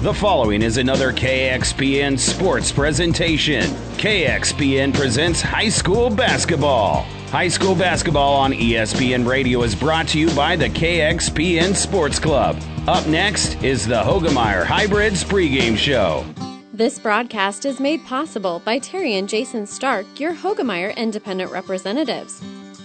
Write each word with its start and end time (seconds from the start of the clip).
The 0.00 0.14
following 0.14 0.62
is 0.62 0.76
another 0.76 1.12
KXPN 1.12 2.20
sports 2.20 2.70
presentation. 2.70 3.64
KXPN 3.96 4.94
presents 4.94 5.40
high 5.40 5.68
school 5.68 6.08
basketball. 6.08 7.02
High 7.32 7.48
school 7.48 7.74
basketball 7.74 8.34
on 8.34 8.52
ESPN 8.52 9.26
Radio 9.26 9.60
is 9.64 9.74
brought 9.74 10.06
to 10.10 10.20
you 10.20 10.30
by 10.36 10.54
the 10.54 10.68
KXPN 10.68 11.74
Sports 11.74 12.20
Club. 12.20 12.62
Up 12.86 13.08
next 13.08 13.60
is 13.64 13.88
the 13.88 14.00
Hoegemeyer 14.00 14.64
Hybrids 14.64 15.24
pregame 15.24 15.76
show. 15.76 16.24
This 16.72 17.00
broadcast 17.00 17.64
is 17.64 17.80
made 17.80 18.04
possible 18.06 18.62
by 18.64 18.78
Terry 18.78 19.16
and 19.16 19.28
Jason 19.28 19.66
Stark, 19.66 20.20
your 20.20 20.32
Hoegemeyer 20.32 20.94
independent 20.96 21.50
representatives. 21.50 22.40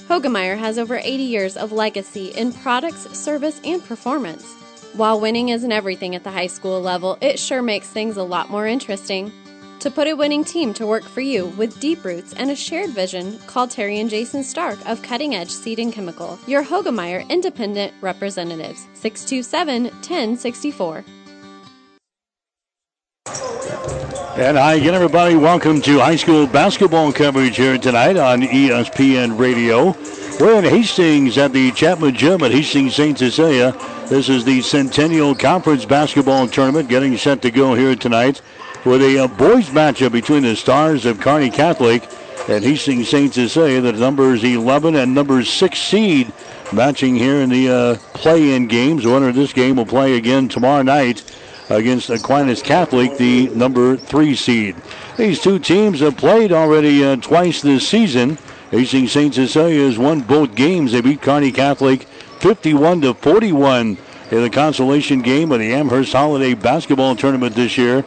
Hoegemeyer 0.07 0.57
has 0.57 0.79
over 0.79 0.95
80 0.95 1.09
years 1.21 1.57
of 1.57 1.71
legacy 1.71 2.29
in 2.29 2.53
products, 2.53 3.07
service, 3.15 3.61
and 3.63 3.85
performance. 3.85 4.62
While 4.95 5.19
winning 5.19 5.49
isn't 5.49 5.71
everything 5.71 6.13
at 6.13 6.23
the 6.23 6.29
high 6.29 6.45
school 6.45 6.79
level, 6.79 7.17
it 7.19 7.39
sure 7.39 7.63
makes 7.63 7.87
things 7.87 8.15
a 8.15 8.21
lot 8.21 8.51
more 8.51 8.67
interesting. 8.67 9.31
To 9.79 9.89
put 9.89 10.07
a 10.07 10.13
winning 10.13 10.43
team 10.43 10.71
to 10.75 10.85
work 10.85 11.03
for 11.03 11.21
you 11.21 11.47
with 11.47 11.79
deep 11.79 12.05
roots 12.05 12.33
and 12.33 12.51
a 12.51 12.55
shared 12.55 12.91
vision, 12.91 13.39
call 13.47 13.67
Terry 13.67 13.99
and 13.99 14.07
Jason 14.07 14.43
Stark 14.43 14.77
of 14.87 15.01
Cutting 15.01 15.33
Edge 15.33 15.49
Seed 15.49 15.79
and 15.79 15.91
Chemical, 15.91 16.37
your 16.45 16.63
Hoegemeyer 16.63 17.27
Independent 17.27 17.91
Representatives, 18.01 18.87
627 18.93 19.85
1064. 19.85 21.03
And 24.37 24.57
hi 24.57 24.75
again, 24.75 24.93
everybody. 24.93 25.35
Welcome 25.35 25.81
to 25.81 25.97
high 25.97 26.17
school 26.17 26.45
basketball 26.45 27.11
coverage 27.11 27.57
here 27.57 27.79
tonight 27.79 28.17
on 28.17 28.43
ESPN 28.43 29.39
Radio. 29.39 29.95
We're 30.39 30.59
in 30.59 30.65
Hastings 30.65 31.39
at 31.39 31.51
the 31.51 31.71
Chapman 31.71 32.13
Gym 32.13 32.43
at 32.43 32.51
Hastings 32.51 32.93
St. 32.93 33.17
Cecilia. 33.17 33.75
This 34.09 34.27
is 34.27 34.43
the 34.43 34.61
Centennial 34.61 35.33
Conference 35.33 35.85
Basketball 35.85 36.47
Tournament 36.47 36.89
getting 36.89 37.17
set 37.17 37.41
to 37.41 37.49
go 37.49 37.73
here 37.73 37.95
tonight 37.95 38.41
with 38.85 39.01
a, 39.01 39.23
uh, 39.23 39.27
boys 39.27 39.69
matchup 39.69 40.11
between 40.11 40.43
the 40.43 40.55
Stars 40.57 41.05
of 41.05 41.21
Kearney 41.21 41.49
Catholic 41.49 42.03
and 42.49 42.63
Hastings 42.63 43.07
Saints 43.07 43.35
St. 43.35 43.49
Cecilia. 43.49 43.79
The 43.79 43.93
numbers 43.93 44.43
11 44.43 44.97
and 44.97 45.15
number 45.15 45.43
6 45.43 45.79
seed 45.79 46.31
matching 46.73 47.15
here 47.15 47.37
in 47.37 47.49
the 47.49 47.69
uh, 47.69 47.95
play-in 48.13 48.67
games. 48.67 49.03
The 49.03 49.09
winner 49.09 49.29
of 49.29 49.35
this 49.35 49.53
game 49.53 49.77
will 49.77 49.85
play 49.85 50.17
again 50.17 50.49
tomorrow 50.49 50.83
night 50.83 51.23
against 51.69 52.09
Aquinas 52.09 52.61
Catholic, 52.61 53.17
the 53.17 53.47
number 53.49 53.95
3 53.95 54.35
seed. 54.35 54.75
These 55.17 55.39
two 55.39 55.59
teams 55.59 56.01
have 56.01 56.17
played 56.17 56.51
already 56.51 57.03
uh, 57.03 57.15
twice 57.15 57.61
this 57.61 57.87
season. 57.87 58.37
Hastings 58.69 59.13
St. 59.13 59.33
Cecilia 59.33 59.85
has 59.85 59.97
won 59.97 60.21
both 60.21 60.55
games. 60.55 60.91
They 60.91 61.01
beat 61.01 61.21
Kearney 61.21 61.51
Catholic 61.51 62.07
51 62.43 62.99
to 62.99 63.13
41 63.13 63.97
in 64.31 64.41
the 64.41 64.49
consolation 64.49 65.21
game 65.21 65.53
of 65.53 65.59
the 65.59 65.71
Amherst 65.71 66.11
Holiday 66.11 66.53
Basketball 66.53 67.15
Tournament 67.15 67.55
this 67.55 67.77
year. 67.77 68.03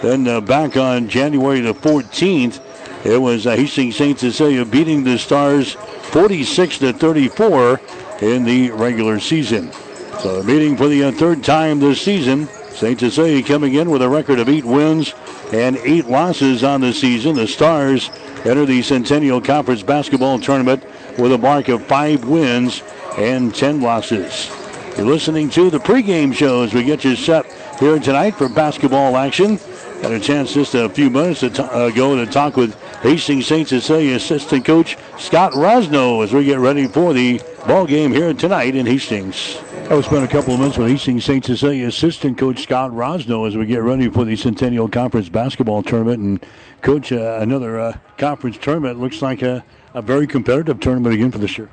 Then 0.00 0.28
uh, 0.28 0.40
back 0.40 0.76
on 0.76 1.08
January 1.08 1.58
the 1.58 1.74
14th, 1.74 2.60
it 3.04 3.18
was 3.18 3.48
uh, 3.48 3.56
Hastings 3.56 3.96
St. 3.96 4.16
Cecilia 4.16 4.64
beating 4.64 5.02
the 5.02 5.18
Stars 5.18 5.72
46 5.72 6.78
to 6.78 6.92
34 6.92 7.80
in 8.20 8.44
the 8.44 8.70
regular 8.70 9.18
season. 9.18 9.72
So 10.20 10.40
the 10.40 10.44
meeting 10.44 10.76
for 10.76 10.86
the 10.86 11.02
uh, 11.02 11.10
third 11.10 11.42
time 11.42 11.80
this 11.80 12.00
season. 12.00 12.46
St. 12.70 13.00
Cecilia 13.00 13.42
coming 13.42 13.74
in 13.74 13.90
with 13.90 14.02
a 14.02 14.08
record 14.08 14.38
of 14.38 14.48
eight 14.48 14.64
wins 14.64 15.14
and 15.52 15.76
eight 15.78 16.06
losses 16.06 16.62
on 16.62 16.80
the 16.80 16.92
season. 16.92 17.34
The 17.34 17.48
Stars 17.48 18.08
enter 18.44 18.66
the 18.66 18.82
Centennial 18.82 19.40
Conference 19.40 19.82
Basketball 19.82 20.38
Tournament 20.38 20.84
with 21.18 21.32
a 21.32 21.38
mark 21.38 21.68
of 21.68 21.84
five 21.86 22.24
wins 22.24 22.84
and 23.18 23.54
10 23.54 23.80
losses. 23.80 24.50
You're 24.96 25.06
listening 25.06 25.48
to 25.50 25.70
the 25.70 25.78
pregame 25.78 26.34
show 26.34 26.62
as 26.62 26.74
we 26.74 26.84
get 26.84 27.04
you 27.04 27.16
set 27.16 27.46
here 27.78 27.98
tonight 27.98 28.32
for 28.32 28.48
basketball 28.48 29.16
action. 29.16 29.58
Got 30.02 30.12
a 30.12 30.20
chance 30.20 30.54
just 30.54 30.74
a 30.74 30.88
few 30.88 31.10
minutes 31.10 31.42
ago 31.42 32.16
to 32.16 32.26
talk 32.30 32.56
with 32.56 32.74
Hastings 33.02 33.46
St. 33.46 33.68
Cecilia 33.68 34.16
assistant 34.16 34.64
coach 34.64 34.96
Scott 35.18 35.52
Rosno 35.52 36.22
as 36.24 36.32
we 36.32 36.44
get 36.44 36.58
ready 36.58 36.86
for 36.86 37.12
the 37.12 37.40
ball 37.66 37.86
game 37.86 38.12
here 38.12 38.34
tonight 38.34 38.74
in 38.74 38.86
Hastings. 38.86 39.58
I 39.90 40.00
spend 40.02 40.24
a 40.24 40.28
couple 40.28 40.54
of 40.54 40.60
minutes 40.60 40.78
with 40.78 40.88
Hastings 40.88 41.24
St. 41.24 41.44
Cecilia 41.44 41.88
assistant 41.88 42.38
coach 42.38 42.62
Scott 42.62 42.90
Rosno 42.92 43.46
as 43.46 43.56
we 43.56 43.66
get 43.66 43.82
ready 43.82 44.08
for 44.08 44.24
the 44.24 44.36
Centennial 44.36 44.88
Conference 44.88 45.28
basketball 45.28 45.82
tournament. 45.82 46.18
And 46.20 46.46
coach, 46.82 47.12
uh, 47.12 47.38
another 47.40 47.80
uh, 47.80 47.98
conference 48.18 48.58
tournament 48.58 49.00
looks 49.00 49.22
like 49.22 49.42
a, 49.42 49.64
a 49.94 50.02
very 50.02 50.26
competitive 50.26 50.80
tournament 50.80 51.14
again 51.14 51.30
for 51.30 51.38
this 51.38 51.58
year 51.58 51.70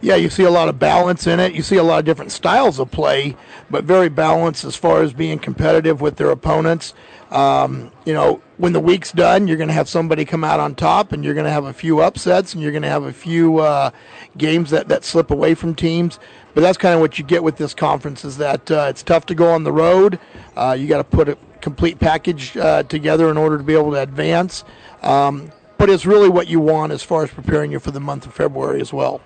yeah, 0.00 0.16
you 0.16 0.28
see 0.28 0.44
a 0.44 0.50
lot 0.50 0.68
of 0.68 0.78
balance 0.78 1.26
in 1.26 1.40
it. 1.40 1.54
You 1.54 1.62
see 1.62 1.76
a 1.76 1.82
lot 1.82 1.98
of 1.98 2.04
different 2.04 2.32
styles 2.32 2.78
of 2.78 2.90
play, 2.90 3.36
but 3.70 3.84
very 3.84 4.08
balanced 4.08 4.64
as 4.64 4.76
far 4.76 5.02
as 5.02 5.12
being 5.12 5.38
competitive 5.38 6.00
with 6.00 6.16
their 6.16 6.30
opponents. 6.30 6.94
Um, 7.30 7.90
you 8.04 8.12
know, 8.12 8.40
when 8.58 8.72
the 8.72 8.80
week's 8.80 9.10
done, 9.10 9.48
you're 9.48 9.56
going 9.56 9.68
to 9.68 9.74
have 9.74 9.88
somebody 9.88 10.24
come 10.24 10.44
out 10.44 10.60
on 10.60 10.74
top, 10.74 11.12
and 11.12 11.24
you're 11.24 11.34
going 11.34 11.46
to 11.46 11.50
have 11.50 11.64
a 11.64 11.72
few 11.72 12.00
upsets, 12.00 12.52
and 12.52 12.62
you're 12.62 12.72
going 12.72 12.82
to 12.82 12.88
have 12.88 13.04
a 13.04 13.12
few 13.12 13.58
uh, 13.58 13.90
games 14.36 14.70
that, 14.70 14.88
that 14.88 15.04
slip 15.04 15.30
away 15.30 15.54
from 15.54 15.74
teams. 15.74 16.18
But 16.54 16.60
that's 16.60 16.78
kind 16.78 16.94
of 16.94 17.00
what 17.00 17.18
you 17.18 17.24
get 17.24 17.42
with 17.42 17.56
this 17.56 17.74
conference 17.74 18.24
is 18.24 18.38
that 18.38 18.70
uh, 18.70 18.86
it's 18.88 19.02
tough 19.02 19.26
to 19.26 19.34
go 19.34 19.50
on 19.52 19.64
the 19.64 19.72
road. 19.72 20.18
Uh, 20.56 20.76
you 20.78 20.86
got 20.86 20.98
to 20.98 21.04
put 21.04 21.28
a 21.28 21.36
complete 21.60 21.98
package 21.98 22.56
uh, 22.56 22.82
together 22.84 23.30
in 23.30 23.36
order 23.36 23.58
to 23.58 23.64
be 23.64 23.74
able 23.74 23.90
to 23.92 24.00
advance. 24.00 24.64
Um, 25.02 25.52
but 25.78 25.90
it's 25.90 26.06
really 26.06 26.30
what 26.30 26.48
you 26.48 26.60
want 26.60 26.92
as 26.92 27.02
far 27.02 27.24
as 27.24 27.30
preparing 27.30 27.72
you 27.72 27.78
for 27.78 27.90
the 27.90 28.00
month 28.00 28.24
of 28.24 28.32
February 28.32 28.80
as 28.80 28.92
well 28.92 29.20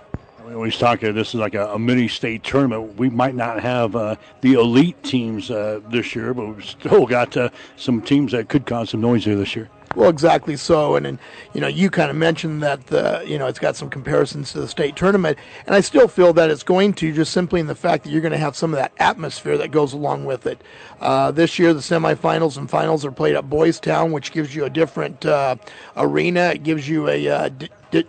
we 0.50 0.56
always 0.56 0.76
talk. 0.76 1.00
This 1.00 1.28
is 1.28 1.34
like 1.36 1.54
a, 1.54 1.68
a 1.68 1.78
mini 1.78 2.08
state 2.08 2.42
tournament. 2.42 2.96
We 2.96 3.08
might 3.08 3.36
not 3.36 3.60
have 3.60 3.94
uh, 3.94 4.16
the 4.40 4.54
elite 4.54 5.00
teams 5.04 5.48
uh, 5.48 5.80
this 5.90 6.16
year, 6.16 6.34
but 6.34 6.48
we've 6.48 6.64
still 6.64 7.06
got 7.06 7.36
uh, 7.36 7.50
some 7.76 8.02
teams 8.02 8.32
that 8.32 8.48
could 8.48 8.66
cause 8.66 8.90
some 8.90 9.00
noise 9.00 9.24
here 9.24 9.36
this 9.36 9.54
year. 9.54 9.70
Well, 9.94 10.08
exactly 10.08 10.56
so, 10.56 10.94
and, 10.96 11.04
and 11.06 11.18
you 11.52 11.60
know, 11.60 11.66
you 11.68 11.90
kind 11.90 12.10
of 12.10 12.16
mentioned 12.16 12.62
that 12.62 12.86
the 12.88 13.24
you 13.26 13.38
know 13.38 13.46
it's 13.46 13.58
got 13.58 13.76
some 13.76 13.90
comparisons 13.90 14.52
to 14.52 14.60
the 14.60 14.68
state 14.68 14.96
tournament, 14.96 15.38
and 15.66 15.74
I 15.74 15.80
still 15.80 16.08
feel 16.08 16.32
that 16.32 16.50
it's 16.50 16.62
going 16.62 16.94
to 16.94 17.12
just 17.12 17.32
simply 17.32 17.60
in 17.60 17.66
the 17.66 17.74
fact 17.74 18.04
that 18.04 18.10
you're 18.10 18.20
going 18.20 18.32
to 18.32 18.38
have 18.38 18.56
some 18.56 18.72
of 18.72 18.78
that 18.78 18.92
atmosphere 18.98 19.56
that 19.58 19.70
goes 19.70 19.92
along 19.92 20.24
with 20.24 20.46
it. 20.46 20.62
Uh, 21.00 21.30
this 21.30 21.58
year, 21.58 21.72
the 21.74 21.80
semifinals 21.80 22.56
and 22.56 22.70
finals 22.70 23.04
are 23.04 23.12
played 23.12 23.34
at 23.36 23.50
Boys 23.50 23.80
Town, 23.80 24.12
which 24.12 24.30
gives 24.30 24.54
you 24.54 24.64
a 24.64 24.70
different 24.70 25.26
uh, 25.26 25.56
arena. 25.96 26.50
It 26.54 26.62
gives 26.62 26.88
you 26.88 27.08
a 27.08 27.28
uh, 27.28 27.48
d- 27.48 27.68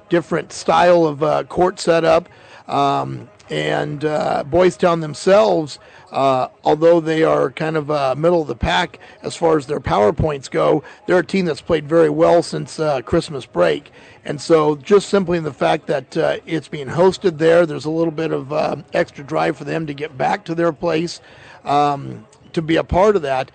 different 0.09 0.51
style 0.51 1.05
of 1.05 1.23
uh, 1.23 1.43
court 1.43 1.79
setup. 1.79 2.29
Um, 2.67 3.29
and 3.51 4.05
uh, 4.05 4.45
Boys 4.45 4.77
Town 4.77 5.01
themselves, 5.01 5.77
uh, 6.11 6.47
although 6.63 7.01
they 7.01 7.23
are 7.23 7.51
kind 7.51 7.75
of 7.75 7.91
uh, 7.91 8.15
middle 8.17 8.41
of 8.41 8.47
the 8.47 8.55
pack 8.55 8.97
as 9.23 9.35
far 9.35 9.57
as 9.57 9.67
their 9.67 9.81
power 9.81 10.13
points 10.13 10.47
go, 10.47 10.83
they're 11.05 11.19
a 11.19 11.25
team 11.25 11.43
that's 11.43 11.61
played 11.61 11.87
very 11.87 12.09
well 12.09 12.41
since 12.41 12.79
uh, 12.79 13.01
Christmas 13.01 13.45
break. 13.45 13.91
And 14.23 14.39
so, 14.39 14.77
just 14.77 15.09
simply 15.09 15.37
in 15.37 15.43
the 15.43 15.53
fact 15.53 15.87
that 15.87 16.15
uh, 16.15 16.37
it's 16.45 16.69
being 16.69 16.87
hosted 16.87 17.39
there, 17.39 17.65
there's 17.65 17.85
a 17.85 17.91
little 17.91 18.11
bit 18.11 18.31
of 18.31 18.53
uh, 18.53 18.77
extra 18.93 19.23
drive 19.23 19.57
for 19.57 19.65
them 19.65 19.85
to 19.87 19.93
get 19.93 20.17
back 20.17 20.45
to 20.45 20.55
their 20.55 20.71
place. 20.71 21.19
Um, 21.65 22.25
to 22.53 22.61
be 22.61 22.75
a 22.75 22.83
part 22.83 23.15
of 23.15 23.21
that, 23.21 23.49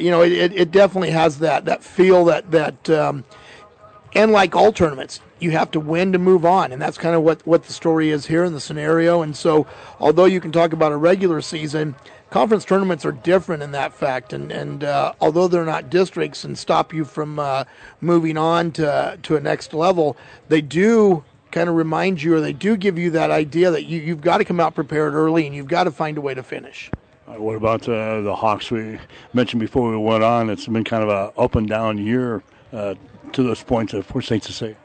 you 0.00 0.10
know, 0.10 0.22
it, 0.22 0.52
it 0.54 0.70
definitely 0.70 1.10
has 1.10 1.40
that 1.40 1.66
that 1.66 1.84
feel 1.84 2.24
that 2.24 2.50
that, 2.50 2.88
um, 2.88 3.22
and 4.14 4.32
like 4.32 4.56
all 4.56 4.72
tournaments, 4.72 5.20
you 5.38 5.52
have 5.52 5.70
to 5.72 5.80
win 5.80 6.12
to 6.12 6.18
move 6.18 6.44
on, 6.44 6.72
and 6.72 6.80
that's 6.80 6.98
kind 6.98 7.14
of 7.14 7.22
what 7.22 7.46
what 7.46 7.64
the 7.64 7.72
story 7.72 8.10
is 8.10 8.26
here 8.26 8.44
in 8.44 8.52
the 8.52 8.60
scenario. 8.60 9.22
And 9.22 9.36
so, 9.36 9.66
although 9.98 10.24
you 10.24 10.40
can 10.40 10.52
talk 10.52 10.72
about 10.72 10.92
a 10.92 10.96
regular 10.96 11.40
season, 11.40 11.94
conference 12.30 12.64
tournaments 12.64 13.04
are 13.04 13.12
different 13.12 13.62
in 13.62 13.72
that 13.72 13.92
fact. 13.92 14.32
And 14.32 14.50
and 14.50 14.84
uh, 14.84 15.12
although 15.20 15.48
they're 15.48 15.64
not 15.64 15.90
districts 15.90 16.44
and 16.44 16.56
stop 16.58 16.92
you 16.92 17.04
from 17.04 17.38
uh, 17.38 17.64
moving 18.00 18.36
on 18.36 18.72
to 18.72 19.18
to 19.22 19.36
a 19.36 19.40
next 19.40 19.74
level, 19.74 20.16
they 20.48 20.60
do 20.60 21.24
kind 21.50 21.68
of 21.68 21.74
remind 21.74 22.22
you, 22.22 22.34
or 22.34 22.40
they 22.40 22.52
do 22.52 22.76
give 22.76 22.98
you 22.98 23.10
that 23.10 23.30
idea 23.30 23.70
that 23.70 23.84
you 23.84 24.00
you've 24.00 24.20
got 24.22 24.38
to 24.38 24.44
come 24.44 24.60
out 24.60 24.74
prepared 24.74 25.14
early, 25.14 25.46
and 25.46 25.54
you've 25.54 25.68
got 25.68 25.84
to 25.84 25.90
find 25.90 26.18
a 26.18 26.20
way 26.20 26.34
to 26.34 26.42
finish. 26.42 26.90
What 27.26 27.54
about 27.54 27.88
uh, 27.88 28.22
the 28.22 28.34
Hawks? 28.34 28.72
We 28.72 28.98
mentioned 29.32 29.60
before 29.60 29.88
we 29.88 29.96
went 29.96 30.24
on. 30.24 30.50
It's 30.50 30.66
been 30.66 30.82
kind 30.82 31.04
of 31.04 31.08
a 31.08 31.38
up 31.38 31.54
and 31.54 31.68
down 31.68 31.98
year 31.98 32.42
uh, 32.72 32.94
to 33.32 33.42
those 33.42 33.62
points 33.62 33.92
of 33.92 34.06
for 34.06 34.22
Saints 34.22 34.46
to 34.46 34.52
say. 34.52 34.76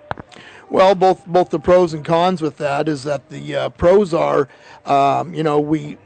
Well, 0.69 0.95
both 0.95 1.25
both 1.27 1.49
the 1.49 1.59
pros 1.59 1.93
and 1.93 2.03
cons 2.03 2.41
with 2.41 2.57
that 2.57 2.87
is 2.87 3.03
that 3.03 3.29
the 3.29 3.55
uh, 3.55 3.69
pros 3.69 4.13
are, 4.13 4.49
um, 4.85 5.33
you 5.33 5.43
know, 5.43 5.59
we 5.59 5.97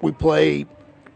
we 0.00 0.12
play 0.12 0.66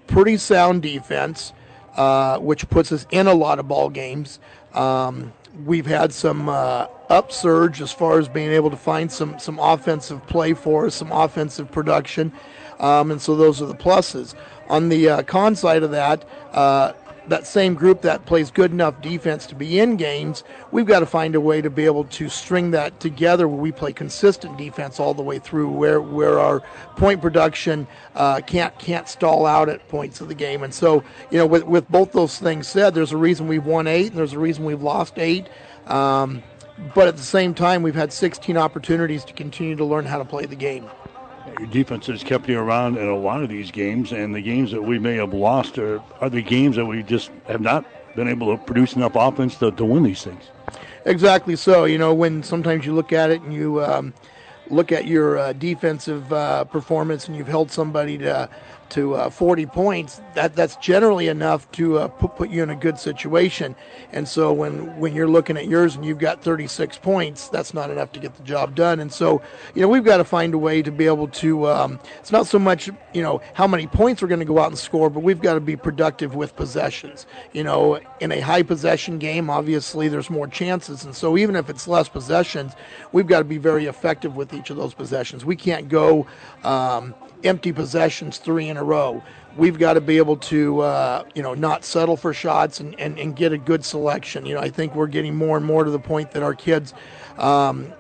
pretty 0.07 0.37
sound 0.37 0.83
defense, 0.83 1.53
uh, 1.97 2.39
which 2.39 2.69
puts 2.69 2.93
us 2.93 3.07
in 3.11 3.27
a 3.27 3.35
lot 3.35 3.59
of 3.59 3.67
ball 3.67 3.91
games. 3.91 4.39
Um, 4.75 5.33
we've 5.65 5.87
had 5.87 6.13
some 6.13 6.49
uh, 6.49 6.87
upsurge 7.11 7.81
as 7.81 7.93
far 7.93 8.19
as 8.19 8.29
being 8.29 8.51
able 8.51 8.71
to 8.71 8.77
find 8.77 9.11
some 9.11 9.39
some 9.39 9.59
offensive 9.59 10.25
play 10.27 10.55
for 10.55 10.87
us, 10.87 10.95
some 10.95 11.11
offensive 11.11 11.73
production, 11.73 12.33
um, 12.79 13.11
and 13.11 13.21
so 13.21 13.35
those 13.37 13.61
are 13.61 13.67
the 13.67 13.75
pluses. 13.75 14.35
On 14.69 14.89
the 14.89 15.09
uh, 15.09 15.23
con 15.25 15.57
side 15.57 15.83
of 15.83 15.91
that, 15.91 16.27
uh, 16.53 16.93
that 17.29 17.47
same 17.47 17.75
group 17.75 18.03
that 18.03 18.27
plays 18.27 18.51
good 18.51 18.71
enough 18.71 19.01
defense 19.01 19.47
to 19.47 19.55
be 19.55 19.79
in 19.79 19.97
games, 19.97 20.45
we've 20.71 20.87
got 20.87 21.01
to 21.01 21.07
find 21.07 21.35
a 21.35 21.41
way 21.41 21.61
to 21.61 21.71
be 21.71 21.85
able 21.85 22.05
to 22.05 22.29
string 22.29 22.71
that 22.73 22.99
together 23.01 23.47
where 23.49 23.61
we 23.61 23.73
play 23.73 23.93
consistent 23.93 24.57
defense 24.59 24.99
all 24.99 25.15
the 25.15 25.23
way 25.23 25.39
through, 25.39 25.69
where 25.69 26.01
where 26.01 26.39
our 26.39 26.63
point 26.97 27.21
production 27.21 27.87
uh, 28.15 28.41
can't 28.41 28.77
can't 28.79 29.09
stall 29.09 29.47
out 29.47 29.69
at 29.69 29.87
points 29.89 30.21
of 30.21 30.29
the 30.29 30.35
game. 30.35 30.63
And 30.63 30.75
so, 30.75 31.05
you 31.31 31.39
know, 31.39 31.47
with 31.47 31.65
with 31.65 31.89
both 31.89 32.13
those 32.13 32.39
things 32.39 32.69
said, 32.69 32.95
there's 32.95 33.13
a 33.13 33.17
reason 33.17 33.49
we've 33.49 33.67
won 33.67 33.87
eight, 33.87 34.09
and 34.09 34.17
there's 34.17 34.33
a 34.33 34.39
reason 34.39 34.65
we've 34.65 34.83
lost 34.83 35.19
eight. 35.19 35.49
Um, 35.87 36.43
but 36.95 37.07
at 37.09 37.17
the 37.17 37.23
same 37.23 37.55
time, 37.55 37.83
we've 37.83 37.95
had 37.95 38.13
16 38.13 38.57
opportunities 38.57 39.25
to 39.27 39.33
continue 39.33 39.77
to 39.77 39.85
learn 39.85 40.05
how 40.05 40.19
to 40.19 40.25
play 40.25 40.47
the 40.47 40.57
game. 40.57 40.89
Your 41.63 41.71
defense 41.71 42.09
has 42.09 42.25
kept 42.25 42.49
you 42.49 42.59
around 42.59 42.99
in 42.99 43.07
a 43.07 43.17
lot 43.17 43.45
of 43.45 43.49
these 43.49 43.71
games, 43.71 44.11
and 44.11 44.35
the 44.35 44.43
games 44.43 44.73
that 44.73 44.83
we 44.83 44.99
may 44.99 45.15
have 45.15 45.33
lost 45.33 45.79
are, 45.79 46.03
are 46.21 46.29
the 46.29 46.43
games 46.43 46.75
that 46.75 46.85
we 46.85 47.05
just 47.05 47.31
have 47.47 47.61
not 47.61 47.85
been 48.17 48.27
able 48.27 48.57
to 48.57 48.61
produce 48.65 48.95
enough 48.97 49.13
offense 49.15 49.55
to, 49.59 49.71
to 49.71 49.85
win 49.85 50.03
these 50.03 50.25
things. 50.25 50.43
Exactly 51.05 51.55
so. 51.55 51.85
You 51.85 51.99
know, 51.99 52.13
when 52.13 52.43
sometimes 52.43 52.85
you 52.85 52.93
look 52.93 53.13
at 53.13 53.31
it 53.31 53.43
and 53.43 53.55
you 53.55 53.81
um, 53.81 54.13
look 54.71 54.91
at 54.91 55.07
your 55.07 55.39
uh, 55.39 55.53
defensive 55.53 56.33
uh, 56.33 56.65
performance 56.65 57.29
and 57.29 57.37
you've 57.37 57.47
held 57.47 57.71
somebody 57.71 58.19
to 58.19 58.49
to 58.93 59.15
uh, 59.15 59.31
40 59.31 59.67
points, 59.67 60.21
that 60.35 60.55
that's 60.55 60.77
generally 60.77 61.29
enough 61.29 61.71
to 61.73 61.99
uh, 61.99 62.09
put, 62.09 62.37
put 62.37 62.51
you 62.51 62.63
in 62.63 62.71
a 62.71 62.77
good 62.77 62.99
situation. 62.99 63.75
And 64.13 64.29
so 64.29 64.53
when 64.53 64.99
when 64.99 65.15
you're 65.15 65.29
looking 65.29 65.57
at 65.57 65.67
yours 65.67 65.97
and 65.97 66.05
you've 66.05 66.19
got 66.19 66.43
36 66.43 66.99
points, 66.99 67.49
that's 67.49 67.75
not 67.75 67.91
enough 67.91 68.13
to 68.13 68.21
get 68.21 68.35
the 68.35 68.43
job 68.43 68.75
done. 68.75 69.01
And 69.01 69.13
so 69.13 69.43
you 69.75 69.83
know 69.83 69.89
we've 69.89 70.05
got 70.05 70.19
to 70.19 70.25
find 70.25 70.55
a 70.55 70.59
way 70.59 70.83
to 70.83 70.91
be 70.91 71.07
able 71.07 71.29
to. 71.29 71.69
Um, 71.69 72.01
it's 72.21 72.33
not 72.33 72.47
so 72.47 72.59
much 72.59 72.91
you 73.13 73.23
know 73.23 73.41
how 73.55 73.67
many 73.67 73.87
points 73.87 74.23
we're 74.23 74.29
going 74.29 74.41
to 74.41 74.47
go 74.47 74.59
out 74.59 74.69
and 74.69 74.79
score, 74.79 75.11
but 75.11 75.21
we've 75.21 75.41
got 75.41 75.55
to 75.55 75.61
be 75.61 75.77
productive 75.77 76.35
with 76.35 76.55
possessions. 76.57 77.27
You 77.53 77.65
know, 77.65 78.01
in 78.23 78.33
a 78.33 78.41
high 78.41 78.63
possession 78.63 79.19
game, 79.19 79.51
obviously 79.51 80.09
there's 80.09 80.31
more 80.31 80.47
chances, 80.47 81.05
and 81.05 81.15
so 81.15 81.37
even 81.37 81.57
if 81.57 81.69
it's 81.69 81.89
less 81.89 82.09
possessions, 82.09 82.73
we've 83.13 83.27
got 83.27 83.39
to 83.39 83.45
be 83.45 83.59
very 83.59 83.87
effective 83.87 84.37
with 84.37 84.55
each 84.55 84.71
of 84.71 84.77
those 84.77 84.95
possessions. 84.95 85.45
We 85.45 85.57
can't 85.57 85.89
go. 85.89 86.27
Um, 86.65 87.15
empty 87.45 87.73
possessions 87.73 88.39
three 88.39 88.69
in 88.69 88.77
a 88.77 88.85
row. 88.85 89.23
We've 89.57 89.79
got 89.79 89.95
to 89.95 90.01
be 90.01 90.17
able 90.19 90.37
to, 90.39 90.81
uh, 90.81 91.25
you 91.35 91.43
know, 91.43 91.55
not 91.55 91.85
settle 91.85 92.17
for 92.17 92.33
shots 92.33 92.81
and, 92.81 92.99
and, 92.99 93.19
and 93.19 93.37
get 93.37 93.53
a 93.53 93.59
good 93.59 93.85
selection. 93.85 94.47
You 94.47 94.55
know, 94.55 94.61
I 94.61 94.71
think 94.71 94.95
we're 94.95 95.09
getting 95.09 95.35
more 95.35 95.57
and 95.57 95.67
more 95.67 95.85
to 95.85 95.91
the 95.91 95.99
point 95.99 96.31
that 96.33 96.43
our 96.43 96.55
kids, 96.55 96.95
um, 97.39 97.93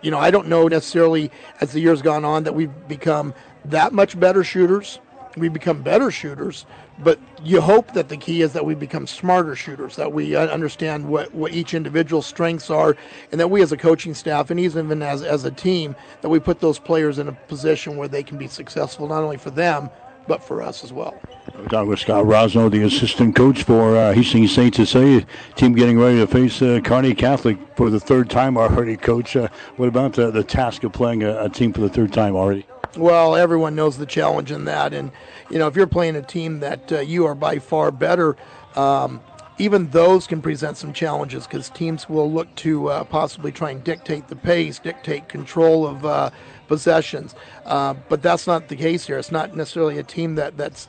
you 0.00 0.10
know, 0.10 0.18
I 0.18 0.30
don't 0.30 0.48
know 0.48 0.68
necessarily 0.68 1.30
as 1.60 1.72
the 1.72 1.80
years 1.80 2.02
gone 2.02 2.24
on 2.24 2.44
that 2.44 2.54
we've 2.54 2.88
become 2.88 3.34
that 3.66 3.92
much 3.92 4.18
better 4.18 4.44
shooters. 4.44 5.00
We 5.38 5.48
become 5.48 5.82
better 5.82 6.10
shooters, 6.10 6.66
but 6.98 7.18
you 7.42 7.60
hope 7.60 7.92
that 7.94 8.08
the 8.08 8.16
key 8.16 8.42
is 8.42 8.52
that 8.54 8.64
we 8.64 8.74
become 8.74 9.06
smarter 9.06 9.54
shooters, 9.54 9.96
that 9.96 10.12
we 10.12 10.34
understand 10.36 11.08
what, 11.08 11.32
what 11.34 11.52
each 11.52 11.74
individual's 11.74 12.26
strengths 12.26 12.70
are, 12.70 12.96
and 13.30 13.40
that 13.40 13.48
we 13.48 13.62
as 13.62 13.72
a 13.72 13.76
coaching 13.76 14.14
staff 14.14 14.50
and 14.50 14.58
even 14.58 15.02
as, 15.02 15.22
as 15.22 15.44
a 15.44 15.50
team, 15.50 15.94
that 16.20 16.28
we 16.28 16.38
put 16.38 16.60
those 16.60 16.78
players 16.78 17.18
in 17.18 17.28
a 17.28 17.32
position 17.32 17.96
where 17.96 18.08
they 18.08 18.22
can 18.22 18.38
be 18.38 18.48
successful, 18.48 19.06
not 19.06 19.22
only 19.22 19.36
for 19.36 19.50
them, 19.50 19.90
but 20.28 20.44
for 20.44 20.62
us 20.62 20.84
as 20.84 20.92
well. 20.92 21.18
We're 21.56 21.66
talking 21.66 21.88
with 21.88 21.98
Scott 21.98 22.24
Rosno, 22.24 22.70
the 22.70 22.82
assistant 22.82 23.34
coach 23.34 23.64
for 23.64 23.96
uh, 23.96 24.12
Hastings 24.12 24.54
St. 24.54 24.74
Cecilia 24.74 25.26
team 25.56 25.74
getting 25.74 25.98
ready 25.98 26.18
to 26.18 26.26
face 26.26 26.62
uh, 26.62 26.80
Kearney 26.84 27.14
Catholic 27.14 27.58
for 27.74 27.90
the 27.90 27.98
third 27.98 28.30
time 28.30 28.56
already. 28.56 28.96
Coach, 28.96 29.34
uh, 29.34 29.48
what 29.76 29.88
about 29.88 30.12
the, 30.12 30.30
the 30.30 30.44
task 30.44 30.84
of 30.84 30.92
playing 30.92 31.24
a, 31.24 31.44
a 31.44 31.48
team 31.48 31.72
for 31.72 31.80
the 31.80 31.88
third 31.88 32.12
time 32.12 32.36
already? 32.36 32.66
Well, 32.96 33.36
everyone 33.36 33.74
knows 33.74 33.98
the 33.98 34.06
challenge 34.06 34.50
in 34.50 34.64
that, 34.64 34.94
and 34.94 35.12
you 35.50 35.58
know 35.58 35.66
if 35.66 35.76
you're 35.76 35.86
playing 35.86 36.16
a 36.16 36.22
team 36.22 36.60
that 36.60 36.90
uh, 36.90 37.00
you 37.00 37.26
are 37.26 37.34
by 37.34 37.58
far 37.58 37.90
better, 37.90 38.36
um, 38.76 39.20
even 39.58 39.90
those 39.90 40.26
can 40.26 40.40
present 40.40 40.76
some 40.76 40.92
challenges 40.92 41.46
because 41.46 41.68
teams 41.68 42.08
will 42.08 42.30
look 42.30 42.52
to 42.56 42.88
uh, 42.88 43.04
possibly 43.04 43.52
try 43.52 43.70
and 43.70 43.84
dictate 43.84 44.28
the 44.28 44.36
pace, 44.36 44.78
dictate 44.78 45.28
control 45.28 45.86
of 45.86 46.04
uh, 46.04 46.30
possessions. 46.66 47.34
Uh, 47.66 47.94
but 48.08 48.22
that's 48.22 48.46
not 48.46 48.68
the 48.68 48.76
case 48.76 49.06
here. 49.06 49.18
It's 49.18 49.32
not 49.32 49.54
necessarily 49.54 49.98
a 49.98 50.02
team 50.02 50.36
that 50.36 50.56
that's 50.56 50.88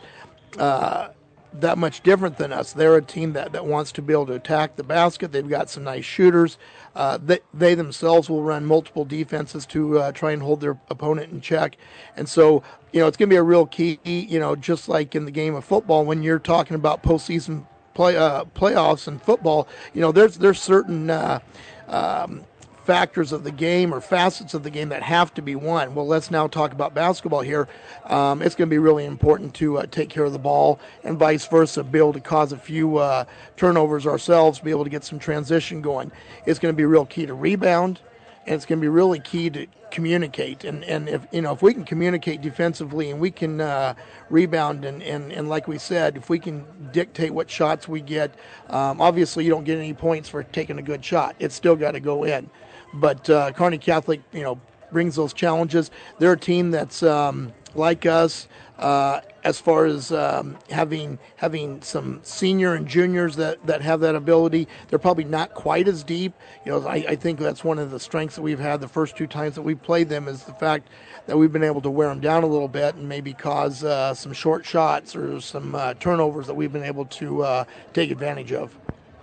uh, 0.58 1.10
that 1.54 1.78
much 1.78 2.02
different 2.02 2.38
than 2.38 2.54
us. 2.54 2.74
They're 2.74 2.96
a 2.96 3.02
team 3.02 3.34
that, 3.34 3.52
that 3.54 3.66
wants 3.66 3.92
to 3.94 4.02
be 4.02 4.14
able 4.14 4.28
to 4.28 4.34
attack 4.34 4.76
the 4.76 4.84
basket. 4.84 5.32
They've 5.32 5.48
got 5.48 5.70
some 5.70 5.84
nice 5.84 6.06
shooters. 6.06 6.58
Uh, 6.96 7.18
they, 7.18 7.40
they 7.54 7.76
themselves 7.76 8.30
will 8.30 8.44
run 8.44 8.66
multiple 8.66 9.06
defenses 9.06 9.66
to 9.68 10.00
uh, 10.00 10.12
try 10.12 10.32
and 10.32 10.42
hold 10.42 10.62
their 10.62 10.78
opponent 10.90 11.32
in 11.32 11.42
check. 11.42 11.78
And 12.18 12.28
so, 12.28 12.64
you 12.92 13.00
know, 13.00 13.08
it's 13.08 13.18
going 13.18 13.30
to 13.30 13.34
be 13.34 13.38
a 13.38 13.44
real 13.44 13.66
key, 13.66 14.00
you 14.04 14.40
know, 14.40 14.56
just 14.56 14.90
like 14.90 15.16
in 15.16 15.26
the 15.26 15.32
game 15.32 15.56
of 15.56 15.64
football, 15.66 16.06
when 16.06 16.24
you're 16.24 16.40
talking 16.40 16.76
about 16.76 17.04
postseason 17.04 17.66
play, 17.94 18.18
uh, 18.18 18.46
playoffs 18.56 19.08
and 19.08 19.22
football, 19.22 19.68
you 19.94 20.02
know, 20.02 20.12
there's, 20.12 20.38
there's 20.38 20.62
certain, 20.62 21.10
uh, 21.10 21.40
um, 21.88 22.44
factors 22.90 23.32
of 23.32 23.44
the 23.44 23.52
game 23.52 23.94
or 23.94 24.02
facets 24.02 24.56
of 24.56 24.64
the 24.64 24.70
game 24.72 24.90
that 24.90 25.04
have 25.04 25.32
to 25.32 25.44
be 25.44 25.56
won. 25.56 25.94
Well, 25.94 26.08
let's 26.08 26.32
now 26.32 26.48
talk 26.48 26.72
about 26.72 26.96
basketball 26.96 27.42
here. 27.42 27.68
Um, 28.06 28.42
it's 28.42 28.56
going 28.56 28.68
to 28.68 28.74
be 28.74 28.80
really 28.80 29.06
important 29.06 29.54
to 29.56 29.78
uh, 29.78 29.86
take 29.86 30.10
care 30.10 30.24
of 30.24 30.34
the 30.34 30.40
ball 30.40 30.80
and 31.04 31.16
vice 31.16 31.46
versa, 31.46 31.84
be 31.84 32.00
able 32.00 32.14
to 32.14 32.20
cause 32.20 32.52
a 32.52 32.58
few 32.58 32.98
uh, 32.98 33.26
turnovers 33.58 34.08
ourselves, 34.08 34.60
be 34.60 34.72
able 34.72 34.86
to 34.86 34.90
get 34.90 35.04
some 35.04 35.20
transition 35.20 35.84
going. 35.84 36.12
It's 36.48 36.58
going 36.58 36.74
to 36.74 36.76
be 36.76 36.84
real 36.84 37.06
key 37.06 37.28
to 37.28 37.36
rebound, 37.36 38.00
and 38.48 38.56
it's 38.56 38.66
going 38.66 38.80
to 38.80 38.82
be 38.82 38.88
really 38.88 39.20
key 39.20 39.52
to 39.52 39.68
communicate. 39.92 40.64
And, 40.64 40.84
and 40.84 41.08
if 41.08 41.28
you 41.32 41.44
know 41.44 41.54
if 41.54 41.62
we 41.62 41.76
can 41.76 41.86
communicate 41.86 42.42
defensively 42.42 43.12
and 43.12 43.20
we 43.20 43.30
can 43.30 43.62
uh, 43.62 43.94
rebound 44.32 44.84
and, 44.84 45.04
and, 45.04 45.32
and 45.32 45.48
like 45.48 45.68
we 45.68 45.78
said, 45.78 46.18
if 46.18 46.28
we 46.28 46.40
can 46.40 46.66
dictate 46.92 47.36
what 47.36 47.52
shots 47.52 47.88
we 47.88 48.02
get, 48.02 48.34
um, 48.72 49.00
obviously 49.00 49.44
you 49.44 49.52
don't 49.52 49.64
get 49.64 49.78
any 49.78 49.94
points 49.94 50.28
for 50.28 50.42
taking 50.42 50.80
a 50.80 50.82
good 50.82 51.06
shot. 51.06 51.36
It's 51.38 51.54
still 51.54 51.76
got 51.76 51.92
to 51.92 52.00
go 52.00 52.24
in. 52.24 52.50
But 52.94 53.30
uh, 53.30 53.52
Kearney 53.52 53.78
Catholic, 53.78 54.22
you 54.34 54.44
know, 54.44 54.60
brings 54.92 55.16
those 55.16 55.34
challenges. 55.34 55.92
They're 56.18 56.34
a 56.34 56.40
team 56.40 56.72
that's 56.72 57.04
um, 57.04 57.54
like 57.76 58.06
us 58.06 58.48
uh, 58.78 59.22
as 59.44 59.60
far 59.60 59.86
as 59.86 60.12
um, 60.12 60.58
having 60.70 61.20
having 61.38 61.82
some 61.82 62.20
senior 62.24 62.74
and 62.74 62.88
juniors 62.88 63.36
that, 63.36 63.66
that 63.66 63.82
have 63.82 64.00
that 64.02 64.16
ability. 64.16 64.68
They're 64.88 65.00
probably 65.00 65.26
not 65.26 65.54
quite 65.54 65.88
as 65.88 66.04
deep. 66.04 66.34
You 66.66 66.72
know, 66.72 66.88
I, 66.88 66.96
I 66.96 67.16
think 67.16 67.40
that's 67.40 67.64
one 67.64 67.80
of 67.80 67.92
the 67.92 68.00
strengths 68.00 68.36
that 68.36 68.42
we've 68.42 68.60
had 68.60 68.82
the 68.82 68.88
first 68.88 69.18
two 69.18 69.28
times 69.28 69.56
that 69.56 69.62
we've 69.62 69.82
played 69.82 70.10
them 70.10 70.28
is 70.28 70.44
the 70.44 70.54
fact 70.54 70.90
that 71.28 71.38
we've 71.38 71.52
been 71.52 71.64
able 71.64 71.82
to 71.82 71.90
wear 71.90 72.10
them 72.10 72.20
down 72.20 72.44
a 72.44 72.48
little 72.48 72.68
bit 72.68 72.96
and 72.96 73.08
maybe 73.08 73.34
cause 73.34 73.84
uh, 73.84 74.14
some 74.14 74.34
short 74.34 74.66
shots 74.66 75.16
or 75.16 75.40
some 75.40 75.76
uh, 75.76 75.94
turnovers 75.96 76.48
that 76.48 76.56
we've 76.56 76.74
been 76.74 76.84
able 76.84 77.06
to 77.06 77.44
uh, 77.44 77.64
take 77.94 78.12
advantage 78.12 78.52
of. 78.52 78.76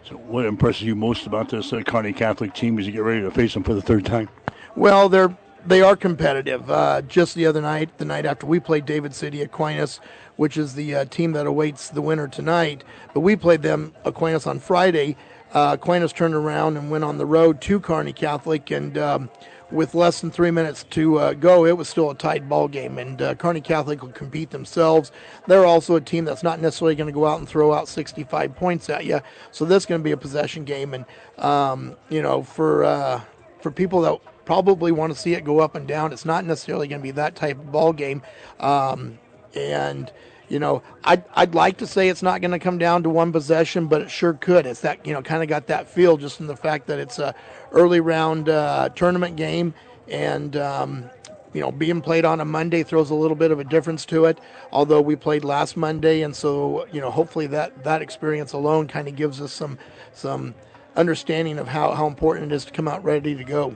So, 0.08 0.14
what 0.14 0.46
impresses 0.46 0.82
you 0.82 0.94
most 0.94 1.26
about 1.26 1.48
this 1.48 1.72
uh, 1.72 1.82
Kearney 1.82 2.12
Catholic 2.12 2.54
team 2.54 2.78
as 2.78 2.86
you 2.86 2.92
get 2.92 3.02
ready 3.02 3.22
to 3.22 3.30
face 3.32 3.54
them 3.54 3.64
for 3.64 3.74
the 3.74 3.82
third 3.82 4.06
time? 4.06 4.28
Well, 4.76 5.08
they're 5.08 5.36
they 5.66 5.82
are 5.82 5.96
competitive. 5.96 6.70
Uh, 6.70 7.02
just 7.02 7.34
the 7.34 7.44
other 7.44 7.60
night, 7.60 7.98
the 7.98 8.04
night 8.04 8.24
after 8.24 8.46
we 8.46 8.60
played 8.60 8.86
David 8.86 9.12
City 9.12 9.42
Aquinas, 9.42 9.98
which 10.36 10.56
is 10.56 10.76
the 10.76 10.94
uh, 10.94 11.04
team 11.06 11.32
that 11.32 11.48
awaits 11.48 11.88
the 11.88 12.00
winner 12.00 12.28
tonight, 12.28 12.84
but 13.14 13.20
we 13.20 13.34
played 13.34 13.62
them 13.62 13.94
Aquinas 14.04 14.46
on 14.46 14.60
Friday. 14.60 15.16
Uh, 15.52 15.70
Aquinas 15.72 16.12
turned 16.12 16.34
around 16.34 16.76
and 16.76 16.88
went 16.88 17.02
on 17.02 17.18
the 17.18 17.26
road 17.26 17.60
to 17.62 17.80
Kearney 17.80 18.12
Catholic 18.12 18.70
and. 18.70 18.96
Um, 18.96 19.30
with 19.70 19.94
less 19.94 20.20
than 20.20 20.30
three 20.30 20.50
minutes 20.50 20.84
to 20.90 21.18
uh, 21.18 21.32
go, 21.32 21.66
it 21.66 21.76
was 21.76 21.88
still 21.88 22.10
a 22.10 22.14
tight 22.14 22.48
ball 22.48 22.68
game, 22.68 22.98
and 22.98 23.20
uh, 23.20 23.34
Kearney 23.34 23.60
Catholic 23.60 24.02
will 24.02 24.12
compete 24.12 24.50
themselves. 24.50 25.10
They're 25.46 25.66
also 25.66 25.96
a 25.96 26.00
team 26.00 26.24
that's 26.24 26.42
not 26.42 26.60
necessarily 26.60 26.94
going 26.94 27.08
to 27.08 27.12
go 27.12 27.26
out 27.26 27.38
and 27.38 27.48
throw 27.48 27.72
out 27.72 27.88
65 27.88 28.54
points 28.54 28.88
at 28.88 29.04
you, 29.04 29.20
so 29.50 29.64
this 29.64 29.82
is 29.82 29.86
going 29.86 30.00
to 30.00 30.04
be 30.04 30.12
a 30.12 30.16
possession 30.16 30.64
game. 30.64 30.94
And 30.94 31.04
um, 31.38 31.96
you 32.08 32.22
know, 32.22 32.42
for 32.42 32.84
uh, 32.84 33.20
for 33.60 33.70
people 33.70 34.00
that 34.02 34.20
probably 34.44 34.92
want 34.92 35.12
to 35.12 35.18
see 35.18 35.34
it 35.34 35.44
go 35.44 35.58
up 35.58 35.74
and 35.74 35.88
down, 35.88 36.12
it's 36.12 36.24
not 36.24 36.44
necessarily 36.44 36.86
going 36.88 37.00
to 37.00 37.02
be 37.02 37.10
that 37.12 37.34
type 37.34 37.58
of 37.58 37.72
ball 37.72 37.92
game. 37.92 38.22
Um, 38.60 39.18
and 39.54 40.12
you 40.48 40.58
know, 40.58 40.82
I'd, 41.04 41.24
I'd 41.34 41.54
like 41.54 41.78
to 41.78 41.86
say 41.86 42.08
it's 42.08 42.22
not 42.22 42.40
going 42.40 42.52
to 42.52 42.58
come 42.58 42.78
down 42.78 43.02
to 43.02 43.10
one 43.10 43.32
possession, 43.32 43.86
but 43.86 44.02
it 44.02 44.10
sure 44.10 44.34
could. 44.34 44.66
It's 44.66 44.80
that, 44.80 45.04
you 45.06 45.12
know, 45.12 45.22
kind 45.22 45.42
of 45.42 45.48
got 45.48 45.66
that 45.68 45.88
feel 45.88 46.16
just 46.16 46.40
in 46.40 46.46
the 46.46 46.56
fact 46.56 46.86
that 46.86 46.98
it's 46.98 47.18
a 47.18 47.34
early 47.72 48.00
round 48.00 48.48
uh, 48.48 48.88
tournament 48.90 49.36
game 49.36 49.74
and, 50.08 50.56
um, 50.56 51.10
you 51.52 51.60
know, 51.62 51.72
being 51.72 52.02
played 52.02 52.26
on 52.26 52.40
a 52.40 52.44
Monday 52.44 52.82
throws 52.82 53.08
a 53.08 53.14
little 53.14 53.36
bit 53.36 53.50
of 53.50 53.58
a 53.58 53.64
difference 53.64 54.04
to 54.06 54.26
it. 54.26 54.38
Although 54.72 55.00
we 55.00 55.16
played 55.16 55.42
last 55.42 55.74
Monday, 55.74 56.20
and 56.20 56.36
so 56.36 56.86
you 56.92 57.00
know, 57.00 57.10
hopefully 57.10 57.46
that 57.46 57.82
that 57.84 58.02
experience 58.02 58.52
alone 58.52 58.86
kind 58.88 59.08
of 59.08 59.16
gives 59.16 59.40
us 59.40 59.52
some 59.52 59.78
some 60.12 60.54
understanding 60.96 61.58
of 61.58 61.66
how, 61.66 61.92
how 61.92 62.06
important 62.06 62.52
it 62.52 62.54
is 62.54 62.66
to 62.66 62.72
come 62.72 62.86
out 62.88 63.02
ready 63.02 63.34
to 63.34 63.44
go. 63.44 63.74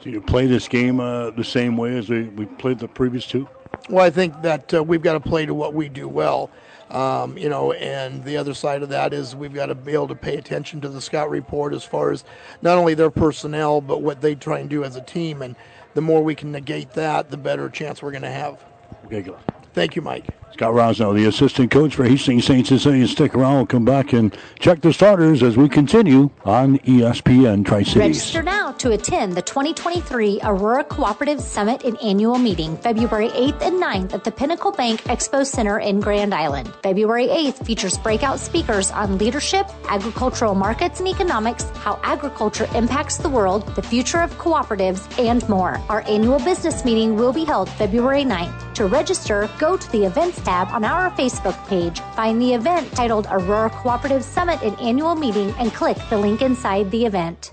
Do 0.00 0.10
you 0.10 0.20
play 0.20 0.46
this 0.46 0.66
game 0.66 0.98
uh, 0.98 1.30
the 1.30 1.44
same 1.44 1.76
way 1.76 1.96
as 1.96 2.08
we, 2.08 2.24
we 2.24 2.46
played 2.46 2.80
the 2.80 2.88
previous 2.88 3.24
two? 3.24 3.48
Well, 3.88 4.04
I 4.04 4.10
think 4.10 4.42
that 4.42 4.74
uh, 4.74 4.82
we've 4.82 5.02
got 5.02 5.14
to 5.14 5.20
play 5.20 5.46
to 5.46 5.54
what 5.54 5.74
we 5.74 5.88
do 5.88 6.08
well. 6.08 6.50
Um, 6.90 7.38
you 7.38 7.48
know, 7.48 7.72
and 7.72 8.22
the 8.22 8.36
other 8.36 8.52
side 8.52 8.82
of 8.82 8.90
that 8.90 9.14
is 9.14 9.34
we've 9.34 9.54
got 9.54 9.66
to 9.66 9.74
be 9.74 9.92
able 9.92 10.08
to 10.08 10.14
pay 10.14 10.36
attention 10.36 10.80
to 10.82 10.88
the 10.88 11.00
scout 11.00 11.30
report 11.30 11.72
as 11.72 11.84
far 11.84 12.12
as 12.12 12.22
not 12.60 12.76
only 12.76 12.92
their 12.94 13.10
personnel, 13.10 13.80
but 13.80 14.02
what 14.02 14.20
they 14.20 14.34
try 14.34 14.58
and 14.58 14.68
do 14.68 14.84
as 14.84 14.94
a 14.94 15.00
team. 15.00 15.40
And 15.40 15.56
the 15.94 16.02
more 16.02 16.22
we 16.22 16.34
can 16.34 16.52
negate 16.52 16.92
that, 16.92 17.30
the 17.30 17.38
better 17.38 17.70
chance 17.70 18.02
we're 18.02 18.10
going 18.10 18.22
to 18.22 18.30
have. 18.30 18.62
Okay, 19.06 19.22
good. 19.22 19.36
Thank 19.72 19.96
you, 19.96 20.02
Mike. 20.02 20.28
Scott 20.52 20.74
Rosno, 20.74 21.14
the 21.14 21.24
assistant 21.24 21.70
coach 21.70 21.94
for 21.94 22.04
Hastings 22.04 22.44
St. 22.44 22.66
Cecilia. 22.66 23.08
Stick 23.08 23.34
around. 23.34 23.54
We'll 23.56 23.66
come 23.66 23.86
back 23.86 24.12
and 24.12 24.36
check 24.58 24.82
the 24.82 24.92
starters 24.92 25.42
as 25.42 25.56
we 25.56 25.66
continue 25.66 26.28
on 26.44 26.78
ESPN 26.80 27.64
Tri 27.64 27.82
Cities. 27.82 27.96
Register 27.96 28.42
now 28.42 28.72
to 28.72 28.92
attend 28.92 29.34
the 29.34 29.40
2023 29.40 30.40
Aurora 30.42 30.84
Cooperative 30.84 31.40
Summit 31.40 31.84
and 31.84 31.98
Annual 32.02 32.36
Meeting, 32.36 32.76
February 32.76 33.30
8th 33.30 33.62
and 33.62 33.82
9th 33.82 34.12
at 34.12 34.24
the 34.24 34.30
Pinnacle 34.30 34.72
Bank 34.72 35.02
Expo 35.04 35.46
Center 35.46 35.78
in 35.78 36.00
Grand 36.00 36.34
Island. 36.34 36.70
February 36.82 37.28
8th 37.28 37.64
features 37.64 37.96
breakout 37.96 38.38
speakers 38.38 38.90
on 38.90 39.16
leadership, 39.16 39.66
agricultural 39.88 40.54
markets 40.54 41.00
and 41.00 41.08
economics, 41.08 41.64
how 41.76 41.98
agriculture 42.02 42.68
impacts 42.74 43.16
the 43.16 43.28
world, 43.28 43.66
the 43.74 43.82
future 43.82 44.20
of 44.20 44.30
cooperatives, 44.36 45.18
and 45.18 45.48
more. 45.48 45.80
Our 45.88 46.02
annual 46.02 46.40
business 46.40 46.84
meeting 46.84 47.16
will 47.16 47.32
be 47.32 47.44
held 47.44 47.70
February 47.70 48.24
9th. 48.24 48.74
To 48.74 48.86
register, 48.86 49.48
go 49.58 49.76
to 49.76 49.92
the 49.92 50.04
events 50.04 50.41
tab 50.44 50.68
on 50.68 50.84
our 50.84 51.10
Facebook 51.12 51.56
page, 51.68 52.00
find 52.14 52.40
the 52.40 52.54
event 52.54 52.90
titled 52.92 53.26
Aurora 53.30 53.70
Cooperative 53.70 54.24
Summit 54.24 54.62
and 54.62 54.78
Annual 54.80 55.14
Meeting, 55.14 55.54
and 55.58 55.72
click 55.72 55.96
the 56.10 56.18
link 56.18 56.42
inside 56.42 56.90
the 56.90 57.06
event. 57.06 57.52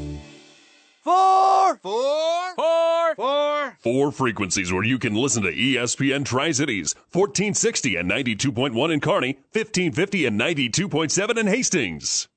Four, 1.03 1.77
four, 1.77 2.55
four, 2.55 3.15
four, 3.15 3.77
four 3.79 4.11
frequencies 4.11 4.71
where 4.71 4.83
you 4.83 4.99
can 4.99 5.15
listen 5.15 5.41
to 5.41 5.51
ESPN 5.51 6.23
Tri 6.23 6.51
Cities 6.51 6.93
1460 7.11 7.95
and 7.95 8.11
92.1 8.11 8.93
in 8.93 8.99
Kearney, 8.99 9.33
1550 9.51 10.25
and 10.27 10.39
92.7 10.39 11.37
in 11.39 11.47
Hastings. 11.47 12.27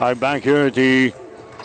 I'm 0.00 0.18
back 0.18 0.42
here 0.42 0.66
at 0.66 0.74
the 0.74 1.14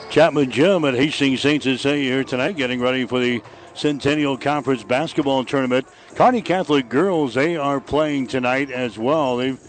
Chapman 0.09 0.49
Gym 0.49 0.85
at 0.85 0.93
Hastings 0.93 1.41
St. 1.41 1.61
Cecilia 1.61 2.09
here 2.09 2.23
tonight, 2.23 2.55
getting 2.55 2.79
ready 2.79 3.05
for 3.05 3.19
the 3.19 3.41
Centennial 3.73 4.37
Conference 4.37 4.85
basketball 4.85 5.43
tournament. 5.43 5.85
Kearney 6.15 6.41
Catholic 6.41 6.87
girls, 6.87 7.33
they 7.33 7.57
are 7.57 7.81
playing 7.81 8.27
tonight 8.27 8.71
as 8.71 8.97
well. 8.97 9.35
They've, 9.35 9.59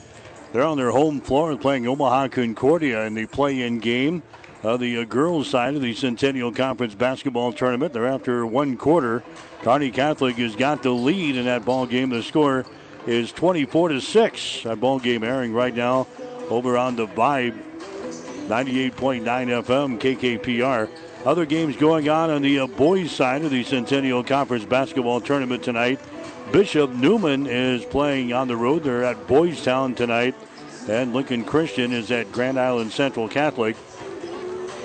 they're 0.53 0.63
on 0.63 0.77
their 0.77 0.93
home 0.93 1.21
floor 1.21 1.57
playing 1.57 1.89
Omaha 1.89 2.29
Concordia 2.29 3.07
in 3.07 3.15
the 3.15 3.27
play-in 3.27 3.81
game 3.81 4.23
of 4.63 4.81
the 4.81 4.99
uh, 4.99 5.05
girls' 5.05 5.49
side 5.49 5.75
of 5.75 5.83
the 5.83 5.95
Centennial 5.95 6.53
Conference 6.53 6.95
basketball 6.95 7.53
tournament. 7.53 7.93
They're 7.93 8.07
after 8.07 8.47
one 8.47 8.77
quarter. 8.77 9.23
Kearney 9.63 9.91
Catholic 9.91 10.37
has 10.37 10.57
got 10.57 10.83
the 10.83 10.91
lead 10.91 11.37
in 11.37 11.47
that 11.47 11.65
ball 11.65 11.87
game. 11.87 12.11
The 12.11 12.23
score 12.23 12.65
is 13.07 13.33
24 13.33 13.91
to 13.91 14.01
six. 14.01 14.63
That 14.63 14.81
ball 14.81 14.99
game 14.99 15.25
airing 15.25 15.53
right 15.53 15.75
now 15.75 16.07
over 16.49 16.77
on 16.77 16.97
the 16.97 17.07
Vibe, 17.07 17.59
98.9 18.49 19.23
FM 19.23 19.99
KKPR. 19.99 20.89
Other 21.25 21.47
games 21.47 21.77
going 21.77 22.09
on 22.09 22.31
on 22.31 22.43
the 22.43 22.61
uh, 22.61 22.67
boys' 22.67 23.13
side 23.13 23.45
of 23.45 23.51
the 23.51 23.63
Centennial 23.65 24.25
Conference 24.25 24.65
basketball 24.65 25.21
tournament 25.21 25.63
tonight. 25.63 26.01
Bishop 26.51 26.91
Newman 26.91 27.47
is 27.47 27.85
playing 27.85 28.33
on 28.33 28.49
the 28.49 28.57
road. 28.57 28.83
They're 28.83 29.05
at 29.05 29.27
Boys 29.27 29.63
Town 29.65 29.95
tonight. 29.95 30.35
And 30.89 31.15
Lincoln 31.15 31.45
Christian 31.45 31.93
is 31.93 32.11
at 32.11 32.33
Grand 32.33 32.59
Island 32.59 32.93
Central 32.93 33.29
Catholic. 33.29 33.77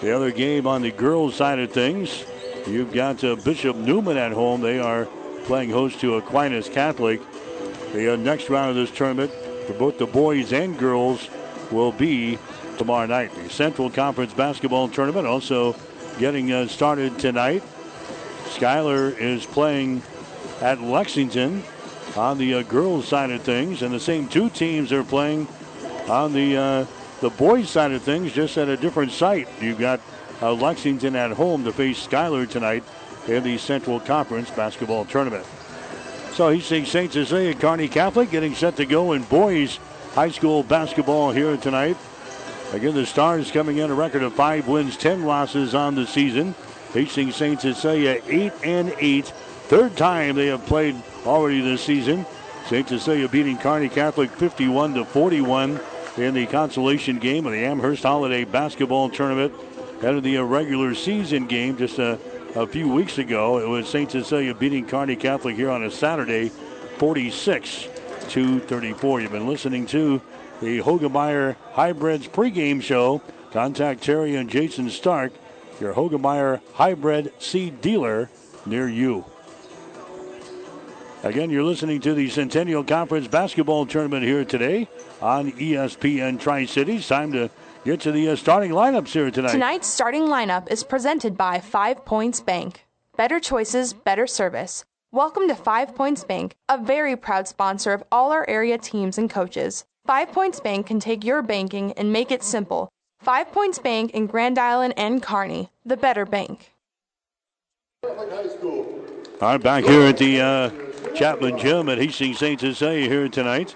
The 0.01 0.15
other 0.15 0.31
game 0.31 0.67
on 0.67 0.83
the 0.83 0.91
girls' 0.91 1.35
side 1.35 1.57
of 1.57 1.71
things, 1.71 2.23
you've 2.67 2.93
got 2.93 3.23
uh, 3.23 3.35
Bishop 3.35 3.75
Newman 3.75 4.15
at 4.15 4.31
home. 4.31 4.61
They 4.61 4.77
are 4.77 5.05
playing 5.45 5.71
host 5.71 5.99
to 6.01 6.17
Aquinas 6.17 6.69
Catholic. 6.69 7.19
The 7.93 8.13
uh, 8.13 8.15
next 8.15 8.49
round 8.49 8.69
of 8.69 8.75
this 8.75 8.95
tournament 8.95 9.31
for 9.65 9.73
both 9.73 9.97
the 9.97 10.05
boys 10.05 10.53
and 10.53 10.77
girls 10.77 11.29
will 11.71 11.91
be 11.91 12.37
tomorrow 12.77 13.07
night. 13.07 13.33
The 13.33 13.49
Central 13.49 13.89
Conference 13.89 14.33
basketball 14.33 14.87
tournament 14.87 15.25
also 15.25 15.75
getting 16.19 16.51
uh, 16.51 16.67
started 16.67 17.17
tonight. 17.17 17.63
Schuyler 18.49 19.09
is 19.09 19.47
playing 19.47 20.03
at 20.61 20.79
Lexington 20.79 21.63
on 22.15 22.37
the 22.37 22.53
uh, 22.53 22.61
girls' 22.61 23.07
side 23.07 23.31
of 23.31 23.41
things, 23.41 23.81
and 23.81 23.91
the 23.91 23.99
same 23.99 24.27
two 24.27 24.49
teams 24.51 24.91
are 24.91 25.03
playing 25.03 25.47
on 26.07 26.33
the 26.33 26.55
uh, 26.55 26.85
the 27.21 27.29
boys' 27.31 27.69
side 27.69 27.91
of 27.91 28.01
things, 28.01 28.31
just 28.31 28.57
at 28.57 28.69
a 28.69 28.77
different 28.77 29.11
site. 29.11 29.47
You've 29.61 29.79
got 29.79 29.99
uh, 30.41 30.53
Lexington 30.53 31.15
at 31.15 31.31
home 31.31 31.63
to 31.63 31.71
face 31.71 31.97
Schuyler 32.01 32.45
tonight 32.45 32.83
in 33.27 33.43
the 33.43 33.57
Central 33.57 33.99
Conference 33.99 34.49
basketball 34.51 35.05
tournament. 35.05 35.45
So 36.33 36.49
he's 36.49 36.65
seeing 36.65 36.85
St. 36.85 37.11
Cecilia 37.11 37.55
Kearney 37.55 37.87
Catholic 37.87 38.29
getting 38.29 38.53
set 38.53 38.75
to 38.77 38.85
go 38.85 39.13
in 39.13 39.23
boys 39.23 39.79
high 40.13 40.29
school 40.29 40.63
basketball 40.63 41.31
here 41.31 41.57
tonight. 41.57 41.97
Again, 42.73 42.93
the 42.93 43.05
Stars 43.05 43.51
coming 43.51 43.77
in 43.77 43.89
a 43.89 43.95
record 43.95 44.23
of 44.23 44.33
five 44.33 44.67
wins, 44.67 44.97
10 44.97 45.25
losses 45.25 45.73
on 45.73 45.95
the 45.95 46.05
season. 46.05 46.53
Facing 46.91 47.31
St. 47.31 47.59
Cecilia 47.59 48.21
8 48.27 48.53
and 48.63 48.95
8. 48.97 49.25
Third 49.67 49.95
time 49.97 50.35
they 50.35 50.47
have 50.47 50.65
played 50.65 50.95
already 51.25 51.61
this 51.61 51.81
season. 51.81 52.25
St. 52.67 52.87
Cecilia 52.87 53.27
beating 53.27 53.57
Kearney 53.57 53.89
Catholic 53.89 54.29
51 54.31 54.95
to 54.95 55.05
41 55.05 55.79
in 56.17 56.33
the 56.33 56.47
consolation 56.47 57.19
game 57.19 57.45
of 57.45 57.51
the 57.51 57.63
Amherst 57.63 58.01
Holiday 58.03 58.43
Basketball 58.43 59.09
Tournament. 59.09 59.53
Out 59.97 60.15
of 60.15 60.23
the 60.23 60.37
regular 60.37 60.95
season 60.95 61.45
game 61.47 61.77
just 61.77 61.99
a, 61.99 62.19
a 62.55 62.65
few 62.65 62.89
weeks 62.89 63.19
ago, 63.19 63.59
it 63.59 63.67
was 63.67 63.87
St. 63.87 64.09
Cecilia 64.09 64.55
beating 64.55 64.87
Kearney 64.87 65.15
Catholic 65.15 65.55
here 65.55 65.69
on 65.69 65.83
a 65.83 65.91
Saturday, 65.91 66.49
46 66.97 67.87
to 68.29 68.59
34. 68.59 69.21
You've 69.21 69.31
been 69.31 69.47
listening 69.47 69.85
to 69.87 70.21
the 70.59 70.79
Hoegemeyer 70.79 71.55
Hybrids 71.73 72.27
pregame 72.27 72.81
show. 72.81 73.21
Contact 73.51 74.03
Terry 74.03 74.35
and 74.35 74.49
Jason 74.49 74.89
Stark, 74.89 75.33
your 75.79 75.93
Hoegemeyer 75.93 76.61
Hybrid 76.73 77.31
seed 77.39 77.79
dealer 77.81 78.29
near 78.65 78.87
you. 78.87 79.23
Again, 81.23 81.49
you're 81.49 81.63
listening 81.63 81.99
to 82.01 82.13
the 82.13 82.29
Centennial 82.29 82.83
Conference 82.83 83.27
basketball 83.27 83.87
tournament 83.87 84.23
here 84.23 84.45
today 84.45 84.87
on 85.19 85.51
ESPN 85.53 86.39
Tri 86.39 86.65
Cities. 86.65 87.07
Time 87.07 87.31
to 87.31 87.49
get 87.83 88.01
to 88.01 88.11
the 88.11 88.29
uh, 88.29 88.35
starting 88.35 88.69
lineups 88.69 89.07
here 89.07 89.31
tonight. 89.31 89.51
Tonight's 89.51 89.87
starting 89.87 90.23
lineup 90.23 90.71
is 90.71 90.83
presented 90.83 91.35
by 91.35 91.59
Five 91.59 92.05
Points 92.05 92.39
Bank. 92.39 92.85
Better 93.17 93.39
choices, 93.39 93.93
better 93.93 94.27
service. 94.27 94.85
Welcome 95.11 95.47
to 95.47 95.55
Five 95.55 95.95
Points 95.95 96.23
Bank, 96.23 96.55
a 96.69 96.77
very 96.77 97.15
proud 97.15 97.47
sponsor 97.47 97.93
of 97.93 98.03
all 98.11 98.31
our 98.31 98.47
area 98.47 98.77
teams 98.77 99.17
and 99.17 99.27
coaches. 99.27 99.85
Five 100.05 100.31
Points 100.31 100.59
Bank 100.59 100.85
can 100.85 100.99
take 100.99 101.23
your 101.23 101.41
banking 101.41 101.93
and 101.93 102.13
make 102.13 102.31
it 102.31 102.43
simple. 102.43 102.89
Five 103.19 103.51
Points 103.51 103.79
Bank 103.79 104.11
in 104.11 104.27
Grand 104.27 104.59
Island 104.59 104.93
and 104.95 105.23
Kearney, 105.23 105.71
the 105.83 105.97
better 105.97 106.25
bank. 106.25 106.73
All 109.41 109.49
right, 109.49 109.61
back 109.61 109.83
here 109.83 110.01
at 110.01 110.17
the 110.17 110.41
uh, 110.41 110.69
Chapman 111.17 111.57
Gym 111.57 111.89
at 111.89 111.97
Hastings 111.97 112.37
St. 112.37 112.59
Cecilia 112.59 113.09
here 113.09 113.27
tonight. 113.27 113.75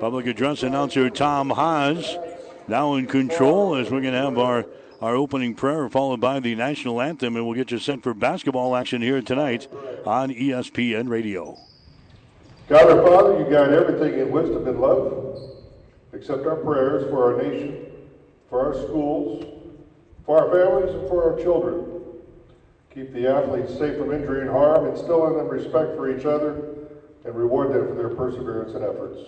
Public 0.00 0.26
address 0.26 0.64
announcer 0.64 1.08
Tom 1.08 1.50
Haas 1.50 2.16
now 2.66 2.94
in 2.94 3.06
control 3.06 3.76
as 3.76 3.92
we're 3.92 4.00
going 4.00 4.14
to 4.14 4.18
have 4.18 4.38
our, 4.38 4.66
our 5.00 5.14
opening 5.14 5.54
prayer 5.54 5.88
followed 5.88 6.20
by 6.20 6.40
the 6.40 6.56
national 6.56 7.00
anthem, 7.00 7.36
and 7.36 7.46
we'll 7.46 7.54
get 7.54 7.70
you 7.70 7.78
set 7.78 8.02
for 8.02 8.12
basketball 8.12 8.74
action 8.74 9.00
here 9.00 9.22
tonight 9.22 9.68
on 10.04 10.30
ESPN 10.30 11.08
Radio. 11.08 11.56
God 12.68 12.90
our 12.90 13.06
Father, 13.06 13.38
you 13.38 13.44
guide 13.44 13.72
everything 13.72 14.18
in 14.18 14.32
wisdom 14.32 14.66
and 14.66 14.80
love. 14.80 15.38
Accept 16.12 16.44
our 16.44 16.56
prayers 16.56 17.08
for 17.08 17.36
our 17.36 17.40
nation, 17.40 17.86
for 18.50 18.66
our 18.66 18.74
schools, 18.74 19.44
for 20.26 20.42
our 20.42 20.50
families, 20.50 20.92
and 20.92 21.08
for 21.08 21.32
our 21.32 21.40
children. 21.40 21.97
Keep 22.98 23.12
the 23.12 23.28
athletes 23.28 23.78
safe 23.78 23.96
from 23.96 24.12
injury 24.12 24.40
and 24.40 24.50
harm, 24.50 24.88
instill 24.88 25.28
in 25.28 25.36
them 25.36 25.46
respect 25.46 25.94
for 25.94 26.10
each 26.10 26.24
other, 26.24 26.74
and 27.24 27.32
reward 27.32 27.72
them 27.72 27.86
for 27.86 27.94
their 27.94 28.08
perseverance 28.08 28.74
and 28.74 28.82
efforts. 28.82 29.20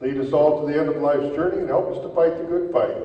Lead 0.00 0.16
us 0.16 0.32
all 0.32 0.64
to 0.64 0.72
the 0.72 0.80
end 0.80 0.88
of 0.88 0.96
life's 0.96 1.36
journey 1.36 1.58
and 1.58 1.68
help 1.68 1.94
us 1.94 2.00
to 2.00 2.08
fight 2.14 2.38
the 2.38 2.44
good 2.44 2.72
fight 2.72 2.96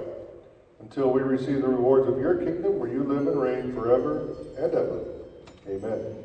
until 0.80 1.12
we 1.12 1.20
receive 1.22 1.62
the 1.62 1.68
rewards 1.68 2.08
of 2.08 2.18
your 2.22 2.36
kingdom 2.36 2.80
where 2.80 2.88
you 2.88 3.04
live 3.04 3.28
and 3.28 3.38
reign 3.38 3.74
forever 3.74 4.34
and 4.58 4.74
ever. 4.74 5.04
Amen. 5.68 6.24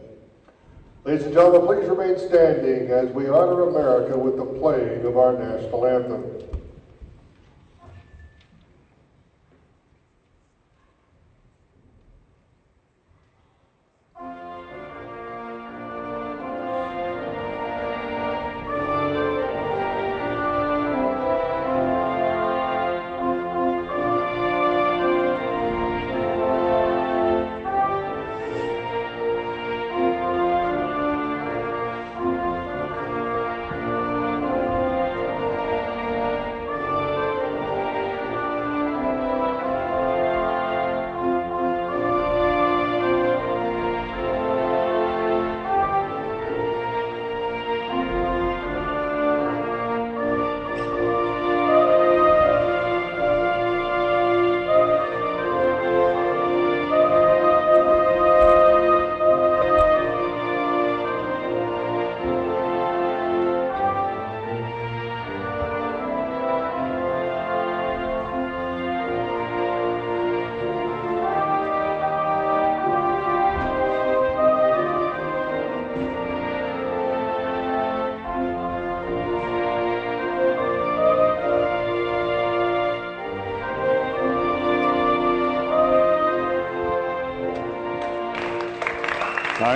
Ladies 1.02 1.26
and 1.26 1.34
gentlemen, 1.34 1.66
please 1.66 1.88
remain 1.88 2.16
standing 2.20 2.92
as 2.92 3.10
we 3.10 3.26
honor 3.28 3.68
America 3.68 4.16
with 4.16 4.36
the 4.36 4.46
playing 4.46 5.04
of 5.04 5.18
our 5.18 5.32
national 5.32 5.88
anthem. 5.88 6.59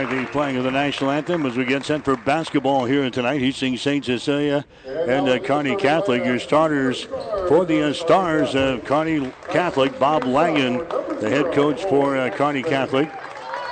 Right, 0.05 0.21
the 0.21 0.31
playing 0.33 0.57
of 0.59 0.65
the 0.65 0.71
national 0.71 1.11
anthem 1.11 1.47
as 1.47 1.57
we 1.57 1.65
get 1.65 1.83
set 1.83 2.05
for 2.05 2.15
basketball 2.15 2.85
here 2.85 3.09
tonight. 3.09 3.41
Hastings 3.41 3.81
St. 3.81 4.05
Cecilia 4.05 4.67
and 4.85 5.27
uh, 5.27 5.39
Kearney 5.39 5.77
Catholic. 5.77 6.23
Your 6.27 6.39
starters 6.39 7.05
for 7.49 7.65
the 7.65 7.89
uh, 7.89 7.93
Stars 7.95 8.55
of 8.55 8.85
Kearney 8.85 9.33
Catholic, 9.49 9.99
Bob 9.99 10.25
Langen, 10.25 10.79
the 11.21 11.31
head 11.31 11.55
coach 11.55 11.85
for 11.85 12.19
uh, 12.19 12.29
Kearney 12.29 12.63
Catholic. 12.63 13.11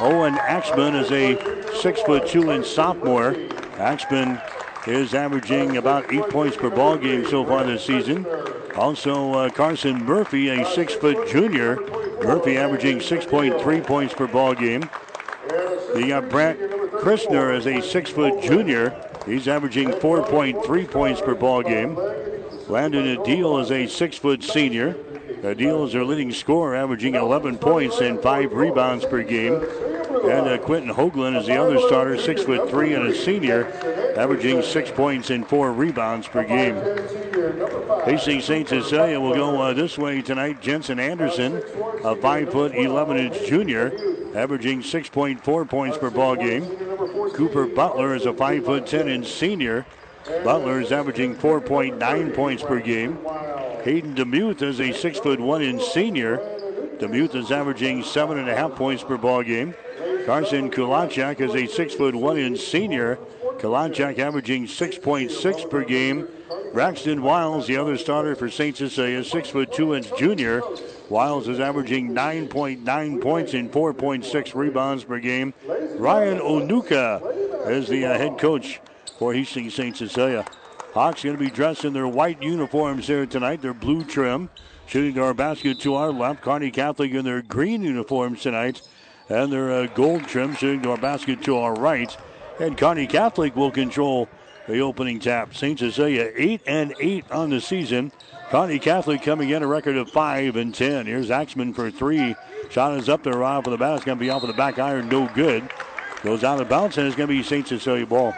Owen 0.00 0.34
Axman 0.38 0.94
is 0.94 1.10
a 1.12 1.36
six 1.82 2.00
foot 2.00 2.26
two 2.26 2.50
inch 2.50 2.66
sophomore. 2.66 3.36
Axman 3.76 4.40
is 4.86 5.12
averaging 5.12 5.76
about 5.76 6.10
eight 6.10 6.30
points 6.30 6.56
per 6.56 6.70
ball 6.70 6.96
game 6.96 7.26
so 7.26 7.44
far 7.44 7.62
this 7.64 7.84
season. 7.84 8.26
Also, 8.74 9.34
uh, 9.34 9.50
Carson 9.50 10.02
Murphy, 10.02 10.48
a 10.48 10.64
six 10.64 10.94
foot 10.94 11.28
junior. 11.28 11.76
Murphy 12.22 12.56
averaging 12.56 12.98
6.3 12.98 13.84
points 13.84 14.14
per 14.14 14.28
ball 14.28 14.54
game. 14.54 14.88
You 15.94 16.08
got 16.08 16.30
Brant 16.30 16.58
Christner 16.58 17.54
as 17.54 17.66
a 17.66 17.82
six 17.82 18.10
foot 18.10 18.42
junior. 18.42 18.94
He's 19.26 19.46
averaging 19.46 19.90
4.3 19.90 20.90
points 20.90 21.20
per 21.20 21.34
ball 21.34 21.62
game. 21.62 21.96
Landon 22.68 23.16
Adil 23.16 23.60
is 23.60 23.70
a 23.70 23.86
six 23.86 24.16
foot 24.16 24.42
senior. 24.42 24.94
Adil 25.42 25.86
is 25.86 25.92
their 25.92 26.04
leading 26.04 26.32
scorer, 26.32 26.74
averaging 26.74 27.14
11 27.14 27.58
points 27.58 28.00
and 28.00 28.20
five 28.20 28.52
rebounds 28.52 29.04
per 29.04 29.22
game. 29.22 29.54
And 29.54 30.48
uh, 30.48 30.58
Quentin 30.58 30.94
Hoagland 30.94 31.38
is 31.38 31.46
the 31.46 31.60
other 31.60 31.78
starter, 31.78 32.16
six 32.16 32.42
foot 32.42 32.70
three 32.70 32.94
and 32.94 33.06
a 33.08 33.14
senior, 33.14 33.64
averaging 34.16 34.62
six 34.62 34.90
points 34.90 35.30
and 35.30 35.46
four 35.46 35.72
rebounds 35.72 36.28
per 36.28 36.44
game. 36.44 36.76
Hastings 38.04 38.44
St. 38.44 38.68
Cecilia 38.68 39.20
will 39.20 39.34
go 39.34 39.60
uh, 39.60 39.72
this 39.72 39.96
way 39.96 40.22
tonight. 40.22 40.60
Jensen 40.60 40.98
Anderson, 40.98 41.62
a 42.04 42.16
five 42.16 42.50
foot 42.50 42.74
11 42.74 43.16
inch 43.16 43.46
junior, 43.46 43.92
averaging 44.34 44.82
6.4 44.82 45.68
points 45.68 45.98
per 45.98 46.10
ball 46.10 46.36
game. 46.36 46.64
Cooper 47.34 47.66
Butler 47.66 48.14
is 48.14 48.26
a 48.26 48.32
five 48.32 48.64
foot 48.64 48.86
10 48.86 49.08
inch 49.08 49.32
senior. 49.32 49.86
Butler 50.44 50.80
is 50.80 50.92
averaging 50.92 51.34
4.9 51.36 52.34
points 52.34 52.62
per 52.62 52.80
game. 52.80 53.18
Hayden 53.84 54.14
Demuth 54.14 54.62
is 54.62 54.80
a 54.80 54.92
six 54.92 55.18
foot 55.18 55.40
one 55.40 55.62
inch 55.62 55.82
senior. 55.84 56.38
Demuth 56.98 57.34
is 57.34 57.50
averaging 57.50 58.04
seven 58.04 58.38
and 58.38 58.48
a 58.48 58.54
half 58.54 58.76
points 58.76 59.02
per 59.02 59.16
ball 59.16 59.42
game. 59.42 59.74
Carson 60.24 60.70
Kulachak 60.70 61.40
is 61.40 61.54
a 61.54 61.66
six 61.66 61.94
foot 61.94 62.14
one 62.14 62.36
inch 62.36 62.60
senior. 62.60 63.18
Kulachak 63.58 64.18
averaging 64.18 64.66
6.6 64.66 65.70
per 65.70 65.84
game. 65.84 66.28
Braxton 66.72 67.22
Wiles, 67.22 67.66
the 67.66 67.76
other 67.76 67.98
starter 67.98 68.34
for 68.34 68.50
St. 68.50 68.76
Cecilia, 68.76 69.22
six 69.22 69.50
foot 69.50 69.72
two 69.72 69.94
inch 69.94 70.08
junior. 70.16 70.62
Wiles 71.10 71.46
is 71.46 71.60
averaging 71.60 72.12
9.9 72.12 73.20
points 73.20 73.52
and 73.52 73.70
4.6 73.70 74.54
rebounds 74.54 75.04
per 75.04 75.18
game. 75.18 75.52
Ryan 75.96 76.38
Onuka 76.38 77.68
is 77.70 77.88
the 77.88 78.06
uh, 78.06 78.16
head 78.16 78.38
coach 78.38 78.80
for 79.18 79.34
Hastings 79.34 79.74
St. 79.74 79.94
Cecilia. 79.94 80.46
Hawks 80.94 81.22
going 81.22 81.36
to 81.36 81.42
be 81.42 81.50
dressed 81.50 81.84
in 81.84 81.92
their 81.92 82.08
white 82.08 82.42
uniforms 82.42 83.06
here 83.06 83.26
tonight. 83.26 83.62
Their 83.62 83.74
blue 83.74 84.04
trim. 84.04 84.50
Shooting 84.86 85.14
to 85.14 85.22
our 85.22 85.34
basket 85.34 85.80
to 85.80 85.94
our 85.94 86.10
left. 86.10 86.42
Kearney 86.42 86.70
Catholic 86.70 87.12
in 87.12 87.24
their 87.24 87.40
green 87.40 87.82
uniforms 87.82 88.42
tonight. 88.42 88.82
And 89.28 89.52
their 89.52 89.70
uh, 89.72 89.86
gold 89.86 90.24
trim 90.24 90.54
shooting 90.54 90.82
to 90.82 90.90
our 90.90 90.98
basket 90.98 91.42
to 91.44 91.56
our 91.56 91.74
right. 91.74 92.14
And 92.60 92.76
Kearney 92.76 93.06
Catholic 93.06 93.56
will 93.56 93.70
control 93.70 94.28
the 94.68 94.80
opening 94.80 95.18
tap. 95.18 95.54
St. 95.54 95.78
Cecilia 95.78 96.30
8 96.34 96.62
and 96.66 96.94
8 97.00 97.30
on 97.30 97.50
the 97.50 97.60
season. 97.60 98.12
Kearney 98.50 98.78
Catholic 98.78 99.22
coming 99.22 99.50
in 99.50 99.62
a 99.62 99.66
record 99.66 99.96
of 99.96 100.10
5 100.10 100.56
and 100.56 100.74
10. 100.74 101.06
Here's 101.06 101.30
Axman 101.30 101.74
for 101.74 101.90
three. 101.90 102.36
Shot 102.70 102.98
is 102.98 103.08
up 103.08 103.22
there 103.22 103.42
off 103.42 103.66
of 103.66 103.70
the 103.70 103.78
bat. 103.78 103.96
It's 103.96 104.04
going 104.04 104.18
to 104.18 104.22
be 104.22 104.30
off 104.30 104.42
of 104.42 104.48
the 104.48 104.54
back 104.54 104.78
iron. 104.78 105.08
No 105.08 105.28
good. 105.34 105.68
Goes 106.22 106.44
out 106.44 106.60
of 106.60 106.68
bounds 106.68 106.98
and 106.98 107.06
it's 107.06 107.16
going 107.16 107.28
to 107.28 107.34
be 107.34 107.42
St. 107.42 107.66
Cecilia 107.66 108.06
ball. 108.06 108.34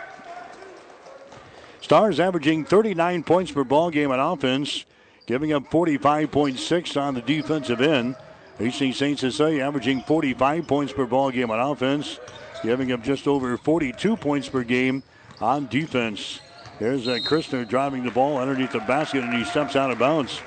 Stars 1.80 2.18
averaging 2.18 2.64
39 2.64 3.24
points 3.24 3.52
per 3.52 3.62
ball 3.62 3.90
game 3.90 4.10
on 4.10 4.18
offense, 4.18 4.86
giving 5.26 5.52
up 5.52 5.70
45.6 5.70 7.00
on 7.00 7.14
the 7.14 7.20
defensive 7.20 7.82
end. 7.82 8.16
Hastings 8.58 8.96
St. 8.96 9.18
Cecilia 9.18 9.64
averaging 9.64 10.00
45 10.00 10.66
points 10.66 10.92
per 10.92 11.04
ball 11.04 11.30
game 11.30 11.50
on 11.50 11.60
offense, 11.60 12.18
giving 12.64 12.92
up 12.92 13.02
just 13.02 13.28
over 13.28 13.56
42 13.58 14.16
points 14.16 14.48
per 14.48 14.64
game 14.64 15.02
on 15.40 15.66
defense. 15.66 16.40
There's 16.78 17.06
uh, 17.06 17.18
Christner 17.18 17.68
driving 17.68 18.02
the 18.04 18.10
ball 18.10 18.38
underneath 18.38 18.72
the 18.72 18.80
basket, 18.80 19.22
and 19.22 19.34
he 19.34 19.44
steps 19.44 19.76
out 19.76 19.90
of 19.90 19.98
bounds. 19.98 20.40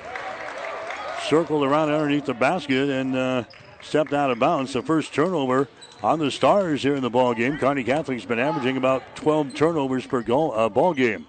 Circled 1.28 1.62
around 1.62 1.90
underneath 1.90 2.26
the 2.26 2.34
basket 2.34 2.90
and 2.90 3.16
uh, 3.16 3.44
stepped 3.80 4.12
out 4.12 4.30
of 4.30 4.38
bounds. 4.38 4.72
The 4.72 4.82
first 4.82 5.14
turnover 5.14 5.68
on 6.02 6.18
the 6.18 6.30
Stars 6.30 6.82
here 6.82 6.96
in 6.96 7.02
the 7.02 7.10
ball 7.10 7.34
game. 7.34 7.56
Kearney 7.56 7.84
Catholic's 7.84 8.26
been 8.26 8.38
averaging 8.38 8.76
about 8.76 9.16
12 9.16 9.54
turnovers 9.54 10.06
per 10.06 10.22
goal, 10.22 10.52
uh, 10.52 10.68
ball 10.68 10.94
game. 10.94 11.26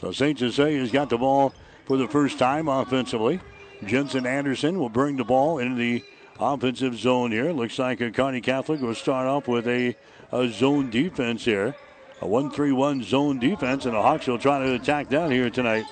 So 0.00 0.12
St. 0.12 0.38
Cecilia's 0.38 0.92
got 0.92 1.10
the 1.10 1.18
ball 1.18 1.52
for 1.86 1.96
the 1.96 2.06
first 2.06 2.38
time 2.38 2.68
offensively. 2.68 3.40
Jensen 3.84 4.26
Anderson 4.26 4.78
will 4.78 4.88
bring 4.88 5.16
the 5.16 5.24
ball 5.24 5.58
into 5.58 5.76
the 5.76 6.04
offensive 6.40 6.96
zone 6.96 7.32
here. 7.32 7.52
Looks 7.52 7.78
like 7.78 8.00
a 8.00 8.10
Kearney 8.10 8.40
Catholic 8.40 8.80
will 8.80 8.94
start 8.94 9.26
off 9.26 9.48
with 9.48 9.66
a, 9.66 9.96
a 10.32 10.48
zone 10.48 10.90
defense 10.90 11.44
here. 11.44 11.74
A 12.20 12.26
1 12.26 12.50
3 12.50 12.72
1 12.72 13.02
zone 13.04 13.38
defense, 13.38 13.84
and 13.84 13.94
the 13.94 14.02
Hawks 14.02 14.26
will 14.26 14.38
try 14.38 14.58
to 14.58 14.74
attack 14.74 15.08
down 15.08 15.30
here 15.30 15.50
tonight. 15.50 15.84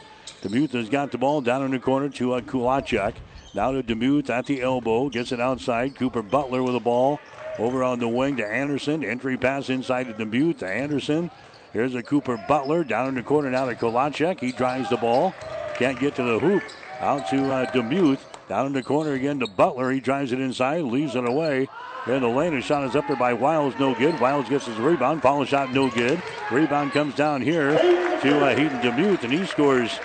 Demuth 0.43 0.73
has 0.73 0.89
got 0.89 1.13
the 1.13 1.19
ball 1.19 1.41
down 1.41 1.65
in 1.65 1.71
the 1.71 1.79
corner 1.79 2.09
to 2.11 2.35
uh, 2.35 2.41
Kulachek. 2.41 3.15
Now 3.55 3.73
to 3.73 3.83
Demuth 3.83 4.29
at 4.29 4.47
the 4.47 4.61
elbow. 4.61 5.09
Gets 5.09 5.33
it 5.33 5.41
outside. 5.41 5.97
Cooper 5.97 6.23
Butler 6.23 6.63
with 6.63 6.75
the 6.75 6.81
ball. 6.81 7.21
Over 7.59 7.83
on 7.83 8.01
the 8.01 8.09
wing 8.09 8.37
to 8.37 8.47
Anderson. 8.47 9.03
Entry 9.03 9.37
pass 9.37 9.71
inside 9.71 10.05
to 10.05 10.13
Demuth 10.13 10.59
to 10.59 10.69
Anderson. 10.69 11.31
Here's 11.73 11.95
a 11.95 12.03
Cooper 12.03 12.43
Butler 12.49 12.85
down 12.85 13.09
in 13.09 13.15
the 13.15 13.23
corner 13.23 13.51
now 13.51 13.67
to 13.67 13.75
Kolachek. 13.75 14.41
He 14.41 14.53
drives 14.53 14.91
the 14.91 14.97
ball. 14.97 15.35
Can't 15.77 15.99
get 15.99 16.15
to 16.17 16.23
the 16.23 16.39
hoop. 16.39 16.63
Out 17.01 17.29
to 17.31 17.53
uh, 17.53 17.71
Demuth. 17.71 18.21
Down 18.49 18.67
in 18.67 18.73
the 18.73 18.83
corner 18.83 19.13
again 19.13 19.41
to 19.41 19.47
Butler. 19.47 19.91
He 19.91 20.01
drives 20.01 20.33
it 20.33 20.41
inside, 20.41 20.83
leaves 20.85 21.17
it 21.17 21.27
away. 21.27 21.69
In 22.07 22.23
the 22.23 22.29
lane, 22.29 22.55
a 22.55 22.61
shot 22.61 22.85
is 22.85 22.95
up 22.95 23.09
there 23.09 23.17
by 23.17 23.33
Wiles, 23.33 23.75
no 23.81 23.93
good. 23.93 24.21
Wiles 24.21 24.49
gets 24.49 24.67
his 24.67 24.77
rebound. 24.77 25.23
Follow 25.23 25.45
shot, 25.45 25.73
no 25.73 25.91
good. 25.91 26.23
Rebound 26.53 26.93
comes 26.93 27.17
down 27.17 27.43
here 27.43 27.73
to 27.73 28.45
uh, 28.45 28.55
Hayden 28.55 28.81
Demuth, 28.81 29.25
and 29.25 29.33
he 29.33 29.45
scores 29.45 29.99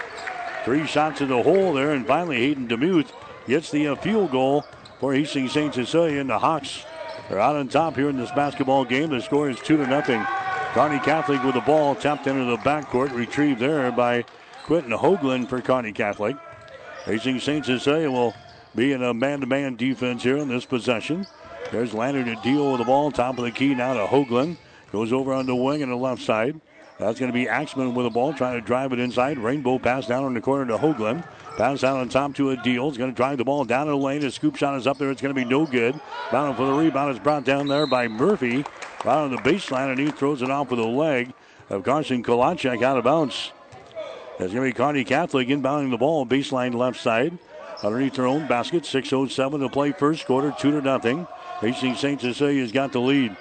three 0.66 0.88
shots 0.88 1.22
in 1.22 1.30
the 1.30 1.44
hole 1.44 1.74
there. 1.74 1.92
And 1.92 2.08
finally, 2.08 2.38
Hayden 2.38 2.68
Demuth 2.68 3.14
gets 3.48 3.70
the 3.70 3.90
uh, 3.90 3.96
field 3.96 4.32
goal 4.32 4.66
for 5.00 5.14
Hastings 5.14 5.52
St. 5.52 5.72
Cecilia, 5.72 6.20
and 6.20 6.30
the 6.32 6.40
Hawks 6.40 6.86
are 7.30 7.38
out 7.38 7.56
on 7.56 7.68
top 7.68 7.96
here 7.96 8.10
in 8.10 8.18
this 8.18 8.32
basketball 8.32 8.84
game. 8.84 9.12
The 9.12 9.22
score 9.22 9.52
is 9.52 9.60
two 9.60 9.78
to 9.78 9.86
nothing. 9.86 10.26
Kearney 10.74 11.00
Catholic 11.00 11.44
with 11.44 11.54
the 11.54 11.62
ball 11.62 11.94
tapped 11.94 12.26
into 12.26 12.46
the 12.46 12.58
backcourt, 12.58 13.14
retrieved 13.14 13.60
there 13.60 13.92
by 13.92 14.26
Quentin 14.64 14.92
Hoagland 14.92 15.50
for 15.50 15.62
Kearney 15.62 15.92
Catholic. 15.92 16.36
Hastings 17.06 17.44
St. 17.44 17.66
Cecilia 17.66 18.12
will 18.12 18.34
be 18.76 18.94
in 18.94 19.02
a 19.04 19.14
man-to-man 19.14 19.76
defense 19.76 20.22
here 20.22 20.38
in 20.38 20.48
this 20.48 20.66
possession. 20.66 21.26
There's 21.72 21.94
Landon 21.94 22.36
Adil 22.36 22.72
with 22.72 22.80
the 22.80 22.86
ball, 22.86 23.12
top 23.12 23.38
of 23.38 23.44
the 23.44 23.52
key 23.52 23.74
now 23.74 23.94
to 23.94 24.06
Hoagland. 24.06 24.58
Goes 24.92 25.12
over 25.12 25.34
on 25.34 25.46
the 25.46 25.56
wing 25.56 25.82
on 25.82 25.90
the 25.90 25.96
left 25.96 26.22
side. 26.22 26.60
That's 27.00 27.20
going 27.20 27.32
to 27.32 27.34
be 27.34 27.48
Axman 27.48 27.96
with 27.96 28.06
the 28.06 28.12
ball, 28.12 28.34
trying 28.34 28.60
to 28.60 28.66
drive 28.66 28.94
it 28.94 29.00
inside. 29.00 29.40
Rainbow 29.40 29.80
pass 29.80 30.06
down 30.06 30.26
in 30.26 30.36
the 30.36 30.42
corner 30.42 30.68
to 30.68 30.78
Hoagland. 30.78 31.26
Pass 31.58 31.84
out 31.84 31.98
on 31.98 32.10
top 32.10 32.36
to 32.36 32.56
Adil. 32.56 32.90
He's 32.90 32.98
going 32.98 33.10
to 33.10 33.16
drive 33.16 33.40
the 33.40 33.46
ball 33.46 33.66
down 33.66 33.88
the 33.88 33.98
lane. 33.98 34.22
His 34.22 34.36
scoop 34.36 34.56
shot 34.56 34.78
is 34.78 34.86
up 34.86 35.00
there. 35.00 35.10
It's 35.10 35.22
going 35.22 35.34
to 35.34 35.42
be 35.42 35.48
no 35.48 35.66
good. 35.66 36.00
Bound 36.32 36.56
for 36.56 36.68
the 36.68 36.74
rebound. 36.74 37.10
It's 37.10 37.24
brought 37.24 37.44
down 37.44 37.68
there 37.68 37.88
by 37.88 38.08
Murphy. 38.08 38.64
Right 39.04 39.18
on 39.18 39.32
the 39.32 39.38
baseline, 39.38 39.90
and 39.90 40.00
he 40.00 40.12
throws 40.12 40.44
it 40.44 40.52
off 40.52 40.70
with 40.70 40.80
a 40.80 40.86
leg 40.86 41.34
of 41.72 41.84
Carson 41.84 42.22
Kolachek 42.24 42.84
out 42.84 42.98
of 42.98 43.06
bounds. 43.06 43.52
To 44.40 44.62
be 44.62 44.72
Kearney 44.72 45.04
Catholic 45.04 45.48
inbounding 45.50 45.92
the 45.92 45.98
ball, 45.98 46.26
baseline 46.26 46.74
left 46.74 47.00
side. 47.00 47.38
Underneath 47.84 48.16
their 48.16 48.28
own 48.28 48.48
basket, 48.48 48.84
6.07 48.84 49.60
to 49.60 49.70
play 49.70 49.92
first 49.92 50.26
quarter, 50.26 50.54
2 50.58 50.72
to 50.72 50.82
nothing. 50.82 51.28
Hastings 51.60 52.00
St. 52.00 52.20
Cecilia's 52.20 52.72
got 52.72 52.92
the 52.92 53.00
lead. 53.00 53.36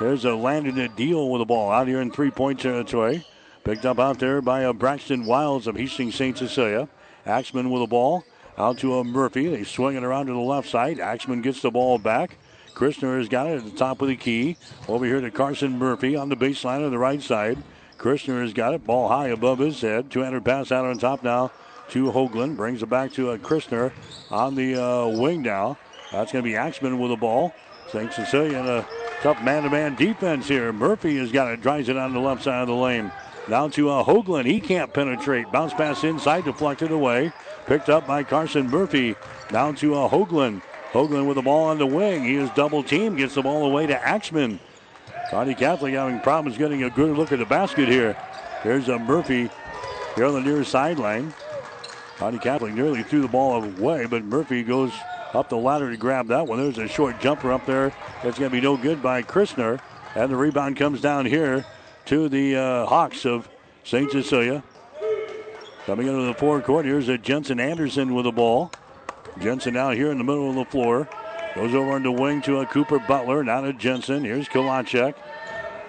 There's 0.00 0.24
a 0.24 0.34
Landon 0.34 0.74
Adil 0.76 1.30
with 1.30 1.40
the 1.40 1.44
ball 1.44 1.70
out 1.70 1.86
here 1.86 2.00
in 2.00 2.10
three 2.10 2.30
point 2.30 2.58
territory. 2.58 3.24
Picked 3.62 3.86
up 3.86 4.00
out 4.00 4.18
there 4.18 4.42
by 4.42 4.62
a 4.62 4.72
Braxton 4.72 5.24
Wiles 5.24 5.66
of 5.66 5.76
Hastings 5.76 6.16
St. 6.16 6.36
Cecilia. 6.36 6.88
Axman 7.26 7.70
with 7.70 7.82
the 7.82 7.86
ball 7.86 8.24
out 8.58 8.78
to 8.78 8.98
a 8.98 9.04
Murphy. 9.04 9.46
They 9.46 9.62
swing 9.62 9.96
it 9.96 10.02
around 10.02 10.26
to 10.26 10.32
the 10.32 10.38
left 10.38 10.68
side. 10.68 10.98
Axman 10.98 11.42
gets 11.42 11.62
the 11.62 11.70
ball 11.70 11.98
back. 11.98 12.36
Christner 12.74 13.18
has 13.18 13.28
got 13.28 13.46
it 13.46 13.58
at 13.58 13.64
the 13.64 13.70
top 13.70 14.02
of 14.02 14.08
the 14.08 14.16
key. 14.16 14.56
Over 14.88 15.06
here 15.06 15.20
to 15.20 15.30
Carson 15.30 15.78
Murphy 15.78 16.16
on 16.16 16.28
the 16.28 16.36
baseline 16.36 16.84
on 16.84 16.90
the 16.90 16.98
right 16.98 17.22
side. 17.22 17.58
Christner 18.04 18.42
has 18.42 18.52
got 18.52 18.74
it. 18.74 18.84
Ball 18.84 19.08
high 19.08 19.28
above 19.28 19.58
his 19.58 19.80
head. 19.80 20.10
200 20.10 20.44
pass 20.44 20.70
out 20.70 20.84
on 20.84 20.98
top 20.98 21.22
now 21.22 21.50
to 21.88 22.12
Hoagland. 22.12 22.54
Brings 22.54 22.82
it 22.82 22.90
back 22.90 23.14
to 23.14 23.30
uh, 23.30 23.38
Christner 23.38 23.92
on 24.30 24.54
the 24.54 24.76
uh, 24.76 25.06
wing 25.06 25.40
now. 25.40 25.78
That's 26.12 26.30
going 26.30 26.44
to 26.44 26.50
be 26.50 26.54
Axman 26.54 26.98
with 26.98 27.10
the 27.10 27.16
ball. 27.16 27.54
St. 27.90 28.12
Cecilia 28.12 28.58
in 28.58 28.66
a 28.66 28.86
tough 29.22 29.42
man-to-man 29.42 29.94
defense 29.94 30.46
here. 30.46 30.70
Murphy 30.70 31.16
has 31.16 31.32
got 31.32 31.50
it. 31.50 31.62
Drives 31.62 31.88
it 31.88 31.96
on 31.96 32.12
the 32.12 32.20
left 32.20 32.42
side 32.42 32.60
of 32.60 32.68
the 32.68 32.74
lane. 32.74 33.10
Down 33.48 33.70
to 33.70 33.88
uh, 33.88 34.04
Hoagland. 34.04 34.44
He 34.44 34.60
can't 34.60 34.92
penetrate. 34.92 35.50
Bounce 35.50 35.72
pass 35.72 36.04
inside. 36.04 36.44
Deflected 36.44 36.90
away. 36.90 37.32
Picked 37.64 37.88
up 37.88 38.06
by 38.06 38.22
Carson 38.22 38.68
Murphy. 38.68 39.16
Down 39.48 39.76
to 39.76 39.94
uh, 39.94 40.10
Hoagland. 40.10 40.60
Hoagland 40.92 41.26
with 41.26 41.36
the 41.36 41.42
ball 41.42 41.64
on 41.64 41.78
the 41.78 41.86
wing. 41.86 42.22
He 42.22 42.34
is 42.34 42.50
double 42.50 42.82
team. 42.82 43.16
Gets 43.16 43.36
the 43.36 43.42
ball 43.42 43.64
away 43.64 43.86
to 43.86 44.06
Axman. 44.06 44.60
Kearney 45.30 45.54
Catholic 45.54 45.94
having 45.94 46.20
problems 46.20 46.58
getting 46.58 46.84
a 46.84 46.90
good 46.90 47.16
look 47.16 47.32
at 47.32 47.38
the 47.38 47.46
basket 47.46 47.88
here. 47.88 48.16
There's 48.62 48.88
a 48.88 48.98
Murphy 48.98 49.50
here 50.14 50.26
on 50.26 50.34
the 50.34 50.40
near 50.40 50.64
sideline. 50.64 51.32
Kearney 52.16 52.38
Catholic 52.38 52.74
nearly 52.74 53.02
threw 53.02 53.22
the 53.22 53.28
ball 53.28 53.62
away, 53.62 54.06
but 54.06 54.24
Murphy 54.24 54.62
goes 54.62 54.92
up 55.32 55.48
the 55.48 55.56
ladder 55.56 55.90
to 55.90 55.96
grab 55.96 56.28
that 56.28 56.46
one. 56.46 56.58
There's 56.58 56.78
a 56.78 56.86
short 56.86 57.20
jumper 57.20 57.52
up 57.52 57.66
there. 57.66 57.86
It's 58.22 58.38
going 58.38 58.50
to 58.50 58.56
be 58.56 58.60
no 58.60 58.76
good 58.76 59.02
by 59.02 59.22
Christner. 59.22 59.80
And 60.14 60.30
the 60.30 60.36
rebound 60.36 60.76
comes 60.76 61.00
down 61.00 61.26
here 61.26 61.64
to 62.06 62.28
the 62.28 62.56
uh, 62.56 62.86
Hawks 62.86 63.26
of 63.26 63.48
St. 63.82 64.10
Cecilia. 64.10 64.62
Coming 65.86 66.06
into 66.06 66.22
the 66.22 66.34
forecourt, 66.34 66.86
here's 66.86 67.08
a 67.08 67.18
Jensen 67.18 67.58
Anderson 67.58 68.14
with 68.14 68.24
the 68.24 68.32
ball. 68.32 68.70
Jensen 69.40 69.74
now 69.74 69.90
here 69.90 70.10
in 70.10 70.18
the 70.18 70.24
middle 70.24 70.48
of 70.48 70.54
the 70.54 70.64
floor. 70.64 71.08
Goes 71.54 71.72
over 71.72 71.92
on 71.92 72.02
the 72.02 72.10
wing 72.10 72.42
to 72.42 72.60
a 72.60 72.66
Cooper 72.66 72.98
Butler. 72.98 73.44
Now 73.44 73.60
to 73.60 73.72
Jensen. 73.72 74.24
Here's 74.24 74.48
Kolachek. 74.48 75.14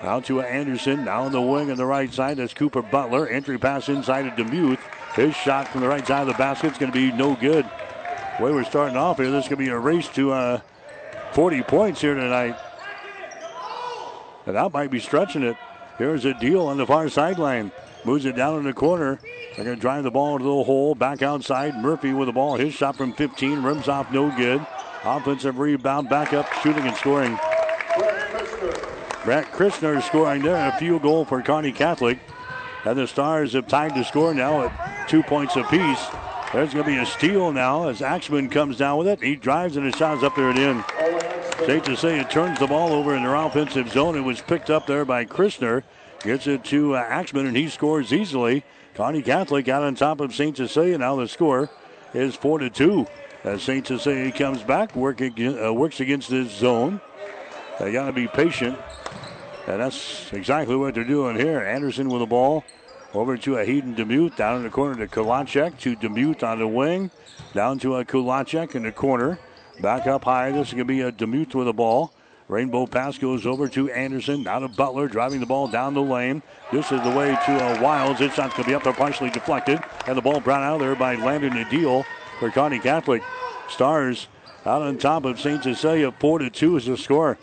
Now 0.03 0.19
to 0.21 0.41
Anderson. 0.41 1.05
Now 1.05 1.23
on 1.23 1.31
the 1.31 1.41
wing 1.41 1.71
on 1.71 1.77
the 1.77 1.85
right 1.85 2.13
side. 2.13 2.37
That's 2.37 2.53
Cooper 2.53 2.83
Butler. 2.83 3.27
Entry 3.27 3.57
pass 3.57 3.89
inside 3.89 4.27
of 4.27 4.35
Demuth. 4.35 4.79
His 5.15 5.35
shot 5.35 5.67
from 5.67 5.81
the 5.81 5.87
right 5.87 6.05
side 6.05 6.21
of 6.21 6.27
the 6.27 6.33
basket 6.33 6.73
is 6.73 6.77
going 6.77 6.91
to 6.91 6.97
be 6.97 7.11
no 7.11 7.35
good. 7.35 7.65
The 8.37 8.43
way 8.43 8.51
we're 8.51 8.63
starting 8.63 8.95
off 8.95 9.17
here, 9.17 9.31
this 9.31 9.45
is 9.45 9.49
going 9.49 9.61
to 9.61 9.65
be 9.65 9.71
a 9.71 9.79
race 9.79 10.07
to 10.09 10.33
uh, 10.33 10.59
40 11.31 11.63
points 11.63 12.01
here 12.01 12.13
tonight. 12.13 12.55
And 14.45 14.55
that 14.55 14.71
might 14.71 14.91
be 14.91 14.99
stretching 14.99 15.41
it. 15.41 15.57
Here's 15.97 16.25
Adil 16.25 16.67
on 16.67 16.77
the 16.77 16.85
far 16.85 17.09
sideline. 17.09 17.71
Moves 18.03 18.25
it 18.25 18.35
down 18.35 18.59
in 18.59 18.65
the 18.65 18.73
corner. 18.73 19.19
They're 19.55 19.65
going 19.65 19.77
to 19.77 19.81
drive 19.81 20.03
the 20.03 20.11
ball 20.11 20.35
into 20.35 20.45
the 20.45 20.63
hole. 20.63 20.93
Back 20.93 21.23
outside. 21.23 21.75
Murphy 21.75 22.13
with 22.13 22.27
the 22.27 22.33
ball. 22.33 22.55
His 22.55 22.73
shot 22.73 22.95
from 22.97 23.13
15. 23.13 23.63
Rims 23.63 23.87
off 23.87 24.11
no 24.11 24.29
good. 24.35 24.63
Offensive 25.05 25.59
rebound. 25.59 26.09
Back 26.09 26.33
up 26.33 26.51
shooting 26.63 26.87
and 26.87 26.97
scoring. 26.97 27.37
Brett 29.23 29.51
Christner 29.51 30.01
scoring 30.01 30.41
there. 30.41 30.67
A 30.67 30.77
field 30.79 31.03
goal 31.03 31.25
for 31.25 31.41
Kearney 31.43 31.71
Catholic. 31.71 32.17
And 32.85 32.97
the 32.97 33.07
Stars 33.07 33.53
have 33.53 33.67
tied 33.67 33.95
the 33.95 34.03
score 34.03 34.33
now 34.33 34.63
at 34.65 35.07
two 35.07 35.21
points 35.21 35.55
apiece. 35.55 36.03
There's 36.53 36.73
going 36.73 36.85
to 36.85 36.91
be 36.91 36.97
a 36.97 37.05
steal 37.05 37.51
now 37.51 37.87
as 37.87 38.01
Axman 38.01 38.49
comes 38.49 38.77
down 38.77 38.97
with 38.97 39.07
it. 39.07 39.21
He 39.21 39.35
drives 39.35 39.77
and 39.77 39.85
his 39.85 39.95
shot's 39.95 40.23
up 40.23 40.35
there 40.35 40.49
and 40.49 40.57
in. 40.57 40.83
Safe 41.65 41.83
to 41.83 41.95
say 41.95 42.19
it 42.19 42.29
turns 42.29 42.59
the 42.59 42.67
ball 42.67 42.91
over 42.91 43.15
in 43.15 43.23
their 43.23 43.35
offensive 43.35 43.89
zone. 43.89 44.15
It 44.15 44.21
was 44.21 44.41
picked 44.41 44.69
up 44.69 44.87
there 44.87 45.05
by 45.05 45.25
Christner. 45.25 45.83
Gets 46.21 46.47
it 46.47 46.63
to 46.65 46.95
uh, 46.95 46.99
Axman 46.99 47.45
and 47.45 47.57
he 47.57 47.69
scores 47.69 48.11
easily. 48.11 48.63
Kearney 48.95 49.21
Catholic 49.21 49.67
out 49.67 49.83
on 49.83 49.95
top 49.95 50.19
of 50.19 50.33
St. 50.33 50.57
Cecilia. 50.57 50.97
Now 50.97 51.15
the 51.15 51.27
score 51.27 51.69
is 52.13 52.35
4 52.35 52.59
to 52.59 52.69
2. 52.69 53.07
As 53.45 53.61
St. 53.61 53.85
Cecilia 53.85 54.31
comes 54.31 54.63
back, 54.63 54.95
work, 54.95 55.21
uh, 55.21 55.71
works 55.71 55.99
against 55.99 56.31
this 56.31 56.51
zone. 56.51 56.99
They 57.79 57.91
got 57.91 58.07
to 58.07 58.11
be 58.11 58.27
patient. 58.27 58.75
And 59.67 59.81
that's 59.81 60.33
exactly 60.33 60.75
what 60.75 60.95
they're 60.95 61.03
doing 61.03 61.35
here. 61.35 61.59
Anderson 61.61 62.09
with 62.09 62.21
the 62.21 62.25
ball. 62.25 62.63
Over 63.13 63.37
to 63.37 63.57
a 63.57 63.65
Hayden 63.65 63.93
Demuth. 63.93 64.35
Down 64.35 64.57
in 64.57 64.63
the 64.63 64.71
corner 64.71 65.05
to 65.05 65.15
Kulacek. 65.15 65.77
To 65.81 65.95
Demuth 65.95 66.41
on 66.41 66.57
the 66.57 66.67
wing. 66.67 67.11
Down 67.53 67.77
to 67.79 67.97
a 67.97 68.03
Kulacek 68.03 68.73
in 68.73 68.81
the 68.81 68.91
corner. 68.91 69.37
Back 69.79 70.07
up 70.07 70.23
high. 70.23 70.51
This 70.51 70.69
is 70.69 70.73
going 70.73 70.87
to 70.87 70.93
be 70.93 71.01
a 71.01 71.11
Demuth 71.11 71.53
with 71.53 71.67
the 71.67 71.73
ball. 71.73 72.13
Rainbow 72.47 72.87
pass 72.87 73.19
goes 73.19 73.45
over 73.45 73.67
to 73.69 73.91
Anderson. 73.91 74.41
Now 74.43 74.57
to 74.57 74.67
Butler, 74.67 75.07
driving 75.07 75.39
the 75.39 75.45
ball 75.45 75.67
down 75.67 75.93
the 75.93 76.01
lane. 76.01 76.41
This 76.71 76.91
is 76.91 77.01
the 77.03 77.11
way 77.11 77.27
to 77.27 77.51
uh, 77.63 77.79
Wiles. 77.79 78.21
It's 78.21 78.37
not 78.37 78.51
going 78.51 78.63
to 78.63 78.69
be 78.69 78.75
up 78.75 78.83
there, 78.83 78.93
partially 78.93 79.29
deflected. 79.29 79.79
And 80.07 80.17
the 80.17 80.21
ball 80.21 80.39
brought 80.39 80.63
out 80.63 80.79
there 80.79 80.95
by 80.95 81.15
Landon 81.15 81.53
Adil 81.53 82.05
for 82.39 82.49
Kearney 82.49 82.79
Catholic. 82.79 83.23
Stars 83.69 84.27
out 84.65 84.81
on 84.81 84.97
top 84.97 85.25
of 85.25 85.39
St. 85.39 85.63
Cecilia. 85.63 86.11
4 86.11 86.39
to 86.39 86.49
2 86.49 86.77
is 86.77 86.85
the 86.85 86.97
score. 86.97 87.37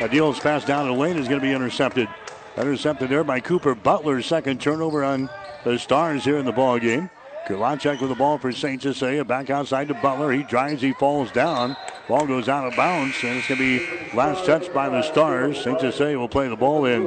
Adil's 0.00 0.38
pass 0.38 0.64
down 0.64 0.86
the 0.86 0.92
lane 0.92 1.16
is 1.16 1.28
going 1.28 1.40
to 1.40 1.46
be 1.46 1.52
intercepted. 1.52 2.08
Intercepted 2.56 3.08
there 3.08 3.24
by 3.24 3.40
Cooper 3.40 3.74
Butler. 3.74 4.22
Second 4.22 4.60
turnover 4.60 5.04
on 5.04 5.28
the 5.64 5.78
Stars 5.78 6.24
here 6.24 6.38
in 6.38 6.44
the 6.44 6.52
ball 6.52 6.78
game. 6.78 7.10
Kulacek 7.46 8.00
with 8.00 8.10
the 8.10 8.16
ball 8.16 8.38
for 8.38 8.52
St. 8.52 8.82
Cecilia. 8.82 9.24
Back 9.24 9.50
outside 9.50 9.88
to 9.88 9.94
Butler. 9.94 10.32
He 10.32 10.42
drives, 10.42 10.82
he 10.82 10.92
falls 10.92 11.32
down. 11.32 11.76
Ball 12.06 12.26
goes 12.26 12.48
out 12.48 12.66
of 12.66 12.76
bounds, 12.76 13.16
and 13.22 13.38
it's 13.38 13.48
going 13.48 13.58
to 13.58 13.78
be 13.78 14.16
last 14.16 14.44
touch 14.44 14.72
by 14.72 14.88
the 14.88 15.02
Stars. 15.02 15.62
St. 15.62 15.80
Cecilia 15.80 16.18
will 16.18 16.28
play 16.28 16.48
the 16.48 16.56
ball 16.56 16.84
in. 16.84 17.04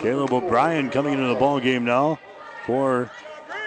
Caleb 0.00 0.32
O'Brien 0.32 0.90
coming 0.90 1.14
into 1.14 1.26
the 1.26 1.34
ball 1.34 1.58
game 1.58 1.84
now 1.84 2.18
for 2.64 3.10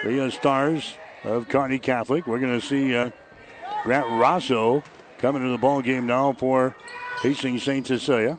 the 0.02 0.24
uh, 0.24 0.30
Stars 0.30 0.94
of 1.24 1.48
Kearney 1.48 1.78
Catholic. 1.78 2.26
We're 2.26 2.40
going 2.40 2.58
to 2.58 2.66
see 2.66 2.94
uh, 2.94 3.10
Grant 3.84 4.06
Rosso 4.20 4.82
coming 5.18 5.42
to 5.42 5.48
the 5.48 5.58
ball 5.58 5.80
game 5.82 6.06
now 6.06 6.32
for 6.32 6.74
Hastings 7.22 7.62
St. 7.62 7.86
Cecilia. 7.86 8.38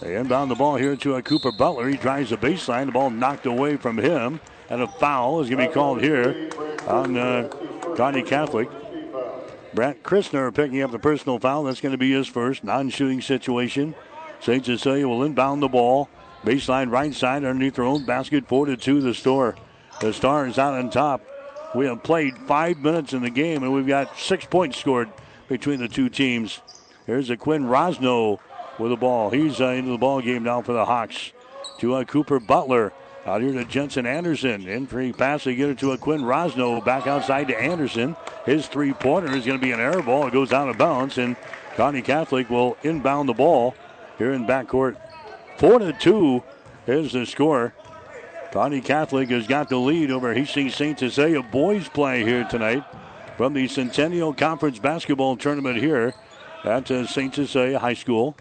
They 0.00 0.16
inbound 0.16 0.50
the 0.50 0.54
ball 0.54 0.76
here 0.76 0.94
to 0.96 1.14
a 1.16 1.22
Cooper 1.22 1.50
Butler. 1.52 1.88
He 1.88 1.96
drives 1.96 2.30
the 2.30 2.36
baseline. 2.36 2.86
The 2.86 2.92
ball 2.92 3.10
knocked 3.10 3.46
away 3.46 3.76
from 3.76 3.98
him. 3.98 4.40
And 4.68 4.82
a 4.82 4.86
foul 4.86 5.40
is 5.40 5.48
going 5.48 5.62
to 5.62 5.68
be 5.68 5.74
called 5.74 6.02
here 6.02 6.50
on 6.86 7.16
uh, 7.16 7.48
Kearney 7.96 8.22
Catholic. 8.22 8.68
Brett 9.74 10.02
Christner 10.02 10.54
picking 10.54 10.82
up 10.82 10.90
the 10.90 10.98
personal 10.98 11.38
foul. 11.38 11.64
That's 11.64 11.80
going 11.80 11.92
to 11.92 11.98
be 11.98 12.12
his 12.12 12.26
first 12.26 12.62
non-shooting 12.64 13.20
situation. 13.20 13.94
St. 14.40 14.64
Cecilia 14.64 15.08
will 15.08 15.22
inbound 15.22 15.62
the 15.62 15.68
ball. 15.68 16.08
Baseline 16.44 16.90
right 16.90 17.14
side 17.14 17.44
underneath 17.44 17.74
their 17.74 17.84
own 17.84 18.04
basket. 18.04 18.46
4 18.46 18.66
to 18.66 18.76
2 18.76 19.00
the 19.00 19.14
store. 19.14 19.56
The 20.00 20.12
Stars 20.12 20.58
out 20.58 20.74
on 20.74 20.90
top. 20.90 21.22
We 21.74 21.86
have 21.86 22.02
played 22.02 22.36
five 22.46 22.78
minutes 22.78 23.12
in 23.12 23.22
the 23.22 23.30
game 23.30 23.62
and 23.62 23.72
we've 23.72 23.86
got 23.86 24.18
six 24.18 24.44
points 24.44 24.78
scored 24.78 25.08
between 25.48 25.80
the 25.80 25.88
two 25.88 26.08
teams. 26.08 26.60
Here's 27.06 27.30
a 27.30 27.36
Quinn 27.36 27.64
Rosno 27.64 28.38
with 28.78 28.90
the 28.90 28.96
ball. 28.96 29.30
He's 29.30 29.60
uh, 29.60 29.68
into 29.68 29.90
the 29.90 29.98
ball 29.98 30.20
game 30.20 30.42
now 30.42 30.62
for 30.62 30.72
the 30.72 30.84
Hawks. 30.84 31.32
To 31.80 31.94
uh, 31.94 32.04
Cooper 32.04 32.40
Butler. 32.40 32.92
Out 33.24 33.42
here 33.42 33.52
to 33.52 33.64
Jensen 33.64 34.06
Anderson. 34.06 34.68
In 34.68 34.86
free 34.86 35.12
pass, 35.12 35.44
they 35.44 35.56
get 35.56 35.68
it 35.68 35.78
to 35.78 35.90
a 35.92 35.98
Quinn 35.98 36.22
Rosno. 36.22 36.84
Back 36.84 37.08
outside 37.08 37.48
to 37.48 37.60
Anderson. 37.60 38.14
His 38.44 38.68
three 38.68 38.92
pointer 38.92 39.34
is 39.34 39.44
going 39.44 39.58
to 39.58 39.64
be 39.64 39.72
an 39.72 39.80
air 39.80 40.00
ball. 40.00 40.28
It 40.28 40.32
goes 40.32 40.52
out 40.52 40.68
of 40.68 40.78
bounds, 40.78 41.18
and 41.18 41.34
Kearney 41.74 42.02
Catholic 42.02 42.48
will 42.48 42.76
inbound 42.84 43.28
the 43.28 43.34
ball 43.34 43.74
here 44.16 44.32
in 44.32 44.46
backcourt. 44.46 44.96
Four 45.58 45.80
to 45.80 45.92
two 45.92 46.44
is 46.86 47.12
the 47.12 47.26
score. 47.26 47.74
Kearney 48.56 48.80
Catholic 48.80 49.28
has 49.28 49.46
got 49.46 49.68
the 49.68 49.76
lead 49.76 50.10
over 50.10 50.32
Hastings 50.32 50.74
St. 50.74 50.98
Cecilia 50.98 51.42
boys 51.42 51.90
play 51.90 52.24
here 52.24 52.42
tonight 52.44 52.82
from 53.36 53.52
the 53.52 53.68
Centennial 53.68 54.32
Conference 54.32 54.78
basketball 54.78 55.36
tournament 55.36 55.76
here 55.76 56.14
at 56.64 56.90
uh, 56.90 57.06
St. 57.06 57.34
Cecilia 57.34 57.78
High 57.78 57.92
School. 57.92 58.34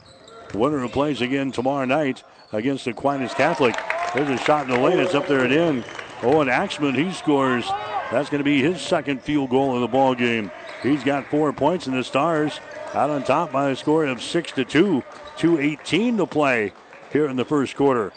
The 0.54 0.58
Winner 0.58 0.80
who 0.80 0.88
plays 0.88 1.20
again 1.20 1.52
tomorrow 1.52 1.84
night 1.84 2.24
against 2.54 2.88
Aquinas 2.88 3.34
Catholic. 3.34 3.76
There's 4.14 4.30
a 4.30 4.42
shot 4.42 4.70
in 4.70 4.72
the 4.72 4.80
lane. 4.80 5.00
It's 5.00 5.14
up 5.14 5.28
there 5.28 5.44
and 5.44 5.52
in. 5.52 5.84
Owen 6.24 6.48
Axman, 6.48 6.96
he 6.96 7.12
scores. 7.12 7.66
That's 8.10 8.30
going 8.30 8.40
to 8.40 8.46
be 8.46 8.62
his 8.62 8.80
second 8.80 9.22
field 9.22 9.50
goal 9.50 9.76
of 9.76 9.82
the 9.82 9.88
ball 9.90 10.16
game. 10.16 10.50
He's 10.82 11.04
got 11.04 11.28
four 11.28 11.52
points, 11.52 11.88
and 11.88 11.98
the 11.98 12.06
Stars 12.06 12.62
out 12.94 13.10
on 13.10 13.26
top 13.26 13.52
by 13.52 13.70
a 13.70 13.76
score 13.76 14.06
of 14.06 14.22
six 14.24 14.54
to 14.54 14.64
two. 14.64 15.04
2:18 15.40 16.16
to 16.20 16.26
play 16.26 16.72
here 17.12 17.28
in 17.28 17.36
the 17.36 17.44
first 17.44 17.76
quarter. 17.76 18.14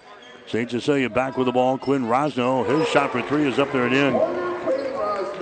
St. 0.49 0.71
Cecilia 0.71 1.11
back 1.11 1.37
with 1.37 1.45
the 1.45 1.53
ball. 1.53 1.77
Quinn 1.77 2.05
Rosno, 2.05 2.67
his 2.67 2.89
shot 2.89 3.13
for 3.13 3.21
three 3.21 3.47
is 3.47 3.59
up 3.59 3.71
there 3.71 3.87
and 3.87 3.95
in. 3.95 4.13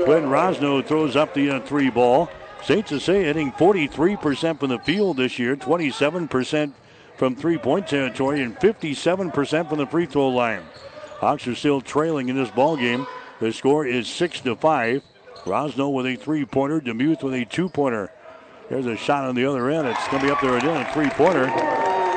Quinn 0.05 0.25
Rosno 0.25 0.85
throws 0.85 1.15
up 1.15 1.33
the 1.33 1.51
uh, 1.51 1.61
three 1.61 1.91
ball. 1.91 2.29
St. 2.65 2.89
Cecilia 2.89 3.27
hitting 3.27 3.53
43% 3.53 4.59
from 4.59 4.71
the 4.71 4.81
field 4.81 5.17
this 5.19 5.39
year, 5.39 5.55
27% 5.55 6.73
from 7.17 7.37
three 7.37 7.57
point 7.57 7.87
territory 7.87 8.43
and 8.43 8.57
57% 8.57 9.69
from 9.69 9.79
the 9.79 9.87
free 9.87 10.07
throw 10.07 10.29
line. 10.29 10.63
Hawks 11.19 11.47
are 11.47 11.55
still 11.55 11.81
trailing 11.81 12.29
in 12.29 12.37
this 12.37 12.51
ball 12.51 12.77
game. 12.77 13.07
The 13.39 13.53
score 13.53 13.87
is 13.87 14.09
6 14.09 14.41
to 14.41 14.57
5. 14.57 15.03
Rosno 15.45 15.93
with 15.93 16.07
a 16.07 16.17
three 16.17 16.45
pointer, 16.45 16.81
Demuth 16.81 17.23
with 17.23 17.35
a 17.35 17.45
two 17.45 17.69
pointer. 17.69 18.11
There's 18.69 18.87
a 18.87 18.97
shot 18.97 19.23
on 19.23 19.37
the 19.37 19.47
other 19.47 19.71
end. 19.71 19.87
It's 19.87 20.09
going 20.09 20.21
to 20.21 20.27
be 20.27 20.33
up 20.33 20.41
there 20.41 20.59
again, 20.59 20.85
a 20.85 20.93
three 20.93 21.11
pointer. 21.11 21.45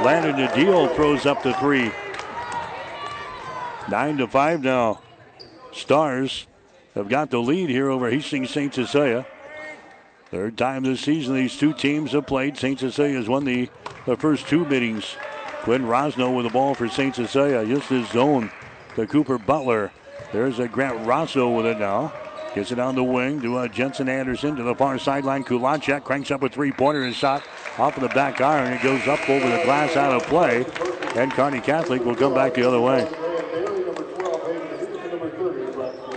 Landon 0.03 0.47
Adil 0.47 0.93
throws 0.95 1.27
up 1.27 1.43
the 1.43 1.53
three. 1.55 1.91
9 3.89 4.17
to 4.19 4.27
5 4.27 4.63
now. 4.63 5.01
Stars 5.71 6.47
have 6.95 7.09
got 7.09 7.31
the 7.31 7.39
lead 7.39 7.69
here 7.69 7.89
over 7.89 8.09
Hastings 8.09 8.51
St. 8.51 8.73
Cecilia. 8.73 9.25
Third 10.31 10.57
time 10.57 10.83
this 10.83 11.01
season 11.01 11.35
these 11.35 11.57
two 11.57 11.73
teams 11.73 12.11
have 12.11 12.27
played. 12.27 12.55
St. 12.55 12.79
Cecilia 12.79 13.17
has 13.17 13.27
won 13.27 13.45
the, 13.45 13.69
the 14.05 14.15
first 14.15 14.47
two 14.47 14.63
meetings. 14.65 15.15
Quinn 15.63 15.83
Rosno 15.83 16.35
with 16.35 16.45
the 16.45 16.51
ball 16.51 16.75
for 16.75 16.87
St. 16.87 17.15
Cecilia. 17.15 17.65
Just 17.65 17.89
his 17.89 18.07
zone 18.09 18.51
to 18.95 19.07
Cooper 19.07 19.39
Butler. 19.39 19.91
There's 20.31 20.59
a 20.59 20.67
Grant 20.67 21.05
Rosso 21.07 21.49
with 21.49 21.65
it 21.65 21.79
now. 21.79 22.13
Gets 22.53 22.71
it 22.71 22.79
on 22.79 22.95
the 22.95 23.03
wing 23.03 23.41
to 23.41 23.57
uh, 23.57 23.67
Jensen 23.67 24.09
Anderson 24.09 24.55
to 24.55 24.63
the 24.63 24.75
far 24.75 24.99
sideline. 24.99 25.43
Kulacek 25.43 26.03
cranks 26.03 26.31
up 26.31 26.43
a 26.43 26.49
three-pointer 26.49 27.03
and 27.03 27.15
shot 27.15 27.43
off 27.77 27.95
of 27.95 28.03
the 28.03 28.09
back 28.09 28.41
iron. 28.41 28.73
It 28.73 28.83
goes 28.83 29.07
up 29.07 29.27
over 29.29 29.47
the 29.47 29.63
glass 29.63 29.95
out 29.95 30.13
of 30.13 30.27
play. 30.27 30.65
And 31.15 31.31
Kearney 31.31 31.59
Catholic 31.59 32.03
will 32.03 32.15
come 32.15 32.33
back 32.33 32.53
the 32.53 32.67
other 32.67 32.81
way. 32.81 33.07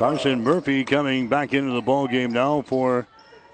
Carson 0.02 0.42
Murphy 0.42 0.82
coming 0.82 1.28
back 1.28 1.54
into 1.54 1.70
the 1.70 1.80
ball 1.80 2.08
game 2.08 2.32
now 2.32 2.60
for 2.60 3.06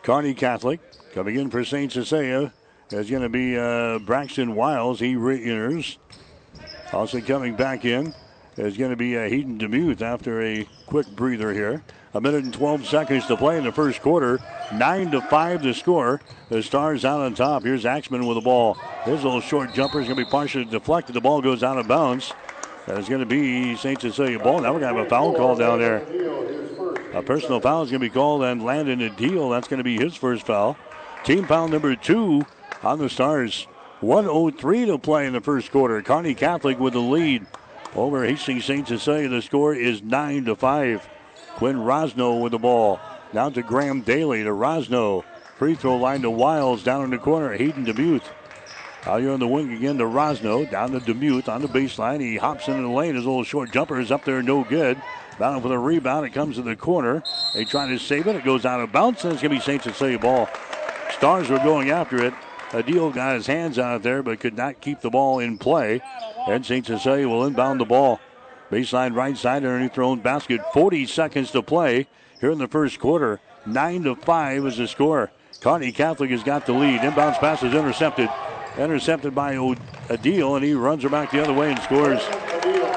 Kearney 0.03 0.33
Catholic. 0.33 0.81
Coming 1.13 1.37
in 1.37 1.51
for 1.51 1.63
St. 1.63 1.93
Cecilia 1.93 2.55
is 2.91 3.11
going 3.11 3.21
to 3.21 3.29
be 3.29 3.59
uh, 3.59 3.99
Braxton 3.99 4.55
Wiles. 4.55 4.99
He 4.99 5.15
re-enters. 5.15 5.99
Also 6.95 7.21
coming 7.21 7.55
back 7.55 7.85
in 7.85 8.15
is 8.57 8.79
going 8.79 8.89
to 8.89 8.97
be 8.97 9.15
uh, 9.15 9.29
Hayden 9.29 9.59
Demuth 9.59 10.01
after 10.01 10.41
a 10.41 10.67
quick 10.87 11.07
breather 11.09 11.53
here. 11.53 11.83
A 12.15 12.21
minute 12.23 12.45
and 12.45 12.55
12 12.55 12.87
seconds 12.87 13.27
to 13.27 13.37
play 13.37 13.59
in 13.59 13.65
the 13.65 13.71
first 13.71 14.01
quarter. 14.01 14.41
Nine 14.73 15.11
to 15.11 15.21
five 15.21 15.61
to 15.65 15.75
score. 15.75 16.23
The 16.49 16.63
Stars 16.63 17.05
out 17.05 17.21
on 17.21 17.35
top. 17.35 17.63
Here's 17.63 17.85
Axman 17.85 18.27
with 18.27 18.39
the 18.39 18.41
ball. 18.41 18.73
His 19.05 19.23
little 19.23 19.43
short 19.43 19.75
jumper 19.75 20.01
is 20.01 20.07
going 20.07 20.17
to 20.17 20.25
be 20.25 20.31
partially 20.31 20.65
deflected. 20.65 21.15
The 21.15 21.21
ball 21.21 21.43
goes 21.43 21.63
out 21.63 21.77
of 21.77 21.87
bounds. 21.87 22.33
Is 22.89 23.09
going 23.09 23.21
to 23.21 23.27
be 23.27 23.77
St. 23.77 24.01
Cecilia 24.01 24.39
ball. 24.39 24.61
Now 24.61 24.73
we're 24.73 24.81
going 24.81 24.95
to 24.95 24.99
have 24.99 25.07
a 25.07 25.11
foul 25.11 25.35
call 25.35 25.55
down 25.55 25.79
there. 25.79 25.99
A 27.13 27.23
personal 27.23 27.61
foul 27.61 27.83
is 27.83 27.91
going 27.91 28.01
to 28.01 28.07
be 28.07 28.11
called 28.11 28.43
on 28.43 28.61
Landon 28.61 29.01
Adil. 29.01 29.51
That's 29.51 29.69
going 29.69 29.79
to 29.79 29.85
be 29.85 29.99
his 29.99 30.17
first 30.17 30.47
foul. 30.47 30.77
Team 31.23 31.47
foul 31.47 31.69
number 31.69 31.95
two 31.95 32.47
on 32.83 32.99
the 32.99 33.11
Stars. 33.11 33.67
103 34.01 34.87
to 34.87 34.99
play 34.99 35.27
in 35.27 35.35
the 35.35 35.41
first 35.41 35.71
quarter. 35.71 36.01
Kearney 36.03 36.35
Catholic 36.35 36.81
with 36.81 36.95
the 36.95 37.01
lead 37.01 37.47
over 37.95 38.25
Hastings 38.25 38.65
St. 38.65 38.89
Cecilia. 38.89 39.29
The 39.29 39.43
score 39.43 39.75
is 39.75 40.03
9 40.03 40.47
to 40.47 40.57
5. 40.57 41.09
Quinn 41.57 41.77
Rosno 41.77 42.41
with 42.41 42.53
the 42.53 42.59
ball. 42.59 43.01
Down 43.35 43.53
to 43.53 43.63
Graham 43.63 44.01
Daly 44.01 44.43
to 44.45 44.51
Rosno. 44.51 45.25
Free 45.57 45.75
throw 45.75 45.97
line 45.97 46.23
to 46.23 46.31
Wiles 46.31 46.83
down 46.83 47.05
in 47.05 47.11
the 47.11 47.19
corner. 47.19 47.53
Hayden 47.53 47.85
Demuth. 47.85 48.23
Out 49.07 49.21
here 49.21 49.31
on 49.31 49.41
the 49.41 49.47
wing 49.47 49.73
again 49.73 49.97
to 49.99 50.05
Rosno. 50.05 50.71
Down 50.71 50.91
to 50.91 51.01
Demuth 51.01 51.49
on 51.49 51.63
the 51.63 51.69
baseline. 51.69 52.21
He 52.21 52.37
hops 52.37 52.69
into 52.69 52.83
the 52.83 52.89
lane. 52.89 53.15
His 53.15 53.25
little 53.25 53.45
short 53.45 53.73
jumper 53.73 54.01
is 54.01 54.11
up 54.11 54.25
there, 54.25 54.43
no 54.43 54.65
good. 54.65 55.01
Battling 55.39 55.63
for 55.63 55.69
the 55.69 55.79
rebound. 55.79 56.27
It 56.27 56.31
comes 56.31 56.57
to 56.57 56.63
the 56.63 56.77
corner. 56.77 57.23
They 57.55 57.65
try 57.65 57.87
to 57.87 57.99
save 57.99 58.27
it. 58.27 58.37
It 58.37 58.45
goes 58.45 58.67
out 58.67 58.81
of 58.81 58.91
bounds, 58.91 59.25
and 59.25 59.33
it's 59.33 59.43
going 59.43 59.53
to 59.53 59.57
be 59.59 59.65
St. 59.65 59.83
Cecilia 59.83 60.19
ball. 60.19 60.49
Stars 61.13 61.49
were 61.49 61.59
going 61.59 61.91
after 61.91 62.23
it. 62.23 62.35
Adil 62.71 63.15
got 63.15 63.37
his 63.37 63.47
hands 63.47 63.79
out 63.79 64.03
there, 64.03 64.23
but 64.23 64.41
could 64.41 64.57
not 64.57 64.81
keep 64.81 65.01
the 65.01 65.11
ball 65.11 65.39
in 65.39 65.59
play. 65.59 66.03
And 66.49 66.67
St. 66.67 66.85
Cecilia 66.85 67.29
will 67.29 67.45
inbound 67.45 67.81
the 67.81 67.85
ball. 67.85 68.21
Baseline 68.71 69.15
right 69.15 69.37
side 69.37 69.65
underneath 69.65 69.95
their 69.95 70.05
own 70.05 70.21
basket. 70.21 70.61
40 70.75 71.07
seconds 71.07 71.51
to 71.53 71.63
play 71.63 72.07
here 72.41 72.51
in 72.51 72.59
the 72.59 72.69
first 72.69 72.99
quarter. 72.99 73.41
9 73.65 74.03
to 74.05 74.17
5 74.17 74.67
is 74.67 74.77
the 74.77 74.89
score. 74.89 75.31
Kearney 75.61 75.93
Catholic 75.93 76.31
has 76.31 76.43
got 76.43 76.67
the 76.67 76.73
lead. 76.73 77.01
Inbounds 77.01 77.39
pass 77.39 77.63
is 77.63 77.75
intercepted. 77.75 78.29
Intercepted 78.79 79.35
by 79.35 79.55
Adil, 79.55 80.57
and 80.57 80.65
he 80.65 80.73
runs 80.73 81.03
her 81.03 81.09
back 81.09 81.33
the 81.33 81.43
other 81.43 81.53
way 81.53 81.73
and 81.73 81.81
scores. 81.83 82.21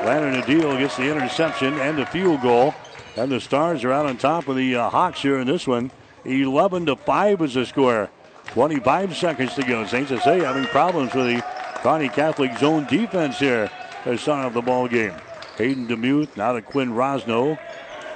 Landon 0.05 0.41
Adil 0.41 0.77
gets 0.77 0.95
the 0.95 1.09
interception 1.09 1.73
and 1.79 1.97
the 1.97 2.05
field 2.05 2.41
goal. 2.41 2.75
And 3.17 3.31
the 3.31 3.41
Stars 3.41 3.83
are 3.83 3.91
out 3.91 4.05
on 4.05 4.17
top 4.17 4.47
of 4.47 4.55
the 4.55 4.75
uh, 4.75 4.89
Hawks 4.89 5.21
here 5.21 5.39
in 5.39 5.47
this 5.47 5.67
one. 5.67 5.91
11 6.23 6.85
to 6.85 6.95
5 6.95 7.41
is 7.41 7.55
the 7.55 7.65
score. 7.65 8.09
25 8.47 9.17
seconds 9.17 9.55
to 9.55 9.63
go. 9.63 9.85
St. 9.85 10.07
Cecilia 10.07 10.45
having 10.45 10.65
problems 10.65 11.13
with 11.13 11.25
the 11.25 11.43
Kearney 11.81 12.09
Catholic 12.09 12.57
zone 12.57 12.85
defense 12.85 13.39
here. 13.39 13.69
They're 14.05 14.17
starting 14.17 14.45
off 14.45 14.53
the 14.53 14.61
ball 14.61 14.87
game. 14.87 15.13
Hayden 15.57 15.87
Demuth, 15.87 16.37
now 16.37 16.53
to 16.53 16.61
Quinn 16.61 16.91
Rosno. 16.91 17.57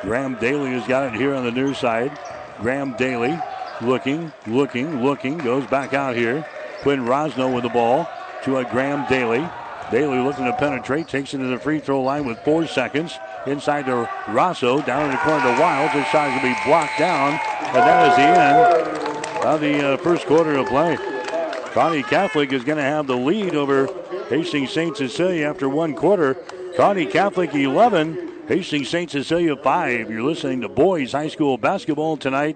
Graham 0.02 0.36
Daly 0.36 0.72
has 0.72 0.88
got 0.88 1.14
it 1.14 1.20
here 1.20 1.34
on 1.34 1.44
the 1.44 1.52
near 1.52 1.74
side. 1.74 2.18
Graham 2.62 2.96
Daly 2.96 3.40
looking, 3.82 4.32
looking, 4.48 5.04
looking, 5.04 5.38
goes 5.40 5.66
back 5.68 5.94
out 5.94 6.16
here. 6.16 6.46
Quinn 6.86 7.04
Rosno 7.04 7.52
with 7.52 7.64
the 7.64 7.70
ball 7.70 8.08
to 8.44 8.58
a 8.58 8.64
Graham 8.64 9.08
Daly. 9.10 9.50
Daly 9.90 10.20
looking 10.20 10.46
to 10.46 10.54
penetrate, 10.54 11.08
takes 11.08 11.34
it 11.34 11.40
to 11.40 11.46
the 11.46 11.58
free 11.58 11.80
throw 11.80 12.04
line 12.04 12.28
with 12.28 12.38
four 12.42 12.68
seconds. 12.68 13.18
Inside 13.48 13.88
to 13.88 14.08
Rosso, 14.28 14.84
down 14.84 15.06
in 15.06 15.10
the 15.10 15.18
corner 15.18 15.42
to 15.42 15.98
is 15.98 16.12
going 16.14 16.38
to 16.38 16.44
be 16.44 16.56
blocked 16.64 17.00
down, 17.00 17.40
and 17.42 17.76
that 17.78 18.12
is 18.12 18.16
the 18.16 18.22
end 18.22 19.46
of 19.48 19.62
the 19.62 19.94
uh, 19.94 19.98
first 19.98 20.28
quarter 20.28 20.58
of 20.58 20.68
play. 20.68 20.96
Kearney 21.74 22.04
Catholic 22.04 22.54
is 22.54 22.64
going 22.64 22.78
to 22.78 22.84
have 22.84 23.08
the 23.08 23.18
lead 23.18 23.56
over 23.56 23.88
Hastings 24.30 24.70
St. 24.70 24.96
Cecilia 24.96 25.50
after 25.50 25.68
one 25.68 25.96
quarter. 25.96 26.36
Kearney 26.76 27.08
Catholic 27.08 27.56
11, 27.56 28.44
Hastings 28.48 28.90
St. 28.90 29.10
Cecilia 29.10 29.56
5. 29.56 30.12
You're 30.12 30.22
listening 30.22 30.62
to 30.62 30.70
boys 30.70 31.14
high 31.14 31.30
school 31.30 31.58
basketball 31.58 32.16
tonight 32.16 32.56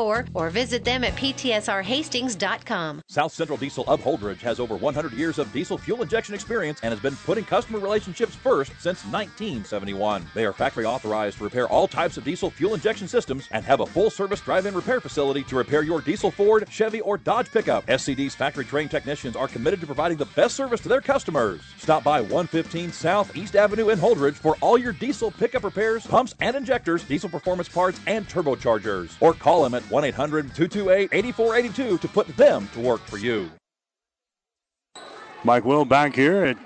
or 0.01 0.49
visit 0.49 0.83
them 0.83 1.03
at 1.03 1.15
ptsrhastings.com. 1.15 3.01
South 3.07 3.31
Central 3.31 3.57
Diesel 3.57 3.85
of 3.87 4.01
Holdrege 4.01 4.39
has 4.39 4.59
over 4.59 4.75
100 4.75 5.13
years 5.13 5.39
of 5.39 5.51
diesel 5.53 5.77
fuel 5.77 6.01
injection 6.01 6.33
experience 6.35 6.79
and 6.83 6.91
has 6.91 6.99
been 6.99 7.15
putting 7.25 7.45
customer 7.45 7.79
relationships 7.79 8.35
first 8.35 8.71
since 8.79 9.03
1971. 9.05 10.25
They 10.33 10.45
are 10.45 10.53
factory 10.53 10.85
authorized 10.85 11.37
to 11.37 11.43
repair 11.43 11.67
all 11.67 11.87
types 11.87 12.17
of 12.17 12.23
diesel 12.23 12.49
fuel 12.49 12.73
injection 12.73 13.07
systems 13.07 13.47
and 13.51 13.63
have 13.65 13.79
a 13.79 13.85
full 13.85 14.09
service 14.09 14.41
drive 14.41 14.65
in 14.65 14.73
repair 14.73 14.99
facility 15.01 15.43
to 15.43 15.55
repair 15.55 15.83
your 15.83 16.01
diesel 16.01 16.31
Ford, 16.31 16.67
Chevy, 16.69 17.01
or 17.01 17.17
Dodge 17.17 17.51
pickup. 17.51 17.85
SCD's 17.87 18.35
factory 18.35 18.65
trained 18.65 18.91
technicians 18.91 19.35
are 19.35 19.47
committed 19.47 19.79
to 19.81 19.85
providing 19.85 20.17
the 20.17 20.25
best 20.25 20.55
service 20.55 20.81
to 20.81 20.89
their 20.89 21.01
customers. 21.01 21.61
Stop 21.77 22.03
by 22.03 22.21
115 22.21 22.91
South 22.91 23.35
East 23.35 23.55
Avenue 23.55 23.89
in 23.89 23.99
Holdrege 23.99 24.35
for 24.35 24.57
all 24.61 24.77
your 24.77 24.93
diesel 24.93 25.31
pickup 25.31 25.63
repairs, 25.63 26.05
pumps 26.05 26.35
and 26.39 26.55
injectors, 26.55 27.03
diesel 27.03 27.29
performance 27.29 27.69
parts, 27.69 27.99
and 28.07 28.27
turbochargers. 28.27 29.15
Or 29.19 29.33
call 29.33 29.63
them 29.63 29.73
at 29.73 29.83
1 29.91 30.05
800 30.05 30.55
228 30.55 31.09
8482 31.11 31.97
to 31.97 32.07
put 32.07 32.27
them 32.37 32.69
to 32.73 32.79
work 32.79 33.01
for 33.01 33.17
you. 33.17 33.51
Mike 35.43 35.65
Will 35.65 35.85
back 35.85 36.15
here 36.15 36.45
at 36.45 36.57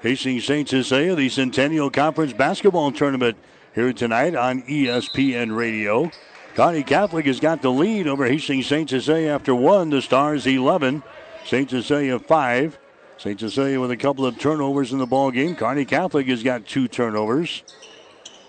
Hastings 0.00 0.44
St. 0.44 0.68
Cecilia, 0.68 1.14
the 1.14 1.28
Centennial 1.28 1.90
Conference 1.90 2.32
Basketball 2.32 2.90
Tournament 2.90 3.36
here 3.74 3.92
tonight 3.92 4.34
on 4.34 4.62
ESPN 4.62 5.56
Radio. 5.56 6.10
Kearney 6.54 6.82
Catholic 6.82 7.26
has 7.26 7.40
got 7.40 7.62
the 7.62 7.70
lead 7.70 8.06
over 8.06 8.26
Hastings 8.26 8.66
St. 8.66 8.90
Cecilia 8.90 9.30
after 9.30 9.54
one. 9.54 9.90
The 9.90 10.02
Stars 10.02 10.46
11, 10.46 11.02
St. 11.46 11.70
Cecilia 11.70 12.18
5. 12.18 12.78
St. 13.16 13.38
Cecilia 13.38 13.80
with 13.80 13.92
a 13.92 13.96
couple 13.96 14.26
of 14.26 14.38
turnovers 14.38 14.92
in 14.92 14.98
the 14.98 15.06
ball 15.06 15.30
game. 15.30 15.54
Kearney 15.54 15.84
Catholic 15.84 16.26
has 16.26 16.42
got 16.42 16.66
two 16.66 16.88
turnovers. 16.88 17.62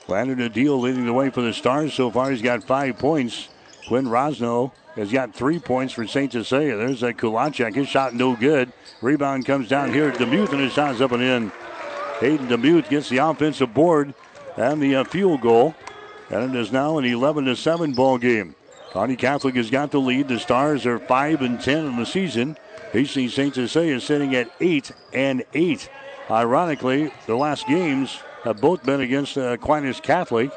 Landon 0.08 0.39
Adil 0.39 0.82
leading 0.82 1.06
the 1.06 1.13
way 1.13 1.30
for 1.30 1.41
the 1.41 1.54
Stars 1.54 1.93
so 1.93 2.10
far. 2.10 2.32
He's 2.32 2.41
got 2.41 2.63
five 2.63 2.98
points. 2.98 3.50
Quinn 3.88 4.06
Rosno 4.06 4.72
has 4.96 5.12
got 5.12 5.34
three 5.34 5.60
points 5.60 5.93
for 5.93 6.06
St. 6.06 6.32
Cecilia. 6.32 6.78
There's 6.78 7.04
a 7.04 7.13
Kulacek. 7.13 7.76
His 7.76 7.88
shot 7.88 8.13
no 8.13 8.36
good. 8.36 8.72
Rebound 9.02 9.46
comes 9.46 9.67
down 9.67 9.91
here 9.93 10.12
Demuth, 10.12 10.52
and 10.52 10.62
his 10.62 10.74
shot's 10.74 11.02
up 11.02 11.12
and 11.12 11.24
in. 11.24 11.52
Hayden 12.19 12.48
Demuth 12.48 12.89
gets 12.89 13.10
the 13.10 13.17
offensive 13.17 13.74
board 13.74 14.13
and 14.56 14.82
the 14.82 14.96
uh, 14.98 15.04
field 15.04 15.41
goal. 15.41 15.76
And 16.30 16.56
it 16.56 16.60
is 16.60 16.72
now 16.72 16.98
an 16.98 17.06
11 17.06 17.46
to 17.46 17.56
7 17.56 17.93
ball 17.93 18.17
game. 18.17 18.56
Kearney 18.91 19.15
Catholic 19.15 19.56
has 19.56 19.69
got 19.69 19.91
the 19.91 20.00
lead. 20.00 20.28
The 20.28 20.39
Stars 20.39 20.86
are 20.86 21.00
5 21.00 21.41
and 21.41 21.60
10 21.60 21.86
in 21.86 21.98
the 21.98 22.06
season. 22.06 22.56
Hastings 22.91 23.34
St. 23.34 23.56
Cecilia 23.56 23.96
is 23.96 24.04
sitting 24.04 24.36
at 24.36 24.52
8 24.62 24.91
and 25.13 25.43
8. 25.54 25.89
Ironically, 26.30 27.12
the 27.26 27.36
last 27.36 27.67
games 27.67 28.19
have 28.43 28.62
both 28.62 28.84
been 28.84 29.02
against 29.02 29.38
uh, 29.38 29.54
Aquinas 29.54 30.00
Catholic. 30.00 30.52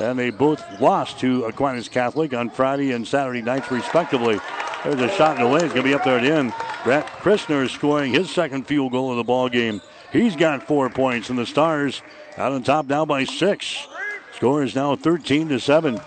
And 0.00 0.18
they 0.18 0.30
both 0.30 0.80
lost 0.80 1.20
to 1.20 1.44
Aquinas 1.44 1.88
Catholic 1.88 2.32
on 2.32 2.48
Friday 2.48 2.92
and 2.92 3.06
Saturday 3.06 3.42
nights, 3.42 3.70
respectively. 3.70 4.40
There's 4.82 5.00
a 5.00 5.10
shot 5.10 5.36
in 5.36 5.42
the 5.42 5.48
lane. 5.48 5.64
It's 5.64 5.74
going 5.74 5.84
to 5.84 5.90
be 5.90 5.94
up 5.94 6.04
there 6.04 6.16
at 6.16 6.22
the 6.22 6.32
end. 6.32 6.54
Brett 6.84 7.06
Christner 7.06 7.64
is 7.64 7.70
scoring 7.70 8.12
his 8.12 8.30
second 8.30 8.66
field 8.66 8.92
goal 8.92 9.10
of 9.10 9.18
the 9.18 9.24
ball 9.24 9.50
game. 9.50 9.82
He's 10.10 10.36
got 10.36 10.66
four 10.66 10.88
points, 10.88 11.28
and 11.28 11.38
the 11.38 11.44
Stars 11.44 12.02
out 12.38 12.52
on 12.52 12.62
top 12.62 12.86
now 12.86 13.04
by 13.04 13.24
six. 13.24 13.86
Score 14.34 14.62
is 14.62 14.74
now 14.74 14.96
13 14.96 15.50
to 15.50 15.60
7. 15.60 16.00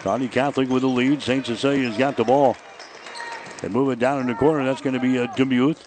Kearney 0.00 0.26
Catholic 0.26 0.68
with 0.68 0.82
the 0.82 0.88
lead. 0.88 1.22
St. 1.22 1.46
Cecilia's 1.46 1.96
got 1.96 2.16
the 2.16 2.24
ball. 2.24 2.56
They 3.62 3.68
move 3.68 3.90
it 3.90 4.00
down 4.00 4.20
in 4.20 4.26
the 4.26 4.34
corner. 4.34 4.64
That's 4.64 4.80
going 4.80 4.94
to 4.94 5.00
be 5.00 5.16
a 5.16 5.28
Demuth. 5.28 5.84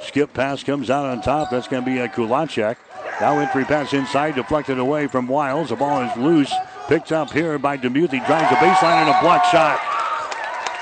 Skip 0.00 0.32
pass 0.32 0.62
comes 0.62 0.88
out 0.88 1.06
on 1.06 1.20
top. 1.20 1.50
That's 1.50 1.68
going 1.68 1.84
to 1.84 1.90
be 1.90 1.98
a 1.98 2.08
Kulacek. 2.08 2.76
Now 3.20 3.38
entry 3.38 3.64
pass 3.64 3.92
inside, 3.92 4.34
deflected 4.34 4.78
away 4.78 5.06
from 5.06 5.28
Wiles. 5.28 5.68
The 5.68 5.76
ball 5.76 6.02
is 6.02 6.16
loose. 6.16 6.52
Picked 6.88 7.12
up 7.12 7.30
here 7.30 7.58
by 7.58 7.78
Demuth. 7.78 8.10
He 8.10 8.18
drives 8.20 8.50
the 8.50 8.56
baseline 8.56 9.06
and 9.06 9.10
a 9.10 9.20
block 9.22 9.44
shot. 9.46 9.80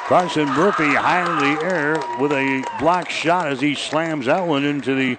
Carson 0.08 0.48
Murphy 0.48 0.92
high 0.92 1.20
in 1.20 1.54
the 1.54 1.64
air 1.64 1.92
with 2.20 2.32
a 2.32 2.64
block 2.80 3.08
shot 3.08 3.46
as 3.46 3.60
he 3.60 3.76
slams 3.76 4.26
that 4.26 4.44
one 4.44 4.64
into 4.64 4.96
the 4.96 5.16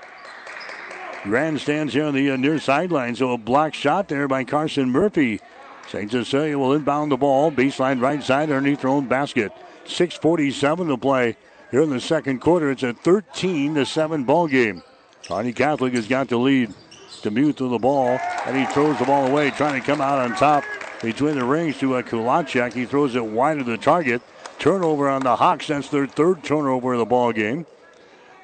grandstands 1.23 1.93
here 1.93 2.03
on 2.03 2.13
the 2.13 2.31
uh, 2.31 2.35
near 2.35 2.59
sideline. 2.59 3.15
So 3.15 3.31
a 3.31 3.37
block 3.37 3.73
shot 3.73 4.09
there 4.09 4.27
by 4.27 4.43
Carson 4.43 4.89
Murphy. 4.89 5.39
St. 5.87 6.11
Cecilia 6.11 6.59
will 6.59 6.73
inbound 6.73 7.13
the 7.13 7.17
ball. 7.17 7.49
Baseline 7.49 8.01
right 8.01 8.21
side 8.21 8.51
underneath 8.51 8.81
their 8.81 8.89
own 8.89 9.07
basket. 9.07 9.53
6.47 9.85 10.87
to 10.89 10.97
play 10.97 11.37
Here 11.71 11.81
in 11.81 11.89
the 11.89 12.01
second 12.01 12.39
quarter, 12.39 12.71
it's 12.71 12.83
a 12.83 12.93
13 12.93 13.75
to 13.75 13.85
7 13.85 14.25
ball 14.25 14.47
game. 14.47 14.83
Kearney 15.25 15.53
Catholic 15.53 15.93
has 15.93 16.07
got 16.07 16.27
the 16.27 16.37
lead. 16.37 16.73
Demuth 17.21 17.57
to 17.57 17.69
the 17.69 17.77
ball, 17.77 18.19
and 18.45 18.57
he 18.57 18.65
throws 18.65 18.97
the 18.99 19.05
ball 19.05 19.27
away, 19.27 19.51
trying 19.51 19.79
to 19.79 19.85
come 19.85 20.01
out 20.01 20.19
on 20.19 20.35
top 20.35 20.63
between 21.01 21.35
the 21.35 21.45
rings 21.45 21.77
to 21.79 21.97
a 21.97 22.03
Kulachek. 22.03 22.73
He 22.73 22.85
throws 22.85 23.15
it 23.15 23.25
wide 23.25 23.59
of 23.59 23.65
the 23.65 23.77
target. 23.77 24.21
Turnover 24.59 25.09
on 25.09 25.23
the 25.23 25.35
Hawks. 25.35 25.67
That's 25.67 25.89
their 25.89 26.07
third 26.07 26.43
turnover 26.43 26.93
of 26.93 26.99
the 26.99 27.05
ball 27.05 27.33
game. 27.33 27.65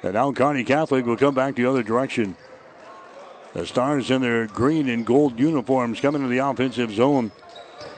And 0.02 0.14
now 0.14 0.32
Kearney 0.32 0.64
Catholic 0.64 1.06
will 1.06 1.16
come 1.16 1.34
back 1.34 1.54
the 1.54 1.66
other 1.66 1.82
direction. 1.82 2.36
The 3.54 3.66
Stars 3.66 4.10
in 4.10 4.22
their 4.22 4.46
green 4.46 4.88
and 4.88 5.04
gold 5.04 5.38
uniforms 5.38 6.00
coming 6.00 6.22
to 6.22 6.28
the 6.28 6.38
offensive 6.38 6.92
zone. 6.92 7.32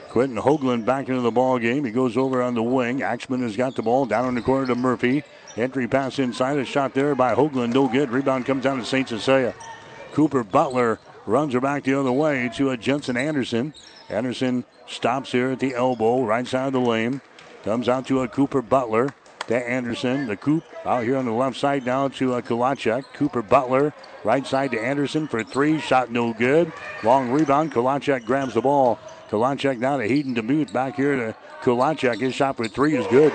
Quentin 0.09 0.37
Hoagland 0.37 0.85
back 0.85 1.09
into 1.09 1.21
the 1.21 1.31
ball 1.31 1.59
game. 1.59 1.85
He 1.85 1.91
goes 1.91 2.17
over 2.17 2.43
on 2.43 2.55
the 2.55 2.63
wing. 2.63 3.03
Axman 3.03 3.43
has 3.43 3.57
got 3.57 3.75
the 3.75 3.83
ball 3.83 4.07
down 4.07 4.29
in 4.29 4.35
the 4.35 4.43
corner 4.43 4.67
to 4.67 4.75
Murphy. 4.75 5.25
Entry 5.57 5.89
pass 5.89 6.19
inside. 6.19 6.59
A 6.59 6.65
shot 6.65 6.95
there 6.95 7.15
by 7.15 7.35
Hoagland. 7.35 7.73
No 7.73 7.89
good. 7.89 8.11
Rebound 8.11 8.47
comes 8.47 8.65
down 8.65 8.79
to 8.79 8.85
St. 8.85 9.09
Cecilia. 9.09 9.55
Cooper 10.13 10.45
Butler 10.45 10.99
runs 11.27 11.55
her 11.55 11.61
back 11.61 11.85
the 11.85 11.95
other 11.95 12.13
way 12.13 12.51
to 12.57 12.71
a 12.71 12.77
Jensen 12.77 13.17
Anderson. 13.17 13.75
Anderson 14.09 14.65
stops 14.87 15.33
here 15.33 15.51
at 15.51 15.61
the 15.61 15.75
elbow, 15.75 16.23
right 16.23 16.47
side 16.47 16.67
of 16.67 16.73
the 16.73 16.81
lane. 16.81 17.21
Comes 17.65 17.89
out 17.89 18.07
to 18.09 18.21
a 18.21 18.29
Cooper 18.29 18.61
Butler 18.61 19.15
to 19.47 19.57
Anderson. 19.57 20.27
The 20.27 20.37
Coop 20.37 20.65
out 20.85 21.05
here 21.05 21.17
on 21.17 21.25
the 21.25 21.33
left 21.33 21.57
side 21.57 21.87
now 21.87 22.09
to 22.09 22.35
a 22.35 22.43
Kulachek. 22.43 23.05
Cooper 23.15 23.43
Butler, 23.43 23.93
right 24.25 24.47
side 24.47 24.73
to 24.73 24.81
Anderson 24.81 25.29
for 25.29 25.43
three. 25.45 25.81
Shot 25.81 26.11
no 26.11 26.33
good. 26.33 26.73
Long 27.03 27.31
rebound. 27.31 27.73
Kulachek 27.73 28.25
grabs 28.25 28.55
the 28.55 28.61
ball. 28.61 28.99
Kulachek 29.31 29.79
now 29.79 29.97
to 29.97 30.07
Hayden 30.07 30.35
Demuth. 30.35 30.73
Back 30.73 30.97
here 30.97 31.17
to 31.17 31.37
Kulachek. 31.63 32.21
His 32.21 32.35
shot 32.35 32.57
for 32.57 32.69
three 32.69 32.97
is 32.97 33.07
good. 33.07 33.33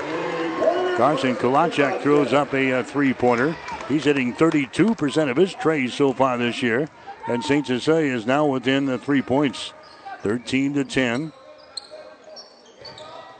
Carson 0.97 1.35
Kulachek 1.35 2.01
throws 2.01 2.33
up 2.33 2.53
a, 2.53 2.71
a 2.71 2.83
three 2.83 3.13
pointer. 3.13 3.55
He's 3.87 4.03
hitting 4.03 4.33
32% 4.33 5.29
of 5.29 5.37
his 5.37 5.53
trays 5.53 5.93
so 5.93 6.13
far 6.13 6.37
this 6.37 6.61
year. 6.61 6.89
And 7.27 7.43
St. 7.43 7.65
Cecilia 7.65 8.13
is 8.13 8.25
now 8.25 8.45
within 8.45 8.85
the 8.85 8.97
three 8.97 9.21
points. 9.21 9.73
13 10.21 10.73
to 10.73 10.83
10. 10.83 11.31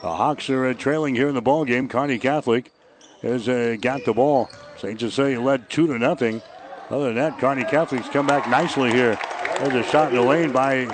The 0.02 0.14
Hawks 0.14 0.50
are 0.50 0.68
uh, 0.68 0.74
trailing 0.74 1.16
here 1.16 1.28
in 1.28 1.36
the 1.36 1.42
ball 1.42 1.66
game. 1.66 1.90
Kearney 1.90 2.20
Catholic 2.20 2.72
has 3.22 3.50
uh, 3.50 3.76
got 3.82 4.06
the 4.06 4.14
ball. 4.14 4.50
St. 4.78 5.00
Cecilia 5.00 5.42
led 5.42 5.70
two 5.70 5.88
to 5.88 5.98
nothing. 5.98 6.42
Other 6.90 7.06
than 7.06 7.16
that, 7.16 7.40
Kearney 7.40 7.64
Catholic's 7.64 8.08
come 8.10 8.28
back 8.28 8.50
nicely 8.50 8.92
here. 8.92 9.20
There's 9.60 9.74
a 9.74 9.90
shot 9.90 10.10
in 10.10 10.16
the 10.16 10.22
lane 10.22 10.52
by 10.52 10.86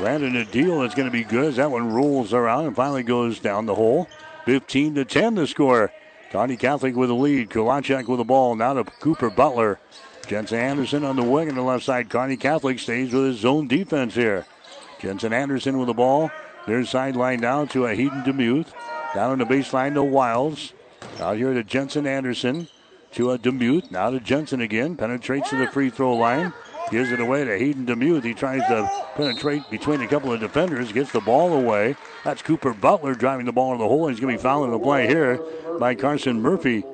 Landon 0.00 0.34
Adil. 0.34 0.82
that's 0.82 0.94
going 0.94 1.08
to 1.08 1.12
be 1.12 1.24
good 1.24 1.46
as 1.46 1.56
that 1.56 1.70
one 1.70 1.90
rolls 1.92 2.32
around 2.34 2.66
and 2.66 2.76
finally 2.76 3.02
goes 3.02 3.38
down 3.38 3.66
the 3.66 3.74
hole. 3.74 4.08
15 4.44 4.96
to 4.96 5.04
10 5.04 5.36
the 5.36 5.46
score. 5.46 5.92
Kearney 6.32 6.56
Catholic 6.56 6.96
with 6.96 7.10
the 7.10 7.14
lead. 7.14 7.50
Kulachek 7.50 8.08
with 8.08 8.16
the 8.16 8.24
ball. 8.24 8.56
Now 8.56 8.72
to 8.72 8.84
Cooper 8.84 9.28
Butler. 9.28 9.78
Jensen 10.26 10.58
Anderson 10.58 11.04
on 11.04 11.16
the 11.16 11.22
wing 11.22 11.50
on 11.50 11.56
the 11.56 11.62
left 11.62 11.84
side. 11.84 12.08
Kearney 12.08 12.38
Catholic 12.38 12.78
stays 12.78 13.12
with 13.12 13.26
his 13.26 13.40
zone 13.40 13.68
defense 13.68 14.14
here. 14.14 14.46
Jensen 14.98 15.34
Anderson 15.34 15.76
with 15.78 15.88
the 15.88 15.94
ball. 15.94 16.30
There's 16.66 16.88
sideline 16.88 17.40
down 17.40 17.68
to 17.68 17.84
a 17.84 17.94
Hayden 17.94 18.22
Demuth. 18.22 18.72
Down 19.14 19.32
on 19.32 19.38
the 19.40 19.44
baseline 19.44 19.92
to 19.92 20.02
Wiles. 20.02 20.72
Out 21.20 21.36
here 21.36 21.52
to 21.52 21.62
Jensen 21.62 22.06
Anderson. 22.06 22.66
To 23.10 23.32
a 23.32 23.38
Demuth. 23.38 23.90
Now 23.90 24.08
to 24.08 24.18
Jensen 24.18 24.62
again. 24.62 24.96
Penetrates 24.96 25.50
to 25.50 25.56
the 25.56 25.66
free 25.66 25.90
throw 25.90 26.14
line. 26.14 26.54
Gives 26.90 27.10
it 27.10 27.20
away 27.20 27.44
to 27.44 27.58
Hayden 27.58 27.86
Demuth. 27.86 28.24
He 28.24 28.34
tries 28.34 28.60
to 28.68 28.90
penetrate 29.14 29.68
between 29.70 30.02
a 30.02 30.08
couple 30.08 30.32
of 30.32 30.40
defenders. 30.40 30.92
Gets 30.92 31.12
the 31.12 31.20
ball 31.20 31.54
away. 31.54 31.96
That's 32.24 32.42
Cooper 32.42 32.74
Butler 32.74 33.14
driving 33.14 33.46
the 33.46 33.52
ball 33.52 33.72
in 33.72 33.78
the 33.78 33.88
hole. 33.88 34.08
He's 34.08 34.20
going 34.20 34.36
to 34.36 34.38
be 34.38 34.42
fouling 34.42 34.70
the 34.70 34.78
play 34.78 35.06
here 35.06 35.40
by 35.78 35.94
Carson 35.94 36.40
Murphy. 36.42 36.84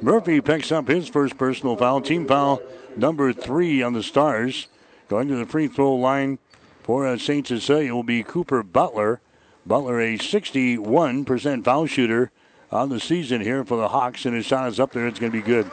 Murphy 0.00 0.40
picks 0.40 0.72
up 0.72 0.88
his 0.88 1.08
first 1.08 1.36
personal 1.36 1.76
foul. 1.76 2.00
Team 2.00 2.26
foul 2.26 2.62
number 2.96 3.32
three 3.32 3.82
on 3.82 3.92
the 3.92 4.02
Stars. 4.02 4.68
Going 5.08 5.28
to 5.28 5.36
the 5.36 5.46
free 5.46 5.68
throw 5.68 5.94
line 5.94 6.38
for 6.82 7.06
uh, 7.06 7.18
St. 7.18 7.46
Cecilia 7.46 7.94
will 7.94 8.02
be 8.02 8.22
Cooper 8.22 8.62
Butler. 8.62 9.20
Butler, 9.66 10.00
a 10.00 10.18
61% 10.18 11.64
foul 11.64 11.86
shooter 11.86 12.30
on 12.70 12.88
the 12.88 13.00
season 13.00 13.40
here 13.40 13.64
for 13.64 13.78
the 13.78 13.88
Hawks, 13.88 14.26
and 14.26 14.34
his 14.34 14.44
shot 14.44 14.68
is 14.68 14.80
up 14.80 14.92
there. 14.92 15.06
It's 15.06 15.18
going 15.18 15.32
to 15.32 15.38
be 15.38 15.44
good. 15.44 15.70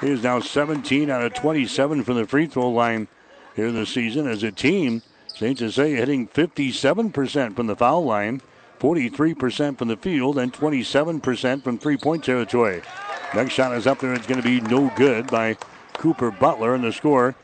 He 0.00 0.10
is 0.10 0.22
now 0.22 0.40
17 0.40 1.08
out 1.08 1.22
of 1.22 1.34
27 1.34 2.04
from 2.04 2.16
the 2.16 2.26
free 2.26 2.46
throw 2.46 2.68
line 2.68 3.08
here 3.54 3.72
this 3.72 3.90
season. 3.90 4.28
As 4.28 4.42
a 4.42 4.52
team, 4.52 5.02
St. 5.26 5.58
Cecilia 5.58 5.96
hitting 5.96 6.28
57% 6.28 7.56
from 7.56 7.66
the 7.66 7.76
foul 7.76 8.04
line, 8.04 8.42
43% 8.78 9.78
from 9.78 9.88
the 9.88 9.96
field, 9.96 10.38
and 10.38 10.52
27% 10.52 11.64
from 11.64 11.78
three 11.78 11.96
point 11.96 12.24
territory. 12.24 12.82
Next 13.34 13.54
shot 13.54 13.76
is 13.76 13.86
up 13.86 14.00
there. 14.00 14.12
It's 14.12 14.26
going 14.26 14.40
to 14.40 14.46
be 14.46 14.60
no 14.60 14.92
good 14.96 15.28
by 15.28 15.56
Cooper 15.94 16.30
Butler, 16.30 16.74
and 16.74 16.84
the 16.84 16.92
score 16.92 17.34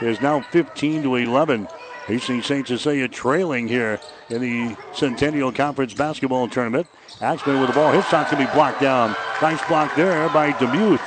is 0.00 0.20
now 0.22 0.40
15 0.40 1.02
to 1.02 1.16
11. 1.16 1.68
Hastings 2.06 2.46
St. 2.46 2.66
Cecilia 2.66 3.06
trailing 3.06 3.68
here 3.68 4.00
in 4.30 4.40
the 4.40 4.76
Centennial 4.94 5.52
Conference 5.52 5.92
basketball 5.92 6.48
tournament. 6.48 6.86
Axman 7.20 7.60
with 7.60 7.68
the 7.68 7.74
ball. 7.74 7.92
His 7.92 8.06
shot's 8.06 8.30
going 8.30 8.46
to 8.46 8.50
be 8.50 8.54
blocked 8.54 8.80
down. 8.80 9.14
Nice 9.42 9.62
block 9.68 9.94
there 9.94 10.26
by 10.30 10.52
Demuth. 10.52 11.02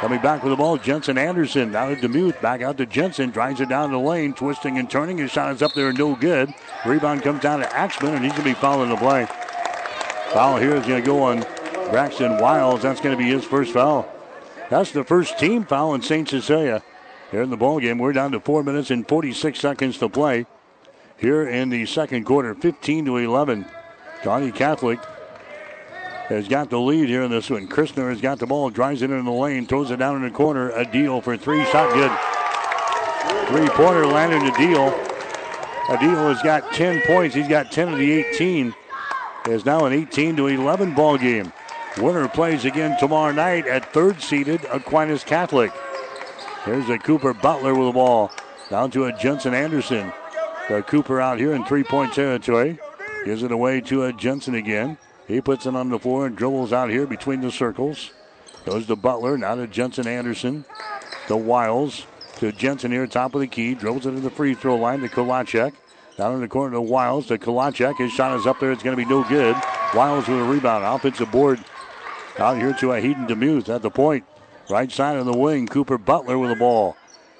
Coming 0.00 0.22
back 0.22 0.42
with 0.42 0.50
the 0.50 0.56
ball, 0.56 0.78
Jensen 0.78 1.18
Anderson. 1.18 1.72
Now 1.72 1.90
to 1.90 1.94
Demuth. 1.94 2.40
Back 2.40 2.62
out 2.62 2.78
to 2.78 2.86
Jensen. 2.86 3.28
Drives 3.28 3.60
it 3.60 3.68
down 3.68 3.92
the 3.92 3.98
lane, 3.98 4.32
twisting 4.32 4.78
and 4.78 4.90
turning. 4.90 5.18
His 5.18 5.30
shot 5.30 5.52
is 5.54 5.60
up 5.60 5.74
there, 5.74 5.92
no 5.92 6.16
good. 6.16 6.54
Rebound 6.86 7.22
comes 7.22 7.42
down 7.42 7.60
to 7.60 7.76
Axman, 7.76 8.14
and 8.14 8.24
he's 8.24 8.32
going 8.32 8.44
to 8.44 8.48
be 8.48 8.54
fouling 8.54 8.88
the 8.88 8.96
play. 8.96 9.26
Foul 10.32 10.56
here 10.56 10.74
is 10.74 10.86
going 10.86 11.02
to 11.02 11.06
go 11.06 11.22
on 11.22 11.40
Braxton 11.90 12.38
Wiles. 12.38 12.80
That's 12.80 13.02
going 13.02 13.14
to 13.14 13.22
be 13.22 13.28
his 13.28 13.44
first 13.44 13.74
foul. 13.74 14.10
That's 14.70 14.90
the 14.90 15.04
first 15.04 15.38
team 15.38 15.66
foul 15.66 15.92
in 15.92 16.00
St. 16.00 16.26
Cecilia 16.26 16.82
here 17.30 17.42
in 17.42 17.50
the 17.50 17.58
ball 17.58 17.78
game. 17.78 17.98
We're 17.98 18.14
down 18.14 18.32
to 18.32 18.40
four 18.40 18.62
minutes 18.62 18.90
and 18.90 19.06
46 19.06 19.60
seconds 19.60 19.98
to 19.98 20.08
play 20.08 20.46
here 21.18 21.46
in 21.46 21.68
the 21.68 21.84
second 21.84 22.24
quarter, 22.24 22.54
15 22.54 23.04
to 23.04 23.16
11. 23.18 23.66
Kearney 24.22 24.50
Catholic 24.50 24.98
has 26.30 26.46
got 26.46 26.70
the 26.70 26.78
lead 26.78 27.08
here 27.08 27.22
in 27.22 27.30
this 27.30 27.50
one. 27.50 27.66
Christner 27.66 28.08
has 28.08 28.20
got 28.20 28.38
the 28.38 28.46
ball, 28.46 28.70
drives 28.70 29.02
it 29.02 29.10
in 29.10 29.24
the 29.24 29.32
lane, 29.32 29.66
throws 29.66 29.90
it 29.90 29.98
down 29.98 30.16
in 30.16 30.22
the 30.22 30.30
corner. 30.30 30.70
A 30.70 30.84
deal 30.84 31.20
for 31.20 31.36
three, 31.36 31.64
shot 31.66 31.92
good. 31.92 32.10
Three 33.48 33.68
pointer 33.70 34.06
landed 34.06 34.42
a 34.42 34.56
deal. 34.56 34.90
Adil 35.88 36.32
has 36.32 36.40
got 36.42 36.72
10 36.72 37.02
points. 37.02 37.34
He's 37.34 37.48
got 37.48 37.72
10 37.72 37.88
of 37.88 37.98
the 37.98 38.12
18. 38.12 38.72
Is 39.48 39.64
now 39.64 39.86
an 39.86 39.92
18 39.92 40.36
to 40.36 40.46
11 40.46 40.94
ball 40.94 41.18
game. 41.18 41.52
Winner 41.98 42.28
plays 42.28 42.64
again 42.64 42.96
tomorrow 43.00 43.32
night 43.32 43.66
at 43.66 43.92
third 43.92 44.22
seeded 44.22 44.64
Aquinas 44.70 45.24
Catholic. 45.24 45.72
Here's 46.64 46.88
a 46.88 46.98
Cooper 46.98 47.34
Butler 47.34 47.74
with 47.74 47.88
the 47.88 47.92
ball. 47.92 48.30
Down 48.68 48.92
to 48.92 49.06
a 49.06 49.12
Jensen 49.18 49.52
Anderson. 49.52 50.12
The 50.68 50.82
Cooper 50.82 51.20
out 51.20 51.40
here 51.40 51.54
in 51.54 51.64
three 51.64 51.82
point 51.82 52.12
territory. 52.12 52.78
Gives 53.24 53.42
it 53.42 53.50
away 53.50 53.80
to 53.82 54.04
a 54.04 54.12
Jensen 54.12 54.54
again. 54.54 54.96
He 55.30 55.40
puts 55.40 55.64
it 55.64 55.76
on 55.76 55.90
the 55.90 55.98
floor 55.98 56.26
and 56.26 56.36
dribbles 56.36 56.72
out 56.72 56.90
here 56.90 57.06
between 57.06 57.40
the 57.40 57.52
circles. 57.52 58.10
Goes 58.64 58.86
to 58.88 58.96
Butler. 58.96 59.38
Now 59.38 59.54
to 59.54 59.66
Jensen 59.68 60.08
Anderson. 60.08 60.64
To 61.28 61.36
Wiles. 61.36 62.04
To 62.38 62.50
Jensen 62.50 62.90
here, 62.90 63.06
top 63.06 63.34
of 63.34 63.40
the 63.40 63.46
key. 63.46 63.74
Dribbles 63.74 64.06
it 64.06 64.12
to 64.12 64.20
the 64.20 64.30
free 64.30 64.54
throw 64.54 64.76
line 64.76 65.00
to 65.00 65.08
Kolachek. 65.08 65.72
Down 66.16 66.34
in 66.34 66.40
the 66.40 66.48
corner 66.48 66.74
to 66.74 66.80
Wiles 66.80 67.28
to 67.28 67.38
Kolachek. 67.38 67.98
His 67.98 68.12
shot 68.12 68.36
is 68.38 68.46
up 68.46 68.58
there. 68.58 68.72
It's 68.72 68.82
going 68.82 68.96
to 68.96 69.02
be 69.02 69.08
no 69.08 69.22
good. 69.22 69.56
Wiles 69.94 70.26
with 70.26 70.40
a 70.40 70.44
rebound. 70.44 70.84
Offensive 70.84 71.30
board. 71.30 71.62
Out 72.38 72.56
here 72.56 72.72
to 72.72 72.90
Hayden 72.90 73.26
Demuth 73.26 73.68
at 73.68 73.82
the 73.82 73.90
point. 73.90 74.24
Right 74.68 74.90
side 74.90 75.16
of 75.16 75.26
the 75.26 75.36
wing, 75.36 75.66
Cooper 75.66 75.98
Butler 75.98 76.38
with 76.38 76.50
the 76.50 76.56
ball. 76.56 76.96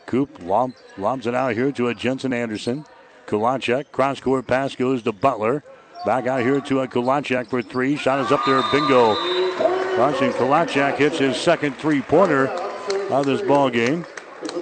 Coop 0.07 0.43
lob, 0.43 0.73
lobs 0.99 1.27
it 1.27 1.35
out 1.35 1.55
here 1.55 1.71
to 1.73 1.89
a 1.89 1.95
Jensen 1.95 2.33
Anderson. 2.33 2.85
Kulachek, 3.27 3.93
cross 3.93 4.21
court 4.21 4.47
pass 4.47 4.75
goes 4.75 5.03
to 5.03 5.13
Butler. 5.13 5.63
Back 6.05 6.27
out 6.27 6.41
here 6.41 6.63
to 6.63 6.81
uh, 6.81 6.85
a 6.85 6.89
Kulachek 6.89 7.49
for 7.49 7.61
three. 7.61 7.95
Shot 7.95 8.21
is 8.21 8.33
up 8.33 8.47
there, 8.47 8.63
bingo. 8.73 9.15
Carson 9.97 10.33
Kulachek 10.33 10.97
hits 10.97 11.19
his 11.19 11.37
second 11.37 11.77
three 11.77 12.01
pointer 12.01 12.49
of 13.11 13.27
this 13.27 13.43
ball 13.43 13.69
game. 13.69 14.07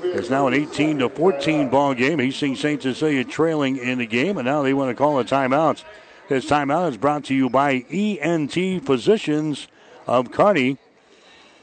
It's 0.02 0.30
now 0.30 0.48
an 0.48 0.54
18 0.54 0.98
to 0.98 1.08
14 1.08 1.68
ball 1.68 1.94
game. 1.94 2.18
He's 2.18 2.34
seeing 2.34 2.56
St. 2.56 2.82
Cecilia 2.82 3.22
trailing 3.22 3.76
in 3.76 3.98
the 3.98 4.06
game, 4.06 4.36
and 4.36 4.46
now 4.46 4.62
they 4.62 4.74
want 4.74 4.90
to 4.90 4.96
call 4.96 5.20
a 5.20 5.24
timeout. 5.24 5.84
This 6.28 6.46
timeout 6.46 6.90
is 6.90 6.96
brought 6.96 7.22
to 7.26 7.34
you 7.34 7.48
by 7.48 7.84
ENT 7.88 8.84
Physicians 8.84 9.68
of 10.08 10.32
Kearney. 10.32 10.78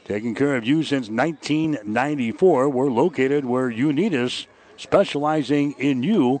Taking 0.06 0.34
care 0.34 0.56
of 0.56 0.64
you 0.64 0.84
since 0.84 1.10
1994. 1.10 2.70
We're 2.70 2.90
located 2.90 3.44
where 3.44 3.68
you 3.68 3.92
need 3.92 4.14
us, 4.14 4.46
specializing 4.78 5.72
in 5.72 6.02
you 6.02 6.40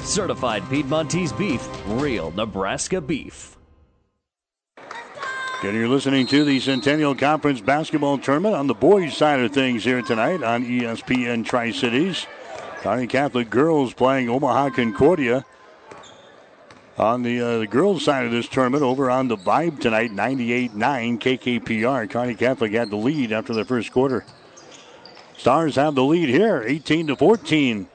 Certified 0.00 0.68
Piedmontese 0.70 1.32
beef, 1.32 1.68
real 1.86 2.30
Nebraska 2.32 3.00
beef. 3.00 3.56
And 5.62 5.74
you're 5.74 5.88
listening 5.88 6.26
to 6.28 6.44
the 6.44 6.60
Centennial 6.60 7.14
Conference 7.14 7.60
basketball 7.60 8.18
tournament 8.18 8.54
on 8.54 8.66
the 8.66 8.74
boys' 8.74 9.16
side 9.16 9.40
of 9.40 9.52
things 9.52 9.82
here 9.82 10.02
tonight 10.02 10.42
on 10.42 10.64
ESPN 10.64 11.44
Tri 11.44 11.72
Cities. 11.72 12.26
Kearney 12.82 13.08
Catholic 13.08 13.50
girls 13.50 13.92
playing 13.92 14.28
Omaha 14.28 14.70
Concordia. 14.70 15.44
On 16.98 17.22
the, 17.22 17.40
uh, 17.40 17.58
the 17.58 17.66
girls' 17.66 18.04
side 18.04 18.26
of 18.26 18.32
this 18.32 18.48
tournament, 18.48 18.82
over 18.82 19.10
on 19.10 19.28
the 19.28 19.36
Vibe 19.36 19.80
tonight, 19.80 20.12
98 20.12 20.74
9 20.74 21.18
KKPR. 21.18 22.08
Kearney 22.08 22.34
Catholic 22.34 22.72
had 22.72 22.90
the 22.90 22.96
lead 22.96 23.32
after 23.32 23.52
the 23.52 23.64
first 23.64 23.92
quarter. 23.92 24.24
Stars 25.36 25.74
have 25.74 25.94
the 25.94 26.04
lead 26.04 26.28
here, 26.28 26.62
18 26.66 27.08
to 27.08 27.16
14. 27.16 27.88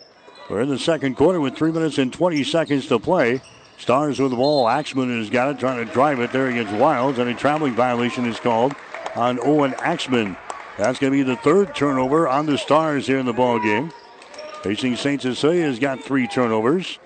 We're 0.52 0.64
in 0.64 0.68
the 0.68 0.78
second 0.78 1.16
quarter 1.16 1.40
with 1.40 1.56
three 1.56 1.72
minutes 1.72 1.98
and 1.98 2.12
20 2.12 2.44
seconds 2.44 2.86
to 2.88 3.00
play. 3.00 3.40
Stars 3.78 4.20
with 4.20 4.32
the 4.32 4.36
ball. 4.36 4.68
Axman 4.68 5.18
has 5.18 5.30
got 5.30 5.48
it, 5.48 5.60
trying 5.60 5.86
to 5.86 5.94
drive 5.94 6.20
it 6.20 6.34
there 6.34 6.48
against 6.48 6.74
Wiles, 6.74 7.20
and 7.20 7.30
a 7.30 7.34
traveling 7.34 7.74
violation 7.74 8.26
is 8.26 8.38
called 8.38 8.76
on 9.16 9.40
Owen 9.44 9.74
Axman. 9.76 10.36
That's 10.78 11.00
going 11.00 11.14
to 11.14 11.18
be 11.18 11.24
the 11.24 11.38
third 11.38 11.74
turnover 11.74 12.28
on 12.28 12.48
the 12.48 12.58
Stars 12.58 13.08
here 13.08 13.18
in 13.18 13.26
the 13.26 13.32
ball 13.32 13.60
game. 13.60 13.94
Facing 14.62 14.98
St. 14.98 15.22
Cecilia 15.22 15.64
has 15.64 15.80
got 15.80 16.04
three 16.04 16.28
turnovers. 16.28 17.00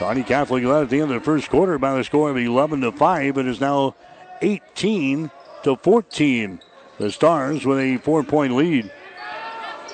Kearney 0.00 0.24
Catholic 0.24 0.64
led 0.64 0.82
at 0.82 0.90
the 0.90 1.00
end 1.00 1.12
of 1.12 1.20
the 1.20 1.24
first 1.24 1.50
quarter 1.50 1.78
by 1.78 1.94
the 1.94 2.02
score 2.02 2.30
of 2.30 2.36
11 2.36 2.80
to 2.80 2.90
5, 2.90 3.34
but 3.36 3.46
is 3.46 3.60
now 3.60 3.94
18 4.42 5.30
to 5.62 5.76
14. 5.76 6.60
The 6.98 7.12
Stars 7.12 7.64
with 7.64 7.78
a 7.78 7.98
four 7.98 8.24
point 8.24 8.56
lead. 8.56 8.90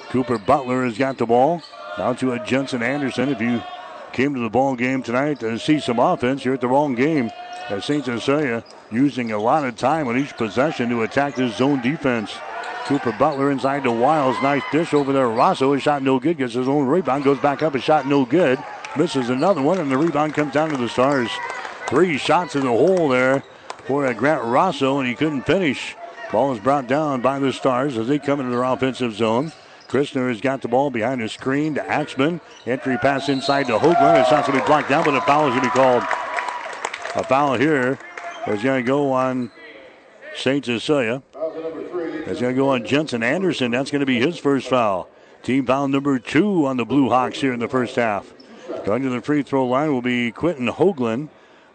Cooper 0.08 0.38
Butler 0.38 0.84
has 0.86 0.96
got 0.96 1.18
the 1.18 1.26
ball. 1.26 1.60
Now 1.96 2.12
to 2.14 2.32
a 2.32 2.44
Jensen 2.44 2.82
Anderson. 2.82 3.28
If 3.28 3.40
you 3.40 3.62
came 4.12 4.34
to 4.34 4.40
the 4.40 4.50
ball 4.50 4.74
game 4.74 5.02
tonight 5.02 5.40
to 5.40 5.58
see 5.58 5.78
some 5.78 6.00
offense, 6.00 6.44
you're 6.44 6.54
at 6.54 6.60
the 6.60 6.68
wrong 6.68 6.94
game. 6.94 7.30
As 7.68 7.84
St. 7.84 8.04
Cecilia 8.04 8.64
using 8.90 9.32
a 9.32 9.38
lot 9.38 9.64
of 9.64 9.76
time 9.76 10.08
on 10.08 10.18
each 10.18 10.36
possession 10.36 10.90
to 10.90 11.02
attack 11.02 11.36
this 11.36 11.56
zone 11.56 11.80
defense. 11.80 12.36
Cooper 12.84 13.12
Butler 13.12 13.50
inside 13.50 13.84
the 13.84 13.92
Wiles. 13.92 14.36
Nice 14.42 14.62
dish 14.70 14.92
over 14.92 15.12
there. 15.12 15.28
Rosso. 15.28 15.72
His 15.72 15.82
shot 15.82 16.02
no 16.02 16.18
good. 16.18 16.36
Gets 16.36 16.54
his 16.54 16.68
own 16.68 16.86
rebound. 16.86 17.24
Goes 17.24 17.38
back 17.38 17.62
up. 17.62 17.74
A 17.74 17.80
shot 17.80 18.06
no 18.06 18.26
good. 18.26 18.58
Misses 18.96 19.30
another 19.30 19.62
one. 19.62 19.78
And 19.78 19.90
the 19.90 19.96
rebound 19.96 20.34
comes 20.34 20.52
down 20.52 20.70
to 20.70 20.76
the 20.76 20.88
Stars. 20.88 21.30
Three 21.86 22.18
shots 22.18 22.54
in 22.54 22.62
the 22.62 22.68
hole 22.68 23.08
there 23.08 23.42
for 23.86 24.12
Grant 24.12 24.44
Rosso. 24.44 24.98
And 24.98 25.08
he 25.08 25.14
couldn't 25.14 25.46
finish. 25.46 25.96
Ball 26.30 26.52
is 26.52 26.60
brought 26.60 26.86
down 26.86 27.22
by 27.22 27.38
the 27.38 27.52
Stars 27.52 27.96
as 27.96 28.08
they 28.08 28.18
come 28.18 28.40
into 28.40 28.50
their 28.50 28.64
offensive 28.64 29.14
zone. 29.14 29.52
Christner 29.94 30.26
has 30.26 30.40
got 30.40 30.60
the 30.60 30.66
ball 30.66 30.90
behind 30.90 31.20
the 31.20 31.28
screen 31.28 31.76
to 31.76 31.88
Axman. 31.88 32.40
Entry 32.66 32.98
pass 32.98 33.28
inside 33.28 33.68
to 33.68 33.78
Hoagland. 33.78 34.20
It's 34.20 34.30
not 34.32 34.44
going 34.44 34.58
to 34.58 34.64
be 34.64 34.66
blocked 34.66 34.88
down, 34.88 35.04
but 35.04 35.14
a 35.14 35.20
foul 35.20 35.46
is 35.46 35.50
going 35.52 35.62
to 35.62 35.68
be 35.68 35.70
called. 35.70 36.02
A 37.14 37.22
foul 37.22 37.54
here 37.54 37.96
is 38.48 38.60
going 38.60 38.84
to 38.84 38.86
go 38.88 39.12
on 39.12 39.52
St. 40.34 40.64
Cecilia. 40.64 41.22
It's 41.32 42.40
going 42.40 42.56
to 42.56 42.60
go 42.60 42.70
on 42.70 42.84
Jensen 42.84 43.22
Anderson. 43.22 43.70
That's 43.70 43.92
going 43.92 44.00
to 44.00 44.06
be 44.06 44.18
his 44.18 44.36
first 44.36 44.66
foul. 44.66 45.08
Team 45.44 45.64
foul 45.64 45.86
number 45.86 46.18
two 46.18 46.66
on 46.66 46.76
the 46.76 46.84
Blue 46.84 47.08
Hawks 47.08 47.40
here 47.40 47.52
in 47.52 47.60
the 47.60 47.68
first 47.68 47.94
half. 47.94 48.34
Going 48.84 49.04
to 49.04 49.10
the 49.10 49.20
free 49.20 49.44
throw 49.44 49.64
line 49.64 49.92
will 49.92 50.02
be 50.02 50.32
Quentin 50.32 50.66
Hoagland 50.66 51.28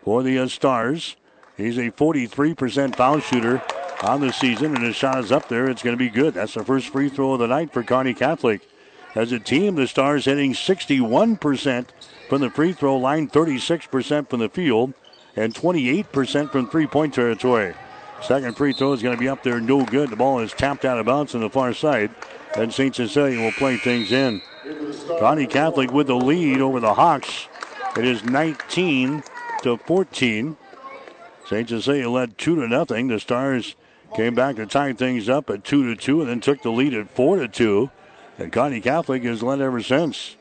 for 0.03 0.23
the 0.23 0.39
uh, 0.39 0.49
Stars. 0.49 1.15
He's 1.55 1.77
a 1.77 1.89
43% 1.89 2.97
foul 2.97 3.21
shooter 3.21 3.61
on 4.03 4.21
the 4.21 4.31
season, 4.31 4.75
and 4.75 4.83
his 4.83 4.95
shot 4.95 5.19
is 5.19 5.31
up 5.31 5.49
there. 5.49 5.69
It's 5.69 5.83
going 5.83 5.97
to 5.97 6.03
be 6.03 6.09
good. 6.09 6.33
That's 6.33 6.53
the 6.53 6.63
first 6.63 6.89
free 6.89 7.09
throw 7.09 7.33
of 7.33 7.39
the 7.39 7.47
night 7.47 7.73
for 7.73 7.83
Kearney 7.83 8.13
Catholic. 8.13 8.67
As 9.15 9.31
a 9.31 9.39
team, 9.39 9.75
the 9.75 9.87
Stars 9.87 10.25
hitting 10.25 10.53
61% 10.53 11.85
from 12.29 12.41
the 12.41 12.49
free 12.49 12.73
throw 12.73 12.97
line, 12.97 13.27
36% 13.27 14.29
from 14.29 14.39
the 14.39 14.49
field, 14.49 14.93
and 15.35 15.53
28% 15.53 16.51
from 16.51 16.69
three 16.69 16.87
point 16.87 17.13
territory. 17.13 17.73
Second 18.21 18.55
free 18.55 18.73
throw 18.73 18.93
is 18.93 19.01
going 19.01 19.15
to 19.15 19.19
be 19.19 19.29
up 19.29 19.43
there, 19.43 19.59
no 19.59 19.85
good. 19.85 20.09
The 20.09 20.15
ball 20.15 20.39
is 20.39 20.53
tapped 20.53 20.85
out 20.85 20.99
of 20.99 21.05
bounds 21.05 21.33
on 21.33 21.41
the 21.41 21.49
far 21.49 21.73
side, 21.73 22.11
and 22.55 22.73
St. 22.73 22.95
Cecilia 22.95 23.39
will 23.39 23.51
play 23.53 23.77
things 23.77 24.11
in. 24.11 24.41
Kearney 25.19 25.47
Catholic 25.47 25.91
with 25.91 26.07
the 26.07 26.15
lead 26.15 26.61
over 26.61 26.79
the 26.79 26.93
Hawks. 26.93 27.47
It 27.97 28.05
is 28.05 28.23
19 28.23 29.23
to 29.63 29.77
14. 29.77 30.57
St. 31.45 31.69
Cecilia 31.69 32.09
led 32.09 32.37
two 32.37 32.55
to 32.55 32.67
nothing. 32.67 33.07
The 33.07 33.19
Stars 33.19 33.75
came 34.15 34.35
back 34.35 34.55
to 34.57 34.65
tie 34.65 34.93
things 34.93 35.29
up 35.29 35.49
at 35.49 35.63
two 35.63 35.93
to 35.93 35.99
two, 35.99 36.21
and 36.21 36.29
then 36.29 36.39
took 36.39 36.61
the 36.61 36.71
lead 36.71 36.93
at 36.93 37.09
four 37.09 37.37
to 37.37 37.47
two. 37.47 37.89
And 38.37 38.51
Kearney 38.51 38.81
Catholic 38.81 39.23
has 39.23 39.43
led 39.43 39.61
ever 39.61 39.81
since. 39.81 40.35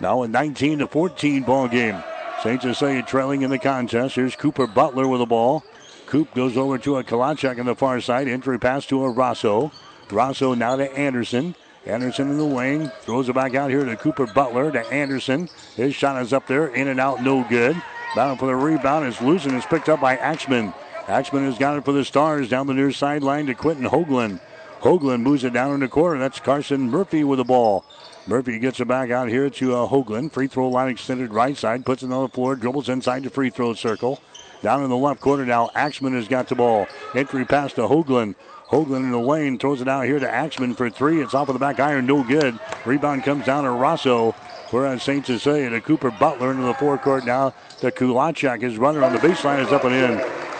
Now 0.00 0.22
a 0.22 0.28
19 0.28 0.80
to 0.80 0.86
14 0.86 1.42
ball 1.42 1.68
game. 1.68 2.02
St. 2.42 2.60
Cecilia 2.60 3.02
trailing 3.02 3.42
in 3.42 3.50
the 3.50 3.58
contest. 3.58 4.16
Here's 4.16 4.34
Cooper 4.34 4.66
Butler 4.66 5.06
with 5.06 5.20
the 5.20 5.26
ball. 5.26 5.64
Coop 6.06 6.34
goes 6.34 6.56
over 6.56 6.76
to 6.78 6.98
a 6.98 7.04
Kalachak 7.04 7.58
on 7.58 7.66
the 7.66 7.76
far 7.76 8.00
side. 8.00 8.28
Entry 8.28 8.58
pass 8.58 8.84
to 8.86 9.04
a 9.04 9.10
Rosso. 9.10 9.70
Rosso 10.10 10.54
now 10.54 10.76
to 10.76 10.92
Anderson. 10.92 11.54
Anderson 11.86 12.30
in 12.30 12.38
the 12.38 12.44
wing. 12.44 12.90
Throws 13.02 13.28
it 13.28 13.34
back 13.34 13.54
out 13.54 13.70
here 13.70 13.84
to 13.84 13.96
Cooper 13.96 14.26
Butler 14.26 14.70
to 14.72 14.80
Anderson. 14.92 15.48
His 15.76 15.94
shot 15.94 16.20
is 16.20 16.32
up 16.32 16.46
there. 16.46 16.66
In 16.68 16.88
and 16.88 17.00
out, 17.00 17.22
no 17.22 17.44
good. 17.48 17.80
Battle 18.14 18.36
for 18.36 18.46
the 18.46 18.56
rebound 18.56 19.06
is 19.06 19.20
loose 19.22 19.46
and 19.46 19.54
is 19.54 19.64
picked 19.64 19.88
up 19.88 20.00
by 20.00 20.16
Axman. 20.16 20.74
Axman 21.08 21.44
has 21.44 21.58
got 21.58 21.76
it 21.76 21.84
for 21.84 21.92
the 21.92 22.04
Stars 22.04 22.48
down 22.48 22.66
the 22.66 22.74
near 22.74 22.92
sideline 22.92 23.46
to 23.46 23.54
Quentin 23.54 23.86
Hoagland. 23.86 24.40
Hoagland 24.80 25.22
moves 25.22 25.44
it 25.44 25.52
down 25.52 25.74
in 25.74 25.80
the 25.80 25.88
corner. 25.88 26.18
That's 26.18 26.40
Carson 26.40 26.90
Murphy 26.90 27.24
with 27.24 27.38
the 27.38 27.44
ball. 27.44 27.84
Murphy 28.26 28.58
gets 28.60 28.78
it 28.78 28.86
back 28.86 29.10
out 29.10 29.28
here 29.28 29.50
to 29.50 29.74
uh, 29.74 29.88
Hoagland. 29.88 30.32
Free 30.32 30.46
throw 30.46 30.68
line 30.68 30.90
extended 30.90 31.32
right 31.32 31.56
side. 31.56 31.84
Puts 31.84 32.04
it 32.04 32.12
on 32.12 32.22
the 32.22 32.28
floor. 32.28 32.54
Dribbles 32.54 32.88
inside 32.88 33.24
the 33.24 33.30
free 33.30 33.50
throw 33.50 33.74
circle. 33.74 34.20
Down 34.62 34.84
in 34.84 34.90
the 34.90 34.96
left 34.96 35.20
corner 35.20 35.44
now. 35.44 35.70
Axman 35.74 36.14
has 36.14 36.28
got 36.28 36.48
the 36.48 36.54
ball. 36.54 36.86
Entry 37.16 37.44
pass 37.44 37.72
to 37.74 37.82
Hoagland. 37.82 38.36
Hoagland 38.68 39.04
in 39.04 39.10
the 39.10 39.18
lane 39.18 39.58
throws 39.58 39.80
it 39.80 39.88
out 39.88 40.06
here 40.06 40.20
to 40.20 40.30
Axman 40.30 40.74
for 40.74 40.88
three. 40.88 41.20
It's 41.20 41.34
off 41.34 41.48
of 41.48 41.54
the 41.54 41.58
back 41.58 41.80
iron. 41.80 42.06
No 42.06 42.22
good. 42.22 42.58
Rebound 42.84 43.24
comes 43.24 43.44
down 43.44 43.64
to 43.64 43.70
Rosso. 43.70 44.32
Whereas 44.70 45.02
St. 45.02 45.26
Cecilia 45.26 45.68
to 45.70 45.80
Cooper 45.80 46.12
Butler 46.12 46.52
into 46.52 46.62
the 46.62 46.74
forecourt 46.74 47.26
now. 47.26 47.54
The 47.80 47.90
Kulachak. 47.90 48.62
His 48.62 48.78
runner 48.78 49.02
on 49.02 49.12
the 49.12 49.18
baseline 49.18 49.64
is 49.64 49.72
up 49.72 49.84
and 49.84 49.94
in. 49.94 50.51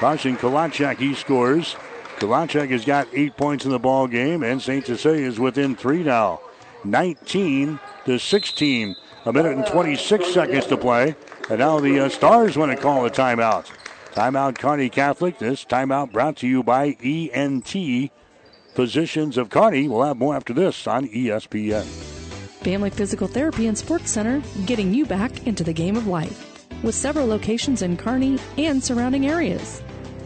Carson 0.00 0.34
Kulachak, 0.38 0.96
he 0.96 1.12
scores. 1.12 1.76
Kulachak 2.16 2.70
has 2.70 2.86
got 2.86 3.06
eight 3.12 3.36
points 3.36 3.66
in 3.66 3.70
the 3.70 3.78
ball 3.78 4.06
game, 4.06 4.42
and 4.42 4.60
St. 4.60 4.86
Cecilia 4.86 5.26
is 5.26 5.38
within 5.38 5.76
three 5.76 6.02
now. 6.02 6.40
19 6.84 7.78
to 8.06 8.18
16. 8.18 8.96
A 9.26 9.32
minute 9.34 9.52
and 9.52 9.66
26 9.66 10.32
seconds 10.32 10.64
to 10.68 10.78
play. 10.78 11.14
And 11.50 11.58
now 11.58 11.80
the 11.80 12.00
uh, 12.00 12.08
Stars 12.08 12.56
want 12.56 12.72
to 12.72 12.78
call 12.78 13.04
a 13.04 13.10
timeout. 13.10 13.66
Timeout 14.14 14.56
Kearney 14.56 14.88
Catholic. 14.88 15.38
This 15.38 15.66
timeout 15.66 16.12
brought 16.12 16.38
to 16.38 16.48
you 16.48 16.62
by 16.62 16.96
ENT 17.02 18.10
Physicians 18.74 19.36
of 19.36 19.50
Kearney. 19.50 19.86
We'll 19.86 20.04
have 20.04 20.16
more 20.16 20.34
after 20.34 20.54
this 20.54 20.86
on 20.86 21.08
ESPN. 21.08 21.84
Family 21.84 22.88
Physical 22.88 23.28
Therapy 23.28 23.66
and 23.66 23.76
Sports 23.76 24.10
Center, 24.10 24.42
getting 24.64 24.94
you 24.94 25.04
back 25.04 25.46
into 25.46 25.62
the 25.62 25.74
game 25.74 25.96
of 25.96 26.06
life. 26.06 26.66
With 26.82 26.94
several 26.94 27.26
locations 27.26 27.82
in 27.82 27.98
Kearney 27.98 28.38
and 28.56 28.82
surrounding 28.82 29.26
areas. 29.26 29.82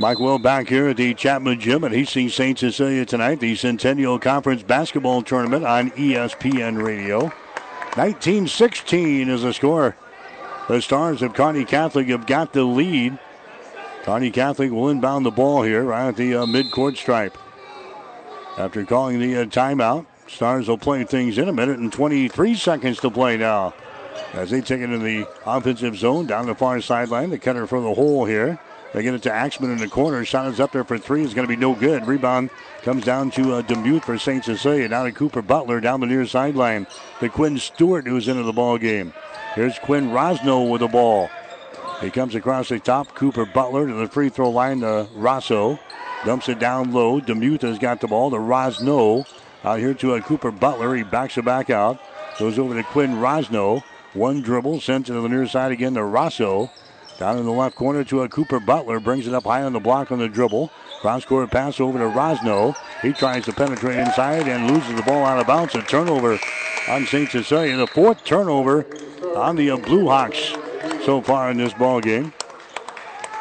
Mike 0.00 0.20
Will 0.20 0.38
back 0.38 0.68
here 0.68 0.88
at 0.88 0.96
the 0.96 1.12
Chapman 1.14 1.58
Gym 1.58 1.82
at 1.82 1.92
Hastings 1.92 2.34
St. 2.34 2.58
Cecilia 2.58 3.04
tonight, 3.04 3.40
the 3.40 3.56
Centennial 3.56 4.18
Conference 4.18 4.62
Basketball 4.62 5.22
Tournament 5.22 5.64
on 5.64 5.90
ESPN 5.92 6.80
Radio. 6.80 7.22
1916 7.96 9.28
is 9.28 9.42
the 9.42 9.52
score. 9.52 9.96
The 10.68 10.80
Stars 10.80 11.22
of 11.22 11.34
Kearney 11.34 11.64
Catholic 11.64 12.08
have 12.08 12.26
got 12.26 12.52
the 12.52 12.62
lead 12.62 13.18
Kearney 14.08 14.30
Catholic 14.30 14.70
will 14.70 14.88
inbound 14.88 15.26
the 15.26 15.30
ball 15.30 15.62
here 15.62 15.82
right 15.82 16.08
at 16.08 16.16
the 16.16 16.34
uh, 16.34 16.46
midcourt 16.46 16.96
stripe. 16.96 17.36
After 18.56 18.82
calling 18.82 19.20
the 19.20 19.42
uh, 19.42 19.44
timeout, 19.44 20.06
Stars 20.26 20.66
will 20.66 20.78
play 20.78 21.04
things 21.04 21.36
in 21.36 21.46
a 21.46 21.52
minute 21.52 21.78
and 21.78 21.92
23 21.92 22.54
seconds 22.54 23.00
to 23.00 23.10
play 23.10 23.36
now. 23.36 23.74
As 24.32 24.48
they 24.48 24.62
take 24.62 24.80
it 24.80 24.90
in 24.90 25.04
the 25.04 25.28
offensive 25.44 25.94
zone 25.94 26.26
down 26.26 26.46
the 26.46 26.54
far 26.54 26.80
sideline, 26.80 27.28
the 27.28 27.38
cutter 27.38 27.66
for 27.66 27.82
the 27.82 27.92
hole 27.92 28.24
here. 28.24 28.58
They 28.92 29.02
get 29.02 29.14
it 29.14 29.22
to 29.22 29.32
Axman 29.32 29.70
in 29.70 29.78
the 29.78 29.88
corner. 29.88 30.24
Shot 30.24 30.46
is 30.46 30.60
up 30.60 30.72
there 30.72 30.84
for 30.84 30.98
three. 30.98 31.22
It's 31.22 31.34
going 31.34 31.46
to 31.46 31.54
be 31.54 31.60
no 31.60 31.74
good. 31.74 32.06
Rebound 32.06 32.50
comes 32.82 33.04
down 33.04 33.30
to 33.32 33.54
uh, 33.54 33.62
Demuth 33.62 34.04
for 34.04 34.18
St. 34.18 34.44
Cecilia. 34.44 34.88
Now 34.88 35.04
to 35.04 35.12
Cooper 35.12 35.42
Butler 35.42 35.80
down 35.80 36.00
the 36.00 36.06
near 36.06 36.26
sideline. 36.26 36.86
The 37.20 37.28
Quinn 37.28 37.58
Stewart 37.58 38.06
who's 38.06 38.28
into 38.28 38.44
the 38.44 38.52
ball 38.52 38.78
game. 38.78 39.12
Here's 39.54 39.78
Quinn 39.78 40.10
Rosno 40.10 40.70
with 40.70 40.80
the 40.80 40.88
ball. 40.88 41.28
He 42.00 42.10
comes 42.10 42.34
across 42.34 42.70
the 42.70 42.78
top. 42.78 43.14
Cooper 43.14 43.44
Butler 43.44 43.86
to 43.86 43.92
the 43.92 44.08
free 44.08 44.30
throw 44.30 44.50
line 44.50 44.80
to 44.80 45.06
Rosso. 45.14 45.78
Dumps 46.24 46.48
it 46.48 46.58
down 46.58 46.92
low. 46.92 47.20
Demuth 47.20 47.62
has 47.62 47.78
got 47.78 48.00
the 48.00 48.08
ball 48.08 48.30
to 48.30 48.36
Rosno. 48.36 49.26
Out 49.64 49.80
here 49.80 49.94
to 49.94 50.14
a 50.14 50.22
Cooper 50.22 50.50
Butler. 50.50 50.94
He 50.94 51.02
backs 51.02 51.36
it 51.36 51.44
back 51.44 51.68
out. 51.68 52.00
Goes 52.38 52.58
over 52.58 52.74
to 52.74 52.82
Quinn 52.84 53.16
Rosno. 53.16 53.82
One 54.14 54.40
dribble, 54.40 54.80
sends 54.80 55.10
it 55.10 55.12
to 55.12 55.20
the 55.20 55.28
near 55.28 55.46
side 55.46 55.72
again 55.72 55.94
to 55.94 56.02
Rosso. 56.02 56.70
Down 57.18 57.36
in 57.36 57.44
the 57.44 57.50
left 57.50 57.74
corner 57.74 58.04
to 58.04 58.22
a 58.22 58.28
Cooper 58.28 58.60
Butler. 58.60 59.00
Brings 59.00 59.26
it 59.26 59.34
up 59.34 59.42
high 59.42 59.64
on 59.64 59.72
the 59.72 59.80
block 59.80 60.12
on 60.12 60.20
the 60.20 60.28
dribble. 60.28 60.70
Cross 61.00 61.24
court 61.24 61.50
pass 61.50 61.80
over 61.80 61.98
to 61.98 62.04
Rosno. 62.04 62.76
He 63.02 63.12
tries 63.12 63.44
to 63.46 63.52
penetrate 63.52 63.98
inside 63.98 64.46
and 64.46 64.70
loses 64.70 64.94
the 64.94 65.02
ball 65.02 65.24
out 65.24 65.40
of 65.40 65.48
bounds. 65.48 65.74
A 65.74 65.82
turnover 65.82 66.38
on 66.88 67.06
St. 67.06 67.28
Cecilia. 67.28 67.76
The 67.76 67.88
fourth 67.88 68.24
turnover 68.24 68.86
on 69.36 69.56
the 69.56 69.76
Blue 69.84 70.06
Hawks 70.06 70.54
so 71.04 71.20
far 71.20 71.50
in 71.50 71.56
this 71.56 71.74
ball 71.74 72.00
game. 72.00 72.32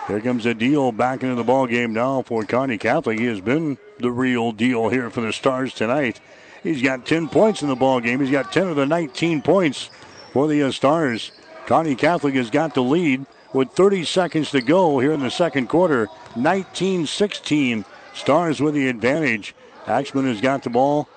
Here 0.08 0.22
comes 0.22 0.48
a 0.48 0.56
deal 0.56 0.92
back 0.92 1.22
into 1.22 1.36
the 1.36 1.44
ball 1.44 1.68
game 1.68 1.94
now 1.94 2.24
for 2.24 2.44
Kearney 2.46 2.80
Catholic. 2.80 3.20
He 3.20 3.26
has 3.26 3.42
been 3.42 3.78
the 4.00 4.10
real 4.12 4.54
deal 4.54 4.90
here 4.90 5.12
for 5.12 5.22
the 5.22 5.32
Stars 5.34 5.74
tonight. 5.74 6.20
He's 6.64 6.82
got 6.82 7.06
10 7.06 7.30
points 7.30 7.62
in 7.62 7.68
the 7.68 7.76
ball 7.76 8.00
game. 8.00 8.22
He's 8.22 8.32
got 8.32 8.52
10 8.52 8.70
of 8.70 8.76
the 8.76 8.88
19 8.88 9.44
points 9.44 9.92
for 10.34 10.48
the 10.48 10.72
Stars. 10.72 11.32
Kearney 11.68 11.94
Catholic 11.94 12.34
has 12.34 12.50
got 12.50 12.74
the 12.74 12.82
lead 12.82 13.26
with 13.54 13.72
30 13.72 14.06
seconds 14.06 14.52
to 14.52 14.62
go 14.62 15.00
here 15.00 15.12
in 15.12 15.22
the 15.22 15.32
second 15.32 15.68
quarter. 15.68 16.08
19-16. 16.36 17.86
Stars 18.14 18.60
with 18.60 18.74
the 18.74 18.88
advantage. 18.88 19.56
Axman 19.86 20.26
has 20.26 20.42
got 20.42 20.64
the 20.64 20.70
ball. 20.70 21.08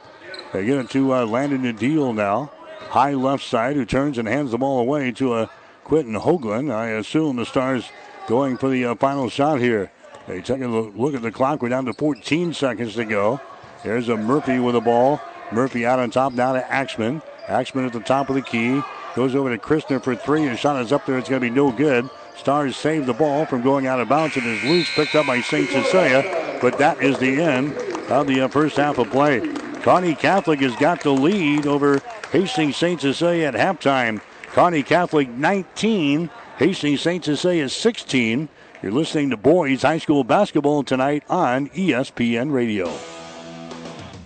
They 0.52 0.66
get 0.66 0.78
it 0.78 0.90
to 0.90 1.14
uh, 1.14 1.26
Landon 1.26 1.62
Adil 1.62 2.14
now. 2.14 2.52
High 2.90 3.14
left 3.14 3.44
side 3.44 3.76
who 3.76 3.84
turns 3.84 4.18
and 4.18 4.28
hands 4.28 4.50
the 4.50 4.58
ball 4.58 4.80
away 4.80 5.12
to 5.12 5.34
a 5.34 5.42
uh, 5.42 5.46
Quentin 5.84 6.14
Hoagland. 6.14 6.72
I 6.72 6.90
assume 6.90 7.36
the 7.36 7.46
Stars 7.46 7.88
going 8.26 8.56
for 8.56 8.68
the 8.68 8.84
uh, 8.84 8.94
final 8.96 9.28
shot 9.28 9.60
here. 9.60 9.90
They 10.26 10.40
take 10.40 10.60
a 10.60 10.68
look 10.68 11.14
at 11.14 11.22
the 11.22 11.32
clock. 11.32 11.62
We're 11.62 11.70
down 11.70 11.86
to 11.86 11.92
14 11.92 12.54
seconds 12.54 12.94
to 12.94 13.04
go. 13.04 13.40
There's 13.82 14.08
a 14.08 14.16
Murphy 14.16 14.58
with 14.58 14.74
the 14.74 14.80
ball. 14.80 15.20
Murphy 15.50 15.86
out 15.86 15.98
on 15.98 16.10
top 16.10 16.32
now 16.32 16.52
to 16.52 16.70
Axman. 16.70 17.22
Axman 17.48 17.86
at 17.86 17.92
the 17.92 18.00
top 18.00 18.28
of 18.28 18.36
the 18.36 18.42
key. 18.42 18.82
Goes 19.16 19.34
over 19.34 19.50
to 19.50 19.60
Christner 19.60 20.02
for 20.02 20.14
three. 20.14 20.42
His 20.42 20.60
shot 20.60 20.80
is 20.80 20.92
up 20.92 21.06
there. 21.06 21.18
It's 21.18 21.28
going 21.28 21.40
to 21.40 21.48
be 21.48 21.54
no 21.54 21.72
good. 21.72 22.08
Stars 22.40 22.74
save 22.74 23.04
the 23.04 23.12
ball 23.12 23.44
from 23.44 23.60
going 23.60 23.86
out 23.86 24.00
of 24.00 24.08
bounds. 24.08 24.34
and 24.34 24.46
is 24.46 24.64
loose, 24.64 24.88
picked 24.94 25.14
up 25.14 25.26
by 25.26 25.42
St. 25.42 25.68
Cecilia. 25.68 26.58
But 26.62 26.78
that 26.78 27.02
is 27.02 27.18
the 27.18 27.40
end 27.40 27.76
of 28.10 28.26
the 28.26 28.40
uh, 28.40 28.48
first 28.48 28.78
half 28.78 28.96
of 28.96 29.10
play. 29.10 29.40
Kearney 29.82 30.14
Catholic 30.14 30.60
has 30.60 30.74
got 30.76 31.02
the 31.02 31.10
lead 31.10 31.66
over 31.66 32.00
Hastings 32.32 32.78
St. 32.78 32.98
Cecilia 32.98 33.46
at 33.48 33.54
halftime. 33.54 34.22
Kearney 34.46 34.82
Catholic 34.82 35.28
19, 35.28 36.30
Hastings 36.56 37.02
St. 37.02 37.22
Cecilia 37.22 37.68
16. 37.68 38.48
You're 38.82 38.92
listening 38.92 39.28
to 39.30 39.36
boys 39.36 39.82
high 39.82 39.98
school 39.98 40.24
basketball 40.24 40.82
tonight 40.82 41.24
on 41.28 41.68
ESPN 41.68 42.52
Radio. 42.52 42.90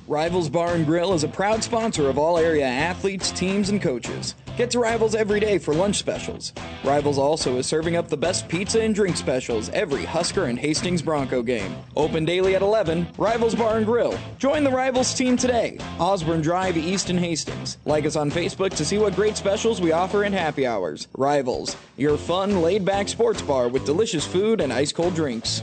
Rivals 0.07 0.49
Bar 0.49 0.75
and 0.75 0.87
Grill 0.87 1.15
is 1.15 1.25
a 1.25 1.29
proud 1.29 1.65
sponsor 1.65 2.09
of 2.09 2.17
all 2.17 2.39
area 2.39 2.67
athletes, 2.67 3.33
teams, 3.33 3.71
and 3.71 3.83
coaches. 3.83 4.37
Get 4.57 4.71
to 4.71 4.79
Rivals 4.79 5.17
every 5.17 5.41
day 5.41 5.59
for 5.59 5.75
lunch 5.75 5.97
specials. 5.97 6.53
Rivals 6.85 7.19
also 7.19 7.57
is 7.59 7.67
serving 7.67 7.97
up 7.97 8.07
the 8.07 8.17
best 8.17 8.47
pizza 8.47 8.81
and 8.81 8.95
drink 8.95 9.17
specials 9.17 9.69
every 9.71 10.05
Husker 10.05 10.45
and 10.45 10.57
Hastings 10.57 11.03
Bronco 11.03 11.43
game. 11.43 11.75
Open 11.97 12.25
daily 12.25 12.55
at 12.55 12.63
11, 12.63 13.09
Rivals 13.19 13.57
Bar 13.57 13.79
and 13.79 13.87
Grill. 13.87 14.17
Join 14.39 14.63
the 14.63 14.71
Rivals 14.71 15.13
team 15.13 15.37
today. 15.37 15.79
Osborne 15.99 16.41
Drive, 16.41 16.77
East 16.77 17.11
and 17.11 17.19
Hastings. 17.19 17.79
Like 17.85 18.07
us 18.07 18.15
on 18.15 18.31
Facebook 18.31 18.71
to 18.77 18.85
see 18.85 18.97
what 18.97 19.17
great 19.17 19.37
specials 19.37 19.81
we 19.81 19.91
offer 19.91 20.23
in 20.23 20.33
happy 20.33 20.69
hours. 20.69 21.09
Rivals, 21.19 21.77
your 21.97 22.17
fun, 22.17 22.63
laid 22.63 22.85
back 22.85 23.09
sports 23.09 23.43
bar 23.43 23.67
with 23.67 23.85
delicious 23.85 24.25
food 24.25 24.61
and 24.61 24.73
ice 24.73 24.93
cold 24.93 25.17
drinks. 25.17 25.63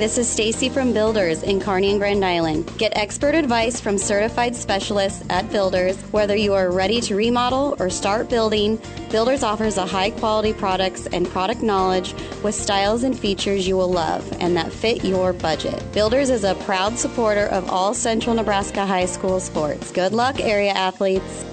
this 0.01 0.17
is 0.17 0.27
Stacy 0.27 0.67
from 0.67 0.93
Builders 0.93 1.43
in 1.43 1.59
Kearney 1.59 1.91
and 1.91 1.99
Grand 1.99 2.25
Island. 2.25 2.75
Get 2.79 2.97
expert 2.97 3.35
advice 3.35 3.79
from 3.79 3.99
certified 3.99 4.55
specialists 4.55 5.23
at 5.29 5.47
Builders. 5.51 5.95
Whether 6.09 6.35
you 6.35 6.55
are 6.55 6.71
ready 6.71 6.99
to 7.01 7.15
remodel 7.15 7.75
or 7.77 7.91
start 7.91 8.27
building, 8.27 8.81
Builders 9.11 9.43
offers 9.43 9.77
a 9.77 9.85
high 9.85 10.09
quality 10.09 10.53
products 10.53 11.05
and 11.05 11.27
product 11.27 11.61
knowledge 11.61 12.15
with 12.41 12.55
styles 12.55 13.03
and 13.03 13.15
features 13.15 13.67
you 13.67 13.77
will 13.77 13.91
love 13.91 14.27
and 14.39 14.57
that 14.57 14.73
fit 14.73 15.05
your 15.05 15.33
budget. 15.33 15.79
Builders 15.93 16.31
is 16.31 16.45
a 16.45 16.55
proud 16.55 16.97
supporter 16.97 17.45
of 17.45 17.69
all 17.69 17.93
Central 17.93 18.33
Nebraska 18.33 18.87
high 18.87 19.05
school 19.05 19.39
sports. 19.39 19.91
Good 19.91 20.13
luck, 20.13 20.39
area 20.39 20.71
athletes. 20.71 21.45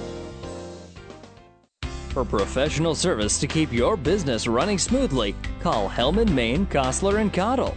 For 2.14 2.24
professional 2.24 2.94
service 2.94 3.38
to 3.40 3.46
keep 3.46 3.74
your 3.74 3.94
business 3.98 4.46
running 4.46 4.78
smoothly, 4.78 5.36
call 5.60 5.86
Hellman, 5.90 6.32
Maine, 6.32 6.64
Kostler, 6.64 7.20
and 7.20 7.30
Cottle. 7.30 7.76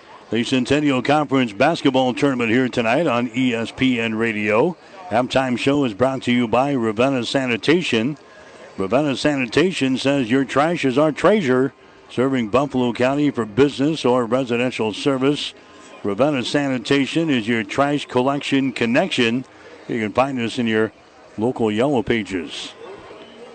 the 0.31 0.45
Centennial 0.45 1.01
Conference 1.01 1.51
basketball 1.51 2.13
tournament 2.13 2.49
here 2.49 2.69
tonight 2.69 3.05
on 3.05 3.29
ESPN 3.31 4.17
Radio. 4.17 4.77
Halftime 5.09 5.59
show 5.59 5.83
is 5.83 5.93
brought 5.93 6.21
to 6.21 6.31
you 6.31 6.47
by 6.47 6.71
Ravenna 6.71 7.25
Sanitation. 7.25 8.17
Ravenna 8.77 9.17
Sanitation 9.17 9.97
says 9.97 10.31
your 10.31 10.45
trash 10.45 10.85
is 10.85 10.97
our 10.97 11.11
treasure, 11.11 11.73
serving 12.09 12.47
Buffalo 12.47 12.93
County 12.93 13.29
for 13.29 13.45
business 13.45 14.05
or 14.05 14.25
residential 14.25 14.93
service. 14.93 15.53
Ravenna 16.01 16.45
Sanitation 16.45 17.29
is 17.29 17.45
your 17.45 17.65
trash 17.65 18.05
collection 18.05 18.71
connection. 18.71 19.43
You 19.89 19.99
can 19.99 20.13
find 20.13 20.39
us 20.39 20.57
in 20.57 20.65
your 20.65 20.93
local 21.37 21.69
yellow 21.69 22.03
pages. 22.03 22.71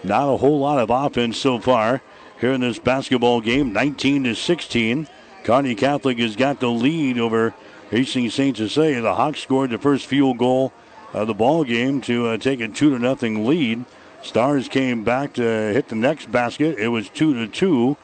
Not 0.04 0.28
a 0.28 0.36
whole 0.36 0.60
lot 0.60 0.78
of 0.78 0.90
offense 0.90 1.38
so 1.38 1.58
far 1.58 2.02
here 2.38 2.52
in 2.52 2.60
this 2.60 2.78
basketball 2.78 3.40
game, 3.40 3.72
19 3.72 4.24
to 4.24 4.34
16. 4.34 5.08
Kearney 5.46 5.76
Catholic 5.76 6.18
has 6.18 6.34
got 6.34 6.58
the 6.58 6.68
lead 6.68 7.20
over 7.20 7.54
Hastings 7.90 8.34
St. 8.34 8.56
Cecilia. 8.56 9.00
The 9.00 9.14
Hawks 9.14 9.38
scored 9.38 9.70
the 9.70 9.78
first 9.78 10.06
field 10.06 10.38
goal 10.38 10.72
of 11.12 11.28
the 11.28 11.34
ball 11.34 11.62
game 11.62 12.00
to 12.00 12.26
uh, 12.26 12.36
take 12.36 12.58
a 12.60 12.66
two 12.66 12.90
to 12.90 12.98
nothing 12.98 13.46
lead. 13.46 13.84
Stars 14.24 14.66
came 14.66 15.04
back 15.04 15.34
to 15.34 15.42
hit 15.44 15.86
the 15.86 15.94
next 15.94 16.32
basket. 16.32 16.80
It 16.80 16.88
was 16.88 17.08
two 17.08 17.32
to 17.34 17.46
two, 17.46 17.96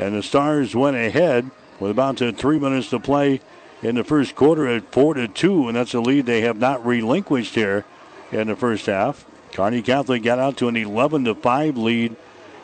and 0.00 0.16
the 0.16 0.22
Stars 0.24 0.74
went 0.74 0.96
ahead 0.96 1.52
with 1.78 1.92
about 1.92 2.20
uh, 2.20 2.32
three 2.32 2.58
minutes 2.58 2.90
to 2.90 2.98
play 2.98 3.40
in 3.84 3.94
the 3.94 4.02
first 4.02 4.34
quarter 4.34 4.66
at 4.66 4.90
four 4.90 5.14
to 5.14 5.28
two, 5.28 5.68
and 5.68 5.76
that's 5.76 5.94
a 5.94 6.00
lead 6.00 6.26
they 6.26 6.40
have 6.40 6.58
not 6.58 6.84
relinquished 6.84 7.54
here 7.54 7.84
in 8.32 8.48
the 8.48 8.56
first 8.56 8.86
half. 8.86 9.24
Kearney 9.52 9.80
Catholic 9.80 10.24
got 10.24 10.40
out 10.40 10.56
to 10.56 10.66
an 10.66 10.76
11 10.76 11.26
to 11.26 11.36
five 11.36 11.78
lead 11.78 12.16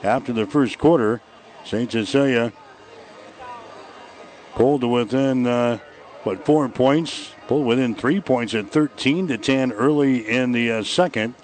after 0.02 0.32
the 0.32 0.46
first 0.46 0.78
quarter. 0.78 1.20
St. 1.64 1.92
Cecilia 1.92 2.52
pulled 4.56 4.80
to 4.80 4.88
within 4.88 5.46
uh, 5.46 5.78
but 6.24 6.44
four 6.44 6.68
points, 6.68 7.30
pulled 7.46 7.66
within 7.66 7.94
three 7.94 8.20
points 8.20 8.52
at 8.54 8.70
13 8.70 9.28
to 9.28 9.38
10 9.38 9.70
early 9.70 10.28
in 10.28 10.50
the 10.50 10.72
uh, 10.72 10.82
second. 10.82 11.34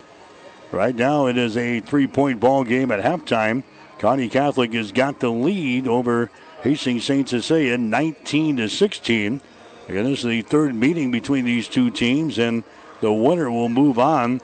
Right 0.72 0.96
now, 0.96 1.26
it 1.26 1.36
is 1.36 1.56
a 1.56 1.80
three-point 1.80 2.40
ball 2.40 2.64
game 2.64 2.90
at 2.90 3.04
halftime. 3.04 3.62
Kearney 3.98 4.28
Catholic 4.28 4.72
has 4.72 4.90
got 4.90 5.20
the 5.20 5.30
lead 5.30 5.86
over 5.86 6.30
Hastings 6.62 7.04
St. 7.04 7.28
Cecilia, 7.28 7.78
19 7.78 8.56
to 8.56 8.68
16. 8.68 9.40
Again, 9.88 10.04
this 10.04 10.20
is 10.20 10.24
the 10.24 10.42
third 10.42 10.74
meeting 10.74 11.10
between 11.10 11.44
these 11.44 11.68
two 11.68 11.90
teams, 11.90 12.38
and 12.38 12.64
the 13.00 13.12
winner 13.12 13.50
will 13.50 13.68
move 13.68 13.98
on 13.98 14.40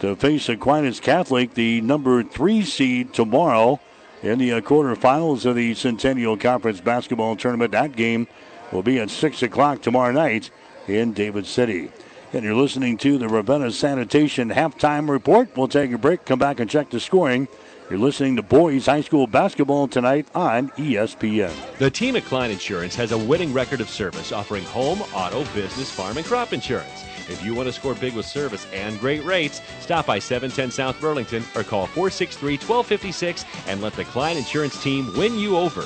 to 0.00 0.14
face 0.14 0.48
Aquinas 0.48 1.00
Catholic, 1.00 1.54
the 1.54 1.80
number 1.80 2.22
three 2.22 2.62
seed 2.64 3.14
tomorrow 3.14 3.80
in 4.22 4.38
the 4.38 4.52
uh, 4.52 4.60
quarterfinals 4.60 5.46
of 5.46 5.56
the 5.56 5.74
Centennial 5.74 6.36
Conference 6.36 6.80
basketball 6.80 7.36
tournament. 7.36 7.72
That 7.72 7.96
game 7.96 8.26
will 8.72 8.82
be 8.82 8.98
at 8.98 9.10
6 9.10 9.42
o'clock 9.42 9.82
tomorrow 9.82 10.12
night 10.12 10.50
in 10.86 11.12
David 11.12 11.46
City. 11.46 11.90
And 12.32 12.44
you're 12.44 12.54
listening 12.54 12.96
to 12.98 13.18
the 13.18 13.28
Ravenna 13.28 13.72
Sanitation 13.72 14.50
halftime 14.50 15.08
report. 15.08 15.56
We'll 15.56 15.68
take 15.68 15.90
a 15.90 15.98
break, 15.98 16.24
come 16.24 16.38
back 16.38 16.60
and 16.60 16.70
check 16.70 16.90
the 16.90 17.00
scoring. 17.00 17.48
You're 17.88 17.98
listening 17.98 18.36
to 18.36 18.42
boys 18.42 18.86
high 18.86 19.00
school 19.00 19.26
basketball 19.26 19.88
tonight 19.88 20.28
on 20.32 20.68
ESPN. 20.70 21.52
The 21.78 21.90
team 21.90 22.14
at 22.14 22.24
Klein 22.24 22.52
Insurance 22.52 22.94
has 22.94 23.10
a 23.10 23.18
winning 23.18 23.52
record 23.52 23.80
of 23.80 23.90
service, 23.90 24.30
offering 24.30 24.62
home, 24.66 25.02
auto, 25.12 25.42
business, 25.54 25.90
farm, 25.90 26.16
and 26.16 26.24
crop 26.24 26.52
insurance. 26.52 27.04
If 27.30 27.44
you 27.44 27.54
want 27.54 27.68
to 27.68 27.72
score 27.72 27.94
big 27.94 28.14
with 28.14 28.26
service 28.26 28.66
and 28.72 28.98
great 28.98 29.24
rates, 29.24 29.60
stop 29.80 30.06
by 30.06 30.18
710 30.18 30.72
South 30.72 31.00
Burlington 31.00 31.44
or 31.54 31.62
call 31.62 31.86
463 31.86 32.54
1256 32.54 33.44
and 33.68 33.80
let 33.80 33.92
the 33.92 34.04
Klein 34.04 34.36
Insurance 34.36 34.82
team 34.82 35.16
win 35.16 35.38
you 35.38 35.56
over. 35.56 35.84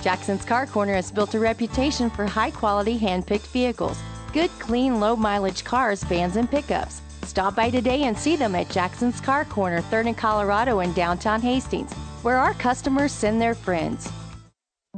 Jackson's 0.00 0.44
Car 0.44 0.66
Corner 0.66 0.94
has 0.94 1.10
built 1.10 1.34
a 1.34 1.38
reputation 1.38 2.08
for 2.08 2.26
high 2.26 2.50
quality 2.50 2.96
hand 2.96 3.26
picked 3.26 3.46
vehicles, 3.48 3.98
good, 4.32 4.50
clean, 4.58 5.00
low 5.00 5.16
mileage 5.16 5.64
cars, 5.64 6.04
vans, 6.04 6.36
and 6.36 6.50
pickups. 6.50 7.02
Stop 7.24 7.56
by 7.56 7.70
today 7.70 8.04
and 8.04 8.16
see 8.16 8.36
them 8.36 8.54
at 8.54 8.68
Jackson's 8.68 9.20
Car 9.20 9.44
Corner, 9.44 9.80
3rd 9.82 10.06
and 10.08 10.18
Colorado 10.18 10.80
in 10.80 10.92
downtown 10.92 11.40
Hastings, 11.40 11.92
where 12.22 12.36
our 12.36 12.54
customers 12.54 13.12
send 13.12 13.40
their 13.40 13.54
friends. 13.54 14.10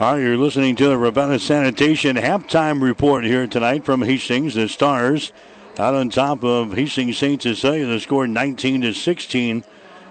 All 0.00 0.12
right, 0.12 0.20
you're 0.22 0.36
listening 0.36 0.76
to 0.76 0.86
the 0.86 0.96
Ravenna 0.96 1.40
Sanitation 1.40 2.14
halftime 2.14 2.80
report 2.80 3.24
here 3.24 3.48
tonight 3.48 3.84
from 3.84 4.02
Hastings. 4.02 4.54
The 4.54 4.68
Stars 4.68 5.32
out 5.76 5.92
on 5.96 6.08
top 6.08 6.44
of 6.44 6.74
Hastings 6.74 7.18
St. 7.18 7.42
Cecilia. 7.42 7.84
The 7.84 7.98
score 7.98 8.28
19 8.28 8.82
to 8.82 8.92
16 8.92 9.64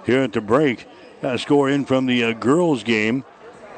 here 0.06 0.24
at 0.24 0.34
the 0.34 0.42
break. 0.42 0.86
A 1.22 1.40
score 1.40 1.70
in 1.70 1.86
from 1.86 2.06
the 2.06 2.22
uh, 2.22 2.34
girls' 2.34 2.84
game 2.84 3.24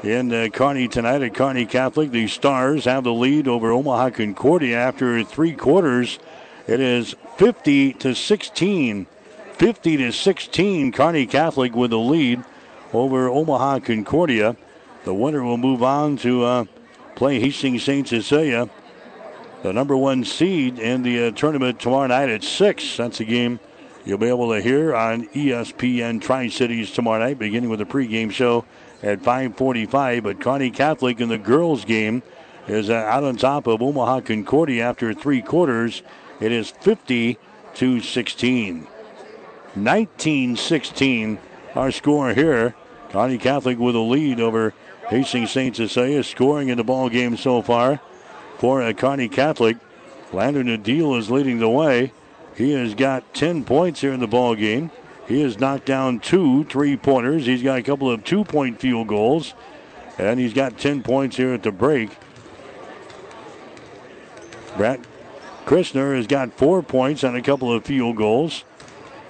in 0.02 0.32
uh, 0.32 0.48
Kearney 0.48 0.88
tonight 0.88 1.22
at 1.22 1.32
Kearney 1.32 1.64
Catholic. 1.64 2.10
The 2.10 2.26
Stars 2.26 2.86
have 2.86 3.04
the 3.04 3.12
lead 3.12 3.46
over 3.46 3.70
Omaha 3.70 4.10
Concordia 4.10 4.78
after 4.78 5.22
three 5.22 5.52
quarters. 5.52 6.18
It 6.66 6.80
is 6.80 7.14
50 7.36 7.92
to 7.92 8.16
16. 8.16 9.06
50 9.52 9.96
to 9.98 10.10
16. 10.10 10.90
Kearney 10.90 11.26
Catholic 11.26 11.76
with 11.76 11.92
the 11.92 12.00
lead 12.00 12.42
over 12.92 13.28
Omaha 13.28 13.78
Concordia. 13.78 14.56
The 15.04 15.14
winner 15.14 15.42
will 15.42 15.56
move 15.56 15.82
on 15.82 16.16
to 16.18 16.44
uh, 16.44 16.64
play 17.14 17.40
Hastings 17.40 17.84
St. 17.84 18.06
Cecilia, 18.06 18.68
the 19.62 19.72
number 19.72 19.96
one 19.96 20.24
seed 20.24 20.78
in 20.78 21.02
the 21.02 21.26
uh, 21.26 21.30
tournament 21.32 21.80
tomorrow 21.80 22.06
night 22.06 22.28
at 22.28 22.44
6. 22.44 22.96
That's 22.96 23.20
a 23.20 23.24
game 23.24 23.60
you'll 24.04 24.18
be 24.18 24.28
able 24.28 24.52
to 24.52 24.60
hear 24.60 24.94
on 24.94 25.26
ESPN 25.28 26.20
Tri 26.20 26.48
Cities 26.48 26.90
tomorrow 26.90 27.20
night, 27.20 27.38
beginning 27.38 27.70
with 27.70 27.80
a 27.80 27.86
pregame 27.86 28.30
show 28.30 28.64
at 29.02 29.22
5:45. 29.22 30.22
But 30.22 30.40
Kearney 30.40 30.70
Catholic 30.70 31.20
in 31.20 31.28
the 31.28 31.38
girls' 31.38 31.84
game 31.84 32.22
is 32.68 32.90
uh, 32.90 32.94
out 32.94 33.24
on 33.24 33.36
top 33.36 33.66
of 33.66 33.82
Omaha 33.82 34.20
Concordia 34.20 34.84
after 34.84 35.14
three 35.14 35.42
quarters. 35.42 36.02
It 36.40 36.52
is 36.52 36.70
50 36.70 37.38
to 37.74 38.00
16. 38.00 38.86
19-16 39.76 41.38
our 41.74 41.90
score 41.90 42.34
here. 42.34 42.74
Kearney 43.10 43.38
Catholic 43.38 43.78
with 43.78 43.94
a 43.94 44.00
lead 44.00 44.40
over 44.40 44.74
Hastings 45.10 45.50
St. 45.50 45.74
Cecilia 45.74 46.22
scoring 46.22 46.68
in 46.68 46.78
the 46.78 46.84
ball 46.84 47.08
game 47.08 47.36
so 47.36 47.62
far 47.62 48.00
for 48.58 48.92
Kearney 48.92 49.28
Catholic. 49.28 49.76
Landon 50.32 50.68
Adil 50.68 51.18
is 51.18 51.32
leading 51.32 51.58
the 51.58 51.68
way. 51.68 52.12
He 52.54 52.72
has 52.74 52.94
got 52.94 53.34
10 53.34 53.64
points 53.64 54.02
here 54.02 54.12
in 54.12 54.20
the 54.20 54.28
ball 54.28 54.54
game. 54.54 54.92
He 55.26 55.40
has 55.42 55.58
knocked 55.58 55.86
down 55.86 56.20
two 56.20 56.62
three 56.64 56.96
pointers. 56.96 57.46
He's 57.46 57.62
got 57.62 57.78
a 57.78 57.82
couple 57.82 58.08
of 58.08 58.22
two 58.22 58.44
point 58.44 58.78
field 58.78 59.08
goals. 59.08 59.54
And 60.16 60.38
he's 60.38 60.54
got 60.54 60.78
10 60.78 61.02
points 61.02 61.36
here 61.36 61.54
at 61.54 61.64
the 61.64 61.72
break. 61.72 62.10
Brett 64.76 65.00
Christner 65.66 66.16
has 66.16 66.28
got 66.28 66.52
four 66.52 66.82
points 66.82 67.24
and 67.24 67.36
a 67.36 67.42
couple 67.42 67.72
of 67.72 67.84
field 67.84 68.16
goals. 68.16 68.62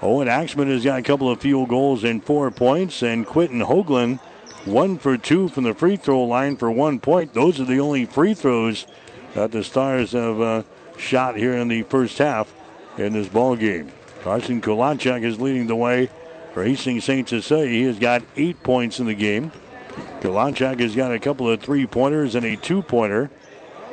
Owen 0.03 0.29
Axman 0.29 0.69
has 0.69 0.85
got 0.85 0.99
a 0.99 1.03
couple 1.03 1.31
of 1.31 1.41
field 1.41 1.71
goals 1.71 2.05
and 2.05 2.23
four 2.23 2.51
points. 2.51 3.03
And 3.03 3.27
Quentin 3.27 3.61
Hoagland 3.61 4.21
one 4.71 4.99
for 4.99 5.17
two 5.17 5.49
from 5.49 5.65
the 5.65 5.75
free 5.75 5.97
throw 5.97 6.23
line 6.23 6.57
for 6.57 6.71
one 6.71 7.01
point. 7.01 7.35
Those 7.35 7.61
are 7.61 7.65
the 7.65 7.81
only 7.81 8.07
free 8.07 8.35
throws 8.35 8.87
that 9.35 9.53
the 9.53 9.65
Stars 9.65 10.13
have 10.13 10.41
uh, 10.41 10.63
shot 10.97 11.37
here 11.37 11.55
in 11.55 11.69
the 11.69 11.83
first 11.85 12.19
half 12.19 12.53
in 12.97 13.13
this 13.13 13.29
ball 13.29 13.57
game. 13.57 13.91
Carson 14.23 14.61
Kolachak 14.61 15.25
is 15.25 15.41
leading 15.41 15.67
the 15.67 15.77
way 15.77 16.09
for 16.53 16.65
Hastings 16.65 17.05
St. 17.05 17.29
Cecilia. 17.29 17.69
He 17.69 17.83
has 17.83 17.99
got 17.99 18.23
eight 18.37 18.63
points 18.63 19.01
in 19.01 19.07
the 19.07 19.15
game. 19.15 19.51
Kolachak 20.21 20.81
has 20.81 20.95
got 20.95 21.13
a 21.13 21.19
couple 21.19 21.49
of 21.49 21.61
three 21.61 21.87
pointers 21.87 22.35
and 22.35 22.45
a 22.45 22.57
two 22.57 22.83
pointer. 22.83 23.31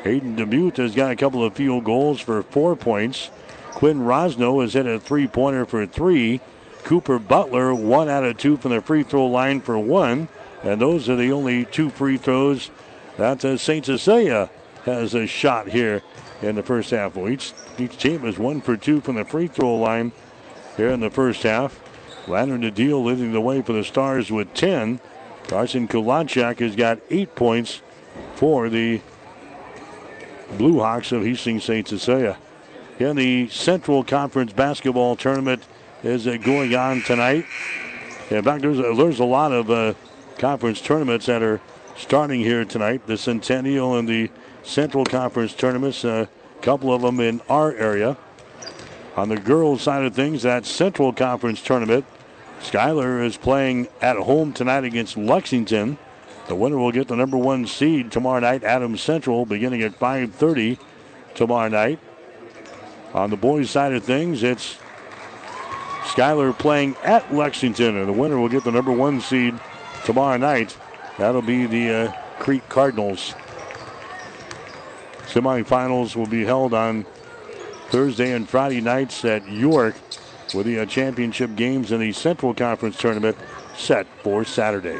Hayden 0.03 0.35
Demuth 0.35 0.77
has 0.77 0.93
got 0.93 1.11
a 1.11 1.15
couple 1.15 1.43
of 1.43 1.53
field 1.53 1.83
goals 1.83 2.21
for 2.21 2.43
four 2.43 2.75
points. 2.75 3.29
Quinn 3.71 3.99
Rosno 3.99 4.61
has 4.61 4.73
hit 4.73 4.85
a 4.85 4.99
three 4.99 5.27
pointer 5.27 5.65
for 5.65 5.85
three. 5.85 6.39
Cooper 6.83 7.19
Butler, 7.19 7.73
one 7.73 8.09
out 8.09 8.23
of 8.23 8.37
two 8.37 8.57
from 8.57 8.71
the 8.71 8.81
free 8.81 9.03
throw 9.03 9.25
line 9.25 9.59
for 9.59 9.77
one. 9.77 10.27
And 10.63 10.81
those 10.81 11.09
are 11.09 11.15
the 11.15 11.31
only 11.31 11.65
two 11.65 11.89
free 11.89 12.17
throws 12.17 12.71
that 13.17 13.43
uh, 13.43 13.57
St. 13.57 13.85
Cecilia 13.85 14.49
has 14.85 15.13
a 15.13 15.27
shot 15.27 15.67
here 15.67 16.01
in 16.41 16.55
the 16.55 16.63
first 16.63 16.91
half. 16.91 17.15
Well, 17.15 17.29
each, 17.29 17.53
each 17.77 17.97
team 17.97 18.25
is 18.25 18.37
one 18.37 18.61
for 18.61 18.77
two 18.77 19.01
from 19.01 19.15
the 19.15 19.25
free 19.25 19.47
throw 19.47 19.75
line 19.75 20.11
here 20.75 20.89
in 20.89 20.99
the 20.99 21.09
first 21.09 21.43
half. 21.43 21.79
Landon 22.27 22.61
Adil 22.61 23.03
leading 23.03 23.31
the 23.31 23.41
way 23.41 23.61
for 23.61 23.73
the 23.73 23.83
Stars 23.83 24.31
with 24.31 24.53
10. 24.53 24.99
Carson 25.47 25.87
Kulachak 25.87 26.59
has 26.59 26.75
got 26.75 26.99
eight 27.09 27.35
points 27.35 27.81
for 28.35 28.69
the 28.69 29.01
Blue 30.57 30.79
Hawks 30.79 31.11
of 31.11 31.23
Hastings 31.23 31.63
St. 31.63 31.87
Cecilia. 31.87 32.37
Again, 32.97 33.15
the 33.15 33.47
Central 33.49 34.03
Conference 34.03 34.53
basketball 34.53 35.15
tournament 35.15 35.63
is 36.03 36.25
going 36.43 36.75
on 36.75 37.01
tonight. 37.01 37.45
In 38.29 38.43
fact, 38.43 38.61
there's 38.61 38.79
a, 38.79 38.93
there's 38.93 39.19
a 39.19 39.25
lot 39.25 39.51
of 39.51 39.69
uh, 39.69 39.93
conference 40.37 40.81
tournaments 40.81 41.25
that 41.25 41.41
are 41.41 41.59
starting 41.97 42.41
here 42.41 42.63
tonight. 42.63 43.05
The 43.07 43.17
Centennial 43.17 43.97
and 43.97 44.07
the 44.07 44.29
Central 44.63 45.03
Conference 45.03 45.53
tournaments, 45.53 46.03
a 46.03 46.29
couple 46.61 46.93
of 46.93 47.01
them 47.01 47.19
in 47.19 47.41
our 47.49 47.73
area. 47.73 48.17
On 49.15 49.29
the 49.29 49.37
girls' 49.37 49.81
side 49.81 50.03
of 50.03 50.13
things, 50.13 50.43
that 50.43 50.65
Central 50.65 51.11
Conference 51.11 51.61
tournament, 51.61 52.05
Schuyler 52.61 53.21
is 53.21 53.37
playing 53.37 53.87
at 54.01 54.17
home 54.17 54.53
tonight 54.53 54.83
against 54.83 55.17
Lexington. 55.17 55.97
The 56.47 56.55
winner 56.55 56.77
will 56.77 56.91
get 56.91 57.07
the 57.07 57.15
number 57.15 57.37
one 57.37 57.65
seed 57.65 58.11
tomorrow 58.11 58.39
night, 58.39 58.63
Adams 58.63 59.01
Central, 59.01 59.45
beginning 59.45 59.81
at 59.81 59.99
5:30 59.99 60.77
tomorrow 61.33 61.69
night. 61.69 61.99
On 63.13 63.29
the 63.29 63.37
boys' 63.37 63.69
side 63.69 63.93
of 63.93 64.03
things, 64.03 64.43
it's 64.43 64.77
Schuyler 66.05 66.53
playing 66.53 66.95
at 67.03 67.33
Lexington, 67.33 67.97
and 67.97 68.07
the 68.07 68.13
winner 68.13 68.37
will 68.39 68.49
get 68.49 68.63
the 68.63 68.71
number 68.71 68.91
one 68.91 69.19
seed 69.19 69.59
tomorrow 70.07 70.37
night. 70.37 70.77
That'll 71.17 71.41
be 71.41 71.65
the 71.65 71.93
uh, 71.93 72.11
Crete 72.39 72.67
Cardinals. 72.69 73.35
Semifinals 75.25 76.15
will 76.15 76.25
be 76.25 76.45
held 76.45 76.73
on 76.73 77.05
Thursday 77.89 78.31
and 78.31 78.47
Friday 78.47 78.79
nights 78.79 79.25
at 79.25 79.45
York 79.49 79.95
with 80.55 80.65
the 80.65 80.79
uh, 80.79 80.85
championship 80.85 81.57
games 81.57 81.91
in 81.91 81.99
the 81.99 82.13
Central 82.13 82.53
Conference 82.53 82.97
tournament 82.97 83.35
set 83.75 84.07
for 84.23 84.45
Saturday. 84.45 84.97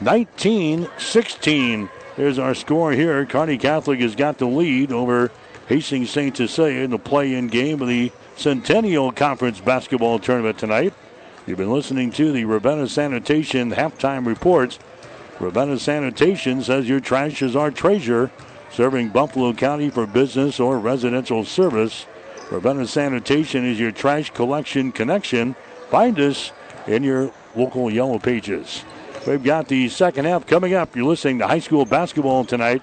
19 0.00 0.88
16 0.98 1.88
There's 2.16 2.40
our 2.40 2.56
score 2.56 2.90
here. 2.90 3.24
Kearney 3.26 3.58
Catholic 3.58 4.00
has 4.00 4.16
got 4.16 4.38
the 4.38 4.46
lead 4.46 4.90
over 4.90 5.30
Hastings 5.68 6.10
St. 6.10 6.36
Cecilia 6.36 6.80
in 6.80 6.90
the 6.90 6.98
play-in 6.98 7.46
game 7.46 7.80
of 7.80 7.86
the 7.86 8.10
Centennial 8.34 9.12
Conference 9.12 9.60
basketball 9.60 10.18
tournament 10.18 10.58
tonight. 10.58 10.94
You've 11.46 11.58
been 11.58 11.72
listening 11.72 12.10
to 12.12 12.32
the 12.32 12.44
Ravenna 12.44 12.88
Sanitation 12.88 13.70
halftime 13.70 14.26
reports. 14.26 14.80
Ravenna 15.38 15.78
Sanitation 15.78 16.60
says 16.60 16.88
your 16.88 16.98
trash 16.98 17.40
is 17.40 17.54
our 17.54 17.70
treasure, 17.70 18.32
serving 18.72 19.10
Buffalo 19.10 19.52
County 19.52 19.88
for 19.88 20.08
business 20.08 20.58
or 20.58 20.80
residential 20.80 21.44
service. 21.44 22.06
Ravenna 22.50 22.88
Sanitation 22.88 23.64
is 23.64 23.78
your 23.78 23.92
trash 23.92 24.30
collection 24.30 24.90
connection. 24.90 25.54
Find 25.88 26.18
us 26.18 26.50
in 26.88 27.04
your 27.04 27.30
local 27.54 27.92
yellow 27.92 28.18
pages. 28.18 28.82
We've 29.24 29.44
got 29.44 29.68
the 29.68 29.88
second 29.88 30.24
half 30.24 30.48
coming 30.48 30.74
up. 30.74 30.96
You're 30.96 31.04
listening 31.04 31.38
to 31.38 31.46
high 31.46 31.60
school 31.60 31.84
basketball 31.84 32.44
tonight 32.44 32.82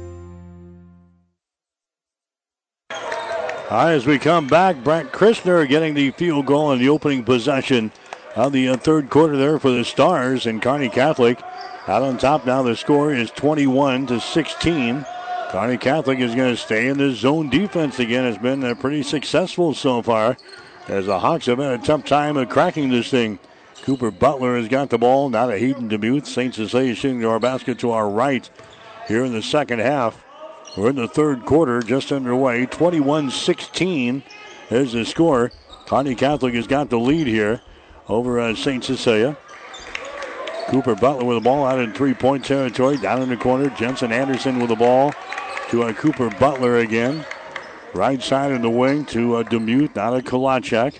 As 3.79 4.05
we 4.05 4.19
come 4.19 4.47
back, 4.47 4.83
Brent 4.83 5.11
Christner 5.13 5.67
getting 5.67 5.93
the 5.93 6.11
field 6.11 6.45
goal 6.45 6.73
in 6.73 6.79
the 6.79 6.89
opening 6.89 7.23
possession 7.23 7.91
of 8.35 8.51
the 8.51 8.67
uh, 8.67 8.77
third 8.77 9.09
quarter 9.09 9.37
there 9.37 9.59
for 9.59 9.71
the 9.71 9.85
Stars 9.85 10.45
and 10.45 10.61
Kearney 10.61 10.89
Catholic. 10.89 11.39
Out 11.87 12.03
on 12.03 12.17
top 12.17 12.45
now, 12.45 12.61
the 12.63 12.75
score 12.75 13.13
is 13.13 13.31
21 13.31 14.07
to 14.07 14.19
16. 14.19 15.05
Kearney 15.51 15.77
Catholic 15.77 16.19
is 16.19 16.35
going 16.35 16.53
to 16.53 16.61
stay 16.61 16.87
in 16.87 16.97
the 16.97 17.11
zone 17.13 17.49
defense 17.49 17.99
again. 17.99 18.25
Has 18.25 18.37
been 18.37 18.63
uh, 18.63 18.75
pretty 18.75 19.03
successful 19.03 19.73
so 19.73 20.01
far, 20.01 20.37
as 20.87 21.05
the 21.05 21.19
Hawks 21.19 21.45
have 21.45 21.59
had 21.59 21.79
a 21.79 21.83
tough 21.83 22.03
time 22.03 22.37
of 22.37 22.49
cracking 22.49 22.89
this 22.89 23.09
thing. 23.09 23.39
Cooper 23.83 24.11
Butler 24.11 24.57
has 24.57 24.67
got 24.67 24.89
the 24.89 24.97
ball. 24.97 25.29
Now 25.29 25.47
to 25.47 25.57
Hayden 25.57 25.87
Demuth. 25.87 26.27
St. 26.27 26.53
Cecilia 26.53 26.93
shooting 26.93 27.21
to 27.21 27.29
our 27.29 27.39
basket 27.39 27.79
to 27.79 27.91
our 27.91 28.09
right 28.09 28.49
here 29.07 29.23
in 29.23 29.33
the 29.33 29.41
second 29.41 29.79
half. 29.79 30.23
We're 30.77 30.91
in 30.91 30.95
the 30.95 31.07
third 31.07 31.45
quarter, 31.45 31.81
just 31.81 32.13
underway. 32.13 32.65
21 32.65 33.29
16 33.29 34.23
is 34.69 34.93
the 34.93 35.03
score. 35.05 35.51
Kearney 35.85 36.15
Catholic 36.15 36.53
has 36.53 36.65
got 36.65 36.89
the 36.89 36.97
lead 36.97 37.27
here 37.27 37.61
over 38.07 38.39
uh, 38.39 38.55
St. 38.55 38.81
Cecilia. 38.81 39.37
Cooper 40.69 40.95
Butler 40.95 41.25
with 41.25 41.37
the 41.37 41.41
ball 41.41 41.65
out 41.65 41.79
in 41.79 41.91
three 41.91 42.13
point 42.13 42.45
territory. 42.45 42.95
Down 42.95 43.21
in 43.21 43.27
the 43.27 43.35
corner, 43.35 43.69
Jensen 43.71 44.13
Anderson 44.13 44.59
with 44.59 44.69
the 44.69 44.75
ball 44.77 45.13
to 45.69 45.83
uh, 45.83 45.91
Cooper 45.91 46.29
Butler 46.29 46.77
again. 46.77 47.25
Right 47.93 48.23
side 48.23 48.53
in 48.53 48.61
the 48.61 48.69
wing 48.69 49.03
to 49.07 49.35
uh, 49.35 49.43
Demuth, 49.43 49.97
now 49.97 50.11
to 50.11 50.21
Kolachek. 50.21 50.99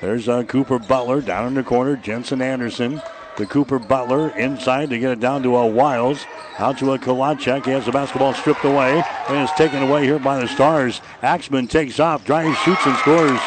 There's 0.00 0.30
uh, 0.30 0.44
Cooper 0.44 0.78
Butler 0.78 1.20
down 1.20 1.48
in 1.48 1.54
the 1.54 1.62
corner. 1.62 1.96
Jensen 1.96 2.40
Anderson 2.40 3.02
to 3.40 3.46
Cooper 3.46 3.78
Butler 3.78 4.30
inside 4.36 4.90
to 4.90 4.98
get 4.98 5.12
it 5.12 5.20
down 5.20 5.42
to 5.42 5.56
a 5.56 5.66
Wiles. 5.66 6.26
Out 6.58 6.76
to 6.78 6.92
a 6.92 6.98
Kolachek. 6.98 7.64
He 7.64 7.70
has 7.70 7.86
the 7.86 7.92
basketball 7.92 8.34
stripped 8.34 8.64
away 8.64 9.02
and 9.28 9.38
is 9.38 9.50
taken 9.52 9.82
away 9.82 10.04
here 10.04 10.18
by 10.18 10.38
the 10.38 10.46
Stars. 10.46 11.00
Axman 11.22 11.66
takes 11.66 11.98
off, 11.98 12.24
drives, 12.24 12.58
shoots, 12.58 12.84
and 12.84 12.96
scores. 12.98 13.40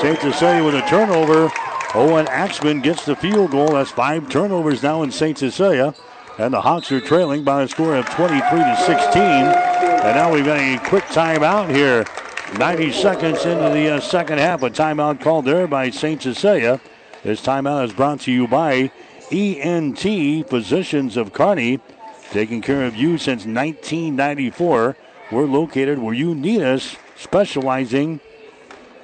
Safe 0.00 0.18
to 0.20 0.32
say 0.32 0.62
with 0.62 0.74
a 0.74 0.80
turnover. 0.88 1.52
Owen 1.94 2.26
Axman 2.28 2.80
gets 2.80 3.04
the 3.04 3.14
field 3.14 3.50
goal. 3.50 3.68
That's 3.68 3.90
five 3.90 4.30
turnovers 4.30 4.82
now 4.82 5.02
in 5.02 5.10
St. 5.10 5.36
Cecilia. 5.36 5.94
And 6.38 6.54
the 6.54 6.62
Hawks 6.62 6.90
are 6.90 7.00
trailing 7.00 7.44
by 7.44 7.62
a 7.62 7.68
score 7.68 7.96
of 7.96 8.08
23 8.10 8.40
to 8.40 8.76
16. 8.86 9.22
And 9.22 10.16
now 10.16 10.32
we've 10.32 10.44
got 10.44 10.58
a 10.58 10.78
quick 10.88 11.04
timeout 11.04 11.68
here. 11.74 12.06
90 12.58 12.92
seconds 12.92 13.44
into 13.44 13.68
the 13.70 13.96
uh, 13.96 14.00
second 14.00 14.38
half. 14.38 14.62
A 14.62 14.70
timeout 14.70 15.20
called 15.20 15.44
there 15.44 15.66
by 15.66 15.90
St. 15.90 16.22
Cecilia. 16.22 16.80
This 17.26 17.42
timeout 17.42 17.84
is 17.86 17.92
brought 17.92 18.20
to 18.20 18.30
you 18.30 18.46
by 18.46 18.92
ENT 19.32 20.48
Physicians 20.48 21.16
of 21.16 21.32
Kearney, 21.32 21.80
taking 22.30 22.62
care 22.62 22.84
of 22.84 22.94
you 22.94 23.18
since 23.18 23.44
1994. 23.44 24.96
We're 25.32 25.46
located 25.46 25.98
where 25.98 26.14
you 26.14 26.36
need 26.36 26.62
us, 26.62 26.94
specializing 27.16 28.20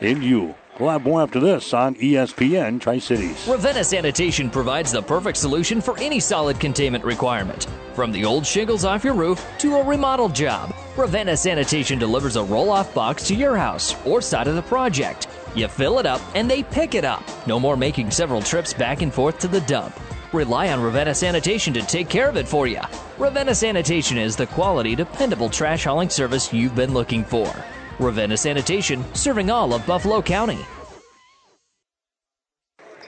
in 0.01 0.23
you. 0.23 0.55
We'll 0.79 0.91
have 0.91 1.03
more 1.03 1.21
after 1.21 1.41
this 1.41 1.75
on 1.75 1.97
ESPN 1.97 2.81
Tri 2.81 3.01
Cities. 3.01 3.45
Ravenna 3.49 3.83
Sanitation 3.83 4.51
provides 4.51 4.93
the 4.93 5.03
perfect 5.03 5.37
solution 5.37 5.81
for 5.81 5.99
any 5.99 6.21
solid 6.21 6.61
containment 6.61 7.05
requirement. 7.05 7.67
From 7.95 8.13
the 8.13 8.25
old 8.25 8.47
shingles 8.47 8.85
off 8.85 9.03
your 9.03 9.15
roof 9.15 9.45
to 9.59 9.75
a 9.79 9.85
remodel 9.85 10.29
job, 10.29 10.73
Ravenna 10.97 11.37
Sanitation 11.37 11.99
delivers 11.99 12.37
a 12.37 12.45
roll 12.45 12.71
off 12.71 12.95
box 12.95 13.27
to 13.27 13.35
your 13.35 13.57
house 13.57 13.97
or 14.07 14.23
side 14.23 14.47
of 14.47 14.55
the 14.55 14.63
project. 14.63 15.27
You 15.55 15.69
fill 15.69 15.99
it 15.99 16.07
up 16.07 16.21
and 16.35 16.51
they 16.51 16.63
pick 16.63 16.95
it 16.95 17.05
up. 17.05 17.23
No 17.47 17.61
more 17.61 17.77
making 17.77 18.11
several 18.11 18.41
trips 18.41 18.73
back 18.73 19.03
and 19.03 19.13
forth 19.13 19.39
to 19.41 19.49
the 19.49 19.61
dump. 19.63 19.99
Rely 20.33 20.73
on 20.73 20.81
Ravenna 20.81 21.15
Sanitation 21.15 21.75
to 21.75 21.83
take 21.83 22.09
care 22.09 22.29
of 22.29 22.37
it 22.37 22.49
for 22.49 22.67
you. 22.67 22.81
Ravenna 23.19 23.55
Sanitation 23.55 24.17
is 24.17 24.35
the 24.35 24.47
quality, 24.47 24.95
dependable 24.95 25.51
trash 25.51 25.85
hauling 25.85 26.09
service 26.09 26.53
you've 26.53 26.75
been 26.75 26.95
looking 26.95 27.23
for. 27.23 27.55
Ravenna 27.99 28.37
Sanitation, 28.37 29.05
serving 29.15 29.51
all 29.51 29.75
of 29.75 29.87
Buffalo 29.87 30.23
County. 30.23 30.59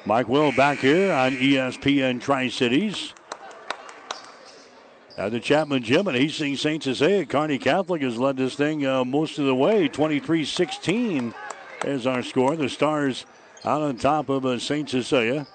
Mike 0.05 0.29
Will 0.29 0.53
back 0.53 0.79
here 0.79 1.15
on 1.15 1.33
ESPN 1.33 2.21
Tri 2.21 2.49
Cities. 2.49 3.15
At 5.17 5.31
the 5.31 5.41
Chapman 5.41 5.83
Gym 5.83 6.09
at 6.09 6.15
Hastings 6.17 6.61
St. 6.61 6.83
Cecilia, 6.83 7.25
Kearney 7.25 7.57
Catholic 7.57 8.03
has 8.03 8.19
led 8.19 8.37
this 8.37 8.55
thing 8.55 8.85
uh, 8.85 9.05
most 9.05 9.39
of 9.39 9.47
the 9.47 9.55
way. 9.55 9.89
23 9.89 10.45
16 10.45 11.33
is 11.87 12.07
our 12.07 12.23
score. 12.23 12.57
The 12.57 12.69
Stars 12.69 13.27
out 13.65 13.83
on 13.83 13.97
top 13.97 14.29
of 14.29 14.45
uh, 14.45 14.59
St. 14.59 14.89
Cecilia. 14.89 15.47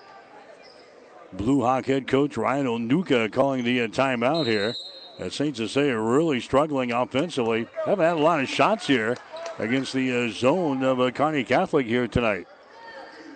Blue 1.31 1.61
Hawk 1.61 1.85
head 1.85 2.07
coach 2.07 2.37
Ryan 2.37 2.65
Onuka 2.65 3.31
calling 3.31 3.63
the 3.63 3.81
uh, 3.81 3.87
timeout 3.87 4.45
here. 4.47 4.75
As 5.19 5.35
St. 5.35 5.55
Cecilia 5.55 5.97
really 5.97 6.39
struggling 6.39 6.91
offensively. 6.91 7.67
Haven't 7.85 8.05
had 8.05 8.17
a 8.17 8.21
lot 8.21 8.39
of 8.39 8.47
shots 8.49 8.87
here 8.87 9.17
against 9.57 9.93
the 9.93 10.25
uh, 10.25 10.31
zone 10.31 10.83
of 10.83 10.99
uh, 10.99 11.11
Kearney 11.11 11.43
Catholic 11.43 11.85
here 11.85 12.07
tonight. 12.07 12.47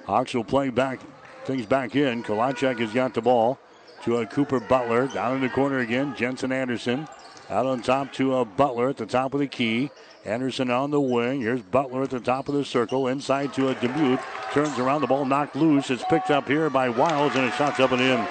Hawks 0.06 0.34
will 0.34 0.44
play 0.44 0.70
back 0.70 1.02
things 1.46 1.66
back 1.66 1.96
in. 1.96 2.24
Kalachek 2.24 2.80
has 2.80 2.94
got 2.94 3.14
the 3.14 3.22
ball 3.22 3.60
to 4.04 4.18
uh, 4.18 4.26
Cooper 4.26 4.60
Butler. 4.60 5.08
Down 5.08 5.36
in 5.36 5.42
the 5.42 5.50
corner 5.50 5.80
again, 5.80 6.16
Jensen 6.16 6.52
Anderson. 6.52 7.08
Out 7.50 7.66
on 7.66 7.82
top 7.82 8.14
to 8.14 8.36
uh, 8.36 8.46
Butler 8.46 8.90
at 8.90 8.98
the 8.98 9.06
top 9.06 9.34
of 9.34 9.40
the 9.40 9.48
key. 9.48 9.92
Anderson 10.26 10.72
on 10.72 10.92
the 10.92 11.02
wing. 11.02 11.42
Here's 11.42 11.62
Butler 11.62 12.04
at 12.04 12.10
the 12.10 12.20
top 12.20 12.48
of 12.48 12.56
the 12.56 12.64
circle. 12.64 13.08
Inside 13.08 13.54
to 13.56 13.70
a 13.70 13.76
Demuth. 13.76 14.22
Turns 14.54 14.80
around. 14.80 15.02
The 15.02 15.08
ball 15.08 15.26
knocked 15.26 15.56
loose. 15.56 15.90
It's 15.90 16.04
picked 16.06 16.32
up 16.32 16.48
here 16.48 16.70
by 16.70 16.90
Wiles, 16.90 17.36
and 17.36 17.46
it 17.46 17.54
shots 17.56 17.80
up 17.80 17.92
and 17.92 18.02
in. 18.02 18.26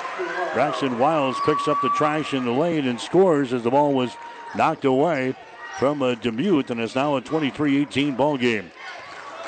Braxton 0.54 0.98
Wiles 0.98 1.36
picks 1.44 1.68
up 1.68 1.80
the 1.82 1.90
trash 1.90 2.34
in 2.34 2.44
the 2.44 2.50
lane 2.50 2.86
and 2.86 3.00
scores 3.00 3.52
as 3.52 3.62
the 3.62 3.70
ball 3.70 3.92
was 3.92 4.16
knocked 4.54 4.84
away 4.84 5.34
from 5.78 6.02
uh, 6.02 6.14
Demuth, 6.14 6.70
and 6.70 6.80
it's 6.80 6.94
now 6.94 7.16
a 7.16 7.22
23-18 7.22 8.16
ball 8.16 8.36
game. 8.36 8.70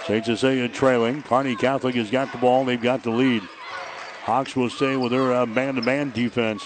St. 0.07 0.25
Cecilia 0.25 0.69
trailing. 0.69 1.23
Kearney 1.23 1.57
Catholic 1.57 1.95
has 1.95 2.11
got 2.11 2.31
the 2.33 2.39
ball. 2.39 2.65
They've 2.65 2.81
got 2.81 3.03
the 3.03 3.11
lead. 3.11 3.43
Hawks 4.23 4.55
will 4.55 4.71
stay 4.71 4.97
with 4.97 5.13
their 5.13 5.33
uh, 5.35 5.47
man-to-man 5.47 6.11
defense. 6.11 6.65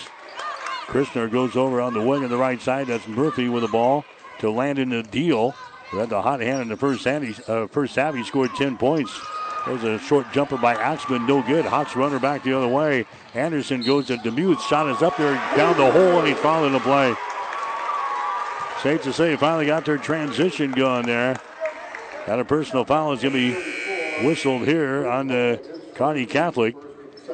Christner 0.89 1.30
goes 1.30 1.55
over 1.55 1.82
on 1.82 1.93
the 1.93 2.01
wing 2.01 2.24
on 2.24 2.30
the 2.30 2.39
right 2.39 2.61
side. 2.61 2.86
That's 2.86 3.07
Murphy 3.07 3.49
with 3.51 3.62
the 3.62 3.68
ball 3.68 4.07
to 4.39 4.51
Landon 4.51 4.91
Adil. 4.91 5.55
Had 5.91 6.09
the 6.09 6.22
hot 6.22 6.41
hand 6.41 6.62
in 6.62 6.68
the 6.68 6.76
first 6.76 7.05
half. 7.05 7.49
Uh, 7.49 7.66
first 7.66 7.95
half, 7.95 8.14
he 8.14 8.24
scored 8.24 8.51
10 8.57 8.78
points. 8.78 9.18
There's 9.66 9.84
a 9.84 9.99
short 9.99 10.32
jumper 10.32 10.57
by 10.57 10.74
Axman, 10.74 11.26
no 11.26 11.43
good. 11.43 11.66
Hawks 11.66 11.95
runner 11.95 12.18
back 12.18 12.43
the 12.43 12.57
other 12.57 12.68
way. 12.68 13.05
Anderson 13.34 13.82
goes 13.82 14.07
to 14.07 14.16
Demuth. 14.16 14.61
Shot 14.62 14.89
is 14.89 15.03
up 15.03 15.16
there 15.18 15.34
down 15.57 15.76
the 15.76 15.91
hole, 15.91 16.18
and 16.18 16.26
he 16.26 16.32
he's 16.32 16.43
fouling 16.43 16.72
the 16.72 16.80
play. 16.80 17.14
Safe 18.82 19.03
to 19.03 19.12
say, 19.12 19.36
finally 19.36 19.66
got 19.66 19.84
their 19.84 19.99
transition 19.99 20.72
going 20.72 21.05
there. 21.05 21.39
Got 22.26 22.41
a 22.41 22.45
personal 22.45 22.84
foul 22.84 23.12
is 23.12 23.20
going 23.20 23.34
to 23.34 23.39
be 23.39 24.26
whistled 24.26 24.66
here 24.66 25.07
on 25.07 25.28
the 25.28 25.61
Kearney 25.95 26.24
Catholic. 26.24 26.74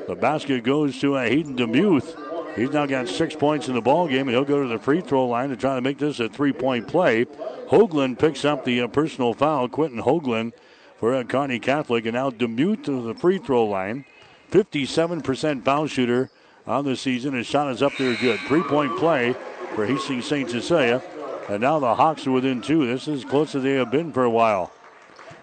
The 0.09 0.16
basket 0.16 0.64
goes 0.64 0.98
to 1.00 1.14
Hayden 1.14 1.57
Demuth. 1.57 2.24
He's 2.57 2.70
now 2.70 2.86
got 2.86 3.09
six 3.09 3.34
points 3.34 3.68
in 3.68 3.74
the 3.74 3.80
ball 3.80 4.07
game, 4.07 4.28
and 4.28 4.30
he'll 4.30 4.44
go 4.44 4.62
to 4.62 4.68
the 4.68 4.78
free 4.78 5.00
throw 5.00 5.26
line 5.26 5.48
to 5.48 5.57
try 5.57 5.74
to 5.74 5.80
make 5.80 5.98
this 5.98 6.20
a 6.20 6.28
three-point 6.28 6.86
play. 6.86 7.24
Hoagland 7.68 8.18
picks 8.18 8.44
up 8.44 8.64
the 8.64 8.82
uh, 8.82 8.86
personal 8.86 9.34
foul. 9.34 9.68
Quentin 9.68 10.02
Hoagland 10.02 10.52
for 10.98 11.14
uh, 11.14 11.24
Kearney 11.24 11.59
Catholic, 11.59 12.07
and 12.07 12.14
now 12.14 12.30
Demuth 12.30 12.84
to 12.84 13.02
the 13.02 13.14
free 13.14 13.38
throw 13.38 13.64
line. 13.64 14.05
57% 14.52 15.64
foul 15.64 15.86
shooter 15.88 16.30
on 16.64 16.84
the 16.84 16.96
season. 16.96 17.34
His 17.34 17.46
shot 17.46 17.72
is 17.72 17.82
up 17.82 17.92
there 17.98 18.14
good. 18.14 18.38
Three-point 18.40 18.98
play 18.98 19.34
for 19.74 19.84
Hastings 19.84 20.26
St. 20.26 20.48
Cecilia. 20.48 21.02
And 21.48 21.61
now 21.61 21.80
the 21.80 21.96
Hawks 21.96 22.26
are 22.26 22.32
within 22.32 22.62
two. 22.62 22.86
This 22.86 23.09
is 23.09 23.24
close 23.24 23.55
as 23.55 23.64
they 23.64 23.74
have 23.74 23.90
been 23.90 24.12
for 24.12 24.24
a 24.24 24.30
while. 24.30 24.72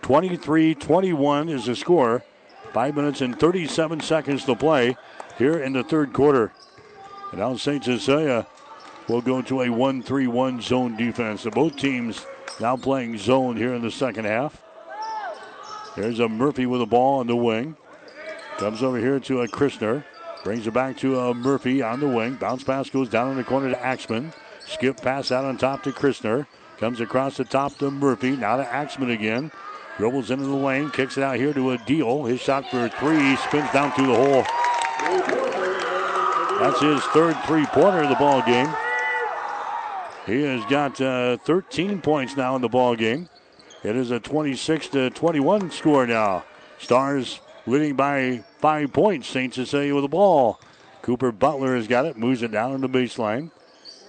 23 0.01 0.73
21 0.75 1.49
is 1.49 1.65
the 1.65 1.75
score. 1.75 2.23
Five 2.73 2.95
minutes 2.95 3.21
and 3.21 3.37
37 3.37 3.99
seconds 3.99 4.45
to 4.45 4.55
play 4.55 4.95
here 5.37 5.59
in 5.59 5.73
the 5.73 5.83
third 5.83 6.13
quarter. 6.13 6.53
And 7.31 7.39
now 7.39 7.55
St. 7.55 7.83
Cecilia 7.83 8.45
will 9.07 9.21
go 9.21 9.41
to 9.41 9.61
a 9.61 9.69
1 9.69 10.03
3 10.03 10.27
1 10.27 10.61
zone 10.61 10.95
defense. 10.97 11.41
So 11.41 11.51
both 11.51 11.75
teams 11.77 12.25
now 12.59 12.77
playing 12.77 13.17
zone 13.17 13.57
here 13.57 13.73
in 13.73 13.81
the 13.81 13.91
second 13.91 14.25
half. 14.25 14.61
There's 15.95 16.19
a 16.19 16.29
Murphy 16.29 16.65
with 16.65 16.79
the 16.79 16.85
ball 16.85 17.19
on 17.19 17.27
the 17.27 17.35
wing. 17.35 17.75
Comes 18.57 18.83
over 18.83 18.97
here 18.97 19.19
to 19.19 19.41
a 19.41 19.47
Christner. 19.47 20.03
Brings 20.43 20.65
it 20.65 20.73
back 20.73 20.97
to 20.97 21.19
a 21.19 21.33
Murphy 21.33 21.81
on 21.81 21.99
the 21.99 22.07
wing. 22.07 22.35
Bounce 22.35 22.63
pass 22.63 22.89
goes 22.89 23.09
down 23.09 23.31
in 23.31 23.37
the 23.37 23.43
corner 23.43 23.69
to 23.69 23.85
Axman. 23.85 24.33
Skip 24.65 25.01
pass 25.01 25.31
out 25.31 25.45
on 25.45 25.57
top 25.57 25.83
to 25.83 25.91
Christner. 25.91 26.47
Comes 26.77 27.01
across 27.01 27.37
the 27.37 27.43
top 27.43 27.77
to 27.77 27.91
Murphy. 27.91 28.35
Now 28.35 28.57
to 28.57 28.67
Axman 28.67 29.11
again. 29.11 29.51
Dribbles 29.97 30.31
into 30.31 30.45
the 30.45 30.55
lane. 30.55 30.89
Kicks 30.89 31.17
it 31.17 31.23
out 31.23 31.35
here 31.35 31.53
to 31.53 31.71
a 31.71 31.77
deal. 31.79 32.23
His 32.25 32.41
shot 32.41 32.69
for 32.71 32.89
three. 32.89 33.35
Spins 33.35 33.71
down 33.71 33.91
through 33.91 34.07
the 34.07 34.15
hole. 34.15 35.40
That's 36.61 36.79
his 36.79 37.01
third 37.05 37.35
three-pointer 37.47 38.03
of 38.03 38.09
the 38.09 38.15
ball 38.17 38.43
game. 38.43 38.69
He 40.27 40.43
has 40.43 40.63
got 40.65 41.01
uh, 41.01 41.37
13 41.37 42.01
points 42.01 42.37
now 42.37 42.55
in 42.55 42.61
the 42.61 42.69
ball 42.69 42.95
game. 42.95 43.29
It 43.83 43.95
is 43.95 44.11
a 44.11 44.19
26 44.19 44.89
to 44.89 45.09
21 45.09 45.71
score 45.71 46.05
now. 46.05 46.43
Stars 46.77 47.39
leading 47.65 47.95
by 47.95 48.43
five 48.59 48.93
points. 48.93 49.27
St. 49.27 49.51
Cecilia 49.51 49.95
with 49.95 50.03
the 50.03 50.07
ball. 50.07 50.59
Cooper 51.01 51.31
Butler 51.31 51.75
has 51.75 51.87
got 51.87 52.05
it. 52.05 52.15
Moves 52.15 52.43
it 52.43 52.51
down 52.51 52.73
on 52.73 52.81
the 52.81 52.87
baseline. 52.87 53.49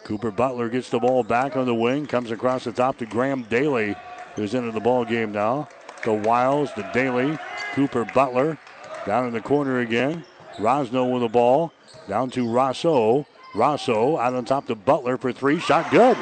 Cooper 0.05 0.31
Butler 0.31 0.69
gets 0.69 0.91
the 0.91 0.99
ball 0.99 1.25
back 1.25 1.57
on 1.57 1.65
the 1.65 1.75
wing, 1.75 2.07
comes 2.07 2.31
across 2.31 2.65
the 2.65 2.73
top 2.73 2.99
to 2.99 3.07
Graham 3.07 3.45
Daly, 3.45 3.97
who's 4.35 4.53
into 4.53 4.73
the 4.73 4.81
ball 4.81 5.07
game 5.07 5.33
now. 5.33 5.71
The 6.05 6.13
Wiles, 6.13 6.69
the 6.77 6.83
Daly, 6.93 7.39
Cooper 7.73 8.05
Butler 8.05 8.59
down 9.07 9.27
in 9.27 9.33
the 9.33 9.41
corner 9.41 9.79
again. 9.79 10.27
Rosno 10.59 11.11
with 11.11 11.23
the 11.23 11.29
ball 11.29 11.73
down 12.09 12.31
to 12.31 12.49
Rosso. 12.49 13.27
Rosso 13.55 14.17
out 14.19 14.35
on 14.35 14.45
top 14.45 14.67
to 14.67 14.75
Butler 14.75 15.17
for 15.17 15.33
three. 15.33 15.59
Shot 15.59 15.91
good. 15.91 16.17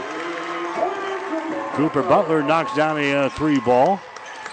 Cooper 1.74 2.02
Butler 2.02 2.42
knocks 2.42 2.74
down 2.74 2.98
a 2.98 3.12
uh, 3.12 3.28
three 3.30 3.60
ball. 3.60 4.00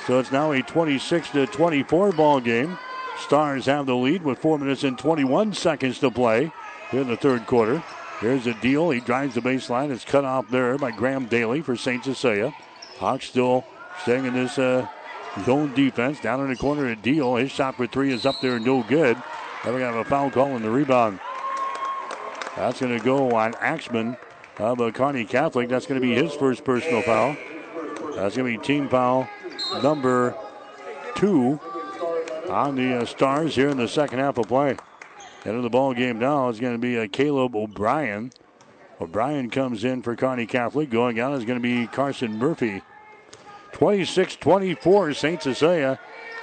So 0.06 0.20
it's 0.20 0.32
now 0.32 0.52
a 0.52 0.62
26 0.62 1.32
to 1.32 1.48
24 1.48 2.14
ball 2.14 2.40
game. 2.40 2.78
Stars 3.20 3.66
have 3.66 3.88
the 3.88 3.96
lead 3.96 4.24
with 4.24 4.40
four 4.40 4.58
minutes 4.58 4.84
and 4.84 4.98
21 4.98 5.54
seconds 5.54 6.00
to 6.00 6.12
play 6.12 6.52
here 6.92 7.02
in 7.02 7.08
the 7.08 7.18
third 7.18 7.46
quarter. 7.48 7.84
Here's 8.20 8.48
a 8.48 8.54
deal. 8.56 8.90
He 8.90 9.00
drives 9.00 9.36
the 9.36 9.42
baseline. 9.42 9.92
It's 9.92 10.06
cut 10.06 10.24
off 10.24 10.50
there 10.50 10.78
by 10.78 10.92
Graham 10.92 11.26
Daly 11.26 11.62
for 11.62 11.76
St. 11.76 12.04
Cecilia. 12.04 12.54
Hawks 12.98 13.26
still 13.26 13.66
staying 14.04 14.26
in 14.26 14.34
this 14.34 14.58
uh, 14.58 14.88
zone 15.44 15.74
defense. 15.74 16.20
Down 16.20 16.42
in 16.42 16.50
the 16.50 16.56
corner, 16.56 16.88
a 16.88 16.96
deal. 16.96 17.36
His 17.36 17.52
shot 17.52 17.76
for 17.76 17.86
three 17.86 18.12
is 18.12 18.26
up 18.26 18.40
there, 18.42 18.60
no 18.60 18.84
good. 18.84 19.18
Then 19.64 19.76
we 19.76 19.82
have 19.82 19.96
a 19.96 20.04
foul 20.04 20.30
call 20.30 20.56
in 20.56 20.62
the 20.62 20.70
rebound. 20.70 21.20
That's 22.56 22.80
going 22.80 22.98
to 22.98 23.04
go 23.04 23.36
on 23.36 23.54
Axman 23.56 24.18
of 24.58 24.82
uh, 24.82 24.92
Kearney 24.92 25.26
Catholic. 25.26 25.70
That's 25.70 25.86
going 25.86 26.02
to 26.02 26.08
be 26.08 26.14
his 26.14 26.34
first 26.34 26.64
personal 26.64 27.02
foul. 27.02 27.36
That's 28.16 28.36
going 28.36 28.52
to 28.52 28.60
be 28.60 28.66
team 28.66 28.90
foul 28.90 29.28
number 29.84 30.36
two 31.16 31.60
on 32.50 32.76
the 32.76 33.00
uh, 33.00 33.06
Stars 33.06 33.56
here 33.56 33.70
in 33.70 33.78
the 33.78 33.88
second 33.88 34.20
half 34.20 34.38
of 34.38 34.48
play. 34.48 34.78
Head 35.44 35.56
of 35.56 35.64
the 35.64 35.70
ball 35.70 35.94
game 35.94 36.20
now 36.20 36.50
is 36.50 36.60
going 36.60 36.74
to 36.74 36.80
be 36.80 36.98
uh, 36.98 37.08
Caleb 37.12 37.56
O'Brien. 37.56 38.32
O'Brien 39.00 39.50
comes 39.50 39.84
in 39.84 40.02
for 40.02 40.16
Kearney 40.16 40.46
Catholic. 40.46 40.90
Going 40.90 41.20
out 41.20 41.34
is 41.34 41.46
going 41.46 41.62
to 41.62 41.64
be 41.64 41.88
Carson 41.88 42.38
Murphy. 42.38 42.82
26-24, 43.74 45.16
St. 45.16 45.44
Cecilia 45.44 46.00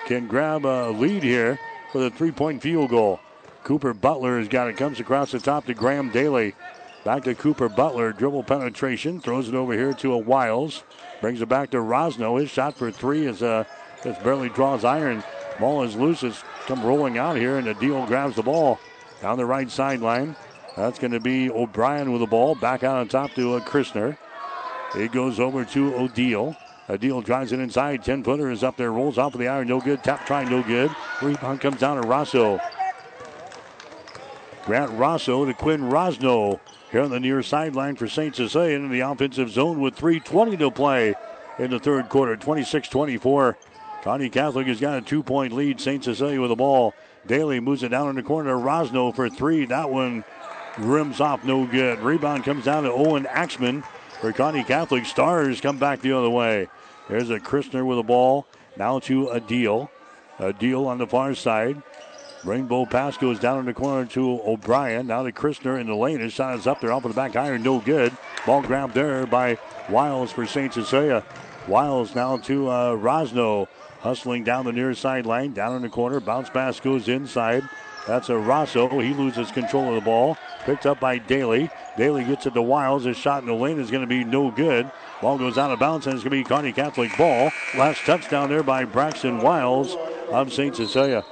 can 0.06 0.28
grab 0.28 0.64
a 0.64 0.90
lead 0.90 1.22
here 1.22 1.58
with 1.94 2.04
a 2.04 2.10
three-point 2.10 2.60
field 2.60 2.90
goal. 2.90 3.20
Cooper 3.62 3.94
Butler 3.94 4.38
has 4.38 4.48
got 4.48 4.68
it. 4.68 4.76
Comes 4.76 5.00
across 5.00 5.32
the 5.32 5.38
top 5.38 5.66
to 5.66 5.74
Graham 5.74 6.10
Daly. 6.10 6.54
Back 7.04 7.24
to 7.24 7.34
Cooper 7.34 7.68
Butler. 7.68 8.12
Dribble 8.12 8.44
penetration. 8.44 9.20
Throws 9.20 9.48
it 9.48 9.54
over 9.54 9.72
here 9.72 9.94
to 9.94 10.12
a 10.12 10.18
Wiles. 10.18 10.82
Brings 11.20 11.40
it 11.40 11.48
back 11.48 11.70
to 11.70 11.78
Rosno. 11.78 12.40
His 12.40 12.50
shot 12.50 12.76
for 12.76 12.90
three 12.90 13.26
is 13.26 13.42
uh, 13.42 13.64
just 14.02 14.22
barely 14.22 14.50
draws 14.50 14.84
iron. 14.84 15.22
Ball 15.58 15.84
is 15.84 15.96
loose. 15.96 16.22
It's 16.22 16.42
come 16.66 16.84
rolling 16.84 17.16
out 17.16 17.36
here, 17.36 17.56
and 17.56 17.66
the 17.66 17.74
deal 17.74 18.04
grabs 18.06 18.36
the 18.36 18.42
ball 18.42 18.78
down 19.22 19.38
the 19.38 19.46
right 19.46 19.70
sideline. 19.70 20.36
That's 20.76 20.98
going 20.98 21.12
to 21.12 21.20
be 21.20 21.50
O'Brien 21.50 22.10
with 22.10 22.20
the 22.20 22.26
ball. 22.26 22.54
Back 22.54 22.82
out 22.82 22.96
on 22.96 23.08
top 23.08 23.32
to 23.34 23.54
a 23.54 23.56
uh, 23.58 23.60
Christner. 23.60 24.18
It 24.94 25.12
goes 25.12 25.40
over 25.40 25.64
to 25.64 25.92
Adil. 25.92 26.56
Adil 26.88 27.24
drives 27.24 27.52
it 27.52 27.60
inside. 27.60 28.04
10 28.04 28.22
footer 28.24 28.50
is 28.50 28.62
up 28.62 28.76
there. 28.76 28.92
Rolls 28.92 29.16
off 29.16 29.34
of 29.34 29.40
the 29.40 29.48
iron. 29.48 29.68
No 29.68 29.80
good. 29.80 30.04
Tap 30.04 30.26
try. 30.26 30.44
No 30.44 30.62
good. 30.62 30.94
Rebound 31.22 31.60
comes 31.60 31.80
down 31.80 32.00
to 32.00 32.06
Rosso. 32.06 32.60
Grant 34.66 34.90
Rosso 34.92 35.44
to 35.44 35.54
Quinn 35.54 35.82
Rosno 35.82 36.60
here 36.90 37.02
on 37.02 37.10
the 37.10 37.20
near 37.20 37.42
sideline 37.42 37.96
for 37.96 38.08
St. 38.08 38.34
Cecilia 38.34 38.76
in 38.76 38.90
the 38.90 39.00
offensive 39.00 39.50
zone 39.50 39.80
with 39.80 39.96
3.20 39.96 40.58
to 40.58 40.70
play 40.70 41.14
in 41.58 41.70
the 41.70 41.78
third 41.78 42.08
quarter. 42.08 42.36
26 42.36 42.88
24. 42.88 43.56
Kearney 44.02 44.28
Catholic 44.28 44.66
has 44.66 44.80
got 44.80 44.98
a 44.98 45.00
two 45.00 45.22
point 45.22 45.54
lead. 45.54 45.80
St. 45.80 46.04
Cecilia 46.04 46.40
with 46.40 46.50
the 46.50 46.56
ball. 46.56 46.94
Daly 47.26 47.60
moves 47.60 47.82
it 47.82 47.88
down 47.88 48.10
in 48.10 48.16
the 48.16 48.22
corner. 48.22 48.56
Rosno 48.56 49.14
for 49.14 49.30
three. 49.30 49.64
That 49.64 49.90
one 49.90 50.24
rims 50.76 51.20
off 51.20 51.44
no 51.44 51.66
good. 51.66 52.00
Rebound 52.00 52.44
comes 52.44 52.66
down 52.66 52.82
to 52.82 52.92
Owen 52.92 53.26
Axman 53.26 53.82
for 54.24 54.32
Kearney 54.32 54.64
Catholic. 54.64 55.04
Stars 55.04 55.60
come 55.60 55.76
back 55.76 56.00
the 56.00 56.16
other 56.16 56.30
way. 56.30 56.66
There's 57.10 57.28
a 57.28 57.38
Christner 57.38 57.84
with 57.84 57.98
a 57.98 58.02
ball. 58.02 58.46
Now 58.74 58.98
to 59.00 59.28
a 59.28 59.38
deal. 59.38 59.90
A 60.38 60.50
deal 60.50 60.86
on 60.86 60.96
the 60.96 61.06
far 61.06 61.34
side. 61.34 61.82
Rainbow 62.42 62.86
pass 62.86 63.18
goes 63.18 63.38
down 63.38 63.58
in 63.58 63.66
the 63.66 63.74
corner 63.74 64.06
to 64.06 64.40
O'Brien. 64.46 65.08
Now 65.08 65.24
to 65.24 65.30
Christner 65.30 65.78
in 65.78 65.88
the 65.88 65.94
lane. 65.94 66.20
His 66.20 66.32
shot 66.32 66.58
is 66.58 66.66
up 66.66 66.80
there 66.80 66.90
off 66.90 67.04
of 67.04 67.10
the 67.10 67.14
back 67.14 67.36
iron. 67.36 67.62
No 67.62 67.80
good. 67.80 68.16
Ball 68.46 68.62
grabbed 68.62 68.94
there 68.94 69.26
by 69.26 69.58
Wiles 69.90 70.32
for 70.32 70.46
St. 70.46 70.72
Cecilia. 70.72 71.22
Wiles 71.68 72.14
now 72.14 72.38
to 72.38 72.70
uh, 72.70 72.96
Rosno. 72.96 73.68
Hustling 74.00 74.42
down 74.42 74.64
the 74.64 74.72
near 74.72 74.94
sideline. 74.94 75.52
Down 75.52 75.76
in 75.76 75.82
the 75.82 75.90
corner. 75.90 76.18
Bounce 76.18 76.48
pass 76.48 76.80
goes 76.80 77.08
inside. 77.08 77.68
That's 78.06 78.30
a 78.30 78.38
Rosso. 78.38 78.88
He 79.00 79.12
loses 79.12 79.50
control 79.50 79.90
of 79.90 79.96
the 79.96 80.00
ball. 80.00 80.38
Picked 80.64 80.86
up 80.86 80.98
by 80.98 81.18
Daly. 81.18 81.68
Daly 81.98 82.24
gets 82.24 82.46
it 82.46 82.54
to 82.54 82.62
Wiles. 82.62 83.04
His 83.04 83.16
shot 83.16 83.42
in 83.42 83.48
the 83.48 83.54
lane 83.54 83.78
is 83.78 83.90
going 83.90 84.00
to 84.00 84.06
be 84.06 84.24
no 84.24 84.50
good. 84.50 84.90
Ball 85.20 85.36
goes 85.36 85.58
out 85.58 85.70
of 85.70 85.78
bounds 85.78 86.06
and 86.06 86.14
it's 86.14 86.24
going 86.24 86.42
to 86.42 86.48
be 86.48 86.54
Kearney 86.54 86.72
Catholic 86.72 87.16
ball. 87.18 87.50
Last 87.76 88.00
touchdown 88.00 88.48
there 88.48 88.62
by 88.62 88.84
Braxton 88.84 89.38
Wiles 89.38 89.96
of 90.30 90.52
St. 90.52 90.74
Cecilia. 90.74 91.24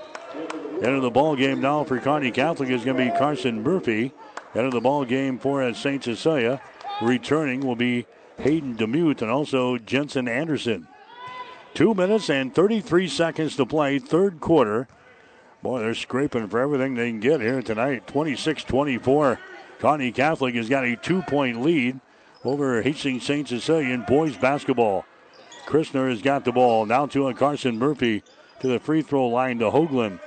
End 0.83 0.97
of 0.97 1.03
the 1.03 1.11
ball 1.11 1.37
game 1.37 1.61
now 1.61 1.85
for 1.85 1.99
Kearney 1.99 2.30
Catholic 2.30 2.68
is 2.68 2.85
going 2.85 2.97
to 2.97 3.05
be 3.05 3.18
Carson 3.18 3.62
Murphy. 3.62 4.12
End 4.55 4.66
of 4.66 4.72
the 4.72 4.80
ball 4.80 5.05
game 5.05 5.39
for 5.39 5.62
uh, 5.62 5.72
St. 5.72 6.05
Cecilia. 6.05 6.61
Returning 7.01 7.61
will 7.61 7.76
be 7.76 8.07
Hayden 8.39 8.76
Demuth 8.76 9.22
and 9.22 9.30
also 9.30 9.78
Jensen 9.78 10.28
Anderson. 10.28 10.89
Two 11.74 11.95
minutes 11.95 12.28
and 12.28 12.55
33 12.55 13.09
seconds 13.09 13.57
to 13.57 13.64
play, 13.64 13.99
third 13.99 14.41
quarter. 14.41 14.89
Boy, 15.63 15.79
they're 15.79 15.95
scraping 15.95 16.49
for 16.49 16.61
everything 16.61 16.95
they 16.95 17.09
can 17.11 17.21
get 17.21 17.41
here 17.41 17.63
tonight. 17.63 18.09
26 18.09 18.65
24. 18.65 19.39
Kearney 19.79 20.11
Catholic 20.11 20.55
has 20.57 20.69
got 20.69 20.85
a 20.85 20.97
two 20.97 21.23
point 21.23 21.63
lead 21.63 22.01
over 22.45 22.83
Hastings 22.83 23.25
St. 23.25 23.49
Cecilia 23.49 23.95
in 23.95 24.03
boys 24.03 24.37
basketball. 24.37 25.05
Christner 25.67 26.11
has 26.11 26.21
got 26.21 26.45
the 26.45 26.53
ball. 26.53 26.85
Now 26.85 27.07
to 27.07 27.29
a 27.29 27.35
Carson 27.35 27.79
Murphy 27.79 28.25
to 28.61 28.67
the 28.67 28.81
free 28.81 29.03
throw 29.03 29.29
line 29.29 29.61
to 29.61 29.71
Hoagland. 29.71 30.19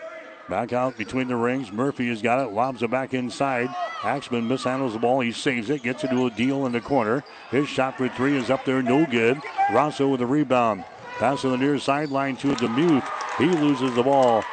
Back 0.50 0.72
out 0.72 0.98
between 0.98 1.28
the 1.28 1.36
rings. 1.36 1.72
Murphy 1.72 2.08
has 2.08 2.22
got 2.22 2.46
it. 2.46 2.54
Lobs 2.54 2.84
it 2.84 2.92
back 2.92 3.14
inside. 3.14 3.68
Axman 4.04 4.48
mishandles 4.48 4.94
the 4.94 5.00
ball. 5.00 5.20
He 5.20 5.32
saves 5.32 5.70
it. 5.70 5.84
Gets 5.84 6.04
it 6.06 6.12
to 6.12 6.28
a 6.28 6.32
deal 6.32 6.66
in 6.66 6.72
the 6.72 6.80
corner. 6.80 7.26
His 7.52 7.68
shot 7.68 7.98
for 7.98 8.08
three 8.08 8.38
is 8.38 8.50
up 8.50 8.64
there. 8.64 8.82
No 8.82 9.06
good. 9.06 9.42
Rosso 9.74 10.08
with 10.08 10.22
a 10.22 10.26
rebound. 10.26 10.86
Pass 11.18 11.42
to 11.42 11.50
the 11.50 11.58
near 11.58 11.80
sideline 11.80 12.38
to 12.38 12.56
Demuth. 12.56 13.10
He 13.38 13.46
loses 13.46 13.96
the 13.96 14.04
ball. 14.04 14.44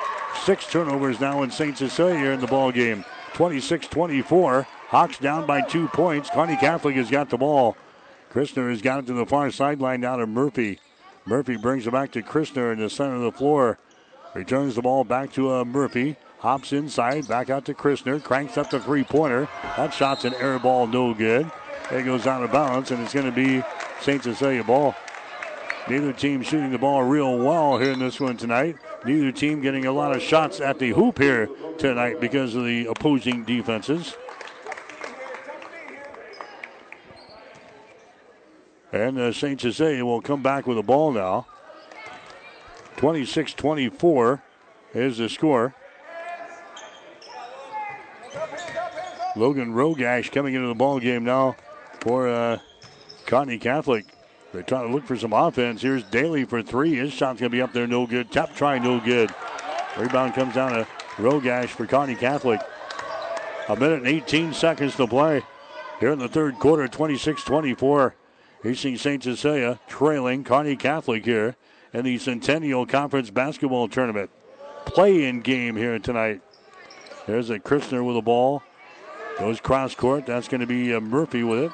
Six 0.45 0.67
turnovers 0.67 1.21
now 1.21 1.43
in 1.43 1.51
St. 1.51 1.77
Cecilia 1.77 2.31
in 2.31 2.41
the 2.41 2.47
ball 2.47 2.73
game. 2.73 3.05
26-24. 3.35 4.67
Hawks 4.89 5.19
down 5.19 5.47
by 5.47 5.63
two 5.63 5.89
points. 5.89 6.29
Kearney 6.31 6.57
Catholic 6.57 6.97
has 6.97 7.11
got 7.11 7.31
the 7.31 7.39
ball. 7.39 7.77
Christner 8.33 8.71
has 8.71 8.83
got 8.83 9.01
it 9.01 9.07
to 9.07 9.13
the 9.13 9.27
far 9.27 9.51
sideline 9.51 10.01
down 10.01 10.19
to 10.19 10.27
Murphy. 10.27 10.79
Murphy 11.25 11.57
brings 11.57 11.87
it 11.87 11.93
back 11.93 12.11
to 12.13 12.23
Christner 12.23 12.73
in 12.73 12.79
the 12.79 12.91
center 12.91 13.17
of 13.17 13.23
the 13.23 13.33
floor. 13.33 13.79
Returns 14.35 14.75
the 14.75 14.83
ball 14.83 15.05
back 15.05 15.33
to 15.35 15.53
uh, 15.53 15.65
Murphy. 15.65 16.17
Hops 16.39 16.73
inside, 16.73 17.29
back 17.29 17.51
out 17.51 17.65
to 17.67 17.75
Christner. 17.75 18.23
Cranks 18.23 18.59
up 18.59 18.71
the 18.71 18.81
three 18.81 19.05
pointer. 19.05 19.49
That 19.77 19.95
shot's 19.95 20.25
an 20.25 20.35
air 20.35 20.59
ball, 20.59 20.87
no 20.87 21.15
good. 21.15 21.51
It 21.91 22.03
goes 22.03 22.27
out 22.27 22.43
of 22.43 22.51
bounds, 22.51 22.91
and 22.91 23.01
it's 23.03 23.15
going 23.15 23.27
to 23.27 23.33
be 23.33 23.63
St. 24.01 24.23
Cecilia 24.23 24.65
ball. 24.65 24.97
Neither 25.89 26.13
team 26.13 26.43
shooting 26.43 26.71
the 26.71 26.79
ball 26.79 27.03
real 27.03 27.39
well 27.39 27.77
here 27.79 27.93
in 27.93 27.99
this 27.99 28.21
one 28.21 28.37
tonight. 28.37 28.77
Neither 29.05 29.33
team 29.33 29.61
getting 29.61 29.85
a 29.87 29.93
lot 29.93 30.15
of 30.15 30.23
shots 30.23 30.61
at 30.61 30.79
the 30.79 30.91
hoop 30.91 31.19
here 31.19 31.49
tonight 31.77 32.21
because 32.21 32.55
of 32.55 32.65
the 32.65 32.87
opposing 32.87 33.45
defenses. 33.45 34.15
And 38.93 39.19
uh, 39.19 39.33
St. 39.33 39.61
Cecilia 39.61 40.05
will 40.05 40.21
come 40.21 40.43
back 40.43 40.67
with 40.67 40.77
the 40.77 40.83
ball 40.83 41.13
now. 41.13 41.47
26 42.99 43.55
24 43.55 44.43
is 44.95 45.19
the 45.19 45.29
score. 45.29 45.75
Logan 49.35 49.73
Rogash 49.73 50.31
coming 50.31 50.55
into 50.55 50.69
the 50.69 50.75
ball 50.75 51.01
game 51.01 51.25
now 51.25 51.57
for 52.01 52.29
uh, 52.29 52.59
Catholic. 53.27 54.07
They're 54.53 54.63
trying 54.63 54.87
to 54.87 54.95
look 54.95 55.07
for 55.07 55.17
some 55.17 55.33
offense. 55.33 55.81
Here's 55.81 56.05
Daly 56.05 56.45
for 56.45 56.63
three. 56.63 56.95
His 56.95 57.13
shot's 57.13 57.41
going 57.41 57.51
to 57.51 57.57
be 57.57 57.63
up 57.63 57.73
there, 57.73 57.87
no 57.87 58.07
good. 58.07 58.31
Tap 58.31 58.55
try, 58.55 58.79
no 58.79 59.01
good. 59.01 59.35
Rebound 59.97 60.35
comes 60.35 60.55
down 60.55 60.73
to 60.73 60.87
Rogash 61.17 61.69
for 61.69 61.87
Kearney 61.87 62.15
Catholic. 62.15 62.61
A 63.69 63.77
minute 63.77 64.01
and 64.01 64.09
18 64.09 64.53
seconds 64.53 64.97
to 64.97 65.07
play 65.07 65.43
here 66.01 66.11
in 66.11 66.19
the 66.19 66.29
third 66.29 66.59
quarter, 66.59 66.89
26 66.89 67.45
24. 67.45 68.15
Hastings 68.63 69.01
St. 69.01 69.23
Cecilia 69.23 69.81
trailing 69.89 70.45
Kearney 70.45 70.77
Catholic 70.77 71.25
here 71.25 71.57
in 71.93 72.05
the 72.05 72.19
Centennial 72.19 72.87
Conference 72.87 73.31
Basketball 73.31 73.89
Tournament. 73.89 74.31
Play 74.85 75.25
in 75.25 75.41
game 75.41 75.77
here 75.77 75.99
tonight. 75.99 76.43
There's 77.27 77.51
a 77.51 77.59
Christner 77.59 78.05
with 78.05 78.17
the 78.17 78.23
ball. 78.23 78.63
Goes 79.39 79.61
cross 79.61 79.95
court. 79.95 80.27
That's 80.27 80.49
going 80.49 80.61
to 80.61 80.67
be 80.67 80.95
uh, 80.95 81.01
Murphy 81.01 81.43
with 81.43 81.65
it. 81.65 81.73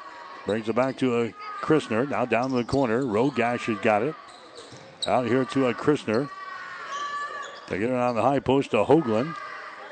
Brings 0.49 0.67
it 0.67 0.75
back 0.75 0.97
to 0.97 1.21
a 1.21 1.33
Christner. 1.61 2.09
Now 2.09 2.25
down 2.25 2.49
to 2.49 2.55
the 2.55 2.63
corner. 2.63 3.03
Rogash 3.03 3.65
has 3.65 3.77
got 3.83 4.01
it. 4.01 4.15
Out 5.05 5.27
here 5.27 5.45
to 5.45 5.67
a 5.67 5.75
Christner. 5.75 6.27
They 7.67 7.77
get 7.77 7.91
it 7.91 7.95
on 7.95 8.15
the 8.15 8.23
high 8.23 8.39
post 8.39 8.71
to 8.71 8.77
Hoagland. 8.77 9.35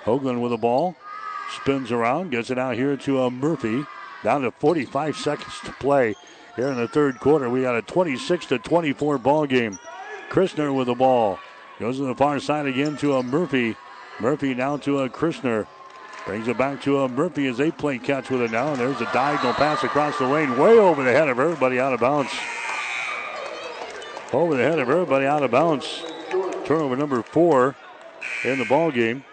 Hoagland 0.03 0.41
with 0.41 0.49
the 0.49 0.57
ball. 0.57 0.95
Spins 1.61 1.91
around. 1.91 2.31
Gets 2.31 2.49
it 2.49 2.57
out 2.57 2.73
here 2.73 2.97
to 2.97 3.21
a 3.21 3.29
Murphy. 3.29 3.85
Down 4.23 4.41
to 4.41 4.49
45 4.49 5.15
seconds 5.15 5.59
to 5.63 5.71
play 5.73 6.15
here 6.55 6.69
in 6.69 6.77
the 6.77 6.87
third 6.87 7.19
quarter. 7.19 7.51
We 7.51 7.61
got 7.61 7.77
a 7.77 7.83
26 7.83 8.47
to 8.47 8.57
24 8.57 9.19
ball 9.19 9.45
game. 9.45 9.77
Christner 10.31 10.75
with 10.75 10.87
the 10.87 10.95
ball. 10.95 11.37
Goes 11.79 11.97
to 11.97 12.05
the 12.05 12.15
far 12.15 12.39
side 12.39 12.65
again 12.65 12.97
to 12.97 13.17
a 13.17 13.21
Murphy. 13.21 13.75
Murphy 14.19 14.55
now 14.55 14.77
to 14.77 15.01
a 15.01 15.09
Christner. 15.09 15.67
Brings 16.27 16.49
it 16.49 16.57
back 16.57 16.81
to 16.81 17.03
a 17.03 17.07
Murphy 17.07 17.47
as 17.47 17.55
they 17.55 17.71
play 17.71 17.97
catch 17.97 18.29
with 18.29 18.41
it 18.41 18.51
now. 18.51 18.67
And 18.73 18.77
there's 18.81 18.99
a 18.99 19.05
diagonal 19.13 19.53
pass 19.53 19.81
across 19.85 20.19
the 20.19 20.27
lane, 20.27 20.57
way 20.57 20.77
over 20.77 21.01
the 21.01 21.13
head 21.13 21.29
of 21.29 21.39
everybody 21.39 21.79
out 21.79 21.93
of 21.93 22.01
bounds. 22.01 22.29
Over 24.33 24.57
the 24.57 24.63
head 24.63 24.77
of 24.77 24.89
everybody 24.89 25.25
out 25.25 25.41
of 25.41 25.51
bounds. 25.51 26.03
Turnover 26.65 26.97
number 26.97 27.23
four 27.23 27.77
in 28.43 28.59
the 28.59 28.65
ball 28.65 28.91
game. 28.91 29.23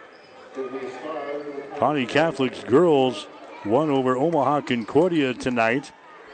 Kearney 1.78 2.06
Catholics 2.06 2.62
girls 2.62 3.26
won 3.66 3.90
over 3.90 4.16
Omaha 4.16 4.60
Concordia 4.60 5.34
tonight, 5.34 5.90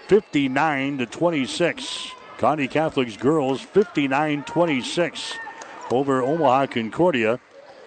59 0.09 0.99
to 0.99 1.07
26. 1.07 2.11
Kearney 2.37 2.69
Catholics 2.69 3.17
girls 3.17 3.63
59 3.63 4.45
26 4.45 5.33
over 5.91 6.21
Omaha 6.21 6.67
Concordia. 6.67 7.41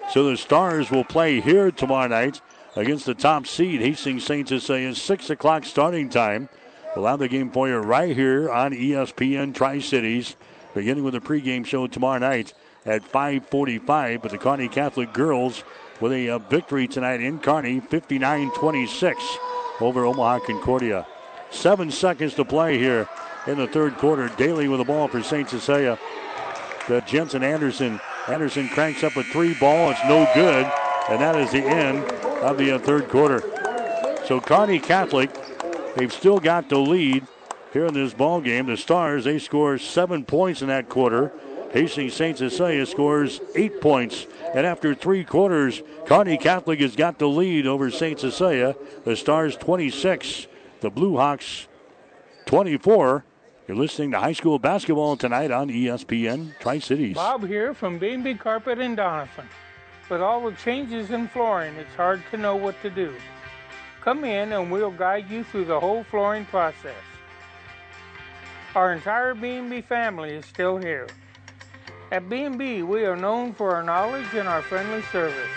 So 0.10 0.28
the 0.28 0.38
Stars 0.38 0.90
will 0.90 1.04
play 1.04 1.40
here 1.40 1.70
tomorrow 1.70 2.08
night 2.08 2.42
against 2.76 3.06
the 3.06 3.14
top 3.14 3.46
seed, 3.48 3.82
Hastings 3.82 4.26
St. 4.26 4.48
Cecilia, 4.48 4.96
6 4.96 5.30
o'clock 5.30 5.66
starting 5.66 6.10
time. 6.10 6.50
We'll 6.96 7.08
have 7.08 7.20
the 7.20 7.28
game 7.28 7.50
for 7.50 7.68
you 7.68 7.78
right 7.78 8.16
here 8.16 8.52
on 8.52 8.72
ESPN 8.72 9.54
Tri 9.54 9.80
Cities, 9.80 10.36
beginning 10.74 11.04
with 11.04 11.14
the 11.14 11.20
pregame 11.20 11.66
show 11.66 11.88
tomorrow 11.88 12.20
night 12.20 12.54
at 12.86 13.04
5:45. 13.04 14.22
But 14.22 14.32
the 14.32 14.38
Kearney 14.38 14.68
Catholic 14.68 15.12
girls 15.14 15.64
with 16.00 16.12
a, 16.12 16.28
a 16.28 16.40
victory 16.40 16.88
tonight 16.88 17.22
in 17.22 17.40
Kearney, 17.40 17.82
59-26 17.82 19.16
over 19.82 20.06
Omaha 20.06 20.40
Concordia. 20.40 21.08
Seven 21.50 21.90
seconds 21.90 22.36
to 22.36 22.46
play 22.46 22.78
here 22.78 23.08
in 23.48 23.58
the 23.58 23.68
third 23.68 23.98
quarter. 23.98 24.30
Daly 24.38 24.68
with 24.68 24.80
the 24.80 24.86
ball 24.86 25.08
for 25.08 25.24
St. 25.24 25.50
Cecilia. 25.50 25.98
The 26.88 27.02
Jensen 27.02 27.44
Anderson. 27.44 28.00
Anderson 28.28 28.70
cranks 28.70 29.04
up 29.04 29.16
a 29.16 29.24
three 29.24 29.54
ball. 29.56 29.92
It's 29.92 30.04
no 30.06 30.30
good. 30.34 30.72
And 31.10 31.22
that 31.22 31.36
is 31.36 31.52
the 31.52 31.64
end 31.64 32.04
of 32.44 32.58
the 32.58 32.72
uh, 32.74 32.80
third 32.80 33.10
quarter. 33.10 33.42
So 34.26 34.40
Kearney 34.40 34.80
Catholic, 34.80 35.32
they've 35.96 36.12
still 36.12 36.40
got 36.40 36.70
the 36.70 36.78
lead 36.78 37.26
here 37.72 37.86
in 37.86 37.94
this 37.94 38.14
ball 38.14 38.42
game. 38.42 38.68
The 38.68 38.78
Stars, 38.78 39.24
they 39.24 39.40
score 39.40 39.78
seven 39.78 40.26
points 40.26 40.62
in 40.62 40.68
that 40.68 40.90
quarter. 40.90 41.32
Hastings 41.72 42.14
St. 42.14 42.38
Cecilia 42.38 42.86
scores 42.86 43.42
eight 43.56 43.82
points. 43.82 44.28
And 44.54 44.66
after 44.66 44.94
three 44.94 45.24
quarters, 45.24 45.82
Kearney 46.06 46.38
Catholic 46.38 46.80
has 46.82 46.96
got 46.96 47.18
the 47.18 47.28
lead 47.28 47.66
over 47.66 47.90
St. 47.90 48.20
Cecilia. 48.20 48.76
The 49.06 49.16
Stars 49.16 49.58
26, 49.58 50.48
the 50.82 50.92
Blue 50.92 51.18
Hawks 51.18 51.68
24. 52.46 53.26
You're 53.68 53.78
listening 53.78 54.12
to 54.12 54.20
high 54.20 54.34
school 54.34 54.60
basketball 54.60 55.16
tonight 55.16 55.50
on 55.50 55.70
ESPN 55.70 56.60
Tri 56.60 56.80
Cities. 56.80 57.16
Bob 57.16 57.48
here 57.48 57.74
from 57.74 57.98
B&B 57.98 58.36
Carpet 58.36 58.78
in 58.78 58.96
Doniphan. 58.96 59.46
With 60.14 60.22
all 60.22 60.48
the 60.48 60.56
changes 60.58 61.10
in 61.10 61.28
flooring, 61.28 61.74
it's 61.74 61.96
hard 61.96 62.22
to 62.30 62.38
know 62.38 62.56
what 62.56 62.80
to 62.84 62.92
do. 62.92 63.16
Come 64.02 64.24
in 64.24 64.54
and 64.54 64.72
we'll 64.72 64.92
guide 64.92 65.28
you 65.28 65.44
through 65.44 65.66
the 65.66 65.80
whole 65.80 66.04
flooring 66.04 66.46
process. 66.46 67.02
Our 68.76 68.94
entire 68.94 69.34
B&B 69.34 69.82
family 69.82 70.36
is 70.36 70.46
still 70.46 70.78
here. 70.78 71.08
At 72.12 72.30
B&B, 72.30 72.84
we 72.84 73.06
are 73.06 73.16
known 73.16 73.56
for 73.56 73.74
our 73.74 73.82
knowledge 73.82 74.32
and 74.36 74.48
our 74.48 74.62
friendly 74.62 75.02
service. 75.12 75.50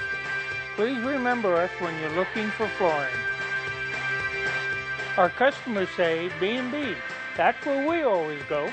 Please 0.75 1.03
remember 1.03 1.55
us 1.55 1.71
when 1.79 1.95
you're 2.01 2.17
looking 2.17 2.49
for 2.53 2.67
flooring. 2.79 3.13
Our 5.19 5.29
customers 5.29 5.91
say 5.99 6.31
B&B. 6.41 6.95
That's 7.37 7.63
where 7.67 7.87
we 7.87 8.05
always 8.05 8.41
go. 8.49 8.73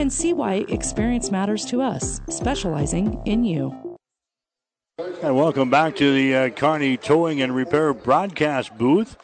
and 0.01 0.11
see 0.11 0.33
why 0.33 0.65
experience 0.67 1.29
matters 1.29 1.63
to 1.63 1.79
us, 1.79 2.19
specializing 2.27 3.21
in 3.25 3.43
you. 3.43 3.97
And 5.21 5.35
welcome 5.35 5.69
back 5.69 5.95
to 5.97 6.11
the 6.11 6.35
uh, 6.35 6.49
Kearney 6.49 6.97
Towing 6.97 7.41
and 7.43 7.55
Repair 7.55 7.93
broadcast 7.93 8.75
booth. 8.77 9.15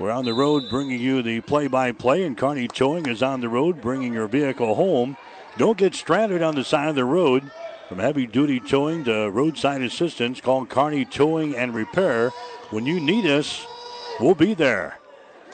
We're 0.00 0.10
on 0.10 0.24
the 0.24 0.34
road 0.34 0.64
bringing 0.68 1.00
you 1.00 1.22
the 1.22 1.40
play 1.42 1.68
by 1.68 1.92
play, 1.92 2.24
and 2.24 2.36
Kearney 2.36 2.66
Towing 2.66 3.06
is 3.06 3.22
on 3.22 3.40
the 3.40 3.48
road 3.48 3.80
bringing 3.80 4.12
your 4.12 4.26
vehicle 4.26 4.74
home. 4.74 5.16
Don't 5.58 5.78
get 5.78 5.94
stranded 5.94 6.42
on 6.42 6.56
the 6.56 6.64
side 6.64 6.88
of 6.88 6.96
the 6.96 7.04
road. 7.04 7.50
From 7.88 8.00
heavy 8.00 8.26
duty 8.26 8.58
towing 8.58 9.04
to 9.04 9.30
roadside 9.30 9.80
assistance, 9.80 10.40
call 10.40 10.66
Kearney 10.66 11.04
Towing 11.04 11.54
and 11.54 11.72
Repair. 11.72 12.30
When 12.70 12.84
you 12.84 12.98
need 12.98 13.26
us, 13.26 13.64
we'll 14.18 14.34
be 14.34 14.54
there. 14.54 14.98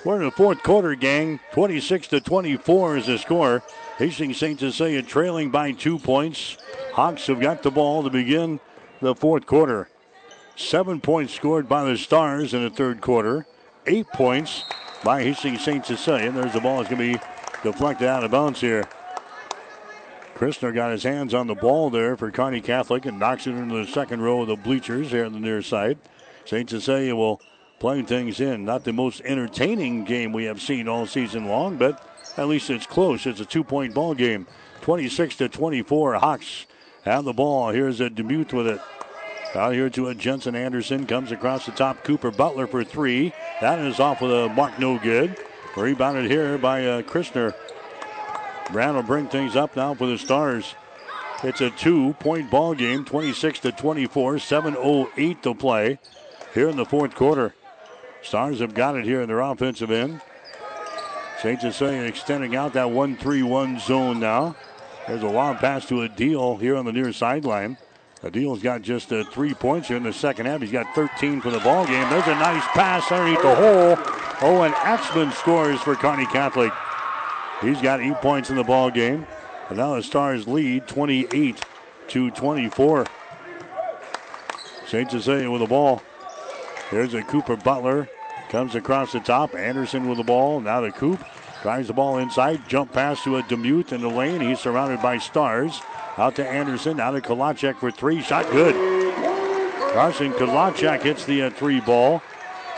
We're 0.05 0.17
in 0.17 0.25
the 0.25 0.31
fourth 0.31 0.63
quarter, 0.63 0.95
gang. 0.95 1.41
26 1.53 2.09
to 2.09 2.21
24 2.21 2.97
is 2.97 3.07
the 3.07 3.19
score. 3.19 3.63
Hastings 3.99 4.39
St. 4.39 4.59
Cecilia 4.59 5.03
trailing 5.03 5.51
by 5.51 5.73
two 5.73 5.99
points. 5.99 6.57
Hawks 6.93 7.27
have 7.27 7.41
got 7.41 7.63
the 7.63 7.71
ball 7.71 8.03
to 8.03 8.11
begin 8.11 8.59
the 9.01 9.15
fourth 9.15 9.47
quarter. 9.47 9.89
Seven 10.57 11.01
points 11.01 11.35
scored 11.35 11.69
by 11.69 11.85
the 11.85 11.97
Stars 11.97 12.55
in 12.55 12.63
the 12.63 12.71
third 12.71 13.01
quarter. 13.01 13.47
Eight 13.87 14.07
points 14.09 14.65
by 15.05 15.23
Hastings 15.23 15.65
St. 15.65 15.85
Cecilia. 15.85 16.31
There's 16.31 16.53
the 16.53 16.61
ball. 16.61 16.81
It's 16.81 16.91
going 16.91 17.13
to 17.13 17.19
be 17.19 17.25
deflected 17.63 18.09
out 18.09 18.25
of 18.25 18.31
bounds 18.31 18.61
here. 18.61 18.85
Christner 20.35 20.75
got 20.75 20.91
his 20.91 21.03
hands 21.03 21.35
on 21.35 21.47
the 21.47 21.55
ball 21.55 21.91
there 21.91 22.17
for 22.17 22.31
Kearney 22.31 22.61
Catholic 22.61 23.07
and 23.07 23.19
knocks 23.19 23.47
it 23.47 23.53
into 23.53 23.77
the 23.77 23.91
second 23.91 24.23
row 24.23 24.43
of 24.43 24.49
the 24.49 24.57
bleachers 24.57 25.11
here 25.11 25.25
on 25.25 25.33
the 25.33 25.41
near 25.41 25.63
side. 25.63 25.99
St. 26.45 26.69
Cecilia 26.69 27.15
will 27.15 27.41
play 27.79 28.03
things 28.03 28.41
in. 28.41 28.65
Not 28.65 28.85
the 28.85 28.93
most 28.93 29.21
entertaining 29.25 30.05
game 30.05 30.33
we 30.33 30.45
have 30.45 30.61
seen 30.61 30.89
all 30.89 31.07
season 31.07 31.47
long, 31.47 31.77
but 31.77 32.12
at 32.37 32.49
least 32.49 32.71
it's 32.71 32.87
close. 32.87 33.27
It's 33.27 33.41
a 33.41 33.45
two-point 33.45 33.95
ball 33.95 34.15
game. 34.15 34.47
26 34.83 35.37
to 35.37 35.49
24. 35.49 36.15
Hawks 36.15 36.67
have 37.05 37.25
the 37.25 37.33
ball. 37.33 37.71
Here's 37.71 38.01
a 38.01 38.11
Demuth 38.11 38.53
with 38.53 38.67
it. 38.67 38.81
Out 39.55 39.75
here 39.75 39.91
to 39.91 40.09
a 40.09 40.15
Jensen 40.15 40.55
Anderson. 40.55 41.07
Comes 41.07 41.31
across 41.31 41.67
the 41.67 41.73
top. 41.73 42.05
Cooper 42.05 42.31
Butler 42.31 42.67
for 42.67 42.85
three. 42.85 43.33
That 43.61 43.79
is 43.79 44.01
off 44.01 44.23
with 44.23 44.33
a 44.33 44.49
mark 44.49 44.79
no 44.79 44.99
good. 44.99 45.37
Rebounded 45.77 46.31
here 46.31 46.57
by 46.59 46.87
uh, 46.87 47.03
Christner. 47.03 47.55
Brown 48.73 48.95
will 48.95 49.03
bring 49.03 49.29
things 49.29 49.55
up 49.57 49.77
now 49.77 49.95
for 49.95 50.07
the 50.07 50.17
Stars. 50.17 50.75
It's 51.43 51.61
a 51.61 51.71
two-point 51.71 52.51
ball 52.51 52.75
game, 52.75 53.05
26 53.05 53.61
to 53.61 53.73
24, 53.73 54.37
7:08 54.37 55.43
to 55.43 55.55
play 55.55 55.99
here 56.55 56.69
in 56.69 56.77
the 56.77 56.85
fourth 56.85 57.15
quarter. 57.15 57.55
Stars 58.23 58.61
have 58.61 58.75
got 58.75 58.97
it 58.97 59.05
here 59.05 59.21
in 59.21 59.29
their 59.29 59.41
offensive 59.41 59.91
end. 59.91 60.21
St. 61.43 61.61
Cecilia 61.61 62.03
extending 62.03 62.55
out 62.55 62.73
that 62.75 62.87
1-3-1 62.87 63.85
zone 63.85 64.21
now. 64.21 64.55
There's 65.09 65.25
a 65.25 65.29
long 65.29 65.57
pass 65.57 65.85
to 65.87 66.09
Adil 66.09 66.61
here 66.61 66.77
on 66.77 66.85
the 66.85 66.93
near 66.93 67.13
sideline. 67.13 67.79
Adil's 68.23 68.63
got 68.63 68.83
just 68.83 69.13
uh, 69.13 69.25
three 69.25 69.53
points 69.53 69.89
here 69.89 69.97
in 69.97 70.05
the 70.05 70.13
second 70.13 70.47
half. 70.47 70.61
He's 70.61 70.71
got 70.71 70.95
13 70.95 71.41
for 71.41 71.51
the 71.51 71.59
ball 71.59 71.85
game. 71.85 72.09
There's 72.11 72.29
a 72.29 72.37
nice 72.37 72.65
pass 72.69 73.11
underneath 73.11 73.43
the 73.43 73.57
hole. 73.57 73.99
Owen 74.49 74.73
Axman 74.77 75.33
scores 75.33 75.81
for 75.81 75.97
Kearney 75.97 76.27
Catholic. 76.27 76.73
He's 77.61 77.83
got 77.83 78.01
eight 78.01 78.19
points 78.19 78.51
in 78.51 78.55
the 78.55 78.63
ball 78.63 78.93
game. 78.93 79.27
And 79.69 79.79
now 79.79 79.97
the 79.97 80.03
Stars 80.05 80.47
lead 80.47 80.87
28 80.87 81.61
to 82.07 82.31
24. 82.31 83.07
St. 84.87 85.11
Cecilia 85.11 85.51
with 85.51 85.63
the 85.63 85.67
ball. 85.67 86.05
There's 86.93 87.15
a 87.15 87.23
Cooper 87.25 87.57
Butler. 87.57 88.09
Comes 88.53 88.77
across 88.77 89.11
the 89.11 89.19
top. 89.19 89.57
Anderson 89.57 90.09
with 90.09 90.19
the 90.19 90.25
ball. 90.25 90.61
Now 90.61 90.83
the 90.83 90.93
Coop. 90.93 91.25
Drives 91.63 91.89
the 91.89 91.95
ball 91.95 92.19
inside. 92.19 92.69
Jump 92.69 92.93
pass 92.93 93.25
to 93.25 93.39
a 93.39 93.43
Demuth 93.43 93.93
in 93.93 94.01
the 94.01 94.09
lane. 94.09 94.41
He's 94.41 94.61
surrounded 94.61 95.03
by 95.03 95.19
Stars. 95.19 95.81
Out 96.19 96.37
to 96.37 96.47
Anderson. 96.47 97.01
Out 97.01 97.13
to 97.13 97.21
Kalachek 97.21 97.77
for 97.79 97.91
three. 97.91 98.23
Shot 98.23 98.49
good. 98.53 98.75
Carson 99.95 100.33
Kalachek 100.35 101.03
hits 101.03 101.25
the 101.25 101.43
uh, 101.43 101.51
three 101.51 101.81
ball. 101.81 102.23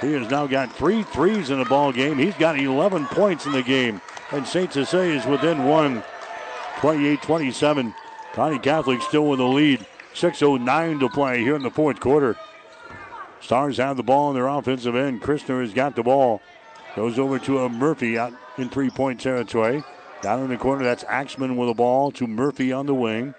He 0.01 0.13
has 0.13 0.31
now 0.31 0.47
got 0.47 0.73
three 0.73 1.03
threes 1.03 1.51
in 1.51 1.59
the 1.59 1.65
ball 1.65 1.93
game. 1.93 2.19
He's 2.19 2.35
got 2.37 2.59
11 2.59 3.07
points 3.07 3.45
in 3.45 3.53
the 3.53 3.63
game 3.63 4.01
and 4.35 4.47
St. 4.47 4.73
Cecilia 4.73 5.15
is 5.19 5.27
within 5.27 5.65
one. 5.65 6.03
28-27. 6.77 7.95
Kearney 8.33 8.59
Catholic 8.59 9.03
still 9.03 9.29
with 9.29 9.39
the 9.39 9.47
lead. 9.47 9.87
6.09 10.15 11.01
to 11.01 11.09
play 11.09 11.41
here 11.41 11.57
in 11.57 11.63
the 11.63 11.71
fourth 11.71 12.01
quarter. 12.01 12.37
Stars 13.45 13.77
have 13.77 13.99
the 13.99 14.03
ball 14.03 14.31
in 14.31 14.37
their 14.37 14.49
offensive 14.49 14.97
end. 14.97 15.21
Christner 15.21 15.61
has 15.61 15.75
got 15.75 15.95
the 15.95 16.03
ball. 16.03 16.41
Goes 16.97 17.19
over 17.19 17.39
to 17.41 17.59
a 17.59 17.69
Murphy 17.69 18.17
out 18.17 18.33
in 18.57 18.71
three-point 18.71 19.21
territory. 19.21 19.85
Down 20.23 20.41
in 20.41 20.49
the 20.49 20.57
corner, 20.57 20.83
that's 20.83 21.05
Axman 21.05 21.55
with 21.55 21.69
the 21.69 21.75
ball 21.75 22.11
to 22.13 22.27
Murphy 22.27 22.73
on 22.73 22.87
the 22.87 22.95
wing. 22.95 23.35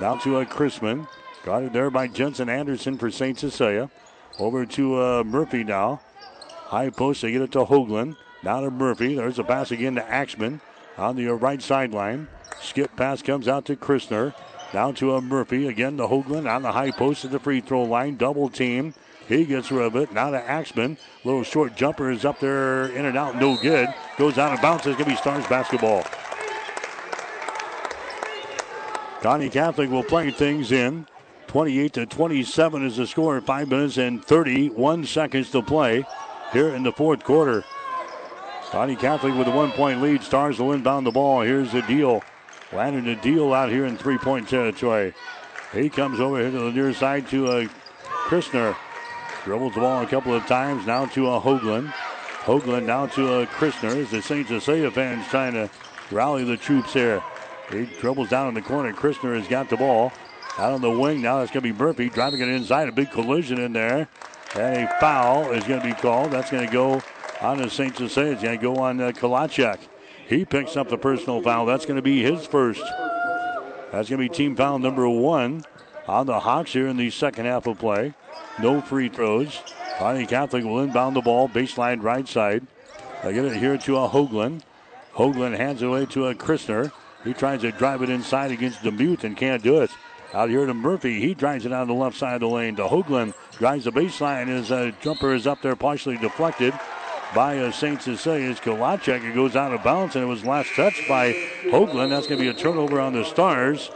Now 0.00 0.16
to 0.18 0.38
a 0.38 0.46
Christner. 0.46 1.08
Guarded 1.44 1.72
there 1.72 1.90
by 1.90 2.06
Jensen 2.06 2.48
Anderson 2.48 2.98
for 2.98 3.10
St. 3.10 3.36
Cecilia. 3.36 3.90
Over 4.38 4.64
to 4.64 5.02
uh, 5.02 5.24
Murphy 5.24 5.64
now. 5.64 6.02
High 6.66 6.90
post, 6.90 7.22
they 7.22 7.32
get 7.32 7.42
it 7.42 7.50
to 7.52 7.64
Hoagland. 7.64 8.14
Now 8.44 8.60
to 8.60 8.70
Murphy. 8.70 9.16
There's 9.16 9.40
a 9.40 9.44
pass 9.44 9.72
again 9.72 9.96
to 9.96 10.08
Axman 10.08 10.60
on 10.96 11.16
the 11.16 11.26
right 11.34 11.60
sideline. 11.60 12.28
Skip 12.60 12.94
pass 12.94 13.22
comes 13.22 13.48
out 13.48 13.64
to 13.64 13.74
Christner. 13.74 14.34
Down 14.72 14.94
to 14.96 15.16
a 15.16 15.20
Murphy. 15.20 15.66
Again 15.66 15.96
to 15.96 16.06
Hoagland 16.06 16.48
on 16.48 16.62
the 16.62 16.70
high 16.70 16.92
post 16.92 17.24
at 17.24 17.32
the 17.32 17.40
free 17.40 17.60
throw 17.60 17.82
line. 17.82 18.16
Double 18.16 18.48
team. 18.48 18.94
He 19.28 19.44
gets 19.44 19.70
rid 19.70 19.84
of 19.84 19.96
it. 19.96 20.10
Now 20.12 20.30
to 20.30 20.42
Axman. 20.42 20.96
Little 21.22 21.42
short 21.42 21.76
jumper 21.76 22.10
is 22.10 22.24
up 22.24 22.40
there, 22.40 22.86
in 22.86 23.04
and 23.04 23.16
out, 23.16 23.36
no 23.36 23.56
good. 23.56 23.88
Goes 24.16 24.38
out 24.38 24.54
of 24.54 24.62
bounds. 24.62 24.86
It's 24.86 24.96
going 24.96 25.10
to 25.10 25.10
be 25.10 25.16
Stars 25.16 25.46
basketball. 25.46 26.04
Kearney 29.20 29.50
Catholic 29.50 29.90
will 29.90 30.02
play 30.02 30.30
things 30.30 30.72
in. 30.72 31.06
28 31.48 31.92
to 31.94 32.06
27 32.06 32.86
is 32.86 32.96
the 32.96 33.06
score. 33.06 33.40
Five 33.40 33.68
minutes 33.68 33.98
and 33.98 34.24
31 34.24 35.04
seconds 35.04 35.50
to 35.50 35.62
play 35.62 36.04
here 36.52 36.68
in 36.68 36.82
the 36.82 36.92
fourth 36.92 37.22
quarter. 37.22 37.64
Kearney 38.70 38.96
Catholic 38.96 39.34
with 39.34 39.48
a 39.48 39.50
one 39.50 39.72
point 39.72 40.00
lead. 40.00 40.22
Stars 40.22 40.58
will 40.58 40.72
inbound 40.72 41.06
the 41.06 41.10
ball. 41.10 41.42
Here's 41.42 41.72
the 41.72 41.82
deal. 41.82 42.22
Landing 42.72 43.04
the 43.04 43.16
deal 43.16 43.52
out 43.52 43.70
here 43.70 43.86
in 43.86 43.96
three 43.96 44.18
point 44.18 44.48
territory. 44.48 45.14
He 45.72 45.90
comes 45.90 46.20
over 46.20 46.38
here 46.40 46.50
to 46.50 46.58
the 46.58 46.72
near 46.72 46.94
side 46.94 47.28
to 47.28 47.46
a 47.50 47.64
uh, 47.64 47.68
Christner. 48.28 48.76
Dribbles 49.48 49.72
the 49.72 49.80
ball 49.80 50.02
a 50.02 50.06
couple 50.06 50.34
of 50.34 50.44
times. 50.44 50.86
Now 50.86 51.06
to 51.06 51.28
a 51.28 51.40
Hoagland. 51.40 51.88
Hoagland 52.44 52.84
now 52.84 53.06
to 53.06 53.40
a 53.40 53.46
Christner 53.46 53.96
as 53.96 54.10
the 54.10 54.20
St. 54.20 54.46
Cecilia 54.46 54.90
fans 54.90 55.26
trying 55.28 55.54
to 55.54 55.70
rally 56.10 56.44
the 56.44 56.58
troops 56.58 56.92
here. 56.92 57.22
He 57.72 57.86
dribbles 57.98 58.28
down 58.28 58.48
in 58.48 58.54
the 58.54 58.60
corner. 58.60 58.92
Christner 58.92 59.38
has 59.38 59.48
got 59.48 59.70
the 59.70 59.78
ball. 59.78 60.12
Out 60.58 60.74
on 60.74 60.82
the 60.82 60.90
wing 60.90 61.22
now. 61.22 61.40
It's 61.40 61.50
going 61.50 61.62
to 61.62 61.72
be 61.72 61.78
Murphy 61.78 62.10
driving 62.10 62.42
it 62.42 62.48
inside. 62.48 62.90
A 62.90 62.92
big 62.92 63.10
collision 63.10 63.58
in 63.58 63.72
there. 63.72 64.06
And 64.54 64.84
a 64.84 65.00
foul 65.00 65.50
is 65.52 65.64
going 65.64 65.80
to 65.80 65.86
be 65.86 65.94
called. 65.94 66.30
That's 66.30 66.50
going 66.50 66.66
to 66.66 66.70
go 66.70 67.00
on 67.40 67.56
to 67.56 67.70
St. 67.70 67.96
Cecilia. 67.96 68.32
It's 68.32 68.42
going 68.42 68.58
to 68.58 68.62
go 68.62 68.76
on 68.76 69.00
uh, 69.00 69.12
Kalachek. 69.12 69.78
He 70.28 70.44
picks 70.44 70.76
up 70.76 70.90
the 70.90 70.98
personal 70.98 71.40
foul. 71.40 71.64
That's 71.64 71.86
going 71.86 71.96
to 71.96 72.02
be 72.02 72.22
his 72.22 72.44
first. 72.44 72.82
That's 73.92 74.10
going 74.10 74.20
to 74.20 74.28
be 74.28 74.28
team 74.28 74.56
foul 74.56 74.78
number 74.78 75.08
one 75.08 75.64
on 76.06 76.26
the 76.26 76.40
Hawks 76.40 76.74
here 76.74 76.86
in 76.86 76.98
the 76.98 77.08
second 77.08 77.46
half 77.46 77.66
of 77.66 77.78
play. 77.78 78.12
No 78.60 78.80
free 78.80 79.08
throws. 79.08 79.60
Kearney 79.98 80.26
Catholic 80.26 80.64
will 80.64 80.80
inbound 80.80 81.16
the 81.16 81.20
ball, 81.20 81.48
baseline 81.48 82.02
right 82.02 82.26
side. 82.26 82.66
They 83.22 83.32
get 83.32 83.44
it 83.44 83.56
here 83.56 83.78
to 83.78 83.96
a 83.96 84.08
Hoagland. 84.08 84.62
Hoagland 85.14 85.56
hands 85.56 85.82
it 85.82 85.86
away 85.86 86.06
to 86.06 86.26
a 86.26 86.34
Christner. 86.34 86.92
He 87.24 87.34
tries 87.34 87.62
to 87.62 87.72
drive 87.72 88.02
it 88.02 88.10
inside 88.10 88.52
against 88.52 88.82
Demuth 88.82 89.24
and 89.24 89.36
can't 89.36 89.62
do 89.62 89.80
it. 89.80 89.90
Out 90.34 90.50
here 90.50 90.66
to 90.66 90.74
Murphy. 90.74 91.20
He 91.20 91.34
drives 91.34 91.66
it 91.66 91.72
on 91.72 91.88
the 91.88 91.94
left 91.94 92.16
side 92.16 92.34
of 92.34 92.40
the 92.40 92.48
lane 92.48 92.76
to 92.76 92.84
Hoagland. 92.84 93.34
Drives 93.52 93.84
the 93.84 93.92
baseline. 93.92 94.46
His 94.46 94.70
uh, 94.70 94.92
jumper 95.00 95.34
is 95.34 95.46
up 95.46 95.62
there, 95.62 95.74
partially 95.74 96.16
deflected 96.18 96.74
by 97.34 97.58
uh, 97.58 97.72
St. 97.72 98.00
Cecilia's 98.00 98.60
Kalachek. 98.60 99.24
It 99.24 99.34
goes 99.34 99.56
out 99.56 99.72
of 99.72 99.82
bounds, 99.82 100.16
and 100.16 100.24
it 100.24 100.28
was 100.28 100.44
last 100.44 100.70
touched 100.74 101.08
by 101.08 101.32
Hoagland. 101.64 102.10
That's 102.10 102.26
going 102.26 102.38
to 102.38 102.44
be 102.44 102.48
a 102.48 102.54
turnover 102.54 103.00
on 103.00 103.14
the 103.14 103.24
Stars. 103.24 103.90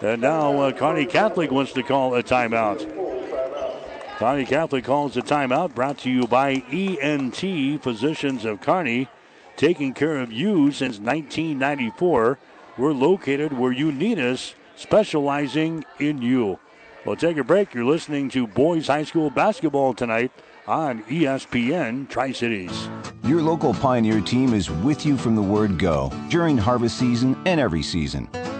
And 0.00 0.20
now 0.20 0.60
uh, 0.60 0.72
Kearney 0.72 1.06
Catholic 1.06 1.50
wants 1.50 1.72
to 1.72 1.82
call 1.82 2.14
a 2.14 2.22
timeout. 2.22 3.17
Kearney 4.18 4.46
Catholic 4.46 4.84
calls 4.84 5.14
the 5.14 5.22
timeout 5.22 5.76
brought 5.76 5.98
to 5.98 6.10
you 6.10 6.26
by 6.26 6.64
ENT 6.72 7.38
Physicians 7.80 8.44
of 8.44 8.60
Kearney, 8.60 9.06
taking 9.56 9.94
care 9.94 10.18
of 10.18 10.32
you 10.32 10.72
since 10.72 10.98
1994. 10.98 12.36
We're 12.76 12.92
located 12.92 13.56
where 13.56 13.70
you 13.70 13.92
need 13.92 14.18
us, 14.18 14.56
specializing 14.74 15.84
in 16.00 16.20
you. 16.20 16.58
We'll 17.06 17.14
take 17.14 17.36
a 17.36 17.44
break. 17.44 17.72
You're 17.72 17.84
listening 17.84 18.28
to 18.30 18.48
Boys 18.48 18.88
High 18.88 19.04
School 19.04 19.30
basketball 19.30 19.94
tonight 19.94 20.32
on 20.66 21.04
ESPN 21.04 22.08
Tri 22.08 22.32
Cities. 22.32 22.88
Your 23.22 23.40
local 23.40 23.72
Pioneer 23.72 24.20
team 24.20 24.52
is 24.52 24.68
with 24.68 25.06
you 25.06 25.16
from 25.16 25.36
the 25.36 25.42
word 25.42 25.78
go 25.78 26.10
during 26.28 26.58
harvest 26.58 26.98
season 26.98 27.40
and 27.46 27.60
every 27.60 27.84
season. 27.84 28.28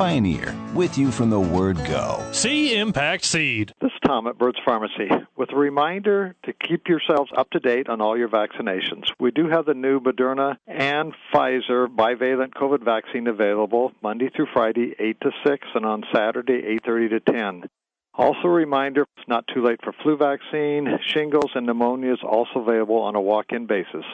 Pioneer, 0.00 0.56
with 0.74 0.96
you 0.96 1.10
from 1.10 1.28
the 1.28 1.38
word 1.38 1.76
go. 1.84 2.26
See 2.32 2.74
Impact 2.74 3.22
Seed. 3.22 3.74
This 3.82 3.90
is 3.92 3.98
Tom 4.06 4.26
at 4.28 4.38
Birds 4.38 4.56
Pharmacy 4.64 5.10
with 5.36 5.52
a 5.52 5.56
reminder 5.56 6.34
to 6.46 6.54
keep 6.54 6.88
yourselves 6.88 7.30
up 7.36 7.50
to 7.50 7.60
date 7.60 7.90
on 7.90 8.00
all 8.00 8.16
your 8.16 8.30
vaccinations. 8.30 9.12
We 9.20 9.30
do 9.30 9.50
have 9.50 9.66
the 9.66 9.74
new 9.74 10.00
Moderna 10.00 10.56
and 10.66 11.12
Pfizer 11.30 11.86
bivalent 11.86 12.54
COVID 12.54 12.82
vaccine 12.82 13.26
available 13.26 13.92
Monday 14.02 14.30
through 14.34 14.46
Friday, 14.54 14.94
8 14.98 15.20
to 15.20 15.32
6, 15.46 15.68
and 15.74 15.84
on 15.84 16.04
Saturday, 16.14 16.78
8.30 16.82 17.10
to 17.10 17.20
10. 17.20 17.64
Also, 18.14 18.44
a 18.44 18.48
reminder 18.48 19.04
it's 19.18 19.28
not 19.28 19.44
too 19.52 19.62
late 19.62 19.80
for 19.84 19.92
flu 20.02 20.16
vaccine, 20.16 20.98
shingles, 21.04 21.50
and 21.54 21.66
pneumonia 21.66 22.14
is 22.14 22.20
also 22.26 22.60
available 22.60 23.02
on 23.02 23.16
a 23.16 23.20
walk 23.20 23.52
in 23.52 23.66
basis. 23.66 24.06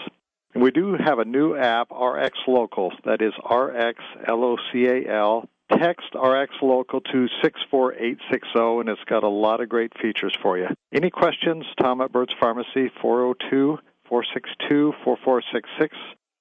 And 0.53 0.65
we 0.65 0.73
do 0.73 0.97
have 0.99 1.21
a 1.21 1.25
new 1.25 1.57
app, 1.57 1.93
RX 1.93 2.37
Local, 2.49 2.91
that 3.05 3.23
is 3.23 3.33
RX 3.49 4.03
L 4.27 4.43
O 4.43 4.57
C 4.73 4.87
A 4.87 5.09
L 5.09 5.49
text 5.71 6.15
RX 6.15 6.55
Local 6.63 7.01
to 7.01 7.29
64860, 7.43 8.81
and 8.81 8.89
it's 8.89 9.03
got 9.05 9.25
a 9.25 9.29
lot 9.29 9.61
of 9.61 9.69
great 9.69 9.93
features 10.01 10.37
for 10.41 10.59
you. 10.59 10.69
Any 10.93 11.11
questions? 11.11 11.65
Tom 11.81 12.01
at 12.01 12.13
Birds 12.13 12.33
Pharmacy, 12.39 12.91
402 13.01 13.79
462 14.09 14.93
4466, 15.05 15.97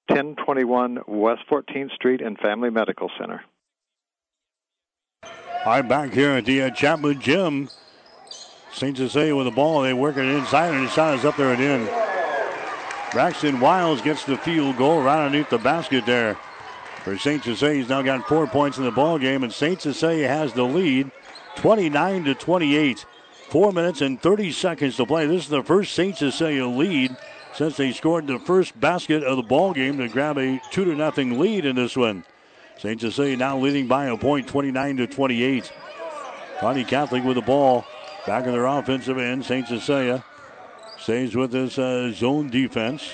1021 0.08 0.98
West 1.08 1.42
14th 1.50 1.92
Street 1.94 2.20
and 2.20 2.38
Family 2.38 2.70
Medical 2.70 3.10
Center. 3.18 3.42
Right, 5.66 5.82
back 5.82 6.12
here 6.12 6.32
at 6.32 6.44
the 6.44 6.62
uh, 6.62 6.70
Chapman 6.70 7.20
Gym. 7.20 7.68
St. 8.72 8.96
Cecilia 8.96 9.34
with 9.34 9.46
the 9.46 9.50
ball. 9.50 9.82
They 9.82 9.94
work 9.94 10.18
it 10.18 10.26
inside, 10.26 10.74
and 10.74 10.86
the 10.86 10.90
shot 10.90 11.14
is 11.14 11.24
up 11.24 11.36
there 11.36 11.52
and 11.52 11.62
in. 11.62 11.88
Braxton 13.10 13.58
Wiles 13.58 14.02
gets 14.02 14.24
the 14.24 14.36
field 14.36 14.76
goal 14.76 15.00
right 15.00 15.24
underneath 15.24 15.48
the 15.48 15.58
basket 15.58 16.04
there 16.04 16.36
for 17.06 17.16
St. 17.16 17.44
Cecilia. 17.44 17.76
He's 17.76 17.88
now 17.88 18.02
got 18.02 18.26
four 18.26 18.48
points 18.48 18.78
in 18.78 18.84
the 18.84 18.90
ball 18.90 19.16
game, 19.16 19.44
and 19.44 19.52
St. 19.52 19.80
Cecilia 19.80 20.26
has 20.26 20.52
the 20.52 20.64
lead, 20.64 21.12
29 21.54 22.24
to 22.24 22.34
28. 22.34 23.06
Four 23.48 23.70
minutes 23.70 24.00
and 24.00 24.20
30 24.20 24.50
seconds 24.50 24.96
to 24.96 25.06
play. 25.06 25.24
This 25.28 25.44
is 25.44 25.48
the 25.48 25.62
first 25.62 25.92
St. 25.92 26.16
Cecilia 26.16 26.66
lead 26.66 27.16
since 27.54 27.76
they 27.76 27.92
scored 27.92 28.26
the 28.26 28.40
first 28.40 28.78
basket 28.80 29.22
of 29.22 29.36
the 29.36 29.44
ball 29.44 29.72
game 29.72 29.98
to 29.98 30.08
grab 30.08 30.36
a 30.36 30.60
two 30.72 30.84
to 30.84 30.96
nothing 30.96 31.38
lead 31.38 31.64
in 31.64 31.76
this 31.76 31.96
one. 31.96 32.24
St. 32.76 33.00
Cecilia 33.00 33.36
now 33.36 33.56
leading 33.56 33.86
by 33.86 34.06
a 34.06 34.16
point, 34.16 34.48
29 34.48 34.96
to 34.96 35.06
28. 35.06 35.72
Kearney 36.58 36.82
Catholic 36.82 37.22
with 37.22 37.36
the 37.36 37.42
ball 37.42 37.84
back 38.26 38.46
in 38.46 38.50
their 38.50 38.66
offensive 38.66 39.16
end. 39.16 39.44
St. 39.44 39.68
Cecilia 39.68 40.24
stays 40.98 41.36
with 41.36 41.52
this 41.52 41.78
uh, 41.78 42.10
zone 42.12 42.50
defense. 42.50 43.08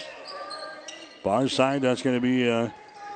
Far 1.23 1.47
side, 1.47 1.83
that's 1.83 2.01
going 2.01 2.17
to 2.17 2.23
be 2.23 2.51
uh, 2.51 2.71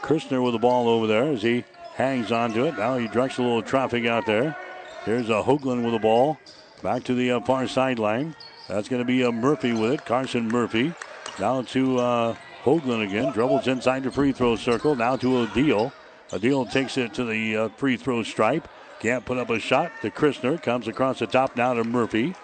Christner 0.07 0.41
with 0.41 0.53
the 0.53 0.59
ball 0.61 0.89
over 0.89 1.09
there 1.09 1.25
as 1.25 1.43
he 1.43 1.65
hangs 1.95 2.31
onto 2.31 2.65
it. 2.65 2.79
Now 2.79 2.97
he 2.97 3.09
directs 3.09 3.39
a 3.39 3.43
little 3.43 3.61
traffic 3.61 4.07
out 4.07 4.25
there. 4.25 4.57
Here's 5.05 5.29
a 5.31 5.43
Hoagland 5.43 5.83
with 5.83 5.95
the 5.95 5.99
ball. 5.99 6.39
Back 6.81 7.03
to 7.05 7.15
the 7.15 7.33
uh, 7.33 7.41
far 7.41 7.67
sideline. 7.67 8.37
That's 8.69 8.89
going 8.89 9.03
to 9.03 9.07
be 9.07 9.23
a 9.23 9.33
Murphy 9.33 9.73
with 9.73 9.91
it. 9.91 10.05
Carson 10.05 10.47
Murphy. 10.47 10.95
Now 11.41 11.63
to 11.63 11.99
uh, 11.99 12.37
Hoagland 12.63 13.03
again. 13.03 13.33
Dribbles 13.33 13.67
inside 13.67 14.05
the 14.05 14.13
free 14.13 14.31
throw 14.31 14.55
circle. 14.55 14.95
Now 14.95 15.17
to 15.17 15.47
Adil. 15.47 15.91
Adil 16.31 16.71
takes 16.71 16.97
it 16.97 17.13
to 17.15 17.25
the 17.25 17.57
uh, 17.57 17.69
free 17.71 17.97
throw 17.97 18.23
stripe. 18.23 18.69
Can't 19.01 19.25
put 19.25 19.39
up 19.39 19.51
a 19.51 19.59
shot. 19.59 19.91
To 20.03 20.11
Christner. 20.13 20.63
Comes 20.63 20.87
across 20.87 21.19
the 21.19 21.27
top 21.27 21.57
now 21.57 21.75
to 21.75 21.83
Murphy. 21.83 22.37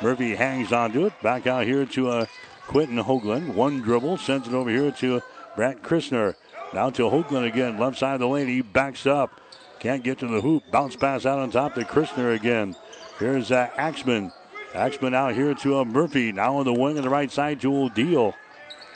Murphy 0.00 0.36
hangs 0.36 0.72
onto 0.72 1.06
it. 1.06 1.12
Back 1.20 1.48
out 1.48 1.64
here 1.64 1.84
to 1.84 2.10
uh, 2.10 2.26
Quentin 2.68 2.98
Hoagland. 2.98 3.54
One 3.54 3.80
dribble. 3.80 4.18
Sends 4.18 4.46
it 4.46 4.54
over 4.54 4.70
here 4.70 4.92
to 4.92 5.20
Brant 5.56 5.82
Christner. 5.82 6.36
Now 6.72 6.90
to 6.90 7.04
Hoagland 7.04 7.46
again. 7.46 7.78
Left 7.78 7.98
side 7.98 8.14
of 8.14 8.20
the 8.20 8.28
lane. 8.28 8.48
He 8.48 8.62
backs 8.62 9.06
up. 9.06 9.40
Can't 9.80 10.02
get 10.02 10.18
to 10.18 10.26
the 10.26 10.40
hoop. 10.40 10.64
Bounce 10.70 10.96
pass 10.96 11.24
out 11.24 11.38
on 11.38 11.50
top 11.50 11.74
to 11.74 11.82
Christner 11.82 12.34
again. 12.34 12.74
Here's 13.18 13.50
uh, 13.50 13.68
Axman. 13.76 14.32
Axman 14.74 15.14
out 15.14 15.34
here 15.34 15.54
to 15.54 15.78
uh, 15.78 15.84
Murphy. 15.84 16.32
Now 16.32 16.56
on 16.56 16.64
the 16.64 16.72
wing 16.72 16.96
on 16.96 17.02
the 17.02 17.08
right 17.08 17.30
side 17.30 17.60
to 17.62 17.68
Adil. 17.68 18.34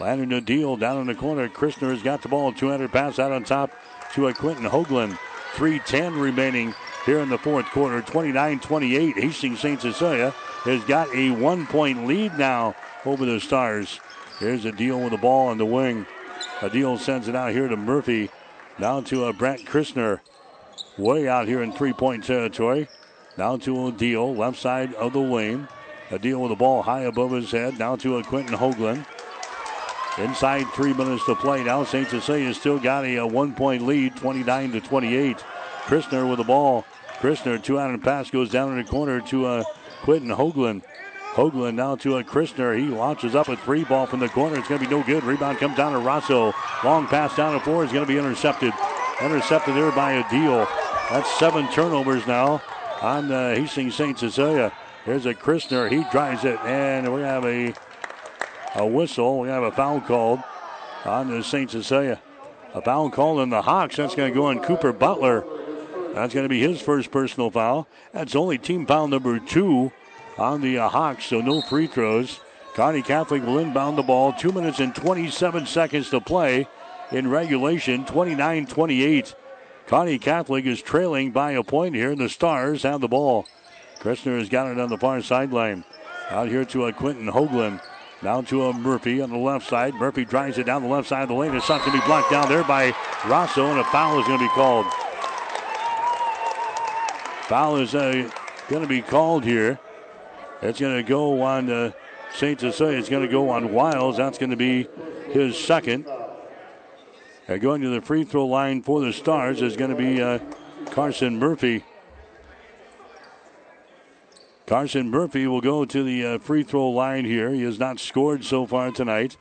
Landon 0.00 0.30
Adil 0.30 0.78
down 0.78 1.00
in 1.00 1.06
the 1.06 1.14
corner. 1.14 1.48
Christner 1.48 1.90
has 1.90 2.02
got 2.02 2.22
the 2.22 2.28
ball. 2.28 2.52
200 2.52 2.90
pass 2.92 3.18
out 3.18 3.32
on 3.32 3.44
top 3.44 3.70
to 4.14 4.28
a 4.28 4.34
Quentin 4.34 4.64
Hoagland. 4.64 5.18
3.10 5.54 6.20
remaining 6.20 6.74
here 7.06 7.18
in 7.20 7.28
the 7.28 7.38
fourth 7.38 7.66
quarter. 7.66 8.02
29 8.02 8.60
28. 8.60 9.16
Hastings 9.16 9.60
St. 9.60 9.80
Cecilia 9.80 10.34
has 10.64 10.82
got 10.84 11.14
a 11.14 11.30
one 11.30 11.66
point 11.66 12.06
lead 12.06 12.36
now 12.36 12.74
over 13.06 13.24
the 13.24 13.40
Stars. 13.40 14.00
Here's 14.38 14.64
a 14.64 14.72
deal 14.72 15.00
with 15.00 15.12
the 15.12 15.18
ball 15.18 15.48
on 15.48 15.58
the 15.58 15.66
wing. 15.66 16.06
Adil 16.60 16.98
sends 16.98 17.28
it 17.28 17.36
out 17.36 17.52
here 17.52 17.68
to 17.68 17.76
Murphy. 17.76 18.30
Down 18.80 19.04
to 19.04 19.24
uh, 19.24 19.32
Brent 19.32 19.64
Christner. 19.64 20.20
Way 20.98 21.28
out 21.28 21.48
here 21.48 21.62
in 21.62 21.72
three 21.72 21.92
point 21.92 22.24
territory. 22.24 22.88
Down 23.36 23.60
to 23.60 23.88
a 23.88 23.92
deal, 23.92 24.34
left 24.34 24.58
side 24.58 24.94
of 24.94 25.12
the 25.12 25.18
lane. 25.18 25.68
Adil 26.10 26.40
with 26.40 26.50
the 26.50 26.56
ball 26.56 26.82
high 26.82 27.02
above 27.02 27.32
his 27.32 27.50
head. 27.50 27.78
Down 27.78 27.98
to 27.98 28.18
a 28.18 28.24
Quentin 28.24 28.56
Hoagland. 28.56 29.06
Inside 30.18 30.64
three 30.74 30.92
minutes 30.92 31.24
to 31.24 31.34
play 31.34 31.64
now. 31.64 31.84
St. 31.84 32.08
Cecilia 32.08 32.52
still 32.52 32.78
got 32.78 33.04
a, 33.04 33.16
a 33.16 33.26
one 33.26 33.54
point 33.54 33.86
lead, 33.86 34.14
29 34.16 34.72
to 34.72 34.80
28. 34.80 35.38
Christner 35.84 36.28
with 36.28 36.38
the 36.38 36.44
ball. 36.44 36.84
Christner, 37.18 37.62
two 37.62 37.78
out 37.78 37.90
and 37.90 38.02
pass, 38.02 38.30
goes 38.30 38.50
down 38.50 38.72
in 38.72 38.84
the 38.84 38.90
corner 38.90 39.20
to 39.20 39.46
uh, 39.46 39.64
Quentin 40.02 40.28
Hoagland. 40.30 40.82
Hoagland 41.34 41.74
now 41.74 41.96
to 41.96 42.18
a 42.18 42.24
Christner. 42.24 42.78
He 42.78 42.86
launches 42.86 43.34
up 43.34 43.48
a 43.48 43.56
three 43.56 43.84
ball 43.84 44.06
from 44.06 44.20
the 44.20 44.28
corner. 44.28 44.58
It's 44.58 44.68
going 44.68 44.80
to 44.80 44.86
be 44.86 44.94
no 44.94 45.02
good. 45.02 45.24
Rebound 45.24 45.58
comes 45.58 45.76
down 45.76 45.92
to 45.92 45.98
Rosso. 45.98 46.52
Long 46.84 47.06
pass 47.06 47.34
down 47.36 47.54
the 47.54 47.60
floor 47.60 47.84
is 47.84 47.92
going 47.92 48.04
to 48.04 48.12
be 48.12 48.18
intercepted. 48.18 48.72
Intercepted 49.20 49.74
there 49.74 49.90
by 49.92 50.12
a 50.12 50.30
deal. 50.30 50.66
That's 51.10 51.30
seven 51.38 51.70
turnovers 51.72 52.26
now 52.26 52.62
on 53.00 53.32
uh, 53.32 53.54
Hastings 53.54 53.94
St. 53.94 54.18
Cecilia. 54.18 54.72
There's 55.06 55.24
a 55.24 55.34
Christner. 55.34 55.90
He 55.90 56.04
drives 56.10 56.44
it, 56.44 56.58
and 56.60 57.12
we 57.12 57.22
have 57.22 57.44
a 57.44 57.74
a 58.74 58.86
whistle. 58.86 59.40
We 59.40 59.48
have 59.48 59.62
a 59.62 59.72
foul 59.72 60.00
called 60.00 60.40
on 61.04 61.30
the 61.30 61.42
St. 61.42 61.70
Cecilia. 61.70 62.20
A 62.74 62.80
foul 62.80 63.10
called 63.10 63.40
on 63.40 63.50
the 63.50 63.62
Hawks. 63.62 63.96
That's 63.96 64.14
going 64.14 64.32
to 64.32 64.34
go 64.34 64.46
on 64.46 64.60
Cooper 64.60 64.92
Butler. 64.92 65.44
That's 66.14 66.34
going 66.34 66.44
to 66.44 66.48
be 66.48 66.60
his 66.60 66.80
first 66.80 67.10
personal 67.10 67.50
foul. 67.50 67.86
That's 68.12 68.34
only 68.34 68.58
team 68.58 68.86
foul 68.86 69.08
number 69.08 69.38
two 69.38 69.92
on 70.38 70.60
the 70.60 70.78
uh, 70.78 70.88
Hawks, 70.88 71.26
so 71.26 71.40
no 71.40 71.60
free 71.60 71.86
throws. 71.86 72.40
Kearney 72.74 73.02
Catholic 73.02 73.44
will 73.44 73.58
inbound 73.58 73.98
the 73.98 74.02
ball. 74.02 74.32
Two 74.32 74.52
minutes 74.52 74.80
and 74.80 74.94
27 74.94 75.66
seconds 75.66 76.10
to 76.10 76.20
play 76.20 76.66
in 77.10 77.28
regulation, 77.28 78.04
29 78.06 78.66
28. 78.66 79.34
Kearney 79.86 80.18
Catholic 80.18 80.64
is 80.64 80.80
trailing 80.80 81.32
by 81.32 81.52
a 81.52 81.62
point 81.62 81.94
here. 81.94 82.12
and 82.12 82.20
The 82.20 82.28
Stars 82.28 82.84
have 82.84 83.00
the 83.00 83.08
ball. 83.08 83.46
Christner 84.00 84.38
has 84.38 84.48
got 84.48 84.68
it 84.68 84.80
on 84.80 84.88
the 84.88 84.96
far 84.96 85.20
sideline. 85.20 85.84
Out 86.30 86.48
here 86.48 86.64
to 86.66 86.86
a 86.86 86.92
Quentin 86.92 87.26
Hoagland. 87.26 87.82
Down 88.22 88.44
to 88.46 88.66
a 88.66 88.72
Murphy 88.72 89.20
on 89.20 89.30
the 89.30 89.36
left 89.36 89.68
side. 89.68 89.94
Murphy 89.94 90.24
drives 90.24 90.56
it 90.56 90.64
down 90.64 90.82
the 90.82 90.88
left 90.88 91.08
side 91.08 91.24
of 91.24 91.28
the 91.28 91.34
lane. 91.34 91.54
It's 91.54 91.68
not 91.68 91.80
going 91.84 91.92
to 91.92 92.00
be 92.00 92.06
blocked 92.06 92.30
down 92.30 92.48
there 92.48 92.64
by 92.64 92.94
Rosso, 93.26 93.66
and 93.66 93.80
a 93.80 93.84
foul 93.84 94.20
is 94.20 94.26
going 94.26 94.38
to 94.38 94.44
be 94.44 94.50
called. 94.50 94.86
Foul 97.48 97.76
is 97.76 97.94
uh, 97.94 98.30
going 98.68 98.82
to 98.82 98.88
be 98.88 99.02
called 99.02 99.44
here. 99.44 99.78
It's 100.62 100.78
going 100.78 100.96
to 100.96 101.02
go 101.02 101.42
on 101.42 101.68
uh, 101.68 101.90
St. 102.34 102.60
Cecilia. 102.60 102.96
It's 102.96 103.08
going 103.08 103.26
to 103.26 103.28
go 103.28 103.50
on 103.50 103.72
Wiles. 103.72 104.16
That's 104.16 104.38
going 104.38 104.50
to 104.50 104.56
be 104.56 104.86
his 105.32 105.58
second. 105.58 106.06
Uh, 107.48 107.56
going 107.56 107.82
to 107.82 107.88
the 107.88 108.00
free 108.00 108.22
throw 108.22 108.46
line 108.46 108.80
for 108.80 109.00
the 109.00 109.12
Stars 109.12 109.60
is 109.60 109.76
going 109.76 109.90
to 109.90 109.96
be 109.96 110.22
uh, 110.22 110.38
Carson 110.86 111.36
Murphy. 111.36 111.84
Carson 114.66 115.10
Murphy 115.10 115.48
will 115.48 115.60
go 115.60 115.84
to 115.84 116.04
the 116.04 116.24
uh, 116.24 116.38
free 116.38 116.62
throw 116.62 116.90
line 116.90 117.24
here. 117.24 117.50
He 117.50 117.62
has 117.62 117.80
not 117.80 117.98
scored 117.98 118.44
so 118.44 118.64
far 118.64 118.92
tonight. 118.92 119.36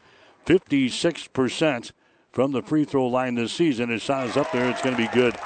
56% 0.48 1.92
from 2.32 2.52
the 2.52 2.64
free 2.64 2.84
throw 2.84 3.06
line 3.06 3.36
this 3.36 3.54
season. 3.54 3.90
His 3.90 4.02
shot 4.02 4.26
is 4.26 4.38
up 4.38 4.52
there. 4.52 4.68
It's 4.72 4.82
going 4.82 4.96
to 4.96 5.02
be 5.02 5.10
good. 5.14 5.38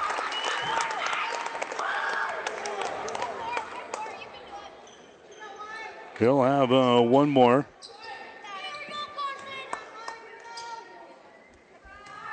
He'll 6.18 6.42
have 6.42 6.72
uh, 6.72 7.00
one 7.00 7.30
more. 7.30 7.66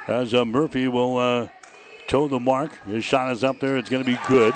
as 0.07 0.33
uh, 0.33 0.45
Murphy 0.45 0.87
will 0.87 1.17
uh, 1.17 1.47
toe 2.07 2.27
the 2.27 2.39
mark. 2.39 2.83
His 2.85 3.03
shot 3.03 3.31
is 3.31 3.43
up 3.43 3.59
there. 3.59 3.77
It's 3.77 3.89
going 3.89 4.03
to 4.03 4.09
be 4.09 4.19
good. 4.27 4.53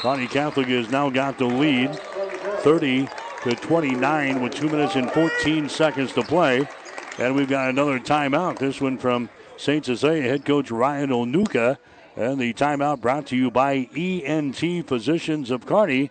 Kearney 0.00 0.26
Catholic 0.26 0.68
has 0.68 0.90
now 0.90 1.10
got 1.10 1.38
the 1.38 1.46
lead 1.46 1.94
30 2.60 3.08
to 3.44 3.54
29 3.54 4.40
with 4.40 4.54
2 4.54 4.68
minutes 4.68 4.96
and 4.96 5.10
14 5.10 5.68
seconds 5.68 6.12
to 6.12 6.22
play. 6.22 6.68
And 7.18 7.34
we've 7.34 7.48
got 7.48 7.70
another 7.70 7.98
timeout. 7.98 8.58
This 8.58 8.80
one 8.80 8.98
from 8.98 9.28
St. 9.56 9.84
Cecilia 9.84 10.22
head 10.22 10.44
coach 10.44 10.70
Ryan 10.70 11.10
Onuka. 11.10 11.78
And 12.16 12.40
the 12.40 12.52
timeout 12.52 13.00
brought 13.00 13.26
to 13.28 13.36
you 13.36 13.50
by 13.50 13.88
ENT 13.96 14.86
Physicians 14.86 15.50
of 15.50 15.66
Kearney. 15.66 16.10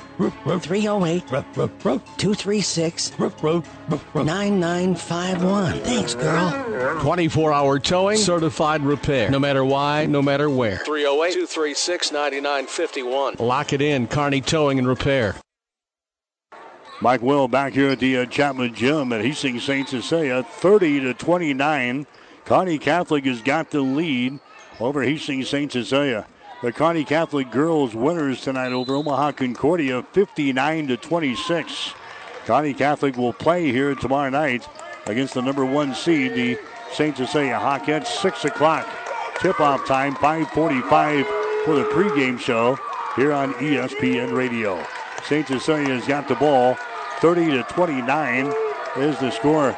308 0.29 1.27
236 2.17 3.19
9951. 3.19 5.79
Thanks, 5.79 6.15
girl. 6.15 7.01
24 7.01 7.53
hour 7.53 7.79
towing, 7.79 8.17
certified 8.17 8.83
repair. 8.83 9.29
No 9.29 9.39
matter 9.39 9.65
why, 9.65 10.05
no 10.05 10.21
matter 10.21 10.49
where. 10.49 10.77
308 10.77 11.33
236 11.33 12.11
9951. 12.11 13.35
Lock 13.39 13.73
it 13.73 13.81
in, 13.81 14.07
Kearney 14.07 14.41
Towing 14.41 14.79
and 14.79 14.87
Repair. 14.87 15.35
Mike 17.01 17.21
Will 17.23 17.47
back 17.47 17.73
here 17.73 17.89
at 17.89 17.99
the 17.99 18.17
uh, 18.17 18.25
Chapman 18.27 18.75
Gym 18.75 19.11
at 19.11 19.21
Hastings 19.21 19.63
St. 19.63 19.89
Cecilia, 19.89 20.43
30 20.43 20.99
to 20.99 21.15
29. 21.15 22.05
Kearney 22.45 22.77
Catholic 22.77 23.25
has 23.25 23.41
got 23.41 23.71
the 23.71 23.81
lead 23.81 24.39
over 24.79 25.01
Hastings 25.01 25.49
St. 25.49 25.71
Cecilia. 25.71 26.27
The 26.61 26.71
Kearney 26.71 27.03
Catholic 27.03 27.49
girls 27.49 27.95
winners 27.95 28.41
tonight 28.41 28.71
over 28.71 28.93
Omaha 28.93 29.31
Concordia, 29.31 30.03
59 30.03 30.89
to 30.89 30.97
26. 30.97 31.93
Kearney 32.45 32.75
Catholic 32.75 33.17
will 33.17 33.33
play 33.33 33.71
here 33.71 33.95
tomorrow 33.95 34.29
night 34.29 34.67
against 35.07 35.33
the 35.33 35.41
number 35.41 35.65
one 35.65 35.95
seed, 35.95 36.35
the 36.35 36.59
St. 36.93 37.17
Cecilia 37.17 37.57
Hawkettes, 37.57 38.05
6 38.21 38.45
o'clock. 38.45 38.87
Tip-off 39.39 39.87
time, 39.87 40.13
545 40.13 41.25
for 41.65 41.73
the 41.73 41.85
pregame 41.85 42.39
show 42.39 42.77
here 43.15 43.33
on 43.33 43.55
ESPN 43.55 44.31
Radio. 44.31 44.85
St. 45.23 45.47
Cecilia's 45.47 46.05
got 46.05 46.27
the 46.27 46.35
ball. 46.35 46.77
30 47.21 47.45
to 47.53 47.63
29 47.63 48.53
is 48.97 49.17
the 49.17 49.31
score. 49.31 49.75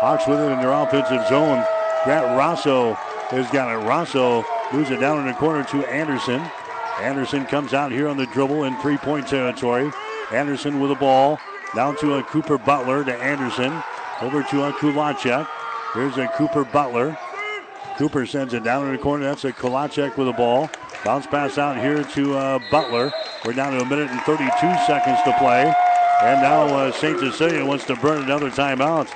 Hawks 0.00 0.26
with 0.26 0.40
it 0.40 0.50
in 0.50 0.58
their 0.58 0.72
offensive 0.72 1.24
zone. 1.28 1.64
Grant 2.02 2.36
Rosso 2.36 2.94
has 3.30 3.48
got 3.52 3.70
it. 3.70 3.86
Rosso 3.86 4.44
moves 4.74 4.90
it 4.90 4.98
down 4.98 5.20
in 5.20 5.26
the 5.26 5.32
corner 5.34 5.62
to 5.62 5.86
Anderson. 5.86 6.40
Anderson 6.98 7.46
comes 7.46 7.72
out 7.72 7.92
here 7.92 8.08
on 8.08 8.16
the 8.16 8.26
dribble 8.26 8.64
in 8.64 8.76
three-point 8.80 9.28
territory. 9.28 9.88
Anderson 10.32 10.80
with 10.80 10.90
the 10.90 10.96
ball. 10.96 11.38
Down 11.76 11.96
to 11.98 12.14
a 12.14 12.24
Cooper 12.24 12.58
Butler 12.58 13.04
to 13.04 13.14
Anderson. 13.14 13.72
Over 14.20 14.42
to 14.42 14.64
a 14.64 14.72
Kulacek. 14.72 15.46
Here's 15.92 16.16
a 16.18 16.26
Cooper 16.36 16.64
Butler. 16.64 17.16
Cooper 17.98 18.26
sends 18.26 18.52
it 18.52 18.64
down 18.64 18.86
in 18.86 18.92
the 18.92 18.98
corner. 18.98 19.24
That's 19.24 19.44
a 19.44 19.52
Kulacek 19.52 20.16
with 20.16 20.26
the 20.26 20.32
ball. 20.32 20.68
Bounce 21.04 21.28
pass 21.28 21.56
out 21.56 21.76
here 21.78 22.02
to 22.02 22.34
uh, 22.34 22.58
Butler. 22.72 23.12
We're 23.44 23.52
down 23.52 23.78
to 23.78 23.80
a 23.80 23.86
minute 23.86 24.10
and 24.10 24.20
32 24.22 24.50
seconds 24.86 25.20
to 25.24 25.38
play. 25.38 25.72
And 26.22 26.42
now 26.42 26.66
uh, 26.66 26.90
St. 26.90 27.20
Cecilia 27.20 27.64
wants 27.64 27.84
to 27.84 27.94
burn 27.96 28.24
another 28.24 28.50
timeout. 28.50 29.08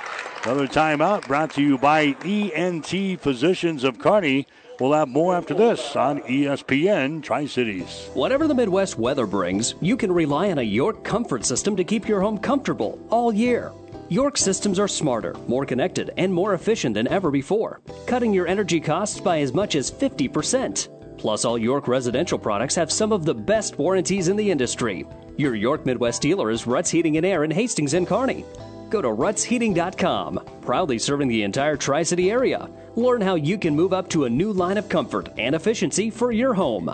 Another 0.45 0.67
timeout 0.67 1.27
brought 1.27 1.51
to 1.55 1.61
you 1.61 1.77
by 1.77 2.15
ENT 2.23 3.19
Physicians 3.19 3.83
of 3.83 3.99
Kearney. 3.99 4.47
We'll 4.79 4.93
have 4.93 5.09
more 5.09 5.35
after 5.35 5.53
this 5.53 5.95
on 5.97 6.21
ESPN 6.21 7.21
Tri 7.21 7.45
Cities. 7.45 8.09
Whatever 8.13 8.47
the 8.47 8.55
Midwest 8.55 8.97
weather 8.97 9.25
brings, 9.25 9.75
you 9.81 9.97
can 9.97 10.09
rely 10.09 10.51
on 10.51 10.59
a 10.59 10.63
York 10.63 11.03
comfort 11.03 11.43
system 11.43 11.75
to 11.75 11.83
keep 11.83 12.07
your 12.07 12.21
home 12.21 12.37
comfortable 12.37 12.97
all 13.09 13.33
year. 13.33 13.73
York 14.07 14.37
systems 14.37 14.79
are 14.79 14.87
smarter, 14.87 15.35
more 15.47 15.65
connected, 15.65 16.11
and 16.15 16.33
more 16.33 16.53
efficient 16.53 16.93
than 16.93 17.09
ever 17.09 17.29
before, 17.29 17.81
cutting 18.07 18.33
your 18.33 18.47
energy 18.47 18.79
costs 18.79 19.19
by 19.19 19.41
as 19.41 19.53
much 19.53 19.75
as 19.75 19.91
50%. 19.91 20.87
Plus, 21.17 21.43
all 21.43 21.57
York 21.57 21.89
residential 21.89 22.39
products 22.39 22.75
have 22.75 22.89
some 22.91 23.11
of 23.11 23.25
the 23.25 23.35
best 23.35 23.77
warranties 23.77 24.29
in 24.29 24.37
the 24.37 24.49
industry. 24.49 25.05
Your 25.35 25.55
York 25.55 25.85
Midwest 25.85 26.21
dealer 26.21 26.51
is 26.51 26.65
Ruts 26.65 26.89
Heating 26.89 27.17
and 27.17 27.25
Air 27.25 27.43
in 27.43 27.51
Hastings 27.51 27.93
and 27.93 28.07
Kearney. 28.07 28.45
Go 28.89 29.01
to 29.01 29.09
rutsheating.com, 29.09 30.39
proudly 30.61 30.97
serving 30.97 31.27
the 31.27 31.43
entire 31.43 31.75
Tri 31.75 32.01
City 32.03 32.31
area. 32.31 32.69
Learn 32.95 33.21
how 33.21 33.35
you 33.35 33.57
can 33.57 33.75
move 33.75 33.93
up 33.93 34.09
to 34.09 34.25
a 34.25 34.29
new 34.29 34.51
line 34.51 34.77
of 34.77 34.89
comfort 34.89 35.29
and 35.37 35.55
efficiency 35.55 36.09
for 36.09 36.31
your 36.31 36.53
home. 36.53 36.91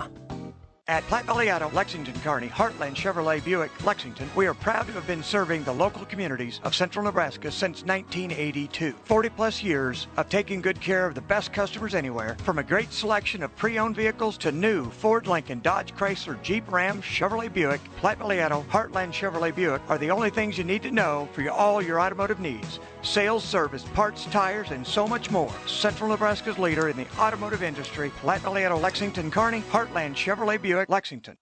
At 0.88 1.02
Platte 1.06 1.26
Valley 1.26 1.52
Auto, 1.52 1.72
Lexington 1.72 2.14
Kearney, 2.22 2.48
Heartland 2.48 2.94
Chevrolet 2.94 3.44
Buick, 3.44 3.72
Lexington, 3.84 4.30
we 4.36 4.46
are 4.46 4.54
proud 4.54 4.86
to 4.86 4.94
have 4.94 5.08
been 5.08 5.24
serving 5.24 5.64
the 5.64 5.74
local 5.74 6.06
communities 6.06 6.60
of 6.64 6.76
central 6.76 7.04
Nebraska 7.04 7.50
since 7.50 7.82
1982. 7.82 8.94
40 9.04 9.30
plus 9.30 9.64
years 9.64 10.06
of 10.16 10.30
taking 10.30 10.62
good 10.62 10.80
care 10.80 11.08
of 11.08 11.16
the 11.16 11.22
best 11.22 11.52
customers 11.52 11.96
anywhere, 11.96 12.38
from 12.44 12.60
a 12.60 12.64
great 12.64 12.94
selection 12.94 13.42
of 13.42 13.56
pre-owned 13.56 13.96
vehicles 13.96 14.38
to 14.38 14.52
new 14.52 14.88
Ford, 14.92 15.26
Lincoln, 15.26 15.60
Dodge, 15.62 15.92
Chrysler, 15.96 16.40
Jeep, 16.44 16.72
Ram, 16.72 17.02
Chevrolet 17.02 17.52
Buick, 17.52 17.82
Platte 17.98 18.20
Valley 18.20 18.44
Auto, 18.44 18.64
Heartland 18.70 19.12
Chevrolet 19.12 19.56
Buick 19.56 19.82
are 19.90 19.98
the 19.98 20.12
only 20.12 20.30
things 20.30 20.56
you 20.56 20.64
need 20.64 20.84
to 20.84 20.92
know 20.92 21.28
for 21.34 21.42
your, 21.42 21.54
all 21.54 21.82
your 21.82 22.00
automotive 22.00 22.40
needs. 22.40 22.80
Sales, 23.06 23.44
service, 23.44 23.84
parts, 23.94 24.26
tires, 24.26 24.72
and 24.72 24.86
so 24.86 25.08
much 25.08 25.32
more. 25.32 25.54
Central 25.68 26.10
Nebraska's 26.10 26.58
leader 26.58 26.90
in 26.90 26.98
the 26.98 27.08
automotive 27.18 27.64
industry, 27.64 28.12
Valley 28.24 28.68
Lexington, 28.68 29.32
Kearney, 29.32 29.62
Heartland 29.72 30.16
Chevrolet 30.16 30.62
Buick. 30.62 30.90
Lexington. 30.90 31.38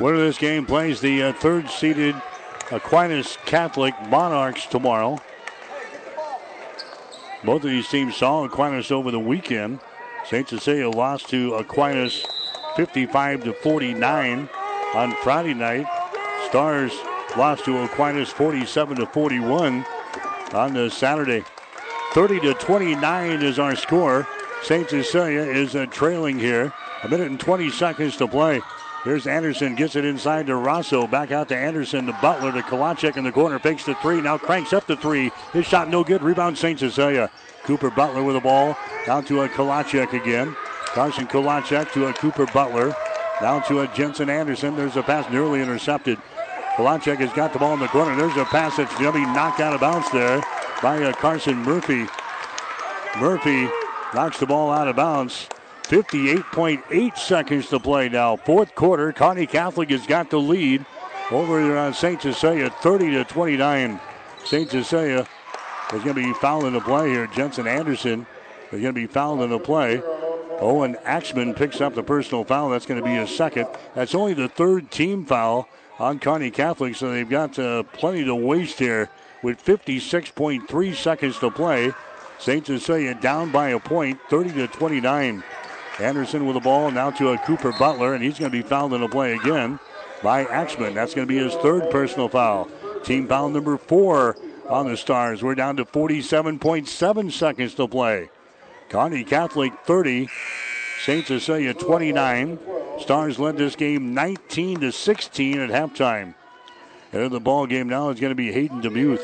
Winner 0.00 0.16
of 0.16 0.20
this 0.20 0.38
game 0.38 0.66
plays 0.66 1.00
the 1.00 1.22
uh, 1.22 1.32
third 1.34 1.68
seeded 1.68 2.14
Aquinas 2.70 3.36
Catholic 3.46 3.94
Monarchs 4.08 4.66
tomorrow. 4.66 5.18
Both 7.44 7.64
of 7.64 7.70
these 7.70 7.88
teams 7.88 8.16
saw 8.16 8.44
Aquinas 8.44 8.90
over 8.90 9.10
the 9.10 9.20
weekend. 9.20 9.80
St. 10.26 10.48
Cecilia 10.48 10.88
lost 10.88 11.28
to 11.30 11.54
Aquinas 11.54 12.24
55 12.76 13.44
to 13.44 13.52
49 13.52 14.48
on 14.94 15.14
Friday 15.22 15.54
night. 15.54 15.86
Stars 16.48 16.92
lost 17.36 17.64
to 17.64 17.82
Aquinas 17.82 18.30
47 18.30 18.96
to 18.96 19.06
41 19.06 19.84
on 20.52 20.74
the 20.74 20.90
Saturday. 20.90 21.44
30 22.12 22.40
to 22.40 22.54
29 22.54 23.42
is 23.42 23.58
our 23.58 23.76
score. 23.76 24.26
St. 24.62 24.88
Cecilia 24.90 25.42
is 25.42 25.76
uh, 25.76 25.86
trailing 25.86 26.38
here. 26.38 26.72
A 27.02 27.08
minute 27.08 27.28
and 27.28 27.40
20 27.40 27.70
seconds 27.70 28.16
to 28.16 28.28
play. 28.28 28.60
Here's 29.04 29.26
Anderson, 29.26 29.76
gets 29.76 29.96
it 29.96 30.04
inside 30.04 30.46
to 30.48 30.56
Rosso. 30.56 31.06
Back 31.06 31.30
out 31.30 31.48
to 31.48 31.56
Anderson, 31.56 32.04
to 32.06 32.12
Butler, 32.20 32.52
to 32.52 32.60
Kolacek 32.60 33.16
in 33.16 33.24
the 33.24 33.32
corner. 33.32 33.58
Fakes 33.58 33.84
the 33.84 33.94
three, 33.96 34.20
now 34.20 34.36
cranks 34.36 34.74
up 34.74 34.86
the 34.86 34.96
three. 34.96 35.30
His 35.54 35.64
shot 35.64 35.88
no 35.88 36.04
good. 36.04 36.22
Rebound 36.22 36.58
St. 36.58 36.78
Cecilia. 36.78 37.30
Cooper 37.62 37.90
Butler 37.90 38.22
with 38.22 38.34
the 38.34 38.40
ball. 38.40 38.76
Down 39.06 39.24
to 39.24 39.42
a 39.42 39.48
Kolacek 39.48 40.12
again. 40.12 40.54
Carson 40.86 41.26
Kolacek 41.26 41.92
to 41.92 42.08
a 42.08 42.12
Cooper 42.12 42.44
Butler. 42.46 42.94
Down 43.40 43.62
to 43.68 43.80
a 43.80 43.88
Jensen 43.88 44.28
Anderson. 44.28 44.76
There's 44.76 44.96
a 44.96 45.02
pass 45.02 45.30
nearly 45.32 45.62
intercepted. 45.62 46.18
Kolacek 46.76 47.16
has 47.16 47.32
got 47.32 47.52
the 47.52 47.58
ball 47.58 47.74
in 47.74 47.80
the 47.80 47.88
corner. 47.88 48.16
There's 48.16 48.36
a 48.36 48.44
pass 48.44 48.76
that's 48.76 48.92
going 48.98 49.12
to 49.12 49.18
be 49.18 49.24
knocked 49.24 49.60
out 49.60 49.74
of 49.74 49.80
bounds 49.80 50.10
there 50.12 50.40
by 50.82 51.02
uh, 51.02 51.12
Carson 51.12 51.56
Murphy. 51.58 52.06
Murphy 53.18 53.68
knocks 54.14 54.38
the 54.38 54.46
ball 54.46 54.70
out 54.70 54.88
of 54.88 54.96
bounds. 54.96 55.48
58.8 55.84 57.18
seconds 57.18 57.68
to 57.68 57.80
play 57.80 58.08
now. 58.08 58.36
Fourth 58.36 58.74
quarter, 58.76 59.12
Kearney 59.12 59.46
Catholic 59.46 59.90
has 59.90 60.06
got 60.06 60.30
the 60.30 60.38
lead 60.38 60.86
over 61.32 61.76
on 61.76 61.92
St. 61.92 62.22
Cecilia, 62.22 62.70
30 62.70 63.10
to 63.12 63.24
29. 63.24 64.00
St. 64.44 64.70
Cecilia 64.70 65.26
is 65.92 66.04
going 66.04 66.14
to 66.16 66.22
be 66.22 66.32
fouled 66.34 66.64
in 66.64 66.74
the 66.74 66.80
play 66.80 67.10
here. 67.10 67.26
Jensen 67.26 67.66
Anderson 67.66 68.26
is 68.70 68.80
going 68.80 68.84
to 68.84 68.92
be 68.92 69.06
fouled 69.06 69.42
in 69.42 69.50
the 69.50 69.58
play. 69.58 70.00
Owen 70.60 70.96
Axman 71.04 71.54
picks 71.54 71.80
up 71.80 71.94
the 71.94 72.02
personal 72.02 72.44
foul. 72.44 72.70
That's 72.70 72.86
going 72.86 73.00
to 73.00 73.04
be 73.04 73.14
his 73.14 73.34
second. 73.34 73.66
That's 73.94 74.14
only 74.14 74.34
the 74.34 74.48
third 74.48 74.90
team 74.90 75.24
foul 75.24 75.68
on 76.00 76.18
Kearney 76.18 76.50
Catholic, 76.50 76.96
so 76.96 77.12
they've 77.12 77.28
got 77.28 77.58
uh, 77.58 77.82
plenty 77.82 78.24
to 78.24 78.34
waste 78.34 78.78
here 78.78 79.10
with 79.42 79.62
56.3 79.62 80.94
seconds 80.94 81.38
to 81.38 81.50
play. 81.50 81.92
St. 82.38 82.66
Cecilia 82.66 83.14
down 83.14 83.52
by 83.52 83.68
a 83.68 83.78
point, 83.78 84.18
30 84.30 84.52
to 84.52 84.66
29. 84.68 85.44
Anderson 85.98 86.46
with 86.46 86.54
the 86.54 86.60
ball 86.60 86.90
now 86.90 87.10
to 87.10 87.28
a 87.28 87.38
Cooper 87.38 87.72
Butler, 87.72 88.14
and 88.14 88.24
he's 88.24 88.38
going 88.38 88.50
to 88.50 88.56
be 88.56 88.66
fouled 88.66 88.94
in 88.94 89.02
the 89.02 89.08
play 89.08 89.34
again 89.34 89.78
by 90.22 90.46
Axman. 90.46 90.94
That's 90.94 91.14
going 91.14 91.28
to 91.28 91.32
be 91.32 91.38
his 91.38 91.54
third 91.56 91.90
personal 91.90 92.30
foul. 92.30 92.70
Team 93.04 93.28
foul 93.28 93.50
number 93.50 93.76
four 93.76 94.38
on 94.70 94.88
the 94.88 94.96
Stars. 94.96 95.42
We're 95.42 95.54
down 95.54 95.76
to 95.76 95.84
47.7 95.84 97.30
seconds 97.30 97.74
to 97.74 97.86
play. 97.86 98.30
Kearney 98.88 99.24
Catholic 99.24 99.74
30, 99.84 100.28
St. 101.04 101.26
Cecilia 101.26 101.74
29. 101.74 102.58
Stars 103.00 103.38
led 103.38 103.56
this 103.56 103.76
game 103.76 104.14
19 104.14 104.80
to 104.80 104.92
16 104.92 105.58
at 105.58 105.70
halftime. 105.70 106.34
And 107.12 107.22
in 107.22 107.32
the 107.32 107.40
ball 107.40 107.66
game 107.66 107.88
now 107.88 108.10
is 108.10 108.20
going 108.20 108.30
to 108.30 108.36
be 108.36 108.52
Hayden 108.52 108.80
Demuth. 108.80 109.22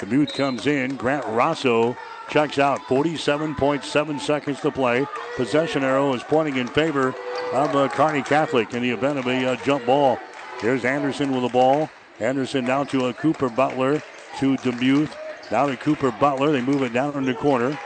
Dubuque 0.00 0.34
comes 0.34 0.66
in. 0.66 0.96
Grant 0.96 1.24
Rosso 1.26 1.96
checks 2.28 2.58
out. 2.58 2.80
47.7 2.82 4.20
seconds 4.20 4.60
to 4.60 4.70
play. 4.70 5.06
Possession 5.36 5.84
arrow 5.84 6.12
is 6.12 6.22
pointing 6.22 6.56
in 6.56 6.66
favor 6.66 7.14
of 7.52 7.74
uh, 7.74 7.88
Kearney 7.88 8.22
Catholic 8.22 8.74
in 8.74 8.82
the 8.82 8.90
event 8.90 9.18
of 9.18 9.26
a 9.26 9.52
uh, 9.52 9.56
jump 9.64 9.86
ball. 9.86 10.18
Here's 10.60 10.84
Anderson 10.84 11.32
with 11.32 11.42
the 11.42 11.48
ball. 11.48 11.88
Anderson 12.20 12.64
down 12.64 12.86
to 12.88 13.06
a 13.06 13.14
Cooper 13.14 13.48
Butler 13.48 14.02
to 14.38 14.56
Demuth. 14.58 15.16
Now 15.50 15.66
to 15.66 15.76
Cooper 15.76 16.10
Butler. 16.10 16.52
They 16.52 16.60
move 16.60 16.82
it 16.82 16.92
down 16.92 17.16
in 17.16 17.24
the 17.24 17.34
corner. 17.34 17.78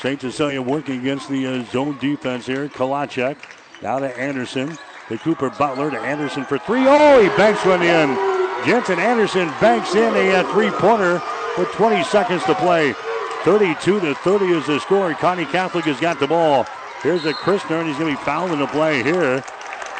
St. 0.00 0.20
Cecilia 0.20 0.60
working 0.60 1.00
against 1.00 1.28
the 1.28 1.46
uh, 1.46 1.64
zone 1.70 1.98
defense 1.98 2.46
here. 2.46 2.68
Kalachek. 2.68 3.36
Now 3.82 3.98
to 3.98 4.16
Anderson. 4.18 4.76
To 5.08 5.18
Cooper 5.18 5.50
Butler 5.50 5.90
to 5.90 5.98
Anderson 5.98 6.44
for 6.44 6.56
three. 6.56 6.84
Oh, 6.86 7.20
he 7.22 7.28
banks 7.36 7.64
one 7.66 7.82
in. 7.82 8.34
Jensen 8.64 8.98
Anderson 8.98 9.48
banks 9.60 9.94
in 9.94 10.14
a 10.14 10.42
three-pointer 10.52 11.20
with 11.58 11.68
20 11.72 12.02
seconds 12.04 12.42
to 12.44 12.54
play. 12.54 12.94
32 13.42 14.00
to 14.00 14.14
30 14.14 14.44
is 14.46 14.66
the 14.66 14.80
score. 14.80 15.12
Kearney 15.12 15.44
Catholic 15.44 15.84
has 15.84 16.00
got 16.00 16.18
the 16.18 16.26
ball. 16.26 16.64
Here's 17.02 17.26
a 17.26 17.34
Christner, 17.34 17.80
and 17.80 17.88
he's 17.88 17.98
going 17.98 18.14
to 18.14 18.18
be 18.18 18.24
fouled 18.24 18.52
in 18.52 18.58
the 18.58 18.66
play 18.66 19.02
here 19.02 19.44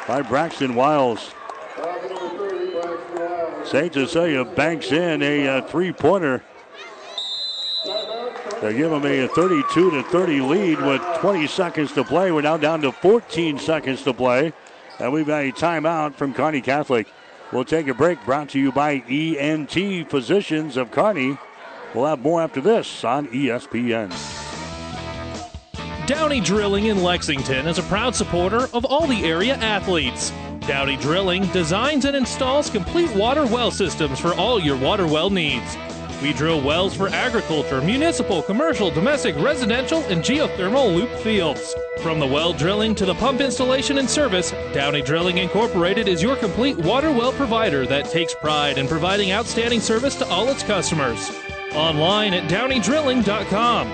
by 0.09 0.23
Braxton 0.23 0.75
Wiles. 0.75 1.35
St. 3.67 3.93
Cecilia 3.93 4.47
banks 4.47 4.91
in 4.93 5.23
a 5.23 5.61
three-pointer. 5.69 6.43
They 8.61 8.75
give 8.75 8.91
them 8.91 9.05
a 9.05 9.29
32 9.29 9.91
to 9.91 10.03
30 10.05 10.41
lead 10.41 10.81
with 10.81 11.03
20 11.19 11.47
seconds 11.47 11.93
to 11.93 12.05
play. 12.05 12.33
We're 12.33 12.43
now 12.43 12.57
down 12.57 12.81
to 12.83 12.93
14 12.93 13.59
seconds 13.59 14.03
to 14.05 14.15
play. 14.15 14.53
And 14.99 15.13
we've 15.13 15.27
got 15.27 15.43
a 15.43 15.53
timeout 15.53 16.15
from 16.15 16.33
Kearney 16.33 16.61
Catholic. 16.61 17.09
We'll 17.53 17.65
take 17.65 17.89
a 17.89 17.95
break 17.95 18.25
brought 18.25 18.49
to 18.51 18.59
you 18.59 18.73
by 18.73 19.03
ENT 19.09 20.11
Physicians 20.11 20.77
of 20.77 20.91
Kearney. 20.91 21.37
We'll 21.95 22.07
have 22.07 22.21
more 22.21 22.41
after 22.43 22.61
this 22.61 23.05
on 23.05 23.29
ESPN. 23.29 24.13
Downey 26.07 26.41
Drilling 26.41 26.87
in 26.87 27.03
Lexington 27.03 27.67
is 27.67 27.79
a 27.79 27.83
proud 27.85 28.15
supporter 28.15 28.69
of 28.75 28.85
all 28.85 29.07
the 29.07 29.25
area 29.25 29.55
athletes. 29.55 30.33
Downey 30.67 30.97
Drilling 30.97 31.47
designs 31.47 32.05
and 32.05 32.17
installs 32.17 32.69
complete 32.71 33.15
water 33.15 33.47
well 33.47 33.71
systems 33.71 34.19
for 34.19 34.35
all 34.35 34.61
your 34.61 34.77
water 34.77 35.07
well 35.07 35.31
needs. 35.31 35.77
We 36.25 36.33
drill 36.33 36.63
wells 36.63 36.95
for 36.95 37.09
agriculture, 37.09 37.83
municipal, 37.83 38.41
commercial, 38.41 38.91
domestic, 38.91 39.37
residential, 39.37 40.03
and 40.05 40.23
geothermal 40.23 40.95
loop 40.95 41.11
fields. 41.19 41.75
From 41.99 42.19
the 42.19 42.27
well 42.27 42.55
drilling 42.55 42.95
to 42.95 43.05
the 43.05 43.15
pump 43.15 43.43
installation 43.43 43.99
and 43.99 44.09
service, 44.09 44.53
Downey 44.73 45.03
Drilling 45.03 45.37
Incorporated 45.37 46.09
is 46.09 46.23
your 46.23 46.37
complete 46.37 46.79
water 46.79 47.13
well 47.13 47.35
provider 47.35 47.85
that 47.89 48.07
takes 48.07 48.35
pride 48.35 48.79
in 48.79 48.89
providing 48.89 49.33
outstanding 49.33 49.81
service 49.81 50.15
to 50.15 50.27
all 50.29 50.49
its 50.49 50.63
customers. 50.63 51.31
Online 51.75 52.33
at 52.33 52.51
downeydrilling.com. 52.51 53.93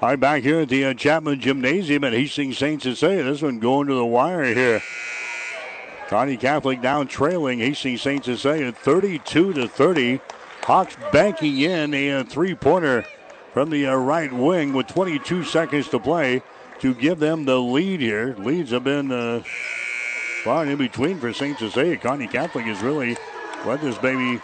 All 0.00 0.08
right, 0.10 0.20
back 0.20 0.44
here 0.44 0.60
at 0.60 0.68
the 0.68 0.84
uh, 0.84 0.94
Chapman 0.94 1.40
Gymnasium 1.40 2.04
at 2.04 2.12
Hastings 2.12 2.56
St. 2.56 2.80
Cecilia. 2.80 3.24
This 3.24 3.42
one 3.42 3.58
going 3.58 3.88
to 3.88 3.94
the 3.94 4.06
wire 4.06 4.44
here. 4.44 4.80
Kearney 6.10 6.36
Catholic 6.36 6.82
down 6.82 7.06
trailing 7.06 7.60
Hastings 7.60 8.02
St. 8.02 8.24
Cecilia 8.24 8.72
32 8.72 9.52
to 9.52 9.68
30. 9.68 10.20
Hawks 10.62 10.96
banking 11.12 11.60
in 11.60 11.94
a 11.94 12.10
uh, 12.10 12.24
three-pointer 12.24 13.04
from 13.52 13.70
the 13.70 13.86
uh, 13.86 13.94
right 13.94 14.32
wing 14.32 14.72
with 14.72 14.88
22 14.88 15.44
seconds 15.44 15.88
to 15.90 16.00
play 16.00 16.42
to 16.80 16.94
give 16.94 17.20
them 17.20 17.44
the 17.44 17.60
lead 17.60 18.00
here. 18.00 18.34
Leads 18.38 18.72
have 18.72 18.82
been 18.82 19.12
uh, 19.12 19.44
far 20.42 20.66
in 20.66 20.78
between 20.78 21.20
for 21.20 21.32
St. 21.32 21.56
Cecilia. 21.56 21.96
Kearney 21.96 22.26
Catholic 22.26 22.64
has 22.64 22.82
really 22.82 23.16
led 23.64 23.80
this 23.80 23.96
baby 23.98 24.42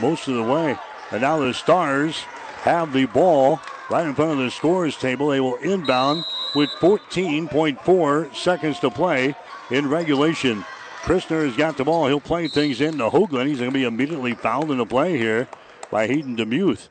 most 0.00 0.28
of 0.28 0.36
the 0.36 0.44
way. 0.44 0.76
And 1.10 1.22
now 1.22 1.40
the 1.40 1.52
Stars 1.52 2.18
have 2.62 2.92
the 2.92 3.06
ball 3.06 3.58
right 3.90 4.06
in 4.06 4.14
front 4.14 4.30
of 4.30 4.38
the 4.38 4.50
scores 4.52 4.96
table. 4.96 5.30
They 5.30 5.40
will 5.40 5.56
inbound 5.56 6.24
with 6.54 6.70
14.4 6.78 8.32
seconds 8.36 8.78
to 8.78 8.90
play 8.92 9.34
in 9.72 9.88
regulation. 9.88 10.64
Christner 11.02 11.46
has 11.46 11.56
got 11.56 11.76
the 11.76 11.84
ball. 11.84 12.06
He'll 12.06 12.20
play 12.20 12.46
things 12.46 12.80
in 12.80 12.98
to 12.98 13.10
Hoagland. 13.10 13.46
He's 13.46 13.58
going 13.58 13.70
to 13.70 13.74
be 13.74 13.84
immediately 13.84 14.34
fouled 14.34 14.70
in 14.70 14.78
the 14.78 14.86
play 14.86 15.16
here 15.16 15.48
by 15.90 16.06
Hayden 16.06 16.36
Demuth. 16.36 16.88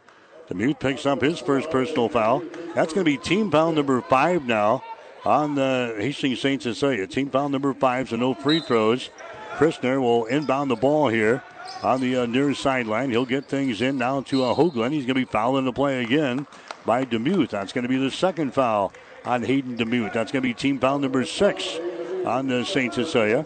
Demuth 0.47 0.79
picks 0.79 1.05
up 1.05 1.21
his 1.21 1.39
first 1.39 1.69
personal 1.69 2.09
foul. 2.09 2.43
That's 2.73 2.91
going 2.91 3.05
to 3.05 3.11
be 3.11 3.17
team 3.17 3.51
foul 3.51 3.71
number 3.71 4.01
five 4.01 4.45
now 4.45 4.83
on 5.25 5.53
the 5.53 5.95
Hastings 5.99 6.41
St. 6.41 6.61
Cecilia. 6.61 7.05
Team 7.05 7.29
foul 7.29 7.49
number 7.49 7.73
five, 7.73 8.09
so 8.09 8.15
no 8.15 8.33
free 8.33 8.59
throws. 8.59 9.11
Christner 9.57 10.01
will 10.01 10.25
inbound 10.25 10.71
the 10.71 10.75
ball 10.75 11.09
here 11.09 11.43
on 11.83 12.01
the 12.01 12.17
uh, 12.17 12.25
near 12.25 12.53
sideline. 12.55 13.11
He'll 13.11 13.25
get 13.25 13.45
things 13.45 13.81
in 13.81 13.97
now 13.99 14.21
to 14.21 14.43
uh, 14.43 14.55
Hoagland. 14.55 14.91
He's 14.91 15.05
going 15.05 15.15
to 15.15 15.25
be 15.25 15.25
fouled 15.25 15.59
in 15.59 15.65
the 15.65 15.73
play 15.73 16.03
again 16.03 16.47
by 16.83 17.05
Demuth. 17.05 17.49
That's 17.49 17.73
going 17.73 17.83
to 17.83 17.89
be 17.89 17.97
the 17.97 18.09
second 18.09 18.53
foul 18.53 18.91
on 19.23 19.43
Hayden 19.43 19.77
Demuth. 19.77 20.13
That's 20.13 20.31
going 20.31 20.41
to 20.41 20.47
be 20.47 20.53
team 20.53 20.79
foul 20.79 20.97
number 20.97 21.23
six 21.25 21.77
on 22.25 22.47
the 22.47 22.65
St. 22.65 22.93
Cecilia. 22.93 23.45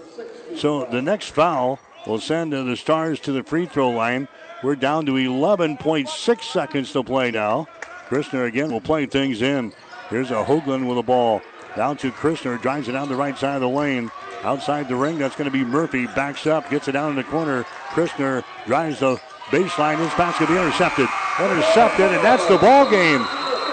So 0.56 0.86
the 0.86 1.02
next 1.02 1.30
foul 1.30 1.80
will 2.06 2.20
send 2.20 2.54
the 2.54 2.76
Stars 2.76 3.20
to 3.22 3.32
the 3.32 3.44
free 3.44 3.66
throw 3.66 3.90
line. 3.90 4.28
We're 4.64 4.76
down 4.76 5.06
to 5.08 5.14
11.6 5.14 6.42
seconds 6.42 6.94
to 6.94 7.04
play 7.04 7.32
now. 7.32 7.68
Christner 8.08 8.48
again 8.48 8.72
will 8.72 8.82
play 8.82 9.06
things 9.06 9.42
in. 9.42 9.74
Here's 10.10 10.32
a 10.32 10.44
Hoagland 10.44 10.88
with 10.88 10.98
the 10.98 11.04
ball. 11.04 11.42
Down 11.76 11.98
to 11.98 12.12
Christner, 12.12 12.62
drives 12.62 12.88
it 12.88 12.92
down 12.92 13.10
the 13.10 13.16
right 13.16 13.38
side 13.38 13.56
of 13.56 13.62
the 13.62 13.70
lane. 13.70 14.12
Outside 14.44 14.88
the 14.88 14.96
ring, 14.96 15.18
that's 15.18 15.36
going 15.36 15.50
to 15.50 15.52
be 15.52 15.64
Murphy. 15.64 16.06
Backs 16.06 16.46
up, 16.46 16.70
gets 16.70 16.88
it 16.88 16.92
down 16.92 17.10
in 17.10 17.16
the 17.16 17.24
corner. 17.24 17.64
Christner 17.90 18.44
drives 18.66 19.00
the 19.00 19.16
baseline. 19.48 19.98
This 19.98 20.14
pass 20.14 20.38
to 20.38 20.48
be 20.48 20.54
intercepted. 20.54 21.08
Intercepted, 21.40 22.12
and 22.12 22.24
that's 22.24 22.46
the 22.48 22.58
ball 22.58 22.90
game. 22.90 23.26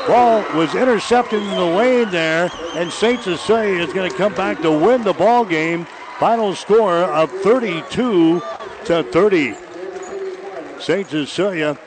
Ball 0.07 0.43
was 0.57 0.75
intercepted 0.75 1.43
in 1.43 1.51
the 1.51 1.65
lane 1.65 2.11
there, 2.11 2.51
and 2.75 2.91
St. 2.91 3.23
Cecilia 3.23 3.83
is 3.83 3.93
going 3.93 4.11
to 4.11 4.17
come 4.17 4.35
back 4.35 4.63
to 4.63 4.71
win 4.71 5.03
the 5.03 5.13
ball 5.13 5.45
game. 5.45 5.87
Final 6.21 6.55
score 6.55 6.99
of 6.99 7.31
32 7.31 8.43
to 8.85 9.03
30. 9.05 9.55
St. 10.79 11.09
Cecilia 11.09 11.79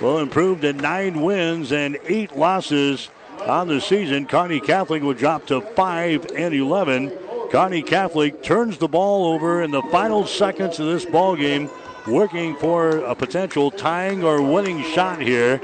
will 0.00 0.20
improve 0.20 0.62
to 0.62 0.72
nine 0.72 1.20
wins 1.20 1.70
and 1.70 1.98
eight 2.06 2.34
losses 2.34 3.10
on 3.40 3.68
the 3.68 3.82
season. 3.82 4.24
Kearney 4.24 4.58
Catholic 4.58 5.02
will 5.02 5.12
drop 5.12 5.44
to 5.48 5.60
5 5.60 6.28
and 6.34 6.54
11. 6.54 7.12
Kearney 7.50 7.82
Catholic 7.82 8.42
turns 8.42 8.78
the 8.78 8.88
ball 8.88 9.34
over 9.34 9.62
in 9.62 9.70
the 9.70 9.82
final 9.82 10.24
seconds 10.24 10.80
of 10.80 10.86
this 10.86 11.04
ball 11.04 11.36
game, 11.36 11.68
working 12.06 12.56
for 12.56 13.00
a 13.00 13.14
potential 13.14 13.70
tying 13.70 14.24
or 14.24 14.40
winning 14.40 14.82
shot 14.82 15.20
here. 15.20 15.60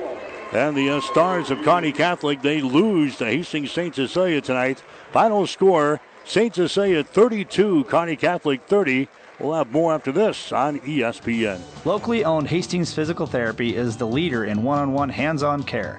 And 0.53 0.77
the 0.77 0.91
uh, 0.91 1.01
Stars 1.01 1.51
of 1.51 1.63
Kearney 1.63 1.93
Catholic, 1.93 2.43
they 2.43 2.61
lose 2.61 3.17
to 3.17 3.25
Hastings 3.25 3.71
St. 3.71 3.95
Cecilia 3.95 4.43
tonight. 4.43 4.83
Final 5.11 5.47
score, 5.47 6.03
St. 6.25 6.55
Cecilia 6.55 7.03
32, 7.03 7.85
Kearney 7.85 8.17
Catholic 8.17 8.63
30. 8.67 9.09
We'll 9.39 9.55
have 9.55 9.73
more 9.73 9.95
after 9.95 10.13
this 10.13 10.53
on 10.53 10.81
ESPN. 10.81 11.61
Locally 11.85 12.25
owned 12.25 12.49
Hastings 12.49 12.93
Physical 12.93 13.27
Therapy 13.27 13.75
is 13.75 13.97
the 13.97 14.07
leader 14.07 14.45
in 14.45 14.63
one 14.63 14.79
on 14.79 14.93
one 14.93 15.09
hands 15.09 15.43
on 15.43 15.63
care. 15.63 15.99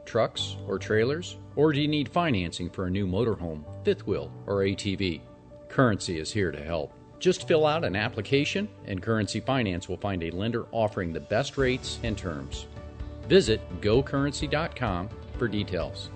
trucks, 0.11 0.57
or 0.67 0.77
trailers? 0.77 1.37
Or 1.55 1.71
do 1.71 1.81
you 1.81 1.87
need 1.87 2.09
financing 2.09 2.69
for 2.69 2.85
a 2.85 2.91
new 2.91 3.07
motorhome, 3.07 3.63
fifth 3.85 4.05
wheel, 4.05 4.29
or 4.45 4.57
ATV? 4.57 5.21
Currency 5.69 6.19
is 6.19 6.33
here 6.33 6.51
to 6.51 6.61
help. 6.61 6.91
Just 7.19 7.47
fill 7.47 7.65
out 7.65 7.85
an 7.85 7.95
application, 7.95 8.67
and 8.85 9.01
Currency 9.01 9.39
Finance 9.39 9.87
will 9.87 9.95
find 9.97 10.21
a 10.23 10.31
lender 10.31 10.65
offering 10.71 11.13
the 11.13 11.21
best 11.21 11.57
rates 11.57 11.97
and 12.03 12.17
terms. 12.17 12.65
Visit 13.29 13.61
gocurrency.com 13.79 15.07
for 15.37 15.47
details. 15.47 16.09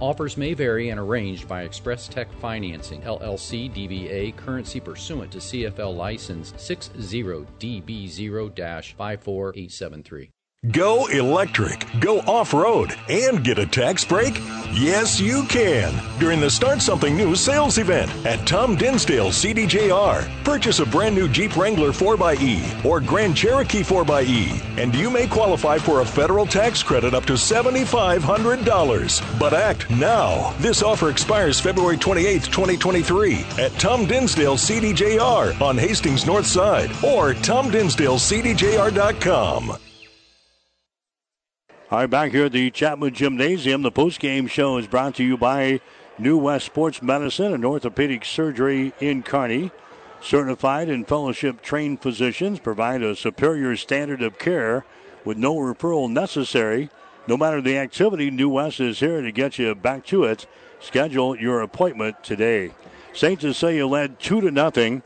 Offers 0.00 0.36
may 0.36 0.54
vary 0.54 0.90
and 0.90 1.00
arranged 1.00 1.48
by 1.48 1.62
Express 1.62 2.06
Tech 2.06 2.32
Financing, 2.40 3.02
LLC 3.02 3.68
DBA, 3.72 4.36
currency 4.36 4.78
pursuant 4.78 5.32
to 5.32 5.38
CFL 5.38 5.96
license 5.96 6.52
60DB0 6.52 8.94
54873. 8.96 10.30
Go 10.70 11.04
electric, 11.08 11.86
go 12.00 12.20
off 12.20 12.54
road, 12.54 12.96
and 13.10 13.44
get 13.44 13.58
a 13.58 13.66
tax 13.66 14.02
break? 14.02 14.40
Yes, 14.72 15.20
you 15.20 15.44
can 15.44 15.92
during 16.18 16.40
the 16.40 16.48
Start 16.48 16.80
Something 16.80 17.18
New 17.18 17.36
sales 17.36 17.76
event 17.76 18.10
at 18.24 18.46
Tom 18.46 18.74
Dinsdale 18.74 19.28
CDJR. 19.28 20.26
Purchase 20.42 20.78
a 20.78 20.86
brand 20.86 21.14
new 21.14 21.28
Jeep 21.28 21.54
Wrangler 21.58 21.90
4xE 21.90 22.82
or 22.82 22.98
Grand 22.98 23.36
Cherokee 23.36 23.82
4xE, 23.82 24.78
and 24.78 24.94
you 24.94 25.10
may 25.10 25.26
qualify 25.26 25.76
for 25.76 26.00
a 26.00 26.06
federal 26.06 26.46
tax 26.46 26.82
credit 26.82 27.12
up 27.12 27.26
to 27.26 27.34
$7,500. 27.34 29.38
But 29.38 29.52
act 29.52 29.90
now. 29.90 30.54
This 30.60 30.82
offer 30.82 31.10
expires 31.10 31.60
February 31.60 31.98
28, 31.98 32.44
2023 32.44 33.44
at 33.58 33.72
Tom 33.72 34.06
Dinsdale 34.06 34.56
CDJR 34.56 35.60
on 35.60 35.76
Hastings 35.76 36.24
North 36.24 36.46
Side 36.46 36.90
or 37.04 37.34
TomDinsdaleCDJR.com. 37.34 39.76
All 41.90 41.98
right, 41.98 42.08
back 42.08 42.32
here 42.32 42.46
at 42.46 42.52
the 42.52 42.70
Chapman 42.70 43.12
Gymnasium, 43.12 43.82
the 43.82 43.90
post-game 43.90 44.46
show 44.46 44.78
is 44.78 44.86
brought 44.86 45.16
to 45.16 45.22
you 45.22 45.36
by 45.36 45.82
New 46.18 46.38
West 46.38 46.64
Sports 46.64 47.02
Medicine 47.02 47.52
and 47.52 47.62
Orthopedic 47.62 48.24
Surgery 48.24 48.94
in 49.00 49.22
Kearney. 49.22 49.70
Certified 50.22 50.88
and 50.88 51.06
fellowship 51.06 51.60
trained 51.60 52.00
physicians 52.00 52.58
provide 52.58 53.02
a 53.02 53.14
superior 53.14 53.76
standard 53.76 54.22
of 54.22 54.38
care 54.38 54.86
with 55.26 55.36
no 55.36 55.56
referral 55.56 56.10
necessary. 56.10 56.88
No 57.26 57.36
matter 57.36 57.60
the 57.60 57.76
activity, 57.76 58.30
New 58.30 58.48
West 58.48 58.80
is 58.80 59.00
here 59.00 59.20
to 59.20 59.30
get 59.30 59.58
you 59.58 59.74
back 59.74 60.06
to 60.06 60.24
it. 60.24 60.46
Schedule 60.80 61.36
your 61.36 61.60
appointment 61.60 62.24
today. 62.24 62.72
St. 63.12 63.42
Cecilia 63.42 63.86
led 63.86 64.18
two 64.18 64.40
to 64.40 64.50
nothing. 64.50 65.02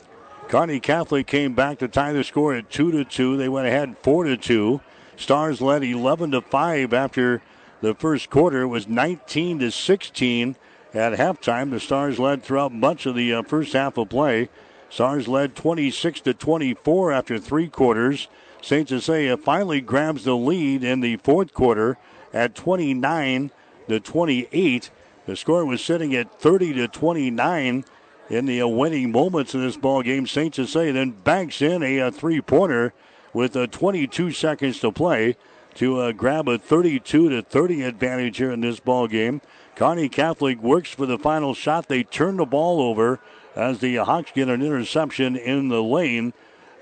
Kearney 0.47 0.79
Catholic 0.79 1.27
came 1.27 1.53
back 1.53 1.79
to 1.79 1.89
tie 1.89 2.13
the 2.13 2.23
score 2.23 2.55
at 2.55 2.69
two 2.69 2.89
to 2.93 3.03
two. 3.03 3.35
They 3.35 3.49
went 3.49 3.67
ahead 3.67 3.97
four 4.01 4.23
to 4.23 4.37
two. 4.37 4.79
Stars 5.19 5.59
led 5.61 5.83
11 5.83 6.31
to 6.31 6.41
5 6.41 6.93
after 6.93 7.41
the 7.81 7.93
first 7.93 8.29
quarter. 8.29 8.61
It 8.61 8.67
was 8.67 8.87
19 8.87 9.59
to 9.59 9.69
16 9.69 10.55
at 10.93 11.13
halftime. 11.13 11.71
The 11.71 11.79
Stars 11.81 12.19
led 12.19 12.41
throughout 12.41 12.71
much 12.71 13.05
of 13.05 13.15
the 13.15 13.33
uh, 13.33 13.43
first 13.43 13.73
half 13.73 13.97
of 13.97 14.09
play. 14.09 14.47
Stars 14.89 15.27
led 15.27 15.55
26 15.55 16.21
to 16.21 16.33
24 16.33 17.11
after 17.11 17.37
three 17.37 17.67
quarters. 17.67 18.29
St. 18.61 18.87
Cecilia 18.87 19.35
finally 19.35 19.81
grabs 19.81 20.23
the 20.23 20.35
lead 20.35 20.83
in 20.85 21.01
the 21.01 21.17
fourth 21.17 21.53
quarter 21.53 21.97
at 22.33 22.55
29 22.55 23.51
to 23.89 23.99
28. 23.99 24.89
The 25.25 25.35
score 25.35 25.65
was 25.65 25.83
sitting 25.83 26.15
at 26.15 26.39
30 26.39 26.73
to 26.75 26.87
29 26.87 27.85
in 28.29 28.45
the 28.45 28.61
uh, 28.61 28.67
winning 28.67 29.11
moments 29.11 29.53
of 29.53 29.61
this 29.61 29.77
ball 29.77 30.01
game. 30.01 30.25
St. 30.25 30.55
Cecilia 30.55 30.93
then 30.93 31.11
banks 31.11 31.61
in 31.61 31.83
a, 31.83 31.97
a 31.97 32.07
uh, 32.07 32.11
three-pointer 32.11 32.93
with 33.33 33.55
uh, 33.55 33.67
22 33.67 34.31
seconds 34.31 34.79
to 34.79 34.91
play 34.91 35.35
to 35.75 35.99
uh, 35.99 36.11
grab 36.11 36.47
a 36.47 36.57
32 36.57 37.29
to 37.29 37.41
30 37.41 37.83
advantage 37.83 38.37
here 38.37 38.51
in 38.51 38.61
this 38.61 38.79
ball 38.79 39.07
game. 39.07 39.41
Kearney 39.75 40.09
Catholic 40.09 40.61
works 40.61 40.89
for 40.89 41.05
the 41.05 41.17
final 41.17 41.53
shot. 41.53 41.87
They 41.87 42.03
turn 42.03 42.37
the 42.37 42.45
ball 42.45 42.81
over 42.81 43.19
as 43.55 43.79
the 43.79 43.95
Hawks 43.97 44.31
get 44.33 44.49
an 44.49 44.61
interception 44.61 45.35
in 45.35 45.69
the 45.69 45.81
lane, 45.81 46.33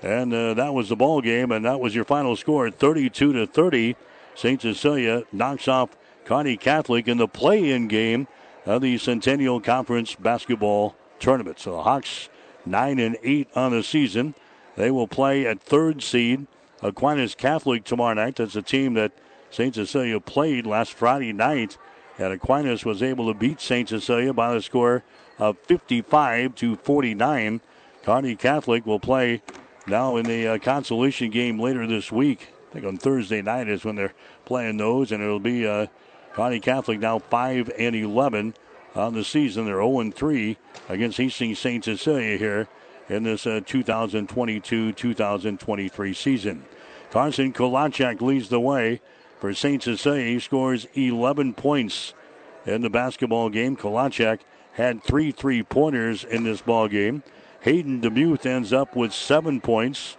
and 0.02 0.32
uh, 0.32 0.54
that 0.54 0.74
was 0.74 0.88
the 0.88 0.96
ball 0.96 1.20
game. 1.20 1.52
And 1.52 1.64
that 1.64 1.80
was 1.80 1.94
your 1.94 2.04
final 2.04 2.34
score, 2.34 2.70
32 2.70 3.32
to 3.32 3.46
30. 3.46 3.96
Saint 4.34 4.62
Cecilia 4.62 5.24
knocks 5.32 5.68
off 5.68 5.96
Kearney 6.24 6.56
Catholic 6.56 7.08
in 7.08 7.18
the 7.18 7.28
play-in 7.28 7.88
game 7.88 8.26
of 8.66 8.82
the 8.82 8.98
Centennial 8.98 9.60
Conference 9.60 10.14
basketball 10.14 10.94
tournament. 11.18 11.58
So 11.58 11.72
the 11.72 11.82
Hawks 11.82 12.28
nine 12.66 12.98
and 12.98 13.16
eight 13.22 13.48
on 13.54 13.72
the 13.72 13.82
season. 13.82 14.34
They 14.78 14.92
will 14.92 15.08
play 15.08 15.44
at 15.44 15.60
third 15.60 16.04
seed 16.04 16.46
Aquinas 16.82 17.34
Catholic 17.34 17.82
tomorrow 17.82 18.14
night. 18.14 18.36
That's 18.36 18.54
a 18.54 18.62
team 18.62 18.94
that 18.94 19.10
St. 19.50 19.74
Cecilia 19.74 20.20
played 20.20 20.66
last 20.66 20.92
Friday 20.92 21.32
night. 21.32 21.76
And 22.16 22.32
Aquinas 22.32 22.84
was 22.84 23.02
able 23.02 23.26
to 23.26 23.34
beat 23.34 23.60
St. 23.60 23.88
Cecilia 23.88 24.32
by 24.32 24.54
the 24.54 24.62
score 24.62 25.02
of 25.36 25.58
55 25.58 26.54
to 26.54 26.76
49. 26.76 27.60
Kearney 28.04 28.36
Catholic 28.36 28.86
will 28.86 29.00
play 29.00 29.42
now 29.88 30.16
in 30.16 30.26
the 30.26 30.46
uh, 30.46 30.58
consolation 30.58 31.30
game 31.30 31.58
later 31.58 31.84
this 31.88 32.12
week. 32.12 32.50
I 32.70 32.74
think 32.74 32.86
on 32.86 32.98
Thursday 32.98 33.42
night 33.42 33.68
is 33.68 33.84
when 33.84 33.96
they're 33.96 34.14
playing 34.44 34.76
those, 34.76 35.10
and 35.10 35.20
it'll 35.20 35.40
be 35.40 35.66
uh, 35.66 35.88
Kearney 36.34 36.60
Catholic 36.60 37.00
now 37.00 37.18
5 37.18 37.72
and 37.76 37.96
11 37.96 38.54
on 38.94 39.14
the 39.14 39.24
season. 39.24 39.64
They're 39.64 39.82
0 39.82 40.12
3 40.12 40.56
against 40.88 41.18
Hastings 41.18 41.58
St. 41.58 41.84
Cecilia 41.84 42.36
here 42.36 42.68
in 43.08 43.22
this 43.22 43.44
2022 43.44 44.88
uh, 44.88 44.92
2023 44.94 46.14
season. 46.14 46.64
Carson 47.10 47.52
Kolachak 47.52 48.20
leads 48.20 48.48
the 48.48 48.60
way 48.60 49.00
for 49.40 49.54
St. 49.54 49.82
Cecilia. 49.82 50.26
He 50.26 50.40
scores 50.40 50.86
11 50.94 51.54
points 51.54 52.14
in 52.66 52.82
the 52.82 52.90
basketball 52.90 53.48
game. 53.48 53.76
Kolachak 53.76 54.40
had 54.72 55.02
three 55.02 55.32
three 55.32 55.62
pointers 55.62 56.22
in 56.24 56.44
this 56.44 56.60
ball 56.60 56.88
game. 56.88 57.22
Hayden 57.62 58.00
Demuth 58.00 58.46
ends 58.46 58.72
up 58.72 58.94
with 58.94 59.12
seven 59.12 59.60
points 59.60 60.16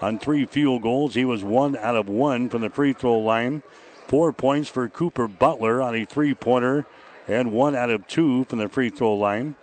on 0.00 0.18
three 0.18 0.44
field 0.44 0.82
goals. 0.82 1.14
He 1.14 1.24
was 1.24 1.42
one 1.42 1.76
out 1.76 1.96
of 1.96 2.08
one 2.08 2.48
from 2.48 2.62
the 2.62 2.70
free 2.70 2.92
throw 2.92 3.18
line. 3.18 3.62
Four 4.08 4.32
points 4.32 4.68
for 4.68 4.88
Cooper 4.88 5.28
Butler 5.28 5.80
on 5.80 5.94
a 5.94 6.04
three 6.04 6.34
pointer 6.34 6.84
and 7.28 7.52
one 7.52 7.74
out 7.74 7.88
of 7.88 8.06
two 8.06 8.44
from 8.44 8.58
the 8.58 8.68
free 8.68 8.90
throw 8.90 9.14
line. 9.14 9.54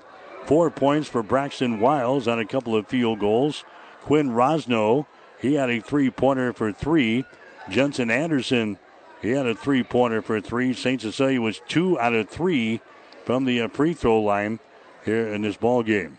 Four 0.49 0.71
points 0.71 1.07
for 1.07 1.21
Braxton 1.21 1.79
Wiles 1.79 2.27
on 2.27 2.39
a 2.39 2.43
couple 2.43 2.75
of 2.75 2.87
field 2.87 3.19
goals. 3.19 3.63
Quinn 4.01 4.31
Rosno, 4.31 5.05
he 5.39 5.53
had 5.53 5.69
a 5.69 5.79
three 5.79 6.09
pointer 6.09 6.53
for 6.53 6.71
three. 6.71 7.23
Jensen 7.69 8.09
Anderson, 8.09 8.79
he 9.21 9.29
had 9.29 9.45
a 9.45 9.53
three 9.53 9.83
pointer 9.83 10.23
for 10.23 10.41
three. 10.41 10.73
St. 10.73 11.01
Cecilia 11.01 11.39
was 11.39 11.61
two 11.67 11.99
out 11.99 12.15
of 12.15 12.29
three 12.29 12.81
from 13.25 13.45
the 13.45 13.61
uh, 13.61 13.67
free 13.67 13.93
throw 13.93 14.19
line 14.19 14.59
here 15.05 15.27
in 15.27 15.43
this 15.43 15.55
ball 15.55 15.83
game. 15.83 16.17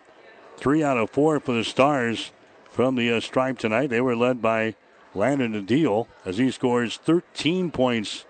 Three 0.56 0.84
out 0.84 0.96
of 0.96 1.10
four 1.10 1.40
for 1.40 1.52
the 1.52 1.64
Stars 1.64 2.30
from 2.70 2.94
the 2.94 3.10
uh, 3.10 3.18
stripe 3.18 3.58
tonight. 3.58 3.88
They 3.88 4.00
were 4.00 4.14
led 4.14 4.40
by 4.40 4.76
Landon 5.12 5.60
Adil 5.60 6.06
as 6.24 6.38
he 6.38 6.52
scores 6.52 6.98
13 6.98 7.72
points 7.72 8.26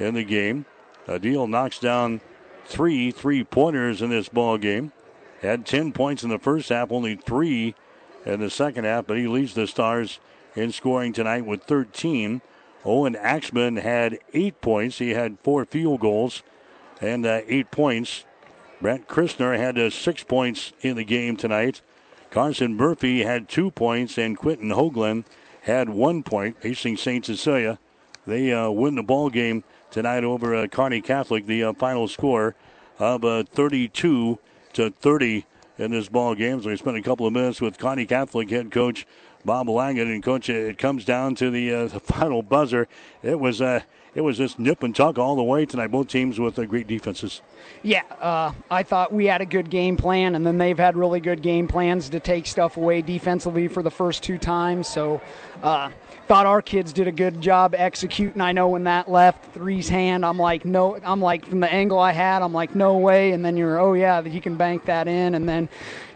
in 0.00 0.14
the 0.14 0.24
game. 0.24 0.66
Adil 1.06 1.48
knocks 1.48 1.78
down 1.78 2.22
three 2.66 3.12
three 3.12 3.44
pointers 3.44 4.02
in 4.02 4.10
this 4.10 4.28
ball 4.28 4.58
game. 4.58 4.90
Had 5.44 5.66
10 5.66 5.92
points 5.92 6.22
in 6.22 6.30
the 6.30 6.38
first 6.38 6.70
half, 6.70 6.90
only 6.90 7.16
three 7.16 7.74
in 8.24 8.40
the 8.40 8.48
second 8.48 8.84
half, 8.84 9.06
but 9.06 9.18
he 9.18 9.28
leads 9.28 9.52
the 9.52 9.66
Stars 9.66 10.18
in 10.56 10.72
scoring 10.72 11.12
tonight 11.12 11.44
with 11.44 11.64
13. 11.64 12.40
Owen 12.82 13.14
Axman 13.14 13.76
had 13.76 14.18
eight 14.32 14.62
points. 14.62 14.98
He 14.98 15.10
had 15.10 15.36
four 15.42 15.66
field 15.66 16.00
goals 16.00 16.42
and 16.98 17.26
uh, 17.26 17.42
eight 17.46 17.70
points. 17.70 18.24
Brent 18.80 19.06
Christner 19.06 19.58
had 19.58 19.78
uh, 19.78 19.90
six 19.90 20.24
points 20.24 20.72
in 20.80 20.96
the 20.96 21.04
game 21.04 21.36
tonight. 21.36 21.82
Carson 22.30 22.74
Murphy 22.74 23.22
had 23.22 23.46
two 23.46 23.70
points, 23.70 24.16
and 24.16 24.38
Quentin 24.38 24.70
Hoagland 24.70 25.24
had 25.62 25.90
one 25.90 26.22
point. 26.22 26.56
Hastings 26.62 27.02
St. 27.02 27.24
Cecilia, 27.24 27.78
they 28.26 28.50
uh, 28.50 28.70
win 28.70 28.94
the 28.94 29.02
ball 29.02 29.28
game 29.28 29.62
tonight 29.90 30.24
over 30.24 30.54
uh, 30.54 30.66
Kearney 30.68 31.02
Catholic. 31.02 31.44
The 31.46 31.64
uh, 31.64 31.72
final 31.74 32.08
score 32.08 32.54
of 32.98 33.26
uh, 33.26 33.44
32 33.44 34.38
to 34.74 34.90
30 34.90 35.46
in 35.78 35.90
this 35.90 36.08
ball 36.08 36.34
game. 36.34 36.62
So 36.62 36.68
we 36.68 36.76
spent 36.76 36.96
a 36.96 37.02
couple 37.02 37.26
of 37.26 37.32
minutes 37.32 37.60
with 37.60 37.78
Kearney 37.78 38.06
Catholic 38.06 38.50
head 38.50 38.70
coach 38.70 39.06
Bob 39.44 39.68
Langen, 39.68 40.10
and 40.10 40.22
coach, 40.22 40.48
it 40.48 40.78
comes 40.78 41.04
down 41.04 41.34
to 41.36 41.50
the, 41.50 41.72
uh, 41.72 41.86
the 41.88 42.00
final 42.00 42.42
buzzer. 42.42 42.88
It 43.22 43.38
was 43.38 43.60
uh, 43.60 43.80
it 44.14 44.20
was 44.20 44.38
just 44.38 44.58
nip 44.58 44.82
and 44.82 44.94
tuck 44.94 45.18
all 45.18 45.34
the 45.34 45.42
way 45.42 45.66
tonight. 45.66 45.88
Both 45.88 46.08
teams 46.08 46.38
with 46.38 46.58
uh, 46.58 46.64
great 46.64 46.86
defenses. 46.86 47.42
Yeah, 47.82 48.02
uh, 48.20 48.52
I 48.70 48.84
thought 48.84 49.12
we 49.12 49.26
had 49.26 49.40
a 49.40 49.46
good 49.46 49.70
game 49.70 49.96
plan, 49.96 50.34
and 50.36 50.46
then 50.46 50.56
they've 50.56 50.78
had 50.78 50.96
really 50.96 51.20
good 51.20 51.42
game 51.42 51.66
plans 51.66 52.08
to 52.10 52.20
take 52.20 52.46
stuff 52.46 52.76
away 52.76 53.02
defensively 53.02 53.68
for 53.68 53.82
the 53.82 53.90
first 53.90 54.22
two 54.22 54.38
times. 54.38 54.86
So 54.88 55.20
uh, 55.62 55.90
thought 56.26 56.46
our 56.46 56.62
kids 56.62 56.92
did 56.92 57.06
a 57.06 57.12
good 57.12 57.40
job 57.40 57.74
executing. 57.76 58.40
I 58.40 58.52
know 58.52 58.68
when 58.68 58.84
that 58.84 59.10
left 59.10 59.52
three's 59.52 59.88
hand, 59.88 60.24
I'm 60.24 60.38
like, 60.38 60.64
no, 60.64 60.98
I'm 61.04 61.20
like 61.20 61.46
from 61.46 61.60
the 61.60 61.70
angle 61.70 61.98
I 61.98 62.12
had, 62.12 62.42
I'm 62.42 62.52
like, 62.52 62.74
no 62.74 62.96
way. 62.96 63.32
And 63.32 63.44
then 63.44 63.56
you're, 63.56 63.78
oh 63.78 63.92
yeah, 63.92 64.22
he 64.22 64.40
can 64.40 64.56
bank 64.56 64.86
that 64.86 65.06
in, 65.06 65.34
and 65.34 65.48
then 65.48 65.68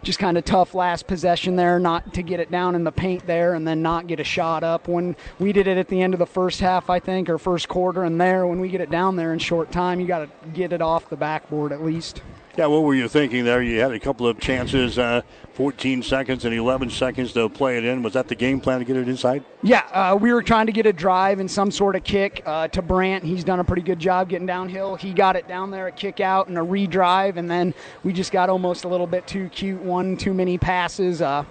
just 0.03 0.19
kind 0.19 0.39
of 0.39 0.45
tough 0.45 0.75
last 0.75 1.07
possession 1.07 1.57
there, 1.57 1.79
not 1.79 2.15
to 2.15 2.23
get 2.23 2.41
it 2.41 2.51
down 2.51 2.75
in 2.75 2.85
the 2.85 2.93
paint 2.93 3.27
there, 3.27 3.55
and 3.55 3.67
then 3.67 3.83
not 3.83 4.07
get 4.07 4.21
a 4.21 4.25
shot 4.25 4.65
up. 4.65 4.89
When 4.89 5.15
we 5.39 5.53
did 5.53 5.67
it 5.67 5.77
at 5.77 5.89
the 5.89 6.01
end 6.01 6.15
of 6.15 6.19
the 6.19 6.27
first 6.27 6.61
half, 6.61 6.89
I 6.89 7.01
think, 7.01 7.29
or 7.29 7.37
first 7.37 7.69
quarter, 7.69 8.05
and 8.05 8.21
there, 8.21 8.47
when 8.47 8.61
we 8.61 8.69
get 8.69 8.81
it 8.81 8.91
down 8.91 9.17
there 9.17 9.33
in 9.33 9.39
short 9.39 9.71
time, 9.71 10.01
you 10.01 10.07
got 10.07 10.21
to 10.21 10.49
get 10.51 10.73
it 10.73 10.81
off 10.81 11.11
the 11.11 11.17
backboard 11.17 11.73
at 11.73 11.85
least. 11.85 12.23
Yeah, 12.57 12.67
what 12.67 12.83
were 12.83 12.95
you 12.95 13.09
thinking 13.09 13.45
there? 13.45 13.63
You 13.63 13.79
had 13.79 13.93
a 13.93 14.01
couple 14.01 14.27
of 14.27 14.41
chances, 14.41 14.99
uh, 14.99 15.23
14 15.59 16.05
seconds 16.05 16.45
and 16.45 16.55
11 16.55 16.89
seconds 16.89 17.33
to 17.33 17.49
play 17.49 17.79
it 17.79 17.85
in. 17.85 18.01
Was 18.01 18.13
that 18.13 18.29
the 18.29 18.37
game 18.37 18.61
plan 18.61 18.79
to 18.79 18.85
get 18.85 18.97
it 18.97 19.09
inside? 19.09 19.45
Yeah, 19.65 19.81
uh, 19.93 20.15
we 20.15 20.33
were 20.33 20.41
trying 20.41 20.67
to 20.67 20.73
get 20.73 20.87
a 20.87 20.93
drive 20.93 21.41
and 21.41 21.51
some 21.51 21.73
sort 21.73 21.97
of 21.97 22.05
kick 22.05 22.45
uh, 22.47 22.69
to 22.69 22.81
Brant. 22.81 23.25
He's 23.25 23.43
done 23.43 23.59
a 23.59 23.65
pretty 23.65 23.83
good 23.83 23.99
job 23.99 24.29
getting 24.29 24.47
downhill. 24.47 24.95
He 24.95 25.13
got 25.13 25.35
it 25.35 25.49
down 25.49 25.73
there, 25.73 25.89
a 25.89 25.93
kick 25.93 26.21
out 26.21 26.47
and 26.47 26.57
a 26.59 26.63
redrive, 26.63 27.39
and 27.39 27.51
then 27.51 27.75
we 28.05 28.13
just 28.13 28.31
got 28.31 28.49
almost 28.49 28.85
a 28.85 28.89
little 28.89 29.09
bit 29.09 29.27
too 29.27 29.49
cute. 29.49 29.83
One 29.83 30.17
too 30.17 30.33
many 30.33 30.59
passes. 30.59 31.21
Uh, 31.21 31.45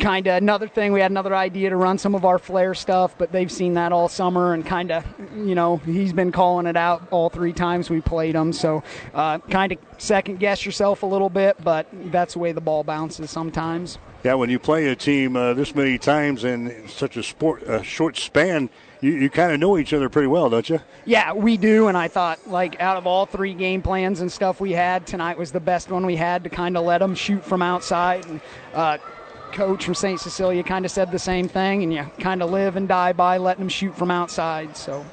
kind 0.00 0.26
of 0.26 0.36
another 0.36 0.68
thing. 0.68 0.92
We 0.92 1.00
had 1.00 1.10
another 1.10 1.34
idea 1.34 1.70
to 1.70 1.76
run 1.76 1.98
some 1.98 2.14
of 2.14 2.24
our 2.24 2.38
flare 2.38 2.74
stuff, 2.74 3.16
but 3.18 3.32
they've 3.32 3.50
seen 3.50 3.74
that 3.74 3.92
all 3.92 4.08
summer 4.08 4.54
and 4.54 4.64
kind 4.64 4.90
of, 4.92 5.04
you 5.36 5.54
know, 5.54 5.78
he's 5.78 6.12
been 6.12 6.32
calling 6.32 6.66
it 6.66 6.76
out 6.76 7.06
all 7.10 7.28
three 7.28 7.52
times 7.52 7.90
we 7.90 8.00
played 8.00 8.34
him. 8.34 8.52
So 8.52 8.82
uh, 9.14 9.38
kind 9.38 9.72
of 9.72 9.78
second 9.98 10.38
guess 10.38 10.64
yourself 10.64 11.02
a 11.02 11.06
little 11.06 11.30
bit, 11.30 11.56
but 11.62 11.86
that's 12.10 12.34
the 12.34 12.38
way 12.38 12.52
the 12.52 12.60
ball 12.60 12.84
bounces 12.84 13.30
sometimes. 13.30 13.98
Yeah, 14.24 14.34
when 14.34 14.50
you 14.50 14.58
play 14.58 14.88
a 14.88 14.96
team 14.96 15.36
uh, 15.36 15.54
this 15.54 15.74
many 15.74 15.98
times 15.98 16.44
in 16.44 16.88
such 16.88 17.16
a 17.16 17.22
sport 17.22 17.62
a 17.62 17.84
short 17.84 18.16
span, 18.16 18.70
you, 19.00 19.12
you 19.12 19.30
kind 19.30 19.52
of 19.52 19.60
know 19.60 19.78
each 19.78 19.92
other 19.92 20.08
pretty 20.08 20.26
well, 20.26 20.50
don't 20.50 20.68
you? 20.68 20.80
Yeah, 21.04 21.32
we 21.32 21.56
do. 21.56 21.86
And 21.86 21.96
I 21.96 22.08
thought, 22.08 22.48
like, 22.48 22.80
out 22.80 22.96
of 22.96 23.06
all 23.06 23.26
three 23.26 23.54
game 23.54 23.82
plans 23.82 24.20
and 24.20 24.32
stuff 24.32 24.60
we 24.60 24.72
had, 24.72 25.06
tonight 25.06 25.38
was 25.38 25.52
the 25.52 25.60
best 25.60 25.90
one 25.90 26.06
we 26.06 26.16
had 26.16 26.42
to 26.44 26.50
kind 26.50 26.76
of 26.76 26.84
let 26.84 26.98
them 26.98 27.14
shoot 27.14 27.44
from 27.44 27.62
outside. 27.62 28.26
And 28.26 28.40
uh, 28.74 28.98
coach 29.56 29.86
from 29.86 29.94
St. 29.94 30.20
Cecilia 30.20 30.62
kind 30.62 30.84
of 30.84 30.90
said 30.90 31.10
the 31.10 31.18
same 31.18 31.48
thing, 31.48 31.82
and 31.82 31.92
you 31.92 32.04
kind 32.20 32.42
of 32.42 32.50
live 32.50 32.76
and 32.76 32.86
die 32.86 33.14
by 33.14 33.38
letting 33.38 33.62
them 33.62 33.68
shoot 33.70 33.96
from 33.96 34.10
outside. 34.10 34.76
So. 34.76 35.04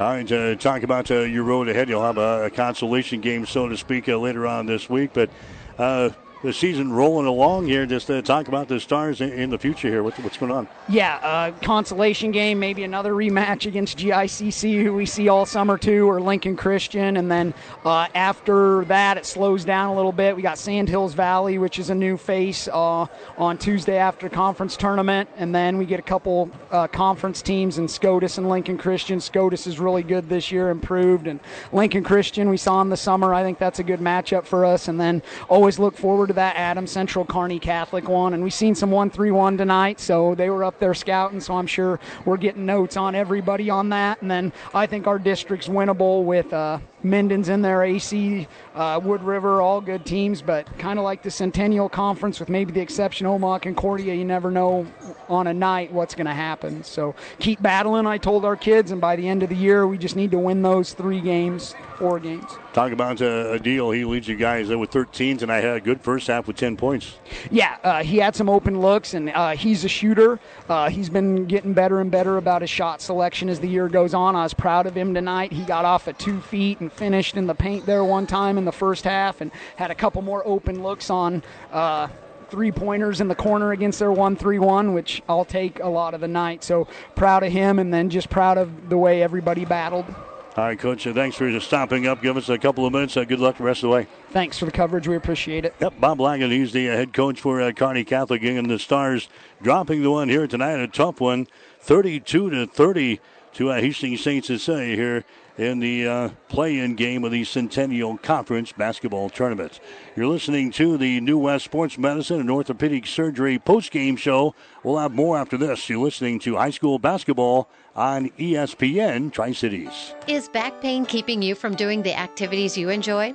All 0.00 0.10
right, 0.10 0.30
uh, 0.30 0.56
talk 0.56 0.82
about 0.82 1.10
uh, 1.10 1.20
your 1.20 1.44
road 1.44 1.68
ahead. 1.68 1.88
You'll 1.88 2.02
have 2.02 2.18
a, 2.18 2.46
a 2.46 2.50
consolation 2.50 3.20
game, 3.20 3.46
so 3.46 3.68
to 3.68 3.76
speak, 3.76 4.08
uh, 4.08 4.18
later 4.18 4.46
on 4.46 4.66
this 4.66 4.90
week. 4.90 5.12
But 5.14 5.30
uh, 5.78 6.10
the 6.46 6.52
season 6.52 6.92
rolling 6.92 7.26
along 7.26 7.66
here. 7.66 7.84
Just 7.86 8.08
uh, 8.08 8.22
talk 8.22 8.46
about 8.46 8.68
the 8.68 8.78
Stars 8.78 9.20
in, 9.20 9.32
in 9.32 9.50
the 9.50 9.58
future 9.58 9.88
here. 9.88 10.04
What's, 10.04 10.16
what's 10.20 10.36
going 10.36 10.52
on? 10.52 10.68
Yeah, 10.88 11.16
uh, 11.16 11.50
consolation 11.60 12.30
game, 12.30 12.60
maybe 12.60 12.84
another 12.84 13.12
rematch 13.14 13.66
against 13.66 13.98
GICC, 13.98 14.84
who 14.84 14.94
we 14.94 15.06
see 15.06 15.28
all 15.28 15.44
summer 15.44 15.76
too, 15.76 16.08
or 16.08 16.20
Lincoln 16.20 16.56
Christian. 16.56 17.16
And 17.16 17.28
then 17.28 17.52
uh, 17.84 18.06
after 18.14 18.84
that, 18.84 19.18
it 19.18 19.26
slows 19.26 19.64
down 19.64 19.90
a 19.90 19.96
little 19.96 20.12
bit. 20.12 20.36
We 20.36 20.42
got 20.42 20.56
Sandhills 20.56 21.14
Valley, 21.14 21.58
which 21.58 21.80
is 21.80 21.90
a 21.90 21.94
new 21.94 22.16
face 22.16 22.68
uh, 22.68 23.06
on 23.36 23.58
Tuesday 23.58 23.96
after 23.96 24.28
conference 24.28 24.76
tournament. 24.76 25.28
And 25.36 25.52
then 25.52 25.78
we 25.78 25.84
get 25.84 25.98
a 25.98 26.04
couple 26.04 26.48
uh, 26.70 26.86
conference 26.86 27.42
teams 27.42 27.78
in 27.78 27.88
SCOTUS 27.88 28.38
and 28.38 28.48
Lincoln 28.48 28.78
Christian. 28.78 29.20
SCOTUS 29.20 29.66
is 29.66 29.80
really 29.80 30.04
good 30.04 30.28
this 30.28 30.52
year, 30.52 30.70
improved. 30.70 31.26
And 31.26 31.40
Lincoln 31.72 32.04
Christian, 32.04 32.48
we 32.48 32.56
saw 32.56 32.80
in 32.82 32.88
the 32.88 32.96
summer. 32.96 33.34
I 33.34 33.42
think 33.42 33.58
that's 33.58 33.80
a 33.80 33.84
good 33.84 34.00
matchup 34.00 34.46
for 34.46 34.64
us. 34.64 34.86
And 34.86 35.00
then 35.00 35.24
always 35.48 35.80
look 35.80 35.96
forward 35.96 36.28
to 36.28 36.35
that 36.36 36.56
Adam 36.56 36.86
Central 36.86 37.24
Kearney 37.24 37.58
Catholic 37.58 38.08
one. 38.08 38.32
And 38.32 38.42
we've 38.42 38.54
seen 38.54 38.74
some 38.74 38.90
1 38.90 39.10
3 39.10 39.30
1 39.30 39.58
tonight, 39.58 40.00
so 40.00 40.34
they 40.34 40.48
were 40.48 40.64
up 40.64 40.78
there 40.78 40.94
scouting, 40.94 41.40
so 41.40 41.54
I'm 41.54 41.66
sure 41.66 41.98
we're 42.24 42.36
getting 42.36 42.64
notes 42.64 42.96
on 42.96 43.14
everybody 43.14 43.68
on 43.68 43.88
that. 43.90 44.22
And 44.22 44.30
then 44.30 44.52
I 44.74 44.86
think 44.86 45.06
our 45.06 45.18
district's 45.18 45.68
winnable 45.68 46.24
with 46.24 46.52
uh, 46.52 46.78
Minden's 47.02 47.48
in 47.48 47.62
there, 47.62 47.82
AC, 47.82 48.48
uh, 48.74 49.00
Wood 49.02 49.22
River, 49.22 49.60
all 49.60 49.80
good 49.80 50.04
teams, 50.04 50.42
but 50.42 50.66
kind 50.78 50.98
of 50.98 51.04
like 51.04 51.22
the 51.22 51.30
Centennial 51.30 51.88
Conference, 51.88 52.40
with 52.40 52.48
maybe 52.48 52.72
the 52.72 52.80
exception 52.80 53.26
Omaha 53.26 53.60
Concordia, 53.60 54.14
you 54.14 54.24
never 54.24 54.50
know 54.50 54.86
on 55.28 55.46
a 55.46 55.54
night 55.54 55.92
what's 55.92 56.14
going 56.14 56.26
to 56.26 56.34
happen. 56.34 56.82
So 56.82 57.14
keep 57.38 57.62
battling, 57.62 58.06
I 58.06 58.18
told 58.18 58.44
our 58.44 58.56
kids, 58.56 58.90
and 58.90 59.00
by 59.00 59.16
the 59.16 59.28
end 59.28 59.42
of 59.42 59.48
the 59.48 59.56
year, 59.56 59.86
we 59.86 59.98
just 59.98 60.16
need 60.16 60.30
to 60.32 60.38
win 60.38 60.62
those 60.62 60.92
three 60.92 61.20
games, 61.20 61.74
four 61.98 62.18
games. 62.18 62.50
Talk 62.76 62.92
about 62.92 63.22
uh, 63.22 63.56
Adil. 63.56 63.96
He 63.96 64.04
leads 64.04 64.28
you 64.28 64.36
guys 64.36 64.68
with 64.68 64.90
13s, 64.90 65.40
and 65.40 65.50
I 65.50 65.62
had 65.62 65.78
a 65.78 65.80
good 65.80 65.98
first 65.98 66.26
half 66.26 66.46
with 66.46 66.56
10 66.56 66.76
points. 66.76 67.16
Yeah, 67.50 67.78
uh, 67.82 68.02
he 68.02 68.18
had 68.18 68.36
some 68.36 68.50
open 68.50 68.82
looks, 68.82 69.14
and 69.14 69.30
uh, 69.30 69.56
he's 69.56 69.86
a 69.86 69.88
shooter. 69.88 70.38
Uh, 70.68 70.90
he's 70.90 71.08
been 71.08 71.46
getting 71.46 71.72
better 71.72 72.02
and 72.02 72.10
better 72.10 72.36
about 72.36 72.60
his 72.60 72.68
shot 72.68 73.00
selection 73.00 73.48
as 73.48 73.60
the 73.60 73.66
year 73.66 73.88
goes 73.88 74.12
on. 74.12 74.36
I 74.36 74.42
was 74.42 74.52
proud 74.52 74.86
of 74.86 74.94
him 74.94 75.14
tonight. 75.14 75.52
He 75.52 75.62
got 75.62 75.86
off 75.86 76.06
at 76.06 76.18
two 76.18 76.38
feet 76.38 76.80
and 76.80 76.92
finished 76.92 77.38
in 77.38 77.46
the 77.46 77.54
paint 77.54 77.86
there 77.86 78.04
one 78.04 78.26
time 78.26 78.58
in 78.58 78.66
the 78.66 78.72
first 78.72 79.04
half 79.04 79.40
and 79.40 79.50
had 79.76 79.90
a 79.90 79.94
couple 79.94 80.20
more 80.20 80.46
open 80.46 80.82
looks 80.82 81.08
on 81.08 81.42
uh, 81.72 82.08
three 82.50 82.72
pointers 82.72 83.22
in 83.22 83.28
the 83.28 83.34
corner 83.34 83.72
against 83.72 83.98
their 83.98 84.12
1 84.12 84.36
3 84.36 84.58
1, 84.58 84.92
which 84.92 85.22
I'll 85.30 85.46
take 85.46 85.80
a 85.80 85.88
lot 85.88 86.12
of 86.12 86.20
the 86.20 86.28
night. 86.28 86.62
So 86.62 86.88
proud 87.14 87.42
of 87.42 87.52
him 87.52 87.78
and 87.78 87.90
then 87.90 88.10
just 88.10 88.28
proud 88.28 88.58
of 88.58 88.90
the 88.90 88.98
way 88.98 89.22
everybody 89.22 89.64
battled. 89.64 90.14
All 90.56 90.64
right, 90.64 90.78
Coach. 90.78 91.06
Uh, 91.06 91.12
thanks 91.12 91.36
for 91.36 91.50
just 91.50 91.66
stopping 91.66 92.06
up. 92.06 92.22
Give 92.22 92.34
us 92.34 92.48
a 92.48 92.56
couple 92.56 92.86
of 92.86 92.92
minutes. 92.94 93.14
Uh, 93.14 93.24
good 93.24 93.40
luck 93.40 93.58
the 93.58 93.64
rest 93.64 93.82
of 93.82 93.90
the 93.90 93.94
way. 93.94 94.06
Thanks 94.30 94.58
for 94.58 94.64
the 94.64 94.70
coverage. 94.70 95.06
We 95.06 95.14
appreciate 95.14 95.66
it. 95.66 95.74
Yep, 95.80 96.00
Bob 96.00 96.16
Laggett. 96.18 96.50
He's 96.50 96.72
the 96.72 96.88
uh, 96.88 96.96
head 96.96 97.12
coach 97.12 97.38
for 97.42 97.60
uh, 97.60 97.72
Kearney 97.72 98.04
Catholic, 98.04 98.42
and 98.42 98.70
the 98.70 98.78
Stars 98.78 99.28
dropping 99.60 100.02
the 100.02 100.10
one 100.10 100.30
here 100.30 100.46
tonight. 100.46 100.80
A 100.80 100.88
tough 100.88 101.20
one, 101.20 101.46
32 101.80 102.48
to 102.48 102.66
30 102.66 103.20
to 103.52 103.70
uh, 103.70 103.80
Hastings 103.82 104.22
St. 104.22 104.46
Cecilia 104.46 104.96
here 104.96 105.24
in 105.58 105.78
the 105.78 106.06
uh, 106.06 106.28
play-in 106.48 106.94
game 106.94 107.24
of 107.24 107.32
the 107.32 107.44
Centennial 107.44 108.16
Conference 108.16 108.72
basketball 108.72 109.28
tournament. 109.28 109.80
You're 110.14 110.26
listening 110.26 110.70
to 110.72 110.96
the 110.96 111.20
New 111.20 111.38
West 111.38 111.66
Sports 111.66 111.98
Medicine 111.98 112.40
and 112.40 112.50
Orthopedic 112.50 113.06
Surgery 113.06 113.58
post-game 113.58 114.16
show. 114.16 114.54
We'll 114.82 114.98
have 114.98 115.12
more 115.12 115.36
after 115.36 115.58
this. 115.58 115.88
You're 115.88 116.02
listening 116.02 116.38
to 116.40 116.56
high 116.56 116.70
school 116.70 116.98
basketball 116.98 117.68
on 117.96 118.30
ESPN 118.38 119.32
Tri 119.32 119.52
Cities. 119.52 120.14
Is 120.28 120.48
back 120.48 120.80
pain 120.80 121.06
keeping 121.06 121.42
you 121.42 121.54
from 121.54 121.74
doing 121.74 122.02
the 122.02 122.16
activities 122.16 122.76
you 122.76 122.90
enjoy? 122.90 123.34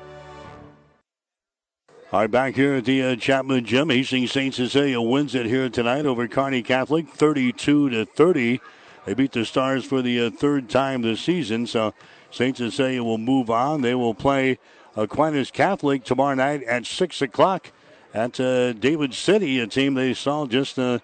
All 2.13 2.19
right, 2.19 2.29
back 2.29 2.55
here 2.55 2.73
at 2.73 2.83
the 2.83 3.01
uh, 3.01 3.15
Chapman 3.15 3.63
Gym, 3.63 3.89
Hastings 3.89 4.33
St. 4.33 4.53
Cecilia 4.53 4.99
wins 4.99 5.33
it 5.33 5.45
here 5.45 5.69
tonight 5.69 6.05
over 6.05 6.27
Kearney 6.27 6.61
Catholic, 6.61 7.07
32 7.07 7.89
to 7.89 8.03
30. 8.03 8.59
They 9.05 9.13
beat 9.13 9.31
the 9.31 9.45
Stars 9.45 9.85
for 9.85 10.01
the 10.01 10.25
uh, 10.25 10.29
third 10.29 10.69
time 10.69 11.03
this 11.03 11.21
season, 11.21 11.67
so 11.67 11.93
St. 12.29 12.57
Cecilia 12.57 13.01
will 13.01 13.17
move 13.17 13.49
on. 13.49 13.81
They 13.81 13.95
will 13.95 14.13
play 14.13 14.59
Aquinas 14.97 15.51
Catholic 15.51 16.03
tomorrow 16.03 16.35
night 16.35 16.63
at 16.63 16.85
6 16.85 17.21
o'clock 17.21 17.71
at 18.13 18.37
uh, 18.41 18.73
David 18.73 19.13
City, 19.13 19.61
a 19.61 19.67
team 19.67 19.93
they 19.93 20.13
saw 20.13 20.45
just, 20.45 20.77
uh, 20.77 20.99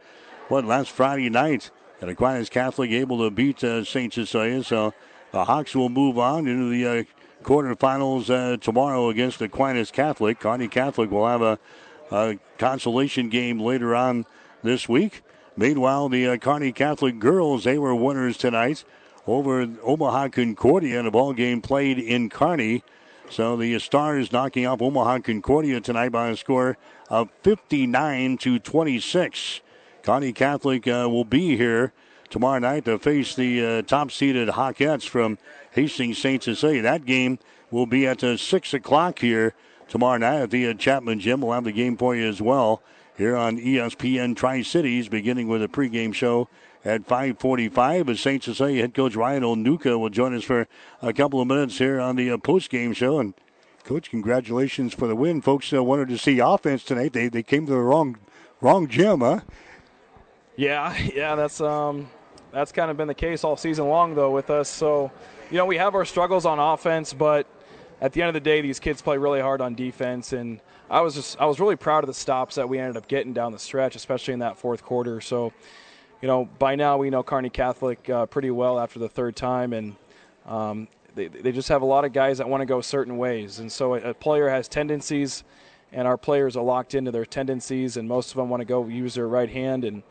what, 0.49 0.65
last 0.65 0.91
Friday 0.91 1.29
night. 1.29 1.71
And 2.01 2.09
Aquinas 2.09 2.49
Catholic 2.49 2.91
able 2.91 3.19
to 3.19 3.31
beat 3.31 3.63
uh, 3.63 3.85
St. 3.85 4.13
Cecilia, 4.13 4.61
so 4.61 4.93
the 5.31 5.45
Hawks 5.45 5.73
will 5.73 5.88
move 5.88 6.19
on 6.19 6.47
into 6.49 6.69
the 6.69 6.85
uh, 6.85 7.03
quarterfinals 7.47 8.29
uh, 8.29 8.57
tomorrow 8.57 9.07
against 9.07 9.41
Aquinas 9.41 9.89
Catholic. 9.89 10.37
Kearney 10.37 10.67
Catholic 10.67 11.09
will 11.09 11.25
have 11.25 11.41
a, 11.41 11.57
a, 12.11 12.37
consolation 12.57 13.29
game 13.29 13.57
later 13.57 13.95
on 13.95 14.25
this 14.63 14.89
week. 14.89 15.21
Meanwhile, 15.55 16.09
the 16.09 16.27
uh, 16.27 16.37
Kearney 16.37 16.73
Catholic 16.73 17.19
girls, 17.19 17.63
they 17.63 17.77
were 17.79 17.95
winners 17.95 18.35
tonight 18.35 18.83
over 19.25 19.65
Omaha 19.81 20.27
Concordia 20.27 20.99
in 20.99 21.05
a 21.05 21.11
ball 21.11 21.31
game 21.31 21.61
played 21.61 21.97
in 21.97 22.29
Kearney. 22.29 22.83
So 23.29 23.55
the 23.55 23.79
Stars 23.79 24.33
knocking 24.33 24.65
off 24.65 24.81
Omaha 24.81 25.19
Concordia 25.19 25.79
tonight 25.79 26.09
by 26.09 26.27
a 26.27 26.35
score 26.35 26.77
of 27.09 27.29
59 27.43 28.39
to 28.39 28.59
26. 28.59 29.61
Kearney 30.03 30.33
Catholic 30.33 30.85
uh, 30.85 31.07
will 31.09 31.25
be 31.25 31.55
here 31.55 31.93
tomorrow 32.29 32.59
night 32.59 32.85
to 32.85 32.97
face 32.97 33.35
the 33.35 33.65
uh, 33.65 33.81
top-seeded 33.81 34.49
Hawkettes 34.49 35.07
from 35.07 35.37
Hastings 35.71 36.17
St. 36.17 36.43
Cecilia. 36.43 36.81
That 36.81 37.05
game 37.05 37.39
will 37.71 37.85
be 37.85 38.07
at 38.07 38.23
uh, 38.23 38.37
6 38.37 38.73
o'clock 38.73 39.19
here 39.19 39.53
tomorrow 39.87 40.17
night 40.17 40.41
at 40.41 40.51
the 40.51 40.67
uh, 40.67 40.73
Chapman 40.73 41.19
Gym. 41.19 41.41
We'll 41.41 41.53
have 41.53 41.63
the 41.63 41.71
game 41.71 41.97
for 41.97 42.15
you 42.15 42.27
as 42.27 42.41
well 42.41 42.81
here 43.17 43.35
on 43.35 43.57
ESPN 43.57 44.35
Tri-Cities, 44.35 45.09
beginning 45.09 45.47
with 45.47 45.63
a 45.63 45.67
pregame 45.67 46.13
show 46.13 46.47
at 46.85 47.07
5:45. 47.07 48.09
As 48.09 48.19
St. 48.19 48.43
Cecilia 48.43 48.81
head 48.81 48.93
coach 48.93 49.15
Ryan 49.15 49.43
Onuka 49.43 49.99
will 49.99 50.09
join 50.09 50.35
us 50.35 50.43
for 50.43 50.67
a 51.01 51.13
couple 51.13 51.41
of 51.41 51.47
minutes 51.47 51.79
here 51.79 51.99
on 51.99 52.15
the 52.15 52.31
uh, 52.31 52.37
post-game 52.37 52.93
show. 52.93 53.19
And 53.19 53.33
coach, 53.83 54.09
congratulations 54.11 54.93
for 54.93 55.07
the 55.07 55.15
win. 55.15 55.41
Folks 55.41 55.73
uh, 55.73 55.83
wanted 55.83 56.09
to 56.09 56.17
see 56.17 56.39
offense 56.39 56.83
tonight. 56.83 57.13
They 57.13 57.27
they 57.27 57.43
came 57.43 57.65
to 57.65 57.71
the 57.71 57.79
wrong 57.79 58.17
wrong 58.61 58.87
gym, 58.87 59.21
huh? 59.21 59.41
Yeah, 60.55 60.95
yeah, 61.15 61.35
that's 61.35 61.59
um 61.59 62.09
that's 62.57 62.71
kind 62.71 62.89
of 62.89 62.97
been 62.97 63.07
the 63.07 63.13
case 63.13 63.43
all 63.43 63.55
season 63.55 63.88
long 63.88 64.15
though 64.15 64.31
with 64.31 64.49
us. 64.49 64.67
So, 64.67 65.11
you 65.51 65.57
know, 65.57 65.65
we 65.65 65.77
have 65.77 65.93
our 65.93 66.05
struggles 66.05 66.43
on 66.43 66.57
offense, 66.57 67.13
but 67.13 67.45
at 68.01 68.13
the 68.13 68.21
end 68.23 68.29
of 68.29 68.34
the 68.34 68.39
day, 68.39 68.61
these 68.61 68.79
kids 68.79 68.99
play 68.99 69.19
really 69.19 69.39
hard 69.39 69.61
on 69.61 69.75
defense, 69.75 70.34
and 70.34 70.59
I 70.89 71.01
was 71.01 71.13
just 71.13 71.39
I 71.39 71.45
was 71.45 71.59
really 71.59 71.75
proud 71.75 72.03
of 72.03 72.07
the 72.07 72.15
stops 72.15 72.55
that 72.55 72.67
we 72.67 72.79
ended 72.79 72.97
up 72.97 73.07
getting 73.07 73.31
down 73.31 73.51
the 73.51 73.59
stretch, 73.59 73.95
especially 73.95 74.34
in 74.34 74.39
that 74.39 74.57
fourth 74.57 74.84
quarter. 74.84 75.21
So, 75.21 75.53
you 76.19 76.27
know, 76.27 76.49
by 76.57 76.73
now 76.75 76.97
we 76.97 77.11
know 77.11 77.21
Kearney 77.21 77.51
Catholic 77.51 78.09
uh, 78.09 78.25
pretty 78.25 78.49
well 78.49 78.79
after 78.79 78.97
the 78.97 79.09
third 79.09 79.35
time, 79.35 79.73
and 79.73 79.95
um, 80.47 80.88
they 81.13 81.27
they 81.27 81.51
just 81.51 81.69
have 81.69 81.84
a 81.84 81.85
lot 81.85 82.05
of 82.05 82.13
guys 82.13 82.39
that 82.39 82.49
want 82.49 82.61
to 82.61 82.65
go 82.65 82.81
certain 82.81 83.17
ways, 83.19 83.59
and 83.59 83.71
so 83.71 83.93
a, 83.93 84.09
a 84.09 84.13
player 84.15 84.49
has 84.49 84.67
tendencies, 84.67 85.43
and 85.91 86.07
our 86.07 86.17
players 86.17 86.57
are 86.57 86.63
locked 86.63 86.95
into 86.95 87.11
their 87.11 87.25
tendencies, 87.25 87.97
and 87.97 88.07
most 88.07 88.31
of 88.31 88.38
them 88.38 88.49
want 88.49 88.61
to 88.61 88.65
go 88.65 88.88
use 88.88 89.13
their 89.13 89.27
right 89.27 89.49
hand 89.49 89.84
and 89.85 90.01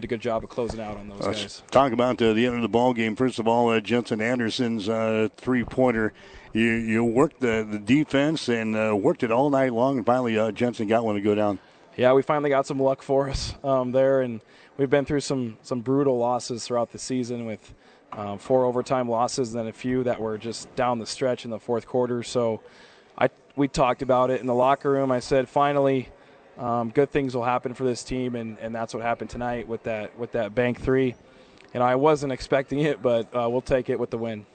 did 0.00 0.04
a 0.04 0.06
good 0.06 0.20
job 0.20 0.44
of 0.44 0.50
closing 0.50 0.78
out 0.78 0.96
on 0.96 1.08
those 1.08 1.20
Let's 1.20 1.42
guys. 1.42 1.62
talk 1.72 1.90
about 1.90 2.22
uh, 2.22 2.32
the 2.32 2.46
end 2.46 2.54
of 2.54 2.62
the 2.62 2.68
ball 2.68 2.94
game. 2.94 3.16
First 3.16 3.40
of 3.40 3.48
all, 3.48 3.70
uh, 3.70 3.80
Jensen 3.80 4.20
Anderson's 4.20 4.88
uh, 4.88 5.28
three 5.36 5.64
pointer. 5.64 6.12
You 6.52 6.70
you 6.70 7.02
worked 7.02 7.40
the, 7.40 7.66
the 7.68 7.80
defense 7.80 8.48
and 8.48 8.76
uh, 8.76 8.94
worked 8.94 9.24
it 9.24 9.32
all 9.32 9.50
night 9.50 9.72
long, 9.72 9.96
and 9.96 10.06
finally 10.06 10.38
uh, 10.38 10.52
Jensen 10.52 10.86
got 10.86 11.04
one 11.04 11.16
to 11.16 11.20
go 11.20 11.34
down. 11.34 11.58
Yeah, 11.96 12.12
we 12.12 12.22
finally 12.22 12.48
got 12.48 12.64
some 12.64 12.78
luck 12.78 13.02
for 13.02 13.28
us 13.30 13.54
um, 13.64 13.90
there, 13.90 14.20
and 14.20 14.40
we've 14.76 14.88
been 14.88 15.04
through 15.04 15.20
some 15.20 15.58
some 15.62 15.80
brutal 15.80 16.16
losses 16.16 16.64
throughout 16.64 16.92
the 16.92 16.98
season 16.98 17.44
with 17.44 17.74
um, 18.12 18.38
four 18.38 18.66
overtime 18.66 19.08
losses, 19.08 19.52
and 19.52 19.58
then 19.58 19.66
a 19.66 19.72
few 19.72 20.04
that 20.04 20.20
were 20.20 20.38
just 20.38 20.72
down 20.76 21.00
the 21.00 21.06
stretch 21.06 21.44
in 21.44 21.50
the 21.50 21.58
fourth 21.58 21.88
quarter. 21.88 22.22
So, 22.22 22.60
I 23.18 23.30
we 23.56 23.66
talked 23.66 24.02
about 24.02 24.30
it 24.30 24.40
in 24.40 24.46
the 24.46 24.54
locker 24.54 24.92
room. 24.92 25.10
I 25.10 25.18
said 25.18 25.48
finally. 25.48 26.08
Um, 26.58 26.90
good 26.90 27.10
things 27.10 27.36
will 27.36 27.44
happen 27.44 27.72
for 27.72 27.84
this 27.84 28.02
team, 28.02 28.34
and, 28.34 28.58
and 28.58 28.74
that's 28.74 28.92
what 28.92 29.02
happened 29.02 29.30
tonight 29.30 29.68
with 29.68 29.84
that 29.84 30.18
with 30.18 30.32
that 30.32 30.54
bank 30.54 30.80
three. 30.80 31.14
And 31.72 31.82
I 31.82 31.94
wasn't 31.94 32.32
expecting 32.32 32.80
it, 32.80 33.00
but 33.00 33.34
uh, 33.34 33.48
we'll 33.48 33.60
take 33.60 33.90
it 33.90 33.98
with 33.98 34.10
the 34.10 34.18
win. 34.18 34.46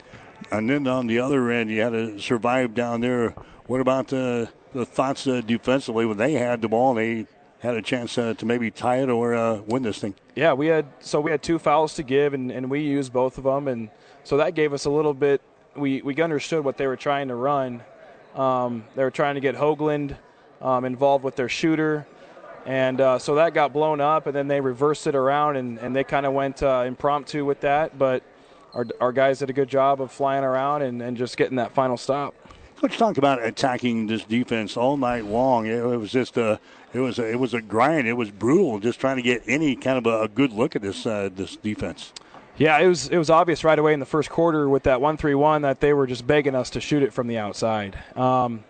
And 0.51 0.69
then 0.69 0.87
on 0.87 1.07
the 1.07 1.19
other 1.19 1.49
end, 1.51 1.69
you 1.69 1.81
had 1.81 1.91
to 1.91 2.19
survive 2.19 2.73
down 2.73 3.01
there. 3.01 3.29
What 3.67 3.79
about 3.79 4.09
the 4.09 4.49
the 4.73 4.85
thoughts 4.85 5.25
uh, 5.27 5.41
defensively 5.41 6.05
when 6.05 6.17
they 6.17 6.33
had 6.33 6.61
the 6.61 6.67
ball? 6.67 6.97
And 6.97 6.99
they 6.99 7.27
had 7.59 7.75
a 7.75 7.81
chance 7.81 8.17
uh, 8.17 8.33
to 8.33 8.45
maybe 8.45 8.69
tie 8.69 8.97
it 8.97 9.09
or 9.09 9.33
uh, 9.35 9.61
win 9.61 9.83
this 9.83 9.99
thing. 9.99 10.15
Yeah, 10.35 10.51
we 10.51 10.67
had 10.67 10.85
so 10.99 11.21
we 11.21 11.31
had 11.31 11.41
two 11.41 11.57
fouls 11.57 11.93
to 11.95 12.03
give, 12.03 12.33
and, 12.33 12.51
and 12.51 12.69
we 12.69 12.81
used 12.81 13.13
both 13.13 13.37
of 13.37 13.45
them, 13.45 13.69
and 13.69 13.89
so 14.25 14.37
that 14.37 14.55
gave 14.55 14.73
us 14.73 14.83
a 14.83 14.89
little 14.89 15.13
bit. 15.13 15.41
We 15.77 16.01
we 16.01 16.21
understood 16.21 16.65
what 16.65 16.75
they 16.75 16.87
were 16.87 16.97
trying 16.97 17.29
to 17.29 17.35
run. 17.35 17.81
Um, 18.35 18.83
they 18.95 19.03
were 19.03 19.11
trying 19.11 19.35
to 19.35 19.41
get 19.41 19.55
Hoagland 19.55 20.17
um, 20.63 20.85
involved 20.85 21.23
with 21.23 21.35
their 21.35 21.49
shooter. 21.49 22.07
And 22.65 23.01
uh, 23.01 23.19
so 23.19 23.35
that 23.35 23.53
got 23.53 23.73
blown 23.73 23.99
up, 23.99 24.25
and 24.25 24.35
then 24.35 24.47
they 24.47 24.61
reversed 24.61 25.05
it 25.05 25.15
around, 25.15 25.57
and, 25.57 25.77
and 25.79 25.93
they 25.93 26.05
kind 26.05 26.25
of 26.25 26.33
went 26.33 26.63
uh, 26.63 26.85
impromptu 26.87 27.45
with 27.45 27.59
that. 27.61 27.99
But 27.99 28.23
our, 28.73 28.87
our 29.01 29.11
guys 29.11 29.39
did 29.39 29.49
a 29.49 29.53
good 29.53 29.67
job 29.67 30.01
of 30.01 30.11
flying 30.11 30.45
around 30.45 30.81
and, 30.81 31.01
and 31.01 31.17
just 31.17 31.35
getting 31.35 31.57
that 31.57 31.73
final 31.73 31.97
stop. 31.97 32.33
Let's 32.81 32.97
talk 32.97 33.17
about 33.17 33.43
attacking 33.43 34.07
this 34.07 34.23
defense 34.23 34.77
all 34.77 34.97
night 34.97 35.25
long. 35.25 35.65
It, 35.65 35.77
it 35.77 35.97
was 35.97 36.11
just 36.11 36.37
a, 36.37 36.59
it 36.93 36.99
was 36.99 37.19
a, 37.19 37.29
it 37.29 37.39
was 37.39 37.53
a 37.53 37.61
grind. 37.61 38.07
It 38.07 38.13
was 38.13 38.31
brutal, 38.31 38.79
just 38.79 38.99
trying 38.99 39.17
to 39.17 39.21
get 39.21 39.43
any 39.45 39.75
kind 39.75 39.97
of 39.97 40.05
a, 40.05 40.23
a 40.23 40.27
good 40.27 40.53
look 40.53 40.75
at 40.75 40.81
this 40.81 41.05
uh, 41.05 41.29
this 41.35 41.55
defense. 41.57 42.13
Yeah, 42.57 42.77
it 42.79 42.87
was 42.87 43.07
it 43.07 43.17
was 43.17 43.29
obvious 43.29 43.63
right 43.63 43.79
away 43.79 43.93
in 43.93 43.99
the 43.99 44.05
first 44.05 44.29
quarter 44.29 44.69
with 44.69 44.83
that 44.83 45.01
one 45.01 45.17
three 45.17 45.35
one 45.35 45.63
that 45.63 45.79
they 45.79 45.93
were 45.93 46.07
just 46.07 46.27
begging 46.27 46.55
us 46.55 46.69
to 46.71 46.81
shoot 46.81 47.03
it 47.03 47.11
from 47.11 47.27
the 47.27 47.37
outside. 47.37 47.97
Um, 48.15 48.63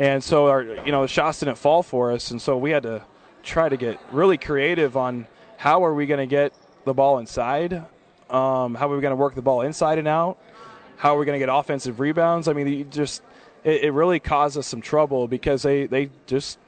and 0.00 0.24
so 0.24 0.46
our 0.46 0.62
you 0.62 0.92
know 0.92 1.02
the 1.02 1.08
shots 1.08 1.40
didn't 1.40 1.58
fall 1.58 1.82
for 1.82 2.10
us, 2.10 2.30
and 2.30 2.40
so 2.40 2.56
we 2.56 2.70
had 2.70 2.84
to 2.84 3.02
try 3.42 3.68
to 3.68 3.76
get 3.76 4.00
really 4.10 4.38
creative 4.38 4.96
on 4.96 5.26
how 5.58 5.84
are 5.84 5.92
we 5.92 6.06
going 6.06 6.20
to 6.20 6.26
get 6.26 6.54
the 6.86 6.94
ball 6.94 7.18
inside, 7.18 7.74
um, 8.30 8.74
how 8.74 8.90
are 8.90 8.96
we 8.96 9.02
going 9.02 9.12
to 9.12 9.16
work 9.16 9.34
the 9.34 9.42
ball 9.42 9.60
inside 9.60 9.98
and 9.98 10.08
out, 10.08 10.38
how 10.96 11.14
are 11.14 11.18
we 11.18 11.26
going 11.26 11.38
to 11.38 11.46
get 11.46 11.52
offensive 11.52 12.00
rebounds. 12.00 12.48
I 12.48 12.54
mean, 12.54 12.66
you 12.66 12.84
just 12.84 13.22
it, 13.62 13.84
it 13.84 13.90
really 13.92 14.18
caused 14.18 14.56
us 14.56 14.66
some 14.66 14.80
trouble 14.80 15.28
because 15.28 15.62
they 15.62 15.86
they 15.86 16.08
just 16.26 16.58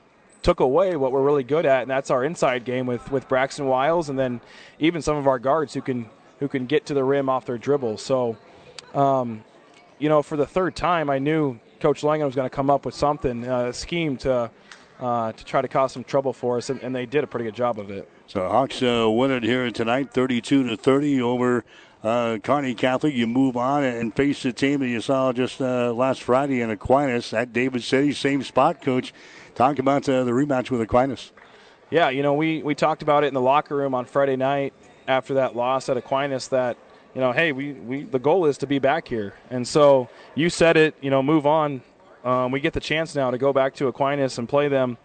took 0.43 0.61
away 0.61 0.95
what 0.97 1.11
we're 1.11 1.23
really 1.23 1.45
good 1.45 1.65
at, 1.65 1.83
and 1.83 1.91
that's 1.91 2.11
our 2.11 2.25
inside 2.25 2.67
game 2.67 2.85
with 2.85 3.11
with 3.11 3.29
Braxton 3.29 3.65
Wiles, 3.67 4.11
and 4.11 4.19
then 4.19 4.43
even 4.79 5.01
some 5.01 5.17
of 5.17 5.27
our 5.27 5.39
guards 5.39 5.73
who 5.73 5.81
can 5.81 6.11
who 6.39 6.49
can 6.49 6.67
get 6.67 6.85
to 6.85 6.93
the 6.93 7.03
rim 7.03 7.31
off 7.31 7.47
their 7.47 7.57
dribble. 7.57 7.97
So, 7.97 8.37
um, 8.93 9.43
you 9.99 10.11
know, 10.11 10.23
for 10.23 10.37
the 10.37 10.47
third 10.47 10.77
time, 10.77 11.09
I 11.09 11.19
knew 11.19 11.59
Coach 11.83 12.05
Langham 12.05 12.27
was 12.27 12.37
going 12.37 12.49
to 12.49 12.55
come 12.55 12.71
up 12.71 12.87
with 12.87 12.95
something, 12.95 13.47
uh, 13.49 13.67
a 13.67 13.73
scheme 13.73 14.17
to 14.19 14.49
uh, 15.01 15.33
to 15.33 15.45
try 15.45 15.61
to 15.61 15.67
cause 15.67 15.91
some 15.91 16.05
trouble 16.05 16.33
for 16.33 16.57
us, 16.57 16.71
and, 16.71 16.81
and, 16.81 16.95
they 16.95 17.07
did 17.07 17.25
a 17.25 17.27
pretty 17.27 17.45
good 17.45 17.57
job 17.57 17.77
of 17.81 17.91
it. 17.91 18.09
So 18.29 18.49
Hawks 18.49 18.81
uh, 18.85 19.11
win 19.11 19.33
it 19.33 19.43
here 19.43 19.69
tonight, 19.73 20.13
32 20.13 20.69
to 20.69 20.77
30 20.77 21.21
over 21.23 21.65
uh, 22.05 22.39
Kearney 22.41 22.75
Catholic. 22.75 23.13
You 23.13 23.27
move 23.27 23.57
on 23.57 23.83
and 23.83 24.15
face 24.15 24.45
the 24.45 24.53
team 24.53 24.79
that 24.79 24.87
you 24.87 25.01
saw 25.01 25.33
just 25.33 25.61
uh, 25.61 25.93
last 25.93 26.23
Friday 26.23 26.61
in 26.61 26.71
Aquinas 26.71 27.33
at 27.33 27.53
David 27.53 27.83
City, 27.83 28.13
same 28.13 28.45
spot. 28.45 28.81
Coach, 28.81 29.13
talk 29.57 29.81
about 29.81 30.09
uh, 30.09 30.23
the 30.23 30.31
rematch 30.31 30.71
with 30.71 30.81
Aquinas. 30.81 31.33
Yeah, 31.91 32.11
you 32.11 32.23
know, 32.23 32.35
we, 32.35 32.63
we 32.63 32.77
talked 32.77 33.03
about 33.03 33.25
it 33.25 33.27
in 33.27 33.35
the 33.35 33.41
locker 33.41 33.75
room 33.75 33.93
on 33.93 34.05
Friday 34.05 34.37
night 34.37 34.73
after 35.09 35.35
that 35.35 35.57
loss 35.57 35.89
at 35.89 35.97
Aquinas 35.97 36.47
that– 36.49 36.77
you 37.15 37.21
know, 37.21 37.33
hey, 37.33 37.53
we, 37.53 37.73
we 37.73 38.05
the 38.05 38.19
goal 38.19 38.47
is 38.47 38.59
to 38.59 38.67
be 38.67 38.79
back 38.79 39.07
here. 39.07 39.35
And 39.51 39.67
so 39.67 40.09
you 40.35 40.49
said 40.49 40.77
it, 40.77 40.95
you 41.01 41.11
know, 41.11 41.23
move 41.23 41.47
on. 41.47 41.83
Um, 42.25 42.53
we 42.53 42.61
get 42.61 42.73
the 42.73 42.81
chance 42.81 43.15
now 43.15 43.31
to 43.31 43.39
go 43.39 43.53
back 43.53 43.75
to 43.77 43.89
Aquinas 43.89 44.39
and 44.39 44.49
play 44.49 44.69
them. 44.69 44.97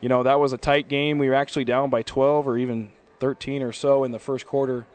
You 0.00 0.08
know, 0.08 0.22
that 0.22 0.38
was 0.38 0.52
a 0.52 0.58
tight 0.58 0.88
game. 0.88 1.18
We 1.18 1.28
were 1.28 1.34
actually 1.34 1.64
down 1.64 1.90
by 1.90 2.02
12 2.02 2.46
or 2.46 2.58
even 2.58 2.90
13 3.20 3.62
or 3.62 3.72
so 3.72 4.04
in 4.04 4.12
the 4.12 4.18
first 4.18 4.46
quarter, 4.46 4.86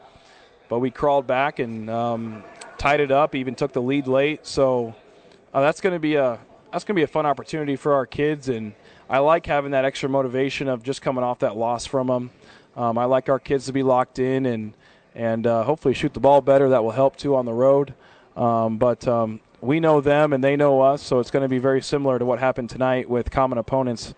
but 0.68 0.78
we 0.78 0.90
crawled 0.90 1.26
back 1.26 1.58
and 1.58 1.90
um, 1.90 2.42
tied 2.78 3.00
it 3.00 3.10
up. 3.10 3.34
Even 3.34 3.54
took 3.54 3.72
the 3.72 3.82
lead 3.82 4.06
late. 4.06 4.46
So 4.46 4.94
uh, 5.52 5.60
that's 5.60 5.80
going 5.80 5.94
to 5.94 6.00
be 6.00 6.14
a 6.14 6.38
that's 6.72 6.82
going 6.82 6.96
to 6.96 6.98
be 6.98 7.04
a 7.04 7.08
fun 7.08 7.26
opportunity 7.26 7.76
for 7.76 7.92
our 7.92 8.06
kids. 8.06 8.48
And 8.48 8.72
I 9.08 9.18
like 9.18 9.46
having 9.46 9.72
that 9.72 9.84
extra 9.84 10.08
motivation 10.08 10.66
of 10.66 10.82
just 10.82 11.02
coming 11.02 11.22
off 11.22 11.40
that 11.40 11.56
loss 11.56 11.86
from 11.86 12.06
them. 12.06 12.30
Um, 12.76 12.98
I 12.98 13.04
like 13.04 13.28
our 13.28 13.38
kids 13.38 13.66
to 13.66 13.72
be 13.72 13.84
locked 13.84 14.18
in 14.18 14.46
and 14.46 14.74
and 15.14 15.46
uh, 15.46 15.64
hopefully 15.64 15.94
shoot 15.94 16.14
the 16.14 16.20
ball 16.20 16.40
better. 16.40 16.68
That 16.68 16.82
will 16.82 16.90
help 16.90 17.16
too 17.16 17.36
on 17.36 17.44
the 17.46 17.52
road. 17.52 17.94
Um, 18.36 18.78
but 18.78 19.06
um, 19.06 19.40
we 19.60 19.80
know 19.80 20.00
them 20.00 20.32
and 20.32 20.42
they 20.42 20.56
know 20.56 20.80
us, 20.80 21.02
so 21.02 21.20
it's 21.20 21.30
going 21.30 21.42
to 21.42 21.48
be 21.48 21.58
very 21.58 21.82
similar 21.82 22.18
to 22.18 22.24
what 22.24 22.38
happened 22.38 22.70
tonight 22.70 23.08
with 23.08 23.30
common 23.30 23.58
opponents. 23.58 24.14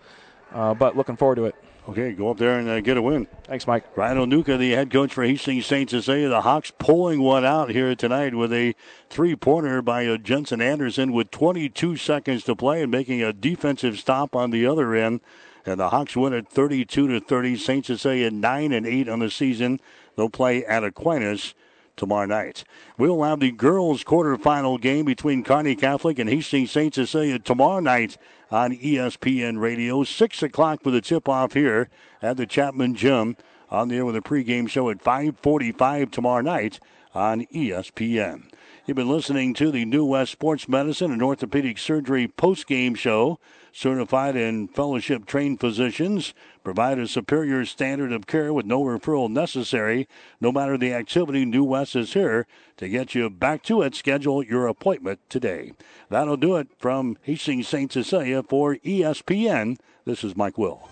Uh, 0.53 0.73
but 0.73 0.95
looking 0.95 1.15
forward 1.15 1.35
to 1.35 1.45
it. 1.45 1.55
Okay, 1.89 2.11
go 2.11 2.29
up 2.29 2.37
there 2.37 2.59
and 2.59 2.67
uh, 2.67 2.81
get 2.81 2.97
a 2.97 3.01
win. 3.01 3.27
Thanks, 3.45 3.65
Mike. 3.65 3.85
Ryan 3.95 4.17
Onuka, 4.17 4.59
the 4.59 4.71
head 4.71 4.91
coach 4.91 5.13
for 5.13 5.23
Hastings 5.23 5.65
St. 5.65 5.89
Cecilia. 5.89 6.27
The 6.27 6.41
Hawks 6.41 6.69
pulling 6.77 7.21
one 7.21 7.45
out 7.45 7.69
here 7.69 7.95
tonight 7.95 8.35
with 8.35 8.51
a 8.51 8.75
three-pointer 9.09 9.81
by 9.81 10.05
uh, 10.05 10.17
Jensen 10.17 10.59
Anderson 10.59 11.13
with 11.13 11.31
22 11.31 11.95
seconds 11.95 12.43
to 12.43 12.57
play 12.57 12.81
and 12.81 12.91
making 12.91 13.23
a 13.23 13.31
defensive 13.31 13.97
stop 13.99 14.35
on 14.35 14.51
the 14.51 14.65
other 14.65 14.95
end. 14.95 15.21
And 15.65 15.79
the 15.79 15.89
Hawks 15.89 16.17
win 16.17 16.33
at 16.33 16.49
32 16.49 17.07
to 17.07 17.19
30. 17.21 17.55
St. 17.55 17.85
Cecilia 17.85 18.31
nine 18.31 18.73
and 18.73 18.85
eight 18.85 19.07
on 19.07 19.19
the 19.19 19.31
season. 19.31 19.79
They'll 20.17 20.29
play 20.29 20.65
at 20.65 20.83
Aquinas 20.83 21.53
tomorrow 21.95 22.25
night. 22.25 22.63
We'll 22.97 23.23
have 23.23 23.39
the 23.39 23.51
girls' 23.51 24.03
quarterfinal 24.03 24.81
game 24.81 25.05
between 25.05 25.43
Kearney 25.43 25.75
Catholic 25.75 26.19
and 26.19 26.29
Hastings 26.29 26.71
St. 26.71 26.93
Cecilia 26.93 27.39
tomorrow 27.39 27.79
night 27.79 28.17
on 28.51 28.75
ESPN 28.75 29.59
Radio. 29.59 30.03
6 30.03 30.43
o'clock 30.43 30.83
for 30.83 30.91
the 30.91 31.01
tip-off 31.01 31.53
here 31.53 31.89
at 32.21 32.35
the 32.35 32.45
Chapman 32.45 32.95
Gym. 32.95 33.37
On 33.69 33.89
there 33.89 34.05
with 34.05 34.15
a 34.15 34.21
pregame 34.21 34.69
show 34.69 34.89
at 34.89 35.01
545 35.01 36.09
tomorrow 36.09 36.41
night 36.41 36.79
on 37.13 37.45
ESPN. 37.47 38.49
You've 38.85 38.95
been 38.95 39.09
listening 39.09 39.53
to 39.55 39.71
the 39.71 39.83
New 39.83 40.05
West 40.05 40.31
Sports 40.31 40.69
Medicine 40.69 41.11
and 41.11 41.21
Orthopedic 41.21 41.77
Surgery 41.77 42.29
post-game 42.29 42.95
show 42.95 43.39
certified 43.77 44.35
and 44.35 44.73
fellowship 44.73 45.27
trained 45.27 45.59
physicians 45.59 46.33
provide 46.63 46.97
a 46.97 47.07
superior 47.07 47.63
standard 47.63 48.11
of 48.11 48.25
care 48.25 48.51
with 48.51 48.65
no 48.65 48.81
referral 48.81 49.29
necessary. 49.29 50.07
No 50.41 50.51
matter 50.51 50.79
the 50.79 50.93
activity, 50.93 51.45
New 51.45 51.63
West 51.63 51.95
is 51.95 52.13
here 52.13 52.47
to 52.77 52.89
get 52.89 53.13
you 53.13 53.29
back 53.29 53.61
to 53.63 53.83
it. 53.83 53.93
Schedule 53.93 54.43
your 54.43 54.65
appointment 54.65 55.19
today. 55.29 55.73
That'll 56.09 56.37
do 56.37 56.55
it 56.55 56.69
from 56.79 57.17
Hastings 57.21 57.67
St. 57.67 57.91
Cecilia 57.91 58.41
for 58.41 58.77
ESPN. 58.77 59.77
This 60.05 60.23
is 60.23 60.35
Mike 60.35 60.57
Will. 60.57 60.89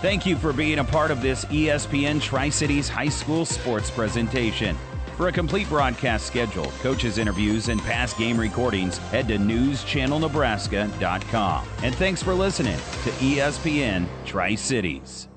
Thank 0.00 0.24
you 0.24 0.36
for 0.36 0.52
being 0.52 0.78
a 0.78 0.84
part 0.84 1.10
of 1.10 1.20
this 1.22 1.44
ESPN 1.46 2.22
Tri 2.22 2.48
Cities 2.48 2.88
High 2.88 3.08
School 3.08 3.44
sports 3.44 3.90
presentation. 3.90 4.78
For 5.20 5.28
a 5.28 5.32
complete 5.32 5.68
broadcast 5.68 6.26
schedule, 6.26 6.72
coaches' 6.80 7.18
interviews, 7.18 7.68
and 7.68 7.78
past 7.82 8.16
game 8.16 8.40
recordings, 8.40 8.96
head 8.96 9.28
to 9.28 9.36
newschannelnebraska.com. 9.36 11.68
And 11.82 11.94
thanks 11.94 12.22
for 12.22 12.32
listening 12.32 12.78
to 12.78 13.10
ESPN 13.10 14.06
Tri 14.24 14.54
Cities. 14.54 15.29